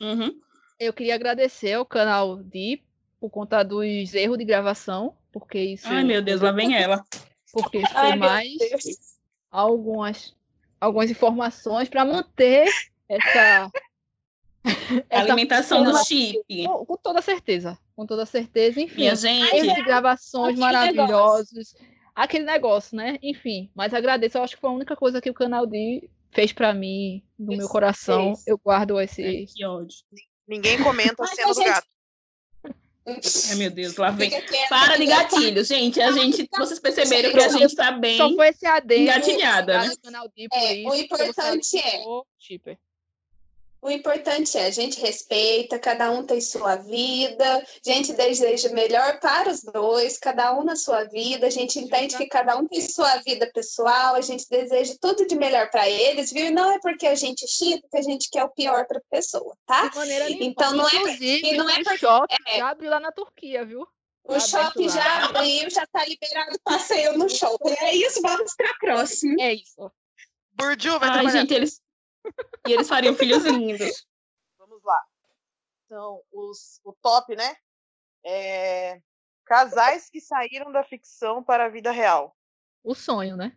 Uhum. 0.00 0.40
Eu 0.80 0.94
queria 0.94 1.14
agradecer 1.14 1.74
ao 1.74 1.84
canal 1.84 2.36
Deep 2.36 2.87
por 3.20 3.30
conta 3.30 3.62
dos 3.62 4.14
erros 4.14 4.38
de 4.38 4.44
gravação, 4.44 5.14
porque 5.32 5.58
isso. 5.58 5.88
Ai, 5.88 6.04
meu 6.04 6.22
Deus, 6.22 6.40
lá 6.40 6.52
vem 6.52 6.74
ela. 6.74 7.04
Porque 7.52 7.78
isso 7.78 7.92
foi 7.92 8.10
Ai, 8.10 8.16
mais 8.16 8.56
algumas, 9.50 10.34
algumas 10.80 11.10
informações 11.10 11.88
para 11.88 12.04
manter 12.04 12.68
essa, 13.08 13.70
essa 15.08 15.22
alimentação 15.22 15.82
do 15.82 15.96
chip. 16.04 16.66
Com, 16.66 16.84
com, 16.84 16.96
toda 16.96 17.22
certeza, 17.22 17.78
com 17.96 18.06
toda 18.06 18.26
certeza. 18.26 18.80
Enfim, 18.80 19.02
Minha 19.02 19.16
gente, 19.16 19.74
de 19.74 19.82
gravações 19.82 20.58
maravilhosos. 20.58 21.74
Aquele 22.14 22.44
negócio, 22.44 22.96
né? 22.96 23.18
Enfim, 23.22 23.70
mas 23.74 23.94
agradeço. 23.94 24.38
Eu 24.38 24.42
acho 24.42 24.56
que 24.56 24.60
foi 24.60 24.70
a 24.70 24.74
única 24.74 24.96
coisa 24.96 25.20
que 25.20 25.30
o 25.30 25.34
canal 25.34 25.66
D 25.66 26.10
fez 26.32 26.52
para 26.52 26.74
mim, 26.74 27.22
no 27.38 27.56
meu 27.56 27.68
coração. 27.68 28.34
Eu 28.46 28.58
guardo 28.58 29.00
esse. 29.00 29.22
É, 29.22 29.46
que 29.46 29.64
ódio. 29.64 29.98
Ninguém 30.46 30.82
comenta 30.82 31.22
a 31.22 31.26
cena 31.26 31.54
do 31.54 31.64
gato. 31.64 31.86
Ai, 33.50 33.54
meu 33.56 33.70
Deus, 33.70 33.96
lá 33.96 34.10
vem. 34.10 34.30
Para 34.68 34.96
de 34.96 35.06
gatilho, 35.06 35.64
gente. 35.64 36.00
A 36.00 36.12
gente, 36.12 36.48
vocês 36.56 36.78
perceberam 36.78 37.32
que 37.32 37.40
a 37.40 37.48
gente 37.48 37.74
tá 37.74 37.92
bem 37.92 38.16
Só 38.16 38.34
foi 38.34 38.48
esse 38.48 38.66
adendo, 38.66 39.02
engatilhada. 39.02 39.80
É, 40.52 40.82
o 40.86 40.94
importante 40.94 41.78
é. 41.78 42.04
O 43.80 43.90
importante 43.90 44.58
é 44.58 44.66
a 44.66 44.70
gente 44.70 45.00
respeita, 45.00 45.78
cada 45.78 46.10
um 46.10 46.24
tem 46.24 46.40
sua 46.40 46.74
vida, 46.74 47.44
a 47.58 47.64
gente 47.84 48.12
deseja 48.12 48.70
melhor 48.70 49.20
para 49.20 49.50
os 49.50 49.62
dois, 49.62 50.18
cada 50.18 50.52
um 50.58 50.64
na 50.64 50.74
sua 50.74 51.04
vida, 51.04 51.46
a 51.46 51.50
gente 51.50 51.78
entende 51.78 52.16
que 52.16 52.26
cada 52.26 52.56
um 52.56 52.66
tem 52.66 52.80
sua 52.80 53.16
vida 53.18 53.48
pessoal, 53.54 54.16
a 54.16 54.20
gente 54.20 54.44
deseja 54.50 54.94
tudo 55.00 55.24
de 55.26 55.36
melhor 55.36 55.70
para 55.70 55.88
eles, 55.88 56.32
viu? 56.32 56.50
Não 56.50 56.72
é 56.72 56.80
porque 56.80 57.06
a 57.06 57.14
gente 57.14 57.46
chita 57.46 57.86
que 57.88 57.98
a 57.98 58.02
gente 58.02 58.28
quer 58.30 58.42
o 58.42 58.50
pior 58.50 58.84
para 58.86 58.98
a 58.98 59.02
pessoa, 59.08 59.56
tá? 59.64 59.86
De 59.86 59.96
maneira 59.96 60.28
então 60.28 60.72
não 60.74 60.88
é, 60.88 60.94
Inclusive, 60.96 61.56
não 61.56 61.70
é 61.70 61.82
porque, 61.84 61.98
shopping 61.98 62.36
é, 62.46 62.58
já 62.58 62.70
abriu 62.70 62.90
lá 62.90 62.98
na 62.98 63.12
Turquia, 63.12 63.64
viu? 63.64 63.86
O 64.24 64.32
tá 64.32 64.40
shopping 64.40 64.88
já 64.88 65.24
abriu, 65.24 65.70
já 65.70 65.84
está 65.84 66.04
liberado 66.04 66.58
passeio 66.64 67.16
no 67.16 67.30
shopping. 67.30 67.74
É 67.80 67.94
isso, 67.94 68.20
vamos 68.20 68.54
para 68.56 68.70
a 68.70 68.74
próxima. 68.74 69.36
É 69.40 69.54
isso. 69.54 69.90
Burju, 70.52 70.98
vai 70.98 71.08
Ai, 71.08 71.14
trabalhar. 71.14 71.30
gente, 71.30 71.54
eles 71.54 71.80
e 72.66 72.72
eles 72.72 72.88
fariam 72.88 73.14
filhos 73.14 73.44
lindos. 73.46 74.06
Vamos 74.58 74.82
lá. 74.82 75.02
Então, 75.86 76.22
os, 76.32 76.80
o 76.84 76.92
top, 76.92 77.34
né? 77.34 77.56
É... 78.24 79.00
Casais 79.44 80.10
que 80.10 80.20
saíram 80.20 80.70
da 80.70 80.84
ficção 80.84 81.42
para 81.42 81.64
a 81.64 81.68
vida 81.68 81.90
real. 81.90 82.36
O 82.84 82.94
sonho, 82.94 83.36
né? 83.36 83.56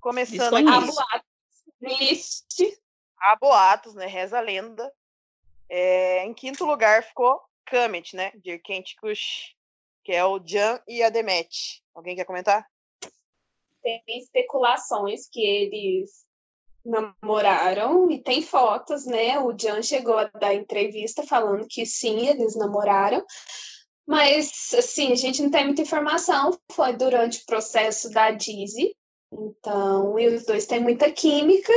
Começando 0.00 0.56
aqui. 0.56 0.68
Há 0.68 0.80
boatos. 0.80 2.44
Há 3.18 3.36
boatos, 3.36 3.94
né? 3.94 4.06
Reza 4.06 4.38
a 4.38 4.40
lenda. 4.40 4.92
É... 5.68 6.24
Em 6.24 6.34
quinto 6.34 6.64
lugar 6.64 7.04
ficou 7.04 7.40
Kamet, 7.66 8.16
né? 8.16 8.32
De 8.34 8.58
Kent 8.58 8.96
Kush, 8.96 9.54
que 10.02 10.12
é 10.12 10.24
o 10.24 10.40
Jan 10.44 10.80
e 10.88 11.02
a 11.02 11.10
Demet. 11.10 11.82
Alguém 11.94 12.16
quer 12.16 12.24
comentar? 12.24 12.68
Tem 13.82 14.02
especulações 14.08 15.28
que 15.28 15.40
eles 15.40 16.25
namoraram 16.86 18.10
e 18.10 18.22
tem 18.22 18.42
fotos, 18.42 19.04
né? 19.06 19.38
O 19.38 19.56
Jan 19.56 19.82
chegou 19.82 20.16
a 20.16 20.24
dar 20.24 20.54
entrevista 20.54 21.22
falando 21.22 21.66
que 21.68 21.84
sim, 21.84 22.28
eles 22.28 22.56
namoraram. 22.56 23.24
Mas, 24.06 24.72
assim, 24.72 25.10
a 25.12 25.16
gente 25.16 25.42
não 25.42 25.50
tem 25.50 25.64
muita 25.64 25.82
informação. 25.82 26.56
Foi 26.70 26.92
durante 26.92 27.42
o 27.42 27.46
processo 27.46 28.08
da 28.10 28.30
Dizzy. 28.30 28.94
Então, 29.32 30.18
e 30.18 30.28
os 30.28 30.46
dois 30.46 30.66
têm 30.66 30.80
muita 30.80 31.10
química. 31.10 31.72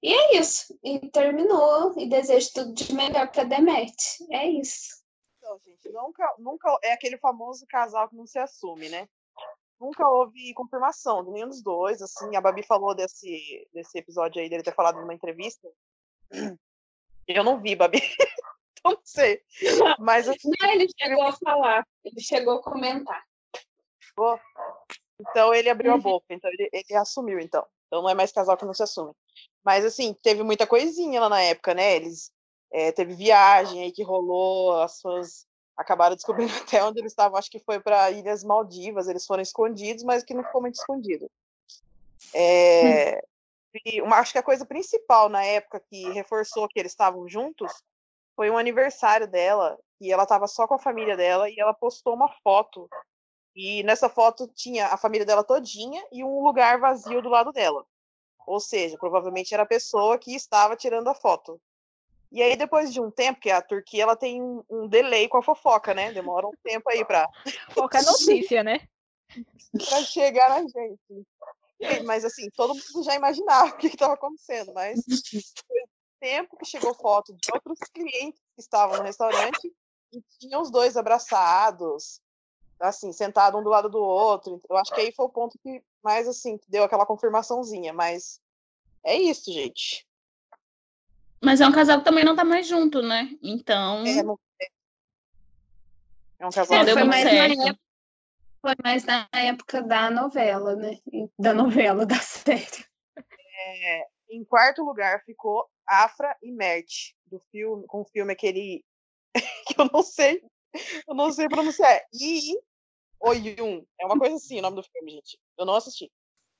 E 0.00 0.14
é 0.14 0.38
isso. 0.38 0.78
E 0.84 1.10
terminou. 1.10 1.98
E 1.98 2.08
desejo 2.08 2.52
tudo 2.54 2.72
de 2.72 2.94
melhor 2.94 3.30
para 3.32 3.42
Demet. 3.42 3.96
É 4.30 4.48
isso. 4.48 5.02
Então, 5.38 5.58
gente, 5.64 5.90
nunca, 5.90 6.34
nunca 6.38 6.78
é 6.84 6.92
aquele 6.92 7.18
famoso 7.18 7.66
casal 7.68 8.08
que 8.08 8.16
não 8.16 8.26
se 8.26 8.38
assume, 8.38 8.88
né? 8.88 9.08
Nunca 9.80 10.08
houve 10.08 10.52
confirmação 10.54 11.24
de 11.24 11.30
nenhum 11.30 11.48
dos 11.48 11.62
dois. 11.62 12.02
Assim, 12.02 12.34
a 12.36 12.40
Babi 12.40 12.62
falou 12.62 12.94
desse, 12.94 13.68
desse 13.72 13.98
episódio 13.98 14.40
aí, 14.40 14.48
dele 14.48 14.62
ter 14.62 14.74
falado 14.74 15.00
numa 15.00 15.14
entrevista. 15.14 15.68
Eu 17.26 17.44
não 17.44 17.60
vi, 17.60 17.76
Babi. 17.76 18.00
então 18.78 18.92
não 18.96 19.00
sei. 19.04 19.42
Mas 19.98 20.28
assim, 20.28 20.50
não, 20.60 20.70
ele 20.70 20.86
chegou 20.98 21.22
a 21.24 21.32
falar, 21.32 21.86
ele 22.04 22.20
chegou 22.20 22.54
a 22.54 22.62
comentar. 22.62 23.22
Então 25.20 25.54
ele 25.54 25.68
abriu 25.68 25.92
a 25.92 25.94
uhum. 25.94 26.00
boca, 26.00 26.26
então 26.30 26.50
ele, 26.50 26.68
ele 26.72 26.94
assumiu, 26.96 27.38
então. 27.38 27.64
Então 27.86 28.02
não 28.02 28.10
é 28.10 28.14
mais 28.14 28.32
casal 28.32 28.56
que 28.56 28.64
não 28.64 28.74
se 28.74 28.82
assume. 28.82 29.12
Mas 29.64 29.84
assim, 29.84 30.14
teve 30.22 30.42
muita 30.42 30.66
coisinha 30.66 31.20
lá 31.20 31.28
na 31.28 31.42
época, 31.42 31.74
né? 31.74 31.96
Eles 31.96 32.32
é, 32.72 32.92
teve 32.92 33.14
viagem 33.14 33.82
aí 33.82 33.92
que 33.92 34.02
rolou, 34.02 34.80
as 34.82 34.98
suas 34.98 35.46
acabaram 35.78 36.16
descobrindo 36.16 36.52
até 36.60 36.84
onde 36.84 36.98
eles 36.98 37.12
estavam, 37.12 37.38
acho 37.38 37.50
que 37.50 37.60
foi 37.60 37.78
para 37.78 38.10
Ilhas 38.10 38.42
Maldivas, 38.42 39.06
eles 39.06 39.24
foram 39.24 39.42
escondidos, 39.42 40.02
mas 40.02 40.24
que 40.24 40.34
não 40.34 40.42
ficou 40.42 40.60
muito 40.60 40.74
escondido. 40.74 41.30
É, 42.34 43.22
uma, 44.02 44.16
acho 44.16 44.32
que 44.32 44.38
a 44.38 44.42
coisa 44.42 44.66
principal 44.66 45.28
na 45.28 45.44
época 45.44 45.80
que 45.88 46.10
reforçou 46.10 46.68
que 46.68 46.78
eles 46.78 46.92
estavam 46.92 47.28
juntos 47.28 47.72
foi 48.34 48.50
um 48.50 48.58
aniversário 48.58 49.28
dela, 49.28 49.78
e 50.00 50.12
ela 50.12 50.24
estava 50.24 50.46
só 50.46 50.66
com 50.66 50.74
a 50.74 50.78
família 50.78 51.16
dela, 51.16 51.48
e 51.48 51.58
ela 51.58 51.72
postou 51.72 52.14
uma 52.14 52.28
foto, 52.42 52.88
e 53.54 53.82
nessa 53.84 54.08
foto 54.08 54.48
tinha 54.48 54.86
a 54.88 54.96
família 54.96 55.26
dela 55.26 55.44
todinha 55.44 56.04
e 56.12 56.22
um 56.22 56.42
lugar 56.42 56.78
vazio 56.78 57.22
do 57.22 57.28
lado 57.28 57.52
dela. 57.52 57.84
Ou 58.46 58.60
seja, 58.60 58.96
provavelmente 58.96 59.52
era 59.52 59.64
a 59.64 59.66
pessoa 59.66 60.18
que 60.18 60.34
estava 60.34 60.76
tirando 60.76 61.08
a 61.08 61.14
foto. 61.14 61.60
E 62.30 62.42
aí, 62.42 62.56
depois 62.56 62.92
de 62.92 63.00
um 63.00 63.10
tempo, 63.10 63.40
que 63.40 63.50
a 63.50 63.62
Turquia 63.62 64.02
ela 64.02 64.16
tem 64.16 64.42
um, 64.42 64.62
um 64.68 64.86
delay 64.86 65.28
com 65.28 65.38
a 65.38 65.42
fofoca, 65.42 65.94
né? 65.94 66.12
Demora 66.12 66.46
um 66.46 66.52
tempo 66.62 66.88
aí 66.90 67.04
para. 67.04 67.26
Foca 67.72 68.02
notícia, 68.02 68.62
né? 68.62 68.80
para 69.88 70.02
chegar 70.02 70.50
na 70.50 70.60
gente. 70.62 71.26
Mas 72.04 72.24
assim, 72.24 72.50
todo 72.50 72.74
mundo 72.74 73.04
já 73.04 73.14
imaginava 73.14 73.70
o 73.74 73.76
que 73.76 73.86
estava 73.86 74.14
acontecendo, 74.14 74.72
mas 74.74 75.00
foi 75.66 75.82
tempo 76.20 76.56
que 76.56 76.64
chegou 76.64 76.94
foto 76.94 77.32
de 77.32 77.48
outros 77.52 77.78
clientes 77.94 78.40
que 78.54 78.60
estavam 78.60 78.98
no 78.98 79.04
restaurante 79.04 79.72
e 80.12 80.22
tinham 80.40 80.60
os 80.60 80.70
dois 80.70 80.96
abraçados, 80.96 82.20
assim, 82.80 83.12
sentados 83.12 83.60
um 83.60 83.62
do 83.62 83.70
lado 83.70 83.88
do 83.88 84.00
outro. 84.00 84.60
Eu 84.68 84.76
acho 84.76 84.92
que 84.92 85.00
aí 85.00 85.12
foi 85.12 85.26
o 85.26 85.30
ponto 85.30 85.58
que 85.62 85.82
mais 86.02 86.26
assim 86.26 86.58
deu 86.66 86.82
aquela 86.82 87.06
confirmaçãozinha, 87.06 87.92
mas 87.92 88.40
é 89.04 89.16
isso, 89.16 89.52
gente. 89.52 90.07
Mas 91.42 91.60
é 91.60 91.66
um 91.66 91.72
casal 91.72 91.98
que 91.98 92.04
também 92.04 92.24
não 92.24 92.34
tá 92.34 92.44
mais 92.44 92.66
junto, 92.66 93.00
né? 93.02 93.30
Então. 93.42 94.04
É, 94.06 94.22
não... 94.22 94.38
é 96.38 96.46
um 96.46 96.50
casal 96.50 96.78
que 96.80 96.84
deu 96.84 96.96
muito 96.96 97.12
certo. 97.14 97.78
Foi 98.60 98.74
mais 98.82 99.04
na 99.04 99.28
época 99.32 99.82
da 99.82 100.10
novela, 100.10 100.74
né? 100.74 100.98
Da 101.38 101.54
novela, 101.54 102.04
da 102.06 102.18
série. 102.18 102.84
É, 103.16 104.06
em 104.30 104.44
quarto 104.44 104.82
lugar 104.82 105.22
ficou 105.24 105.68
Afra 105.86 106.36
e 106.42 106.52
Mert, 106.52 107.14
do 107.26 107.40
filme, 107.50 107.86
com 107.86 108.00
o 108.00 108.04
filme 108.04 108.32
aquele 108.32 108.84
que 109.66 109.80
eu 109.80 109.88
não 109.92 110.02
sei, 110.02 110.42
eu 111.06 111.14
não 111.14 111.32
sei 111.32 111.48
pronunciar. 111.48 112.02
I 112.12 112.58
Oyun. 113.20 113.84
É 114.00 114.06
uma 114.06 114.18
coisa 114.18 114.36
assim 114.36 114.58
o 114.58 114.62
nome 114.62 114.76
do 114.76 114.82
filme, 114.82 115.12
gente. 115.12 115.38
Eu 115.56 115.66
não 115.66 115.74
assisti. 115.74 116.10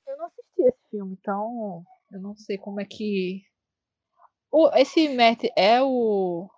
Eu 0.07 0.17
não 0.17 0.27
assisti 0.27 0.63
esse 0.63 0.91
filme, 0.91 1.17
então 1.21 1.85
eu 2.13 2.21
não 2.21 2.37
sei 2.37 2.59
como 2.59 2.81
é 2.81 2.85
que 2.85 3.45
o, 4.51 4.71
esse 4.77 5.09
Matt 5.09 5.45
é 5.57 5.83
o. 5.83 6.49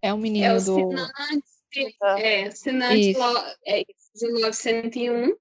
É 0.00 0.12
o 0.12 0.18
menino 0.18 0.46
é 0.46 0.56
o 0.56 0.64
do. 0.64 0.90
é, 2.18 2.50
Sinante 2.50 3.16
é, 3.66 3.84
de 4.14 4.26
Love 4.26 4.54
101. 4.54 5.36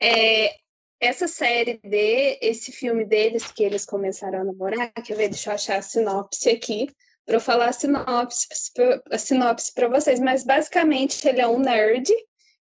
É, 0.00 0.56
essa 1.00 1.28
série 1.28 1.78
de 1.82 2.38
esse 2.40 2.72
filme 2.72 3.04
deles 3.04 3.50
que 3.52 3.62
eles 3.62 3.84
começaram 3.84 4.40
a 4.40 4.44
namorar, 4.44 4.92
que 4.92 5.12
eu 5.12 5.16
ver, 5.16 5.28
deixa 5.28 5.50
eu 5.50 5.54
achar 5.54 5.78
a 5.78 5.82
sinopse 5.82 6.48
aqui 6.48 6.88
para 7.24 7.36
eu 7.36 7.40
falar 7.40 7.68
a 7.68 7.72
sinopse, 7.72 8.46
a 9.10 9.18
sinopse 9.18 9.74
para 9.74 9.88
vocês, 9.88 10.20
mas 10.20 10.44
basicamente 10.44 11.26
ele 11.26 11.40
é 11.40 11.48
um 11.48 11.58
nerd 11.58 12.10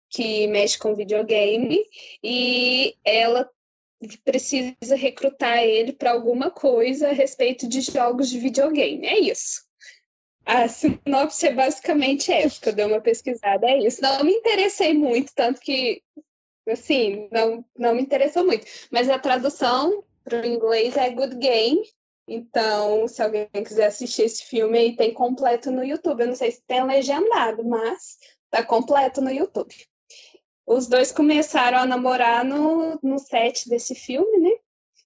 que 0.09 0.47
mexe 0.47 0.77
com 0.77 0.95
videogame 0.95 1.83
e 2.23 2.95
ela 3.03 3.49
precisa 4.23 4.95
recrutar 4.95 5.63
ele 5.63 5.93
para 5.93 6.11
alguma 6.11 6.49
coisa 6.51 7.09
a 7.09 7.13
respeito 7.13 7.67
de 7.67 7.81
jogos 7.81 8.29
de 8.29 8.39
videogame. 8.39 9.05
É 9.05 9.19
isso. 9.19 9.63
A 10.45 10.67
sinopse 10.67 11.47
é 11.47 11.53
basicamente 11.53 12.31
essa, 12.31 12.61
que 12.61 12.69
eu 12.69 12.73
dei 12.73 12.85
uma 12.85 13.01
pesquisada, 13.01 13.65
é 13.67 13.79
isso. 13.79 14.01
Não 14.01 14.23
me 14.23 14.31
interessei 14.31 14.93
muito, 14.93 15.33
tanto 15.33 15.59
que, 15.59 16.03
assim, 16.69 17.27
não, 17.31 17.65
não 17.75 17.95
me 17.95 18.01
interessou 18.01 18.45
muito. 18.45 18.65
Mas 18.91 19.09
a 19.09 19.17
tradução 19.17 20.03
para 20.23 20.41
o 20.41 20.45
inglês 20.45 20.95
é 20.97 21.09
Good 21.09 21.37
Game. 21.37 21.81
Então, 22.27 23.07
se 23.07 23.21
alguém 23.21 23.47
quiser 23.63 23.87
assistir 23.87 24.23
esse 24.23 24.43
filme 24.45 24.77
aí, 24.77 24.95
tem 24.95 25.13
completo 25.13 25.71
no 25.71 25.83
YouTube. 25.83 26.21
Eu 26.21 26.27
não 26.27 26.35
sei 26.35 26.51
se 26.51 26.61
tem 26.67 26.83
legendado, 26.85 27.63
mas 27.63 28.17
tá 28.51 28.63
completo 28.63 29.21
no 29.21 29.31
YouTube. 29.31 29.75
Os 30.65 30.87
dois 30.87 31.11
começaram 31.11 31.77
a 31.77 31.85
namorar 31.85 32.43
no, 32.43 32.97
no 33.03 33.19
set 33.19 33.69
desse 33.69 33.93
filme, 33.93 34.37
né? 34.39 34.51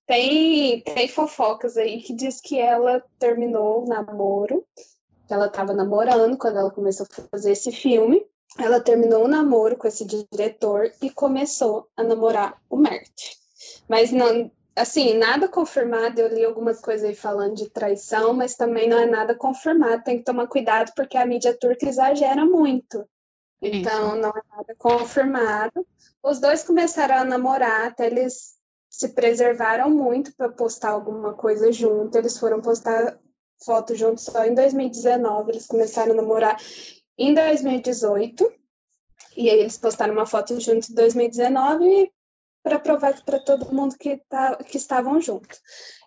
Tem, 0.07 0.81
tem 0.81 1.07
fofocas 1.07 1.77
aí 1.77 2.01
que 2.01 2.13
diz 2.13 2.41
que 2.41 2.57
ela 2.57 3.03
terminou 3.19 3.83
o 3.83 3.87
namoro, 3.87 4.65
que 5.27 5.33
ela 5.33 5.45
estava 5.45 5.73
namorando 5.73 6.37
quando 6.37 6.57
ela 6.57 6.71
começou 6.71 7.05
a 7.05 7.21
fazer 7.29 7.51
esse 7.51 7.71
filme. 7.71 8.25
Ela 8.57 8.79
terminou 8.79 9.25
o 9.25 9.27
namoro 9.27 9.77
com 9.77 9.87
esse 9.87 10.03
diretor 10.05 10.91
e 11.01 11.11
começou 11.11 11.87
a 11.95 12.03
namorar 12.03 12.59
o 12.67 12.77
Mert. 12.77 13.37
Mas 13.87 14.11
não, 14.11 14.49
assim, 14.75 15.13
nada 15.13 15.47
confirmado. 15.47 16.19
Eu 16.19 16.33
li 16.33 16.43
algumas 16.43 16.81
coisas 16.81 17.07
aí 17.07 17.15
falando 17.15 17.55
de 17.55 17.69
traição, 17.69 18.33
mas 18.33 18.55
também 18.55 18.89
não 18.89 18.97
é 18.97 19.05
nada 19.05 19.35
confirmado. 19.35 20.03
Tem 20.03 20.17
que 20.17 20.23
tomar 20.23 20.47
cuidado 20.47 20.91
porque 20.95 21.17
a 21.17 21.25
mídia 21.25 21.53
turca 21.53 21.87
exagera 21.87 22.43
muito. 22.45 23.05
Então, 23.61 24.15
não 24.15 24.29
é 24.29 24.41
nada 24.55 24.75
confirmado. 24.77 25.85
Os 26.23 26.39
dois 26.39 26.63
começaram 26.63 27.15
a 27.15 27.25
namorar, 27.25 27.87
até 27.87 28.07
eles 28.07 28.57
se 28.89 29.09
preservaram 29.09 29.89
muito 29.89 30.33
para 30.35 30.49
postar 30.49 30.91
alguma 30.91 31.33
coisa 31.33 31.71
junto. 31.71 32.17
Eles 32.17 32.37
foram 32.37 32.61
postar 32.61 33.19
foto 33.63 33.95
juntos 33.95 34.25
só 34.25 34.45
em 34.45 34.53
2019. 34.53 35.51
Eles 35.51 35.67
começaram 35.67 36.13
a 36.13 36.15
namorar 36.15 36.57
em 37.17 37.33
2018. 37.33 38.51
E 39.35 39.49
aí 39.49 39.59
eles 39.59 39.77
postaram 39.77 40.13
uma 40.13 40.25
foto 40.25 40.59
juntos 40.59 40.89
em 40.89 40.95
2019 40.95 42.11
para 42.63 42.79
provar 42.79 43.21
para 43.23 43.39
todo 43.39 43.73
mundo 43.73 43.95
que, 43.97 44.17
tá, 44.27 44.55
que 44.57 44.77
estavam 44.77 45.21
juntos. 45.21 45.61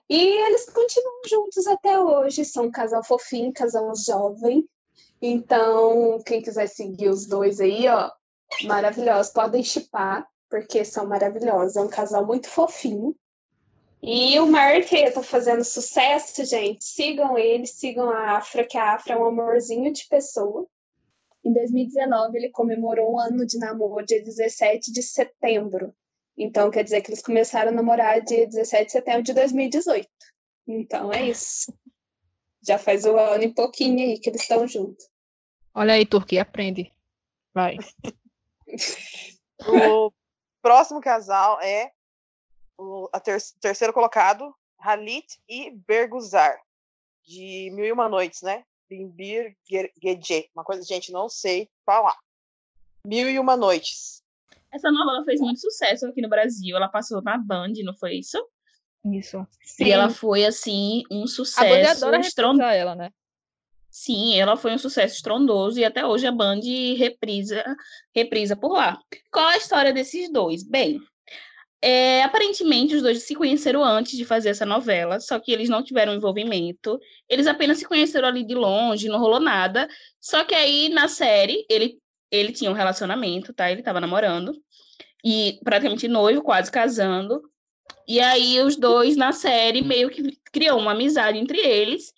E 0.08 0.18
eles 0.18 0.68
continuam 0.68 1.22
juntos 1.28 1.66
até 1.66 1.98
hoje. 1.98 2.44
São 2.44 2.64
um 2.64 2.70
casal 2.70 3.04
fofinho, 3.04 3.52
casal 3.52 3.94
jovem. 3.94 4.68
Então, 5.24 6.20
quem 6.26 6.42
quiser 6.42 6.66
seguir 6.66 7.08
os 7.08 7.26
dois 7.26 7.60
aí, 7.60 7.86
ó, 7.86 8.10
maravilhosos, 8.64 9.32
podem 9.32 9.62
chipar, 9.62 10.26
porque 10.50 10.84
são 10.84 11.06
maravilhosos. 11.06 11.76
É 11.76 11.80
um 11.80 11.88
casal 11.88 12.26
muito 12.26 12.48
fofinho. 12.48 13.14
E 14.02 14.36
o 14.40 14.48
Mark 14.48 14.90
tá 15.14 15.22
fazendo 15.22 15.62
sucesso, 15.62 16.44
gente. 16.44 16.84
Sigam 16.84 17.38
ele, 17.38 17.68
sigam 17.68 18.10
a 18.10 18.36
Afra, 18.36 18.66
que 18.66 18.76
a 18.76 18.94
Afra 18.94 19.14
é 19.14 19.16
um 19.16 19.24
amorzinho 19.24 19.92
de 19.92 20.08
pessoa. 20.08 20.66
Em 21.44 21.52
2019, 21.52 22.36
ele 22.36 22.50
comemorou 22.50 23.14
um 23.14 23.20
ano 23.20 23.46
de 23.46 23.58
namoro, 23.58 24.04
dia 24.04 24.22
17 24.24 24.90
de 24.90 25.04
setembro. 25.04 25.94
Então, 26.36 26.68
quer 26.68 26.82
dizer 26.82 27.00
que 27.00 27.10
eles 27.10 27.22
começaram 27.22 27.70
a 27.70 27.74
namorar 27.74 28.20
dia 28.22 28.44
17 28.44 28.86
de 28.86 28.92
setembro 28.92 29.22
de 29.22 29.34
2018. 29.34 30.08
Então, 30.66 31.12
é 31.12 31.28
isso. 31.28 31.72
Já 32.60 32.76
faz 32.76 33.04
um 33.04 33.16
ano 33.16 33.44
e 33.44 33.54
pouquinho 33.54 34.00
aí 34.00 34.18
que 34.18 34.28
eles 34.28 34.42
estão 34.42 34.66
juntos. 34.66 35.11
Olha 35.74 35.94
aí, 35.94 36.04
Turquia, 36.04 36.42
aprende. 36.42 36.92
Vai. 37.54 37.78
o 39.66 40.12
próximo 40.60 41.00
casal 41.00 41.60
é 41.60 41.92
o 42.78 43.08
a 43.12 43.20
ter 43.20 43.40
terceiro 43.60 43.92
colocado, 43.92 44.54
Halit 44.78 45.38
e 45.48 45.70
Berguzar, 45.70 46.60
de 47.24 47.70
Mil 47.72 47.84
e 47.84 47.92
Uma 47.92 48.08
Noites, 48.08 48.42
né? 48.42 48.64
Bimbir 48.88 49.56
Gece. 49.66 50.50
Uma 50.54 50.64
coisa, 50.64 50.82
gente, 50.82 51.12
não 51.12 51.28
sei 51.28 51.70
falar. 51.86 52.18
Mil 53.06 53.30
e 53.30 53.38
Uma 53.38 53.56
Noites. 53.56 54.22
Essa 54.70 54.90
novela 54.90 55.24
fez 55.24 55.40
muito 55.40 55.60
sucesso 55.60 56.06
aqui 56.06 56.20
no 56.20 56.28
Brasil. 56.28 56.76
Ela 56.76 56.88
passou 56.88 57.22
na 57.22 57.38
Band, 57.38 57.72
não 57.84 57.94
foi 57.94 58.14
isso? 58.16 58.38
Isso. 59.04 59.46
Sim. 59.62 59.84
E 59.84 59.92
ela 59.92 60.08
foi, 60.08 60.44
assim, 60.44 61.02
um 61.10 61.26
sucesso. 61.26 61.60
A 61.60 61.68
Band 61.68 61.90
adora 61.90 62.74
ela, 62.74 62.94
né? 62.94 63.12
Sim, 63.92 64.34
ela 64.40 64.56
foi 64.56 64.72
um 64.72 64.78
sucesso 64.78 65.16
estrondoso 65.16 65.78
e 65.78 65.84
até 65.84 66.04
hoje 66.06 66.26
a 66.26 66.32
Band 66.32 66.60
reprisa, 66.96 67.62
reprisa 68.16 68.56
por 68.56 68.72
lá. 68.72 68.98
Qual 69.30 69.46
a 69.46 69.56
história 69.58 69.92
desses 69.92 70.32
dois? 70.32 70.62
Bem, 70.62 70.98
é, 71.82 72.22
aparentemente 72.22 72.94
os 72.94 73.02
dois 73.02 73.22
se 73.22 73.34
conheceram 73.34 73.84
antes 73.84 74.16
de 74.16 74.24
fazer 74.24 74.48
essa 74.48 74.64
novela, 74.64 75.20
só 75.20 75.38
que 75.38 75.52
eles 75.52 75.68
não 75.68 75.82
tiveram 75.82 76.14
envolvimento. 76.14 76.98
Eles 77.28 77.46
apenas 77.46 77.78
se 77.78 77.84
conheceram 77.84 78.28
ali 78.28 78.44
de 78.46 78.54
longe, 78.54 79.08
não 79.08 79.18
rolou 79.18 79.38
nada. 79.38 79.86
Só 80.18 80.42
que 80.42 80.54
aí 80.54 80.88
na 80.88 81.06
série 81.06 81.66
ele, 81.68 81.98
ele 82.30 82.50
tinha 82.50 82.70
um 82.70 82.74
relacionamento, 82.74 83.52
tá? 83.52 83.70
Ele 83.70 83.82
tava 83.82 84.00
namorando 84.00 84.54
e 85.22 85.60
praticamente 85.62 86.08
noivo, 86.08 86.40
quase 86.40 86.72
casando. 86.72 87.42
E 88.08 88.20
aí 88.20 88.58
os 88.62 88.74
dois 88.74 89.16
na 89.16 89.32
série 89.32 89.82
meio 89.82 90.08
que 90.08 90.38
criou 90.50 90.78
uma 90.78 90.92
amizade 90.92 91.36
entre 91.36 91.58
eles 91.58 92.10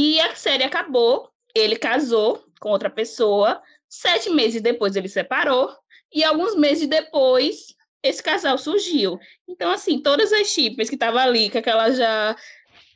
e 0.00 0.20
a 0.20 0.32
série 0.36 0.62
acabou, 0.62 1.28
ele 1.52 1.74
casou 1.74 2.44
com 2.60 2.68
outra 2.70 2.88
pessoa, 2.88 3.60
sete 3.88 4.30
meses 4.30 4.62
depois 4.62 4.94
ele 4.94 5.08
separou, 5.08 5.74
e 6.14 6.22
alguns 6.22 6.54
meses 6.54 6.86
depois 6.86 7.74
esse 8.00 8.22
casal 8.22 8.56
surgiu. 8.56 9.18
Então, 9.48 9.72
assim, 9.72 10.00
todas 10.00 10.32
as 10.32 10.46
chips 10.46 10.88
que 10.88 10.94
estavam 10.94 11.20
ali, 11.20 11.50
com 11.50 11.58
aquela 11.58 11.90
já 11.90 12.36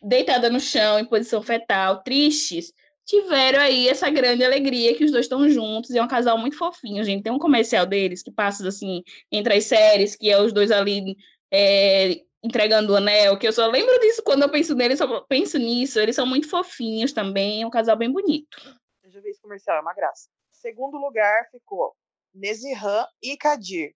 deitada 0.00 0.48
no 0.48 0.60
chão, 0.60 1.00
em 1.00 1.04
posição 1.04 1.42
fetal, 1.42 2.04
tristes, 2.04 2.72
tiveram 3.04 3.58
aí 3.58 3.88
essa 3.88 4.08
grande 4.08 4.44
alegria 4.44 4.94
que 4.94 5.04
os 5.04 5.10
dois 5.10 5.24
estão 5.24 5.48
juntos, 5.48 5.90
e 5.90 5.98
é 5.98 6.02
um 6.04 6.06
casal 6.06 6.38
muito 6.38 6.56
fofinho, 6.56 7.02
gente. 7.02 7.24
Tem 7.24 7.32
um 7.32 7.38
comercial 7.38 7.84
deles 7.84 8.22
que 8.22 8.30
passa, 8.30 8.68
assim, 8.68 9.02
entre 9.32 9.54
as 9.54 9.64
séries, 9.64 10.14
que 10.14 10.30
é 10.30 10.40
os 10.40 10.52
dois 10.52 10.70
ali 10.70 11.16
é, 11.50 12.22
entregando 12.43 12.93
o 12.93 12.97
anel, 12.97 13.39
que 13.39 13.47
eu 13.47 13.52
só 13.52 13.66
lembro 13.66 13.98
disso 14.01 14.23
quando 14.23 14.43
eu 14.43 14.51
penso 14.51 14.74
neles, 14.74 14.98
só 14.98 15.20
penso 15.23 15.59
nisso. 15.59 16.01
Eles 16.01 16.16
são 16.16 16.27
muito 16.27 16.48
fofinhos 16.48 17.12
também, 17.12 17.62
é 17.62 17.66
um 17.66 17.70
casal 17.70 17.97
bem 17.97 18.10
bonito. 18.10 18.59
Eu 19.02 19.10
já 19.10 19.20
vi 19.20 19.31
esse 19.31 19.40
comercial, 19.40 19.77
é 19.77 19.81
uma 19.81 19.94
graça. 19.94 20.28
Segundo 20.51 20.98
lugar 20.98 21.48
ficou 21.51 21.94
Nezihan 22.35 23.06
e 23.23 23.36
Kadir. 23.36 23.94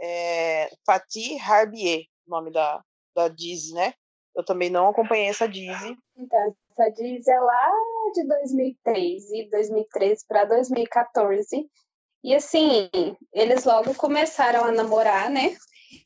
É, 0.00 0.70
Fatih 0.84 1.38
Harbier, 1.38 2.04
nome 2.26 2.50
da, 2.50 2.82
da 3.14 3.28
Dizzy, 3.28 3.74
né? 3.74 3.94
Eu 4.34 4.44
também 4.44 4.70
não 4.70 4.88
acompanhei 4.88 5.28
essa 5.28 5.46
Dizzy. 5.46 5.96
Então, 6.16 6.56
essa 6.70 6.90
Dizzy 6.90 7.30
é 7.30 7.40
lá 7.40 7.70
de 8.14 8.26
2013, 8.26 9.48
2013 9.50 10.24
para 10.26 10.44
2014. 10.44 11.68
E 12.24 12.34
assim, 12.34 12.90
eles 13.32 13.64
logo 13.64 13.94
começaram 13.94 14.64
a 14.64 14.72
namorar, 14.72 15.28
né? 15.30 15.56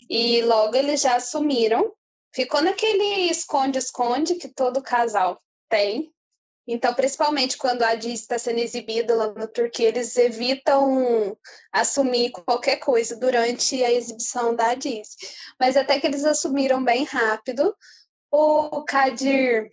E 0.08 0.42
logo 0.42 0.76
eles 0.76 1.00
já 1.00 1.16
assumiram. 1.16 1.92
Ficou 2.34 2.62
naquele 2.62 3.30
esconde-esconde 3.30 4.36
que 4.36 4.48
todo 4.48 4.82
casal 4.82 5.40
tem. 5.68 6.12
Então, 6.68 6.92
principalmente 6.94 7.56
quando 7.56 7.82
a 7.82 7.94
Diz 7.94 8.20
está 8.20 8.38
sendo 8.38 8.58
exibida 8.58 9.14
lá 9.14 9.32
no 9.32 9.46
Turquia, 9.46 9.88
eles 9.88 10.16
evitam 10.16 11.36
assumir 11.72 12.32
qualquer 12.32 12.76
coisa 12.76 13.16
durante 13.16 13.82
a 13.84 13.92
exibição 13.92 14.54
da 14.54 14.74
Diz. 14.74 15.16
Mas 15.60 15.76
até 15.76 16.00
que 16.00 16.06
eles 16.06 16.24
assumiram 16.24 16.82
bem 16.82 17.04
rápido. 17.04 17.74
O 18.30 18.82
Kadir 18.82 19.70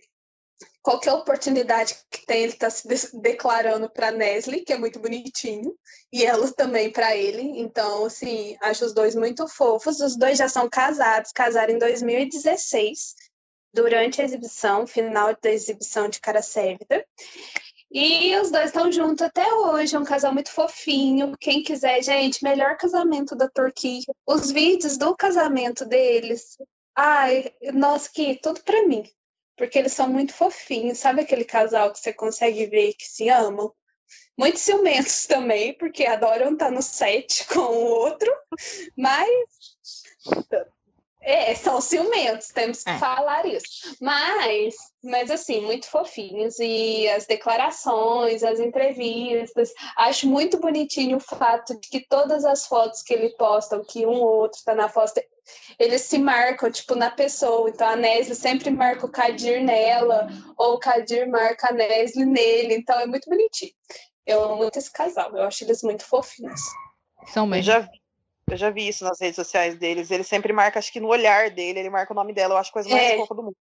qualquer 0.84 1.14
oportunidade 1.14 1.96
que 2.10 2.26
tem, 2.26 2.42
ele 2.42 2.52
está 2.52 2.68
se 2.68 2.86
de 2.86 2.94
declarando 3.18 3.88
para 3.88 4.12
Nestle, 4.12 4.62
que 4.62 4.72
é 4.74 4.78
muito 4.78 5.00
bonitinho, 5.00 5.74
e 6.12 6.26
ela 6.26 6.52
também 6.52 6.92
para 6.92 7.16
ele. 7.16 7.40
Então, 7.58 8.04
assim, 8.04 8.54
acho 8.60 8.84
os 8.84 8.92
dois 8.92 9.14
muito 9.14 9.48
fofos. 9.48 9.98
Os 10.00 10.14
dois 10.14 10.36
já 10.36 10.46
são 10.46 10.68
casados, 10.68 11.32
casaram 11.32 11.72
em 11.72 11.78
2016, 11.78 13.14
durante 13.72 14.20
a 14.20 14.24
exibição, 14.24 14.86
final 14.86 15.34
da 15.42 15.50
exibição 15.50 16.06
de 16.06 16.20
Cara 16.20 16.42
Sérvida. 16.42 17.02
E 17.90 18.36
os 18.36 18.50
dois 18.50 18.66
estão 18.66 18.92
juntos 18.92 19.22
até 19.22 19.54
hoje, 19.54 19.96
é 19.96 19.98
um 19.98 20.04
casal 20.04 20.34
muito 20.34 20.50
fofinho. 20.50 21.32
Quem 21.40 21.62
quiser, 21.62 22.02
gente, 22.02 22.44
melhor 22.44 22.76
casamento 22.76 23.34
da 23.34 23.48
Turquia. 23.48 24.02
Os 24.26 24.50
vídeos 24.50 24.98
do 24.98 25.16
casamento 25.16 25.86
deles, 25.86 26.58
ai, 26.94 27.54
nossa, 27.72 28.10
que 28.12 28.38
tudo 28.42 28.62
para 28.62 28.86
mim 28.86 29.04
porque 29.56 29.78
eles 29.78 29.92
são 29.92 30.08
muito 30.08 30.32
fofinhos. 30.32 30.98
Sabe 30.98 31.22
aquele 31.22 31.44
casal 31.44 31.92
que 31.92 31.98
você 31.98 32.12
consegue 32.12 32.66
ver 32.66 32.94
que 32.94 33.06
se 33.06 33.28
amam? 33.28 33.72
Muito 34.36 34.58
ciumentos 34.58 35.26
também, 35.28 35.76
porque 35.78 36.04
adoram 36.04 36.52
estar 36.52 36.70
no 36.70 36.82
set 36.82 37.46
com 37.46 37.60
o 37.60 37.84
outro, 37.84 38.30
mas 38.96 39.28
É, 41.26 41.54
são 41.54 41.80
ciumentos, 41.80 42.48
temos 42.48 42.84
que 42.84 42.90
é. 42.90 42.98
falar 42.98 43.46
isso. 43.46 43.96
Mas, 44.00 44.74
mas 45.02 45.30
assim, 45.30 45.62
muito 45.62 45.86
fofinhos. 45.86 46.58
E 46.58 47.08
as 47.08 47.26
declarações, 47.26 48.42
as 48.42 48.60
entrevistas. 48.60 49.72
Acho 49.96 50.28
muito 50.28 50.60
bonitinho 50.60 51.16
o 51.16 51.20
fato 51.20 51.78
de 51.80 51.88
que 51.88 52.06
todas 52.06 52.44
as 52.44 52.66
fotos 52.66 53.02
que 53.02 53.14
ele 53.14 53.30
posta, 53.36 53.82
que 53.88 54.04
um 54.04 54.20
ou 54.20 54.40
outro 54.40 54.58
está 54.58 54.74
na 54.74 54.88
foto, 54.88 55.20
eles 55.78 56.02
se 56.02 56.18
marcam, 56.18 56.70
tipo, 56.70 56.94
na 56.94 57.10
pessoa. 57.10 57.70
Então 57.70 57.88
a 57.88 57.96
Nesli 57.96 58.34
sempre 58.34 58.70
marca 58.70 59.06
o 59.06 59.10
Kadir 59.10 59.62
nela, 59.62 60.28
ou 60.58 60.74
o 60.74 60.78
Kadir 60.78 61.28
marca 61.28 61.70
a 61.70 61.72
Nesli 61.72 62.26
nele. 62.26 62.74
Então 62.74 63.00
é 63.00 63.06
muito 63.06 63.30
bonitinho. 63.30 63.72
Eu 64.26 64.42
amo 64.44 64.56
muito 64.56 64.78
esse 64.78 64.90
casal, 64.90 65.34
eu 65.36 65.42
acho 65.44 65.64
eles 65.64 65.82
muito 65.82 66.04
fofinhos. 66.04 66.60
São 67.26 67.46
mesmo. 67.46 67.70
Eu 67.70 67.74
já 67.74 67.80
vi 67.80 68.03
eu 68.50 68.56
já 68.56 68.70
vi 68.70 68.88
isso 68.88 69.04
nas 69.04 69.20
redes 69.20 69.36
sociais 69.36 69.78
deles. 69.78 70.10
Ele 70.10 70.24
sempre 70.24 70.52
marca, 70.52 70.78
acho 70.78 70.92
que 70.92 71.00
no 71.00 71.08
olhar 71.08 71.50
dele, 71.50 71.80
ele 71.80 71.90
marca 71.90 72.12
o 72.12 72.16
nome 72.16 72.32
dela. 72.32 72.54
Eu 72.54 72.58
acho 72.58 72.70
a 72.70 72.72
coisa 72.72 72.88
mais 72.88 73.02
é. 73.02 73.16
fofa 73.16 73.34
do 73.34 73.42
mundo. 73.42 73.56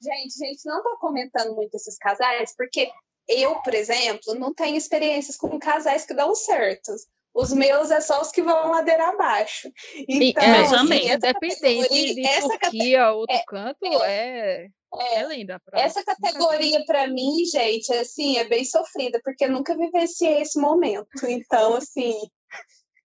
Gente, 0.00 0.38
gente, 0.38 0.66
não 0.66 0.82
tô 0.82 0.98
comentando 0.98 1.54
muito 1.54 1.74
esses 1.74 1.96
casais, 1.96 2.54
porque 2.56 2.90
eu, 3.26 3.56
por 3.62 3.74
exemplo, 3.74 4.34
não 4.34 4.52
tenho 4.52 4.76
experiências 4.76 5.36
com 5.36 5.58
casais 5.58 6.04
que 6.04 6.12
dão 6.12 6.34
certo. 6.34 6.92
Os 7.34 7.52
meus 7.52 7.90
é 7.90 8.00
só 8.00 8.20
os 8.20 8.30
que 8.30 8.42
vão 8.42 8.70
ladeira 8.70 9.08
abaixo. 9.08 9.68
Então, 10.08 10.44
é, 10.44 10.60
assim, 10.60 11.12
independente 11.12 12.14
de 12.14 12.26
essa 12.26 12.58
Turquia 12.58 13.10
ou 13.10 13.20
outro 13.20 13.34
é, 13.34 13.42
canto, 13.44 13.84
é, 14.04 14.68
é, 14.94 15.20
é 15.20 15.26
linda. 15.26 15.60
essa 15.72 16.04
categoria, 16.04 16.84
para 16.84 17.08
mim, 17.08 17.44
gente, 17.46 17.92
assim, 17.94 18.36
é 18.36 18.44
bem 18.44 18.64
sofrida, 18.64 19.20
porque 19.24 19.46
eu 19.46 19.50
nunca 19.50 19.76
vivenciei 19.76 20.42
esse 20.42 20.60
momento. 20.60 21.08
Então, 21.26 21.74
assim, 21.74 22.14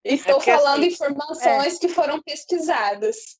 Estou 0.04 0.38
é 0.38 0.42
falando 0.42 0.84
assim, 0.84 0.94
informações 0.94 1.76
é. 1.76 1.80
que 1.80 1.90
foram 1.90 2.22
pesquisadas. 2.22 3.40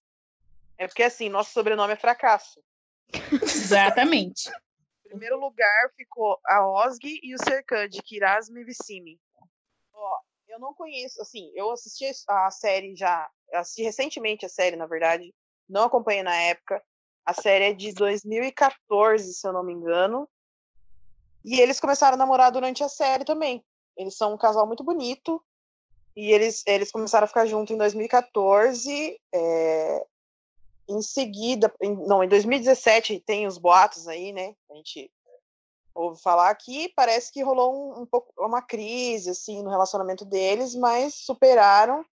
É 0.78 0.88
porque 0.88 1.04
assim, 1.04 1.30
nosso 1.30 1.52
sobrenome 1.52 1.94
é 1.94 1.98
fracasso. 1.98 2.62
Exatamente. 3.42 4.50
Em 4.50 5.10
primeiro 5.10 5.40
lugar 5.40 5.92
ficou 5.96 6.40
a 6.46 6.66
Osg 6.68 7.04
e 7.04 7.34
o 7.34 7.38
Serkan 7.44 7.88
de 7.88 8.02
Kiraz 8.02 8.50
Mivissimi. 8.50 9.20
Ó, 9.94 10.20
eu 10.48 10.60
não 10.60 10.74
conheço, 10.74 11.22
assim, 11.22 11.52
eu 11.56 11.72
assisti 11.72 12.06
a 12.28 12.52
série 12.52 12.96
já, 12.96 13.30
assisti 13.54 13.84
recentemente 13.84 14.46
a 14.46 14.50
série, 14.50 14.76
na 14.76 14.86
verdade, 14.86 15.34
não 15.68 15.84
acompanhei 15.84 16.24
na 16.24 16.36
época. 16.36 16.82
A 17.26 17.34
série 17.34 17.66
é 17.66 17.74
de 17.74 17.94
2014, 17.94 19.34
se 19.34 19.48
eu 19.48 19.54
não 19.54 19.64
me 19.64 19.74
engano. 19.74 20.28
E 21.46 21.60
eles 21.60 21.80
começaram 21.80 22.16
a 22.16 22.18
namorar 22.18 22.52
durante 22.52 22.84
a 22.84 22.90
série 22.90 23.24
também. 23.24 23.64
Eles 23.96 24.16
são 24.18 24.34
um 24.34 24.38
casal 24.38 24.66
muito 24.66 24.84
bonito. 24.84 25.44
E 26.20 26.34
eles, 26.34 26.64
eles 26.68 26.92
começaram 26.92 27.24
a 27.24 27.28
ficar 27.30 27.46
juntos 27.46 27.74
em 27.74 27.78
2014. 27.78 29.18
É, 29.34 30.06
em 30.90 31.02
seguida, 31.02 31.74
em, 31.82 31.96
não, 31.96 32.22
em 32.22 32.28
2017 32.28 33.22
tem 33.22 33.48
os 33.48 33.58
boatos 33.58 34.06
aí, 34.06 34.34
né? 34.34 34.54
A 34.70 34.76
gente 34.76 35.10
ouve 35.96 36.22
falar 36.22 36.54
que 36.56 36.90
parece 36.90 37.32
que 37.32 37.42
rolou 37.42 37.74
um, 37.74 38.02
um 38.02 38.06
pouco 38.06 38.34
uma 38.38 38.62
crise 38.62 39.30
assim 39.30 39.64
no 39.64 39.70
relacionamento 39.70 40.26
deles, 40.26 40.76
mas 40.76 41.16
superaram 41.16 42.06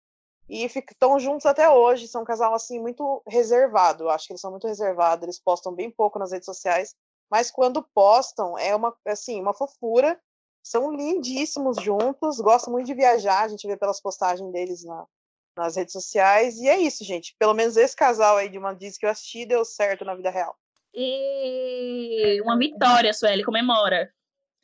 e 0.51 0.67
estão 0.67 1.19
juntos 1.19 1.47
até 1.47 1.71
hoje. 1.71 2.07
São 2.07 2.21
um 2.21 2.27
casal 2.27 2.53
assim 2.53 2.79
muito 2.79 3.23
reservado. 3.27 4.05
Eu 4.05 4.11
acho 4.11 4.27
que 4.27 4.35
eles 4.35 4.41
são 4.43 4.51
muito 4.51 4.69
reservados. 4.69 5.23
Eles 5.23 5.39
postam 5.39 5.73
bem 5.73 5.91
pouco 5.91 6.19
nas 6.19 6.31
redes 6.31 6.45
sociais, 6.45 6.95
mas 7.31 7.51
quando 7.51 7.83
postam 7.95 8.59
é 8.59 8.77
uma 8.77 8.95
assim 9.07 9.41
uma 9.41 9.55
fofura 9.55 10.21
são 10.65 10.91
lindíssimos 10.91 11.77
juntos, 11.77 12.41
gostam 12.41 12.73
muito 12.73 12.87
de 12.87 12.95
viajar, 12.95 13.43
a 13.43 13.49
gente 13.49 13.67
vê 13.67 13.77
pelas 13.77 14.01
postagens 14.01 14.51
deles 14.51 14.83
na, 14.83 15.07
nas 15.55 15.77
redes 15.77 15.93
sociais. 15.93 16.57
E 16.57 16.67
é 16.67 16.79
isso, 16.79 17.05
gente. 17.05 17.37
Pelo 17.39 17.53
menos 17.53 17.77
esse 17.77 17.95
casal 17.95 18.39
aí 18.39 18.49
de 18.49 18.57
uma 18.57 18.73
diz 18.73 18.97
que 18.97 19.05
eu 19.05 19.11
assisti 19.11 19.45
deu 19.45 19.63
certo 19.63 20.07
na 20.07 20.15
vida 20.15 20.31
real. 20.31 20.57
E 20.95 22.41
uma 22.43 22.57
vitória, 22.57 23.13
Sueli, 23.13 23.45
comemora. 23.45 24.11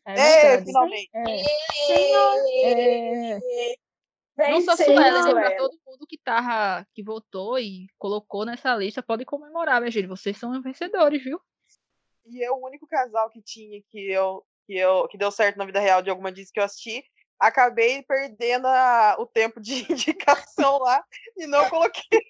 É, 0.07 0.55
é 0.55 0.65
finalmente. 0.65 1.11
É. 1.15 1.41
É. 4.39 4.51
Não 4.53 4.63
só 4.63 4.75
Sueli, 4.75 4.95
para 5.35 5.57
todo 5.59 5.79
mundo 5.87 6.07
que 6.09 6.17
tava, 6.17 6.87
que 6.95 7.03
votou 7.03 7.59
e 7.59 7.89
colocou 7.99 8.47
nessa 8.47 8.75
lista, 8.75 9.03
pode 9.03 9.27
comemorar, 9.27 9.83
minha 9.83 9.91
gente. 9.91 10.07
Vocês 10.07 10.39
são 10.39 10.63
vencedores, 10.63 11.23
viu? 11.23 11.39
E 12.25 12.43
é 12.43 12.51
o 12.51 12.57
único 12.57 12.87
casal 12.87 13.29
que 13.29 13.43
tinha 13.43 13.83
que 13.91 14.11
eu 14.11 14.43
que, 14.71 14.79
eu, 14.79 15.09
que 15.09 15.19
deu 15.19 15.33
certo 15.33 15.57
na 15.57 15.65
vida 15.65 15.81
real 15.81 16.01
de 16.01 16.11
alguma 16.11 16.31
diz 16.31 16.53
que 16.53 16.61
eu 16.61 16.65
assisti, 16.65 17.03
acabei 17.41 18.05
perdendo 18.05 18.69
a, 18.69 19.17
o 19.19 19.27
tempo 19.27 19.61
de 19.61 19.85
indicação 19.93 20.79
lá 20.79 21.03
e 21.37 21.45
não 21.49 21.69
coloquei. 21.69 22.21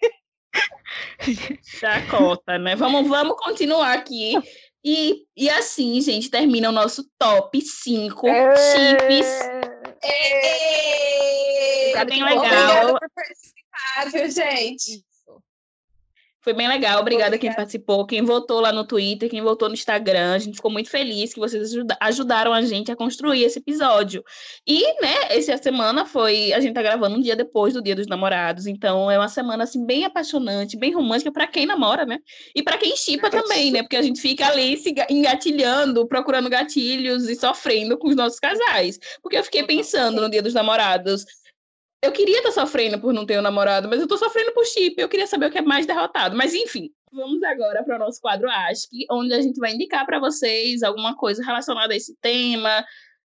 Chacota, 1.62 2.58
né? 2.58 2.74
Vamos, 2.76 3.06
vamos 3.06 3.36
continuar 3.36 3.92
aqui. 3.92 4.32
E, 4.82 5.26
e 5.36 5.50
assim, 5.50 6.00
gente, 6.00 6.30
termina 6.30 6.70
o 6.70 6.72
nosso 6.72 7.06
top 7.18 7.60
5 7.60 8.26
é... 8.26 8.56
chips. 8.56 9.26
É... 10.02 11.92
Tá 11.92 12.06
bem 12.06 12.24
legal. 12.24 12.38
Obrigada 12.38 12.98
por 12.98 13.10
participar, 13.14 14.10
viu, 14.10 14.30
gente? 14.30 15.04
Foi 16.42 16.54
bem 16.54 16.66
legal, 16.66 17.00
obrigada 17.00 17.36
quem 17.36 17.54
participou, 17.54 18.06
quem 18.06 18.22
votou 18.22 18.60
lá 18.60 18.72
no 18.72 18.86
Twitter, 18.86 19.28
quem 19.28 19.42
votou 19.42 19.68
no 19.68 19.74
Instagram. 19.74 20.32
A 20.32 20.38
gente 20.38 20.56
ficou 20.56 20.70
muito 20.70 20.88
feliz 20.88 21.34
que 21.34 21.38
vocês 21.38 21.74
ajudaram 22.00 22.54
a 22.54 22.62
gente 22.62 22.90
a 22.90 22.96
construir 22.96 23.42
esse 23.42 23.58
episódio. 23.58 24.24
E, 24.66 24.80
né, 25.02 25.14
essa 25.28 25.54
semana 25.58 26.06
foi. 26.06 26.54
A 26.54 26.60
gente 26.60 26.72
tá 26.72 26.80
gravando 26.80 27.16
um 27.16 27.20
dia 27.20 27.36
depois 27.36 27.74
do 27.74 27.82
Dia 27.82 27.94
dos 27.94 28.06
Namorados, 28.06 28.66
então 28.66 29.10
é 29.10 29.18
uma 29.18 29.28
semana, 29.28 29.64
assim, 29.64 29.84
bem 29.84 30.06
apaixonante, 30.06 30.78
bem 30.78 30.94
romântica 30.94 31.30
para 31.30 31.46
quem 31.46 31.66
namora, 31.66 32.06
né? 32.06 32.18
E 32.54 32.62
para 32.62 32.78
quem 32.78 32.96
chipa 32.96 33.28
também, 33.28 33.70
né? 33.70 33.82
Porque 33.82 33.96
a 33.96 34.02
gente 34.02 34.18
fica 34.18 34.46
ali 34.46 34.78
se 34.78 34.94
engatilhando, 35.10 36.08
procurando 36.08 36.48
gatilhos 36.48 37.28
e 37.28 37.36
sofrendo 37.36 37.98
com 37.98 38.08
os 38.08 38.16
nossos 38.16 38.40
casais. 38.40 38.98
Porque 39.22 39.36
eu 39.36 39.44
fiquei 39.44 39.64
pensando 39.64 40.22
no 40.22 40.30
Dia 40.30 40.40
dos 40.40 40.54
Namorados 40.54 41.26
eu 42.02 42.12
queria 42.12 42.38
estar 42.38 42.48
tá 42.48 42.60
sofrendo 42.60 42.98
por 42.98 43.12
não 43.12 43.26
ter 43.26 43.38
um 43.38 43.42
namorado, 43.42 43.88
mas 43.88 44.00
eu 44.00 44.08
tô 44.08 44.16
sofrendo 44.16 44.52
por 44.52 44.64
chip. 44.64 44.98
Eu 44.98 45.08
queria 45.08 45.26
saber 45.26 45.46
o 45.46 45.50
que 45.50 45.58
é 45.58 45.62
mais 45.62 45.86
derrotado. 45.86 46.34
Mas 46.34 46.54
enfim, 46.54 46.90
vamos 47.12 47.42
agora 47.42 47.84
para 47.84 47.96
o 47.96 47.98
nosso 47.98 48.20
quadro 48.20 48.48
Ask, 48.48 48.90
onde 49.10 49.34
a 49.34 49.40
gente 49.40 49.60
vai 49.60 49.72
indicar 49.72 50.06
para 50.06 50.18
vocês 50.18 50.82
alguma 50.82 51.16
coisa 51.16 51.44
relacionada 51.44 51.92
a 51.92 51.96
esse 51.96 52.16
tema. 52.16 52.84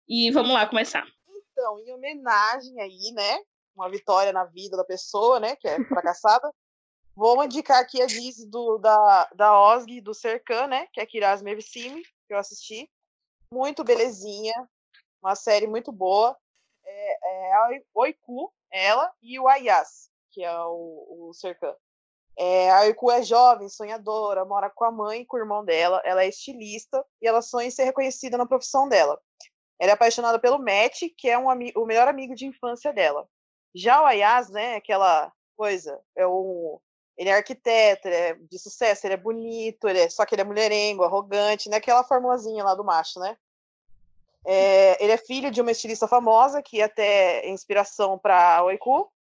E 0.09 0.31
vamos 0.31 0.53
lá 0.53 0.67
começar. 0.67 1.07
Então, 1.53 1.79
em 1.81 1.93
homenagem 1.93 2.81
aí, 2.81 3.13
né? 3.13 3.41
Uma 3.77 3.91
vitória 3.91 4.33
na 4.33 4.45
vida 4.45 4.77
da 4.77 4.85
pessoa, 4.85 5.39
né? 5.39 5.55
Que 5.57 5.69
é 5.69 5.85
fracassada. 5.85 6.51
vou 7.15 7.45
indicar 7.45 7.79
aqui 7.79 8.01
a 8.01 8.07
Diz 8.07 8.47
do, 8.49 8.79
da, 8.79 9.29
da 9.35 9.61
Osg 9.61 10.01
do 10.01 10.15
Serkan, 10.15 10.67
né? 10.67 10.87
Que 10.95 11.01
é 11.01 11.07
Kiraz 11.07 11.43
Mevsimi, 11.43 12.03
que 12.27 12.33
eu 12.33 12.39
assisti. 12.39 12.89
Muito 13.53 13.85
belezinha. 13.85 14.55
Uma 15.23 15.35
série 15.35 15.67
muito 15.67 15.93
boa. 15.93 16.35
É, 16.85 17.49
é 17.49 17.53
a 17.53 17.69
Oiku, 17.95 18.53
ela 18.73 19.13
e 19.23 19.39
o 19.39 19.47
Ayas, 19.47 20.11
que 20.33 20.43
é 20.43 20.59
o, 20.65 21.29
o 21.29 21.35
Serkan. 21.35 21.75
É, 22.39 22.71
a 22.71 22.79
Aiku 22.79 23.11
é 23.11 23.23
jovem, 23.23 23.69
sonhadora, 23.69 24.45
mora 24.45 24.71
com 24.71 24.85
a 24.85 24.91
mãe 24.91 25.21
e 25.21 25.27
com 25.27 25.37
o 25.37 25.41
irmão 25.41 25.65
dela. 25.65 26.01
Ela 26.05 26.25
é 26.25 26.29
estilista 26.29 27.05
e 27.21 27.29
ela 27.29 27.43
sonha 27.43 27.69
em 27.69 27.71
ser 27.71 27.85
reconhecida 27.85 28.39
na 28.39 28.47
profissão 28.47 28.89
dela. 28.89 29.21
Ela 29.79 29.93
é 29.93 29.95
apaixonada 29.95 30.39
pelo 30.39 30.59
Matt, 30.59 31.03
que 31.17 31.29
é 31.29 31.39
um 31.39 31.47
o 31.49 31.87
melhor 31.87 32.09
amigo 32.09 32.35
de 32.35 32.47
infância 32.47 32.93
dela. 32.93 33.29
Já 33.75 34.03
o 34.03 34.07
Ayas, 34.07 34.49
né, 34.49 34.77
aquela 34.77 35.33
coisa, 35.57 36.01
é 36.17 36.27
um, 36.27 36.79
ele 37.17 37.31
é 37.31 37.35
arquiteto, 37.35 38.09
ele 38.09 38.17
é 38.17 38.35
de 38.35 38.59
sucesso, 38.59 39.07
ele 39.07 39.15
é 39.15 39.19
bonito, 39.19 39.89
ele 39.89 40.01
é, 40.01 40.09
só 40.09 40.25
que 40.25 40.35
ele 40.35 40.43
é 40.43 40.45
mulherengo, 40.45 41.05
arrogante, 41.05 41.69
né, 41.69 41.77
aquela 41.77 42.05
formulazinha 42.05 42.65
lá 42.65 42.75
do 42.75 42.85
macho, 42.85 43.19
né? 43.21 43.37
É, 44.45 45.03
ele 45.03 45.13
é 45.13 45.17
filho 45.17 45.51
de 45.51 45.61
uma 45.61 45.71
estilista 45.71 46.09
famosa, 46.09 46.63
que 46.63 46.83
até 46.83 47.41
é 47.41 47.51
inspiração 47.51 48.19
para 48.19 48.63
Oiku, 48.65 49.11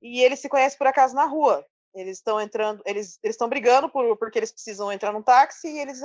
e 0.00 0.20
eles 0.22 0.40
se 0.40 0.48
conhecem 0.48 0.78
por 0.78 0.86
acaso 0.86 1.14
na 1.14 1.24
rua. 1.24 1.64
Eles 1.94 2.18
estão 2.18 2.40
entrando, 2.40 2.82
eles 2.86 3.18
estão 3.22 3.48
brigando 3.48 3.88
por, 3.88 4.16
porque 4.16 4.38
eles 4.38 4.50
precisam 4.50 4.90
entrar 4.90 5.12
num 5.12 5.22
táxi 5.22 5.68
e 5.68 5.78
eles, 5.78 6.00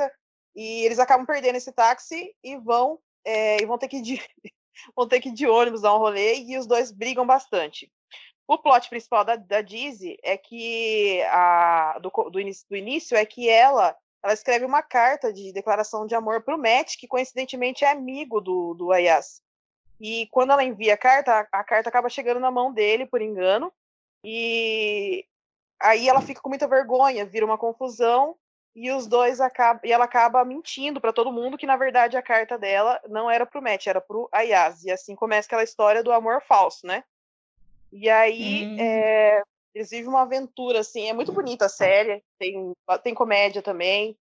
e 0.56 0.86
eles 0.86 1.00
acabam 1.00 1.26
perdendo 1.26 1.56
esse 1.56 1.72
táxi 1.72 2.36
e 2.44 2.58
vão 2.58 3.00
é, 3.24 3.62
e 3.62 3.66
vão 3.66 3.78
ter 3.78 3.88
que 3.88 3.98
ir 3.98 4.02
de, 4.02 4.22
vão 4.96 5.08
ter 5.08 5.20
que 5.20 5.32
de 5.32 5.48
ônibus 5.48 5.82
dar 5.82 5.96
um 5.96 6.00
rolê 6.00 6.40
e 6.40 6.58
os 6.58 6.68
dois 6.68 6.92
brigam 6.92 7.26
bastante. 7.26 7.92
O 8.48 8.58
plot 8.58 8.90
principal 8.90 9.26
da, 9.26 9.36
da 9.36 9.62
Dizzy 9.62 10.18
é 10.24 10.38
que 10.38 11.22
a, 11.24 12.00
do, 12.00 12.10
do, 12.10 12.32
do 12.32 12.76
início 12.78 13.18
é 13.18 13.26
que 13.26 13.50
ela 13.50 13.96
ela 14.24 14.34
escreve 14.34 14.66
uma 14.66 14.82
carta 14.82 15.32
de 15.32 15.52
declaração 15.54 16.06
de 16.06 16.16
amor 16.16 16.42
para 16.42 16.56
o 16.56 16.58
Matt, 16.58 16.98
que 16.98 17.08
coincidentemente 17.08 17.86
é 17.86 17.92
amigo 17.92 18.42
do, 18.42 18.74
do 18.74 18.92
Ayas. 18.92 19.42
E 20.00 20.28
quando 20.32 20.52
ela 20.52 20.64
envia 20.64 20.94
a 20.94 20.98
carta, 20.98 21.48
a, 21.52 21.60
a 21.60 21.64
carta 21.64 21.90
acaba 21.90 22.10
chegando 22.10 22.40
na 22.40 22.52
mão 22.52 22.72
dele, 22.72 23.06
por 23.06 23.22
engano, 23.22 23.72
e 24.24 25.26
aí 25.80 26.08
ela 26.08 26.22
fica 26.22 26.42
com 26.42 26.50
muita 26.50 26.68
vergonha, 26.68 27.26
vira 27.26 27.46
uma 27.46 27.58
confusão, 27.58 28.36
e 28.76 28.92
os 28.92 29.08
dois 29.08 29.42
acabam, 29.42 29.82
e 29.84 29.92
ela 29.92 30.06
acaba 30.06 30.46
mentindo 30.46 31.02
para 31.02 31.12
todo 31.12 31.32
mundo 31.32 31.58
que 31.58 31.66
na 31.66 31.76
verdade 31.76 32.16
a 32.16 32.22
carta 32.22 32.60
dela 32.60 33.02
não 33.10 33.30
era 33.30 33.44
pro 33.44 33.62
Matt, 33.62 33.88
era 33.88 34.00
pro 34.00 34.30
Ayaz. 34.32 34.84
E 34.84 34.92
assim 34.92 35.16
começa 35.16 35.48
aquela 35.48 35.64
história 35.64 36.04
do 36.04 36.12
amor 36.12 36.44
falso, 36.44 36.86
né? 36.86 37.04
E 37.92 38.08
aí 38.08 38.68
hum. 38.68 38.78
é, 38.80 39.42
Eles 39.78 39.92
vivem 39.92 40.08
uma 40.08 40.24
aventura, 40.24 40.80
assim, 40.80 41.08
é 41.08 41.14
muito 41.14 41.32
bonita 41.32 41.68
a 41.68 41.70
série, 41.70 42.24
tem, 42.40 42.74
tem 43.04 43.14
comédia 43.14 43.62
também. 43.62 44.18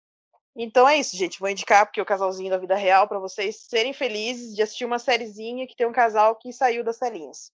Então 0.56 0.88
é 0.88 0.96
isso, 0.96 1.14
gente. 1.14 1.38
Vou 1.38 1.48
indicar 1.50 1.84
porque 1.84 2.00
o 2.00 2.06
casalzinho 2.06 2.48
da 2.48 2.56
vida 2.56 2.74
real 2.74 3.06
para 3.06 3.18
vocês 3.18 3.56
serem 3.68 3.92
felizes 3.92 4.56
de 4.56 4.62
assistir 4.62 4.86
uma 4.86 4.98
sériezinha 4.98 5.66
que 5.66 5.76
tem 5.76 5.86
um 5.86 5.92
casal 5.92 6.36
que 6.36 6.54
saiu 6.54 6.82
das 6.82 6.98
telinhas. 6.98 7.52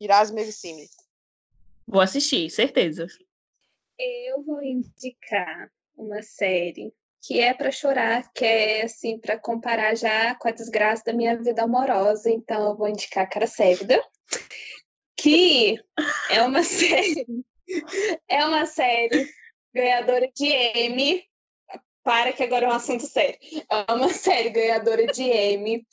Irás 0.00 0.30
Mevissime. 0.30 0.88
Vou 1.84 2.00
assistir, 2.00 2.48
certeza. 2.48 3.08
Eu 3.98 4.44
vou 4.44 4.62
indicar 4.62 5.68
uma 5.96 6.22
série 6.22 6.94
que 7.20 7.40
é 7.40 7.52
para 7.52 7.72
chorar, 7.72 8.32
que 8.32 8.44
é 8.44 8.84
assim 8.84 9.18
para 9.18 9.36
comparar 9.36 9.96
já 9.96 10.36
com 10.36 10.46
a 10.46 10.52
desgraça 10.52 11.02
da 11.06 11.12
minha 11.12 11.36
vida 11.36 11.64
amorosa. 11.64 12.30
Então 12.30 12.68
eu 12.68 12.76
vou 12.76 12.86
indicar 12.86 13.28
Cara 13.28 13.48
Sévida, 13.48 14.00
que 15.16 15.78
é 16.30 16.42
uma 16.42 16.62
série, 16.64 17.26
é 18.28 18.44
uma 18.44 18.66
série 18.66 19.28
ganhadora 19.74 20.30
de 20.34 20.46
Emmy. 20.46 21.24
Para 22.02 22.34
que 22.34 22.42
agora 22.42 22.66
é 22.66 22.68
um 22.68 22.72
assunto 22.72 23.06
sério. 23.06 23.38
É 23.70 23.92
uma 23.92 24.10
série 24.12 24.50
ganhadora 24.50 25.06
de 25.06 25.22
Emmy. 25.22 25.86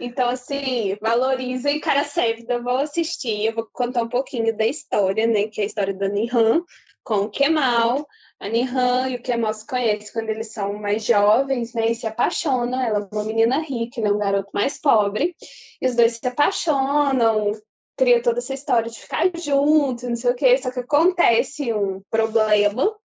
Então, 0.00 0.28
assim, 0.28 0.96
valorizem 1.00 1.80
Cara 1.80 2.04
Sévida, 2.04 2.60
vou 2.60 2.78
assistir, 2.78 3.46
eu 3.46 3.54
vou 3.54 3.68
contar 3.72 4.02
um 4.02 4.08
pouquinho 4.08 4.54
da 4.56 4.66
história, 4.66 5.26
né? 5.26 5.48
Que 5.48 5.60
é 5.60 5.64
a 5.64 5.66
história 5.66 5.94
da 5.94 6.08
Nihan 6.08 6.62
com 7.04 7.20
o 7.20 7.30
Kemal. 7.30 8.06
A 8.38 8.48
Nihan 8.48 9.08
e 9.08 9.16
o 9.16 9.22
Kemal 9.22 9.52
se 9.54 9.66
conhecem 9.66 10.12
quando 10.12 10.28
eles 10.28 10.52
são 10.52 10.74
mais 10.74 11.04
jovens, 11.04 11.72
né? 11.72 11.90
E 11.90 11.94
se 11.94 12.06
apaixonam. 12.06 12.80
Ela 12.80 13.08
é 13.10 13.14
uma 13.14 13.24
menina 13.24 13.60
rica, 13.60 13.98
ele 13.98 14.08
é 14.08 14.12
um 14.12 14.18
garoto 14.18 14.50
mais 14.52 14.78
pobre. 14.78 15.34
E 15.80 15.86
os 15.86 15.96
dois 15.96 16.16
se 16.16 16.28
apaixonam, 16.28 17.52
cria 17.98 18.22
toda 18.22 18.38
essa 18.38 18.54
história 18.54 18.88
de 18.88 19.00
ficar 19.00 19.28
juntos, 19.34 20.04
não 20.04 20.16
sei 20.16 20.30
o 20.30 20.34
quê. 20.34 20.56
Só 20.56 20.70
que 20.70 20.80
acontece 20.80 21.72
um 21.74 22.00
problema 22.08 22.96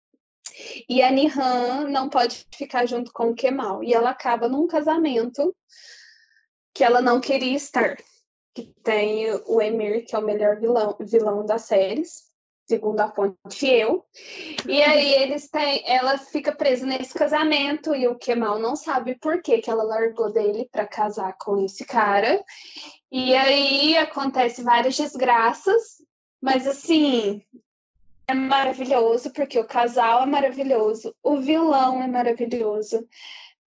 e 0.88 1.02
a 1.02 1.10
Nihan 1.10 1.88
não 1.88 2.08
pode 2.08 2.46
ficar 2.54 2.86
junto 2.86 3.10
com 3.12 3.30
o 3.30 3.34
Kemal. 3.34 3.82
E 3.82 3.94
ela 3.94 4.10
acaba 4.10 4.48
num 4.48 4.66
casamento 4.66 5.56
que 6.74 6.84
ela 6.84 7.00
não 7.00 7.20
queria 7.20 7.56
estar. 7.56 7.96
Que 8.54 8.72
tem 8.84 9.32
o 9.46 9.62
Emir, 9.62 10.04
que 10.04 10.14
é 10.14 10.18
o 10.18 10.22
melhor 10.22 10.60
vilão, 10.60 10.94
vilão 11.00 11.46
das 11.46 11.62
séries 11.62 12.31
segundo 12.66 13.00
a 13.00 13.10
fonte 13.10 13.66
eu. 13.66 14.04
E 14.66 14.82
aí 14.82 15.14
eles 15.14 15.48
têm, 15.48 15.82
ela 15.86 16.18
fica 16.18 16.54
presa 16.54 16.86
nesse 16.86 17.14
casamento 17.14 17.94
e 17.94 18.06
o 18.08 18.16
Kemal 18.16 18.58
não 18.58 18.76
sabe 18.76 19.14
por 19.16 19.42
que, 19.42 19.58
que 19.58 19.70
ela 19.70 19.82
largou 19.82 20.32
dele 20.32 20.68
para 20.70 20.86
casar 20.86 21.36
com 21.38 21.64
esse 21.64 21.84
cara. 21.84 22.42
E 23.10 23.34
aí 23.34 23.96
acontece 23.96 24.62
várias 24.62 24.96
desgraças, 24.96 26.02
mas 26.40 26.66
assim, 26.66 27.42
é 28.26 28.34
maravilhoso 28.34 29.30
porque 29.32 29.58
o 29.58 29.66
casal 29.66 30.22
é 30.22 30.26
maravilhoso, 30.26 31.14
o 31.22 31.36
vilão 31.38 32.02
é 32.02 32.06
maravilhoso. 32.06 33.06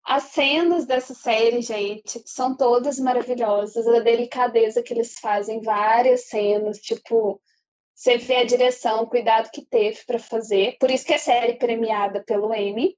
As 0.04 0.24
cenas 0.24 0.86
dessa 0.86 1.16
série, 1.16 1.64
gente, 1.64 2.22
são 2.28 2.56
todas 2.56 3.00
maravilhosas. 3.00 3.88
A 3.88 4.00
delicadeza 4.02 4.84
que 4.84 4.94
eles 4.94 5.18
fazem, 5.20 5.62
várias 5.62 6.28
cenas, 6.28 6.78
tipo, 6.78 7.42
você 7.96 8.18
vê 8.18 8.36
a 8.36 8.46
direção, 8.46 9.04
o 9.04 9.08
cuidado 9.08 9.50
que 9.52 9.66
teve 9.66 10.04
para 10.06 10.20
fazer. 10.20 10.78
Por 10.80 10.92
isso 10.92 11.06
que 11.06 11.14
é 11.14 11.18
série 11.18 11.54
premiada 11.54 12.22
pelo 12.24 12.54
Emmy. 12.54 12.96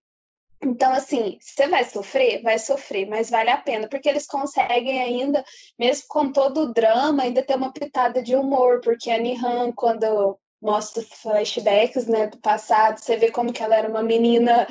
Então, 0.63 0.91
assim, 0.91 1.37
você 1.39 1.67
vai 1.67 1.83
sofrer? 1.83 2.41
Vai 2.41 2.57
sofrer, 2.57 3.07
mas 3.07 3.29
vale 3.29 3.51
a 3.51 3.57
pena, 3.57 3.87
porque 3.87 4.09
eles 4.09 4.25
conseguem 4.25 4.99
ainda, 4.99 5.45
mesmo 5.77 6.05
com 6.09 6.31
todo 6.31 6.61
o 6.61 6.73
drama, 6.73 7.23
ainda 7.23 7.43
ter 7.43 7.55
uma 7.55 7.71
pitada 7.71 8.23
de 8.23 8.35
humor, 8.35 8.81
porque 8.81 9.11
a 9.11 9.19
Nihan, 9.19 9.71
quando 9.71 10.37
mostra 10.61 11.03
flashbacks 11.03 12.07
né, 12.07 12.27
do 12.27 12.37
passado, 12.39 12.97
você 12.97 13.15
vê 13.15 13.31
como 13.31 13.53
que 13.53 13.61
ela 13.61 13.75
era 13.75 13.87
uma 13.87 14.01
menina 14.01 14.67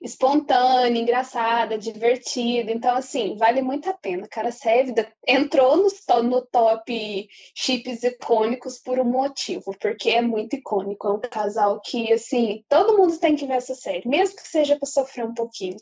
espontânea, 0.00 0.98
engraçada, 1.00 1.78
divertida. 1.78 2.72
Então, 2.72 2.96
assim, 2.96 3.36
vale 3.36 3.60
muito 3.60 3.88
a 3.88 3.92
pena. 3.92 4.26
Cara, 4.28 4.50
Sévida 4.50 5.10
entrou 5.26 5.76
no, 5.76 6.22
no 6.22 6.42
top 6.46 7.28
chips 7.54 8.02
icônicos 8.02 8.78
por 8.78 8.98
um 8.98 9.04
motivo, 9.04 9.76
porque 9.78 10.10
é 10.10 10.22
muito 10.22 10.56
icônico. 10.56 11.06
É 11.06 11.12
um 11.12 11.20
casal 11.20 11.80
que, 11.80 12.12
assim, 12.12 12.64
todo 12.68 12.96
mundo 12.96 13.18
tem 13.18 13.36
que 13.36 13.46
ver 13.46 13.54
essa 13.54 13.74
série, 13.74 14.08
mesmo 14.08 14.36
que 14.36 14.48
seja 14.48 14.76
para 14.76 14.88
sofrer 14.88 15.26
um 15.26 15.34
pouquinho. 15.34 15.76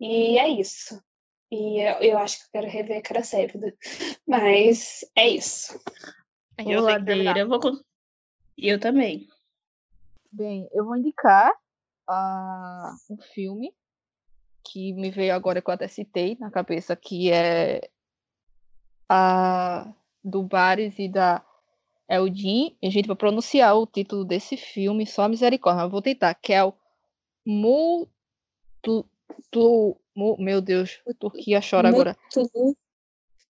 E 0.00 0.38
é 0.38 0.48
isso. 0.48 1.02
E 1.50 1.80
eu, 1.80 1.94
eu 2.00 2.18
acho 2.18 2.38
que 2.38 2.44
eu 2.44 2.60
quero 2.60 2.72
rever 2.72 3.02
Cara 3.02 3.22
Sévida. 3.22 3.74
Mas 4.26 5.04
é 5.16 5.28
isso. 5.28 5.80
Eu, 6.58 6.86
eu 6.88 7.48
vou 7.48 7.60
eu 8.66 8.80
também. 8.80 9.28
Bem, 10.32 10.68
eu 10.72 10.84
vou 10.84 10.96
indicar 10.96 11.52
uh, 12.08 13.12
um 13.12 13.16
filme 13.32 13.72
que 14.64 14.92
me 14.92 15.10
veio 15.10 15.34
agora 15.34 15.62
que 15.62 15.70
eu 15.70 15.74
até 15.74 15.86
citei 15.86 16.36
na 16.40 16.50
cabeça, 16.50 16.96
que 16.96 17.30
é 17.30 17.88
a 19.08 19.92
do 20.22 20.42
Bares 20.42 20.98
e 20.98 21.08
da 21.08 21.44
Eldin. 22.08 22.76
A 22.82 22.90
gente 22.90 23.06
vai 23.06 23.16
pronunciar 23.16 23.76
o 23.76 23.86
título 23.86 24.24
desse 24.24 24.56
filme, 24.56 25.06
só 25.06 25.22
a 25.22 25.28
misericórdia. 25.28 25.82
Eu 25.82 25.90
vou 25.90 26.02
tentar, 26.02 26.34
que 26.34 26.52
é 26.52 26.64
o 26.64 26.74
Mutlu. 27.46 28.08
Meu 30.38 30.60
Deus, 30.60 31.00
Turquia 31.18 31.60
chora 31.60 31.88
agora. 31.88 32.16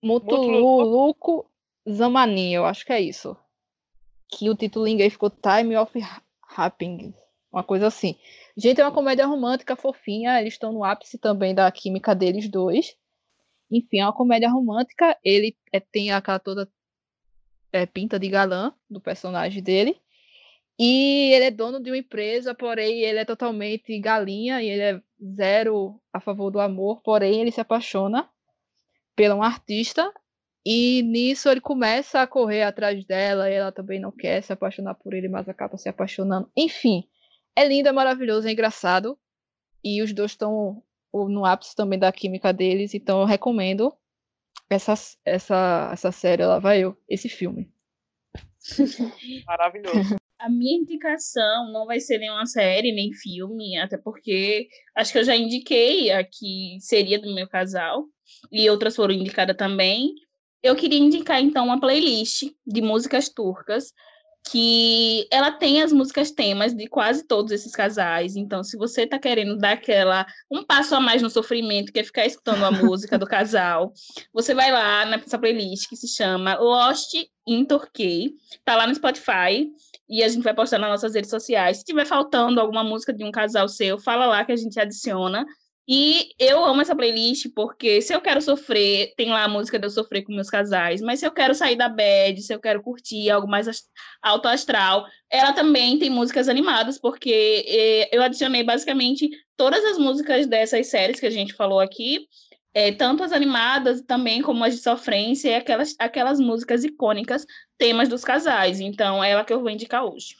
Mutuluco 0.02 1.50
Zamanin, 1.88 2.52
eu 2.52 2.66
acho 2.66 2.84
que 2.84 2.92
é 2.92 3.00
isso 3.00 3.36
que 4.28 4.48
o 4.50 4.54
título 4.54 4.86
em 4.86 4.94
inglês 4.94 5.12
ficou 5.12 5.30
Time 5.30 5.76
of 5.76 5.92
Happening, 6.56 7.14
uma 7.52 7.64
coisa 7.64 7.86
assim. 7.86 8.16
Gente, 8.56 8.80
é 8.80 8.84
uma 8.84 8.92
comédia 8.92 9.26
romântica 9.26 9.76
fofinha, 9.76 10.40
eles 10.40 10.54
estão 10.54 10.72
no 10.72 10.84
ápice 10.84 11.18
também 11.18 11.54
da 11.54 11.70
química 11.70 12.14
deles 12.14 12.48
dois. 12.48 12.96
Enfim, 13.70 14.00
é 14.00 14.04
uma 14.04 14.12
comédia 14.12 14.50
romântica, 14.50 15.16
ele 15.24 15.56
é, 15.72 15.80
tem 15.80 16.10
aquela 16.10 16.38
toda 16.38 16.70
é, 17.72 17.86
pinta 17.86 18.18
de 18.18 18.28
galã 18.28 18.72
do 18.88 19.00
personagem 19.00 19.62
dele. 19.62 20.00
E 20.78 21.32
ele 21.32 21.44
é 21.46 21.50
dono 21.50 21.80
de 21.82 21.90
uma 21.90 21.98
empresa, 21.98 22.54
porém 22.54 23.00
ele 23.02 23.18
é 23.18 23.24
totalmente 23.24 23.98
galinha 23.98 24.62
e 24.62 24.68
ele 24.68 24.82
é 24.82 25.02
zero 25.34 26.00
a 26.12 26.20
favor 26.20 26.50
do 26.50 26.60
amor, 26.60 27.02
porém 27.02 27.40
ele 27.40 27.50
se 27.50 27.60
apaixona 27.60 28.28
pela 29.16 29.34
um 29.34 29.42
artista 29.42 30.12
e 30.70 31.02
nisso 31.02 31.48
ele 31.48 31.62
começa 31.62 32.20
a 32.20 32.26
correr 32.26 32.62
atrás 32.62 33.02
dela, 33.06 33.50
e 33.50 33.54
ela 33.54 33.72
também 33.72 33.98
não 33.98 34.12
quer 34.12 34.42
se 34.42 34.52
apaixonar 34.52 34.94
por 34.96 35.14
ele, 35.14 35.26
mas 35.26 35.48
acaba 35.48 35.78
se 35.78 35.88
apaixonando. 35.88 36.52
Enfim, 36.54 37.08
é 37.56 37.66
lindo, 37.66 37.88
é 37.88 37.92
maravilhoso, 37.92 38.46
é 38.46 38.52
engraçado. 38.52 39.18
E 39.82 40.02
os 40.02 40.12
dois 40.12 40.32
estão 40.32 40.82
no 41.10 41.46
ápice 41.46 41.74
também 41.74 41.98
da 41.98 42.12
química 42.12 42.52
deles, 42.52 42.92
então 42.92 43.20
eu 43.20 43.24
recomendo 43.24 43.90
essa, 44.68 44.92
essa, 45.24 45.88
essa 45.90 46.12
série, 46.12 46.44
lá 46.44 46.58
vai 46.58 46.80
eu, 46.84 46.94
esse 47.08 47.30
filme. 47.30 47.72
Maravilhoso. 49.46 50.16
A 50.38 50.50
minha 50.50 50.76
indicação 50.76 51.72
não 51.72 51.86
vai 51.86 51.98
ser 51.98 52.18
nenhuma 52.18 52.44
série, 52.44 52.92
nem 52.92 53.10
filme, 53.14 53.78
até 53.78 53.96
porque 53.96 54.68
acho 54.94 55.12
que 55.12 55.18
eu 55.18 55.24
já 55.24 55.34
indiquei 55.34 56.10
a 56.10 56.22
que 56.22 56.76
seria 56.78 57.18
do 57.18 57.34
meu 57.34 57.48
casal, 57.48 58.04
e 58.52 58.68
outras 58.68 58.94
foram 58.94 59.14
indicadas 59.14 59.56
também. 59.56 60.14
Eu 60.62 60.74
queria 60.74 60.98
indicar 60.98 61.40
então 61.40 61.64
uma 61.66 61.80
playlist 61.80 62.44
de 62.66 62.80
músicas 62.80 63.28
turcas 63.28 63.92
que 64.50 65.28
ela 65.30 65.52
tem 65.52 65.82
as 65.82 65.92
músicas 65.92 66.30
temas 66.30 66.74
de 66.74 66.86
quase 66.88 67.26
todos 67.26 67.52
esses 67.52 67.72
casais. 67.72 68.34
Então, 68.34 68.64
se 68.64 68.76
você 68.76 69.02
está 69.02 69.18
querendo 69.18 69.58
dar 69.58 69.72
aquela 69.72 70.26
um 70.50 70.64
passo 70.64 70.94
a 70.94 71.00
mais 71.00 71.20
no 71.20 71.28
sofrimento, 71.28 71.92
que 71.92 72.00
é 72.00 72.04
ficar 72.04 72.24
escutando 72.24 72.64
a 72.64 72.70
música 72.70 73.18
do 73.18 73.26
casal, 73.26 73.92
você 74.32 74.54
vai 74.54 74.72
lá 74.72 75.04
nessa 75.04 75.38
playlist 75.38 75.88
que 75.88 75.96
se 75.96 76.08
chama 76.08 76.56
Lost 76.56 77.14
in 77.46 77.64
Turkey. 77.64 78.34
Tá 78.64 78.76
lá 78.76 78.86
no 78.86 78.94
Spotify 78.94 79.70
e 80.08 80.22
a 80.22 80.28
gente 80.28 80.42
vai 80.44 80.54
postar 80.54 80.78
nas 80.78 80.90
nossas 80.90 81.14
redes 81.14 81.30
sociais. 81.30 81.78
Se 81.78 81.84
tiver 81.84 82.06
faltando 82.06 82.60
alguma 82.60 82.82
música 82.82 83.12
de 83.12 83.24
um 83.24 83.30
casal 83.30 83.68
seu, 83.68 83.98
fala 83.98 84.24
lá 84.24 84.44
que 84.44 84.52
a 84.52 84.56
gente 84.56 84.80
adiciona. 84.80 85.44
E 85.90 86.32
eu 86.38 86.62
amo 86.66 86.82
essa 86.82 86.94
playlist 86.94 87.46
porque 87.54 88.02
se 88.02 88.14
eu 88.14 88.20
quero 88.20 88.42
sofrer, 88.42 89.14
tem 89.16 89.30
lá 89.30 89.44
a 89.44 89.48
música 89.48 89.78
de 89.78 89.86
eu 89.86 89.90
sofrer 89.90 90.22
com 90.22 90.34
meus 90.34 90.50
casais, 90.50 91.00
mas 91.00 91.18
se 91.18 91.26
eu 91.26 91.32
quero 91.32 91.54
sair 91.54 91.76
da 91.76 91.88
bed, 91.88 92.42
se 92.42 92.52
eu 92.52 92.60
quero 92.60 92.82
curtir 92.82 93.30
algo 93.30 93.48
mais 93.48 93.66
alto 94.20 94.48
astral, 94.48 95.06
ela 95.30 95.54
também 95.54 95.98
tem 95.98 96.10
músicas 96.10 96.46
animadas, 96.46 96.98
porque 96.98 97.64
eh, 97.66 98.08
eu 98.12 98.22
adicionei 98.22 98.62
basicamente 98.62 99.30
todas 99.56 99.82
as 99.82 99.96
músicas 99.96 100.46
dessas 100.46 100.88
séries 100.88 101.18
que 101.18 101.26
a 101.26 101.30
gente 101.30 101.54
falou 101.54 101.80
aqui, 101.80 102.28
é, 102.74 102.92
tanto 102.92 103.24
as 103.24 103.32
animadas 103.32 104.02
também 104.02 104.42
como 104.42 104.62
as 104.64 104.76
de 104.76 104.82
sofrência, 104.82 105.48
e 105.48 105.54
aquelas, 105.54 105.94
aquelas 105.98 106.38
músicas 106.38 106.84
icônicas, 106.84 107.46
temas 107.78 108.10
dos 108.10 108.22
casais. 108.22 108.78
Então, 108.78 109.24
é 109.24 109.30
ela 109.30 109.44
que 109.44 109.52
eu 109.54 109.60
vou 109.60 109.70
indicar 109.70 110.04
hoje. 110.04 110.36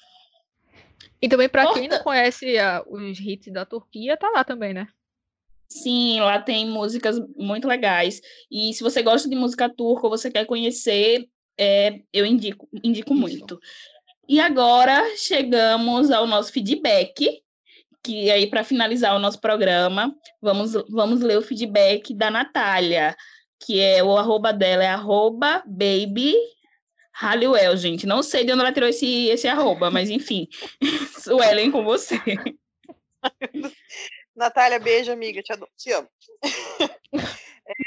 E 1.22 1.28
também, 1.28 1.48
para 1.48 1.72
quem 1.72 1.88
não 1.88 1.98
conhece 2.00 2.58
a, 2.58 2.84
os 2.86 3.18
hits 3.18 3.50
da 3.50 3.64
Turquia, 3.64 4.16
tá 4.16 4.30
lá 4.30 4.44
também, 4.44 4.74
né? 4.74 4.86
Sim, 5.68 6.20
lá 6.20 6.40
tem 6.40 6.66
músicas 6.66 7.20
muito 7.36 7.68
legais. 7.68 8.20
E 8.50 8.72
se 8.72 8.82
você 8.82 9.02
gosta 9.02 9.28
de 9.28 9.36
música 9.36 9.68
turca 9.68 10.06
ou 10.06 10.10
você 10.10 10.30
quer 10.30 10.46
conhecer, 10.46 11.28
é, 11.58 12.00
eu 12.12 12.24
indico, 12.24 12.68
indico 12.82 13.14
muito. 13.14 13.60
E 14.28 14.40
agora 14.40 15.16
chegamos 15.16 16.10
ao 16.10 16.26
nosso 16.26 16.52
feedback, 16.52 17.42
que 18.02 18.30
aí 18.30 18.46
para 18.46 18.64
finalizar 18.64 19.14
o 19.14 19.18
nosso 19.18 19.40
programa, 19.40 20.14
vamos, 20.40 20.72
vamos 20.88 21.20
ler 21.20 21.38
o 21.38 21.42
feedback 21.42 22.14
da 22.14 22.30
Natália, 22.30 23.14
que 23.60 23.80
é 23.80 24.02
o 24.02 24.16
arroba 24.16 24.52
dela 24.52 24.84
é 24.84 24.88
arroba 24.88 25.62
baby 25.66 26.34
Halliwell, 27.12 27.76
gente. 27.76 28.06
Não 28.06 28.22
sei 28.22 28.44
de 28.44 28.52
onde 28.52 28.60
ela 28.60 28.72
tirou 28.72 28.88
esse, 28.88 29.26
esse 29.26 29.48
arroba, 29.48 29.90
mas 29.90 30.08
enfim. 30.08 30.46
Suelen 31.20 31.70
com 31.70 31.82
você. 31.82 32.20
Natália, 34.38 34.78
beijo, 34.78 35.10
amiga. 35.10 35.42
Te, 35.42 35.52
te 35.76 35.92
amo. 35.92 36.08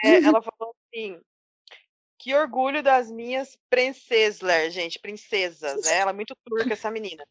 É, 0.05 0.17
ela 0.17 0.43
falou 0.43 0.75
assim: 0.85 1.19
que 2.19 2.35
orgulho 2.35 2.83
das 2.83 3.09
minhas 3.09 3.57
princesas, 3.67 4.71
gente, 4.71 4.99
princesas. 4.99 5.83
Né? 5.83 5.97
Ela 5.97 6.11
é 6.11 6.13
muito 6.13 6.35
turca, 6.45 6.73
essa 6.73 6.91
menina. 6.91 7.25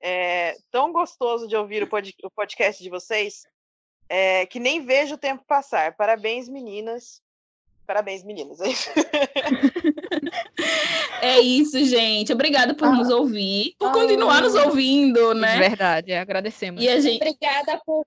É 0.00 0.56
tão 0.70 0.92
gostoso 0.92 1.46
de 1.46 1.54
ouvir 1.54 1.82
o, 1.82 1.86
pod, 1.86 2.14
o 2.24 2.30
podcast 2.30 2.82
de 2.82 2.88
vocês 2.88 3.42
é, 4.08 4.46
que 4.46 4.58
nem 4.58 4.82
vejo 4.82 5.16
o 5.16 5.18
tempo 5.18 5.44
passar. 5.46 5.94
Parabéns, 5.94 6.48
meninas. 6.48 7.20
Parabéns, 7.86 8.24
meninas. 8.24 8.58
É 11.22 11.38
isso, 11.38 11.84
gente. 11.84 12.32
Obrigada 12.32 12.74
por 12.74 12.88
ah. 12.88 12.92
nos 12.92 13.10
ouvir, 13.10 13.74
por 13.78 13.90
ah. 13.90 13.92
continuar 13.92 14.40
nos 14.40 14.54
ouvindo, 14.54 15.34
né? 15.34 15.58
Verdade, 15.58 16.14
agradecemos. 16.14 16.82
E 16.82 16.88
a 16.88 16.98
gente... 16.98 17.16
Obrigada 17.16 17.78
por 17.84 18.06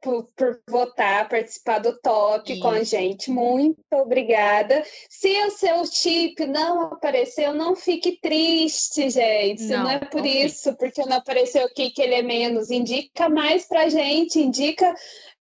por, 0.00 0.24
por, 0.36 0.60
votar, 0.68 1.28
participar 1.28 1.78
do 1.78 1.98
top 2.00 2.58
com 2.60 2.68
a 2.68 2.82
gente. 2.82 3.30
Muito 3.30 3.78
obrigada. 3.92 4.84
Se 5.08 5.28
o 5.44 5.50
seu 5.50 5.86
chip 5.86 6.44
não 6.46 6.82
apareceu, 6.84 7.52
não 7.54 7.74
fique 7.74 8.18
triste, 8.20 9.10
gente. 9.10 9.64
Não, 9.64 9.84
não 9.84 9.90
é 9.90 9.98
por 9.98 10.24
isso, 10.24 10.76
porque 10.76 11.04
não 11.04 11.16
apareceu 11.16 11.64
aqui 11.66 11.90
que 11.90 12.02
ele 12.02 12.14
é 12.14 12.22
menos. 12.22 12.70
Indica 12.70 13.28
mais 13.28 13.66
pra 13.66 13.88
gente, 13.88 14.40
indica 14.40 14.94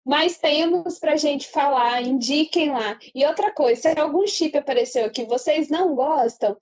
mais 0.05 0.37
temas 0.39 0.99
para 0.99 1.17
gente 1.17 1.49
falar, 1.49 2.03
indiquem 2.03 2.71
lá. 2.71 2.99
E 3.15 3.25
outra 3.25 3.53
coisa, 3.53 3.93
se 3.93 3.99
algum 3.99 4.27
chip 4.27 4.57
apareceu 4.57 5.11
que 5.11 5.25
vocês 5.25 5.69
não 5.69 5.95
gostam, 5.95 6.57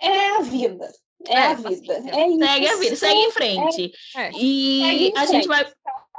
é 0.00 0.36
a 0.36 0.40
vida. 0.40 0.90
É, 1.28 1.34
é 1.34 1.46
a 1.46 1.54
vida. 1.54 1.92
É 1.94 2.02
segue 2.02 2.68
a 2.68 2.76
vida, 2.76 2.96
segue 2.96 3.20
em 3.20 3.32
frente. 3.32 3.92
É. 4.16 4.30
E 4.32 5.12
a 5.14 5.20
frente. 5.20 5.32
gente 5.32 5.48
vai 5.48 5.66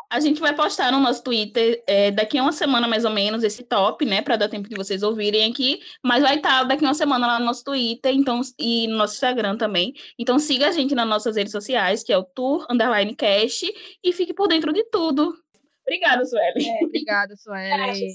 a 0.10 0.20
gente 0.20 0.40
vai 0.40 0.56
postar 0.56 0.92
no 0.92 1.00
nosso 1.00 1.24
Twitter 1.24 1.84
é, 1.88 2.12
daqui 2.12 2.38
a 2.38 2.44
uma 2.44 2.52
semana, 2.52 2.88
mais 2.88 3.06
ou 3.06 3.12
menos, 3.12 3.44
esse 3.44 3.64
top, 3.64 4.06
né? 4.06 4.22
Para 4.22 4.38
dar 4.38 4.50
tempo 4.50 4.70
de 4.70 4.76
vocês 4.76 5.04
ouvirem 5.04 5.52
aqui. 5.52 5.82
Mas 6.04 6.22
vai 6.22 6.38
estar 6.38 6.60
tá 6.60 6.64
daqui 6.64 6.86
a 6.86 6.88
uma 6.88 6.94
semana 6.94 7.28
lá 7.28 7.40
no 7.40 7.46
nosso 7.46 7.64
Twitter 7.64 8.14
então, 8.14 8.40
e 8.58 8.88
no 8.88 8.98
nosso 8.98 9.16
Instagram 9.16 9.58
também. 9.58 9.94
Então 10.18 10.40
siga 10.40 10.70
a 10.70 10.72
gente 10.72 10.96
nas 10.96 11.08
nossas 11.08 11.36
redes 11.36 11.52
sociais, 11.52 12.04
que 12.04 12.14
é 12.14 12.18
o 12.18 12.24
Tour 12.24 12.66
Underline 12.70 13.16
Cash, 13.16 13.64
e 14.04 14.14
fique 14.14 14.34
por 14.34 14.48
dentro 14.48 14.72
de 14.72 14.84
tudo. 14.86 15.34
Obrigada, 15.82 16.26
Sueli. 16.26 16.68
É, 16.68 16.84
obrigada, 16.86 17.36
Sueli. 17.36 18.08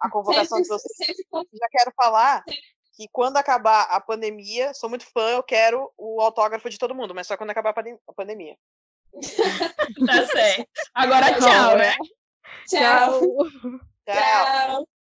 A 0.00 0.10
convocação 0.10 0.58
sempre, 0.58 0.62
de 0.62 0.68
vocês. 0.68 1.16
Já 1.52 1.66
quero 1.70 1.92
falar 1.94 2.42
que 3.00 3.08
quando 3.10 3.38
acabar 3.38 3.84
a 3.84 3.98
pandemia, 3.98 4.74
sou 4.74 4.90
muito 4.90 5.06
fã, 5.06 5.30
eu 5.30 5.42
quero 5.42 5.90
o 5.96 6.20
autógrafo 6.20 6.68
de 6.68 6.76
todo 6.76 6.94
mundo, 6.94 7.14
mas 7.14 7.26
só 7.26 7.34
quando 7.34 7.48
acabar 7.48 7.70
a 7.70 8.12
pandemia. 8.12 8.54
tá 10.06 10.26
certo. 10.26 10.68
Agora 10.92 11.32
tchau, 11.32 11.78
né? 11.78 11.94
Tchau. 12.68 13.20
Tchau. 13.22 13.56
tchau. 14.04 14.99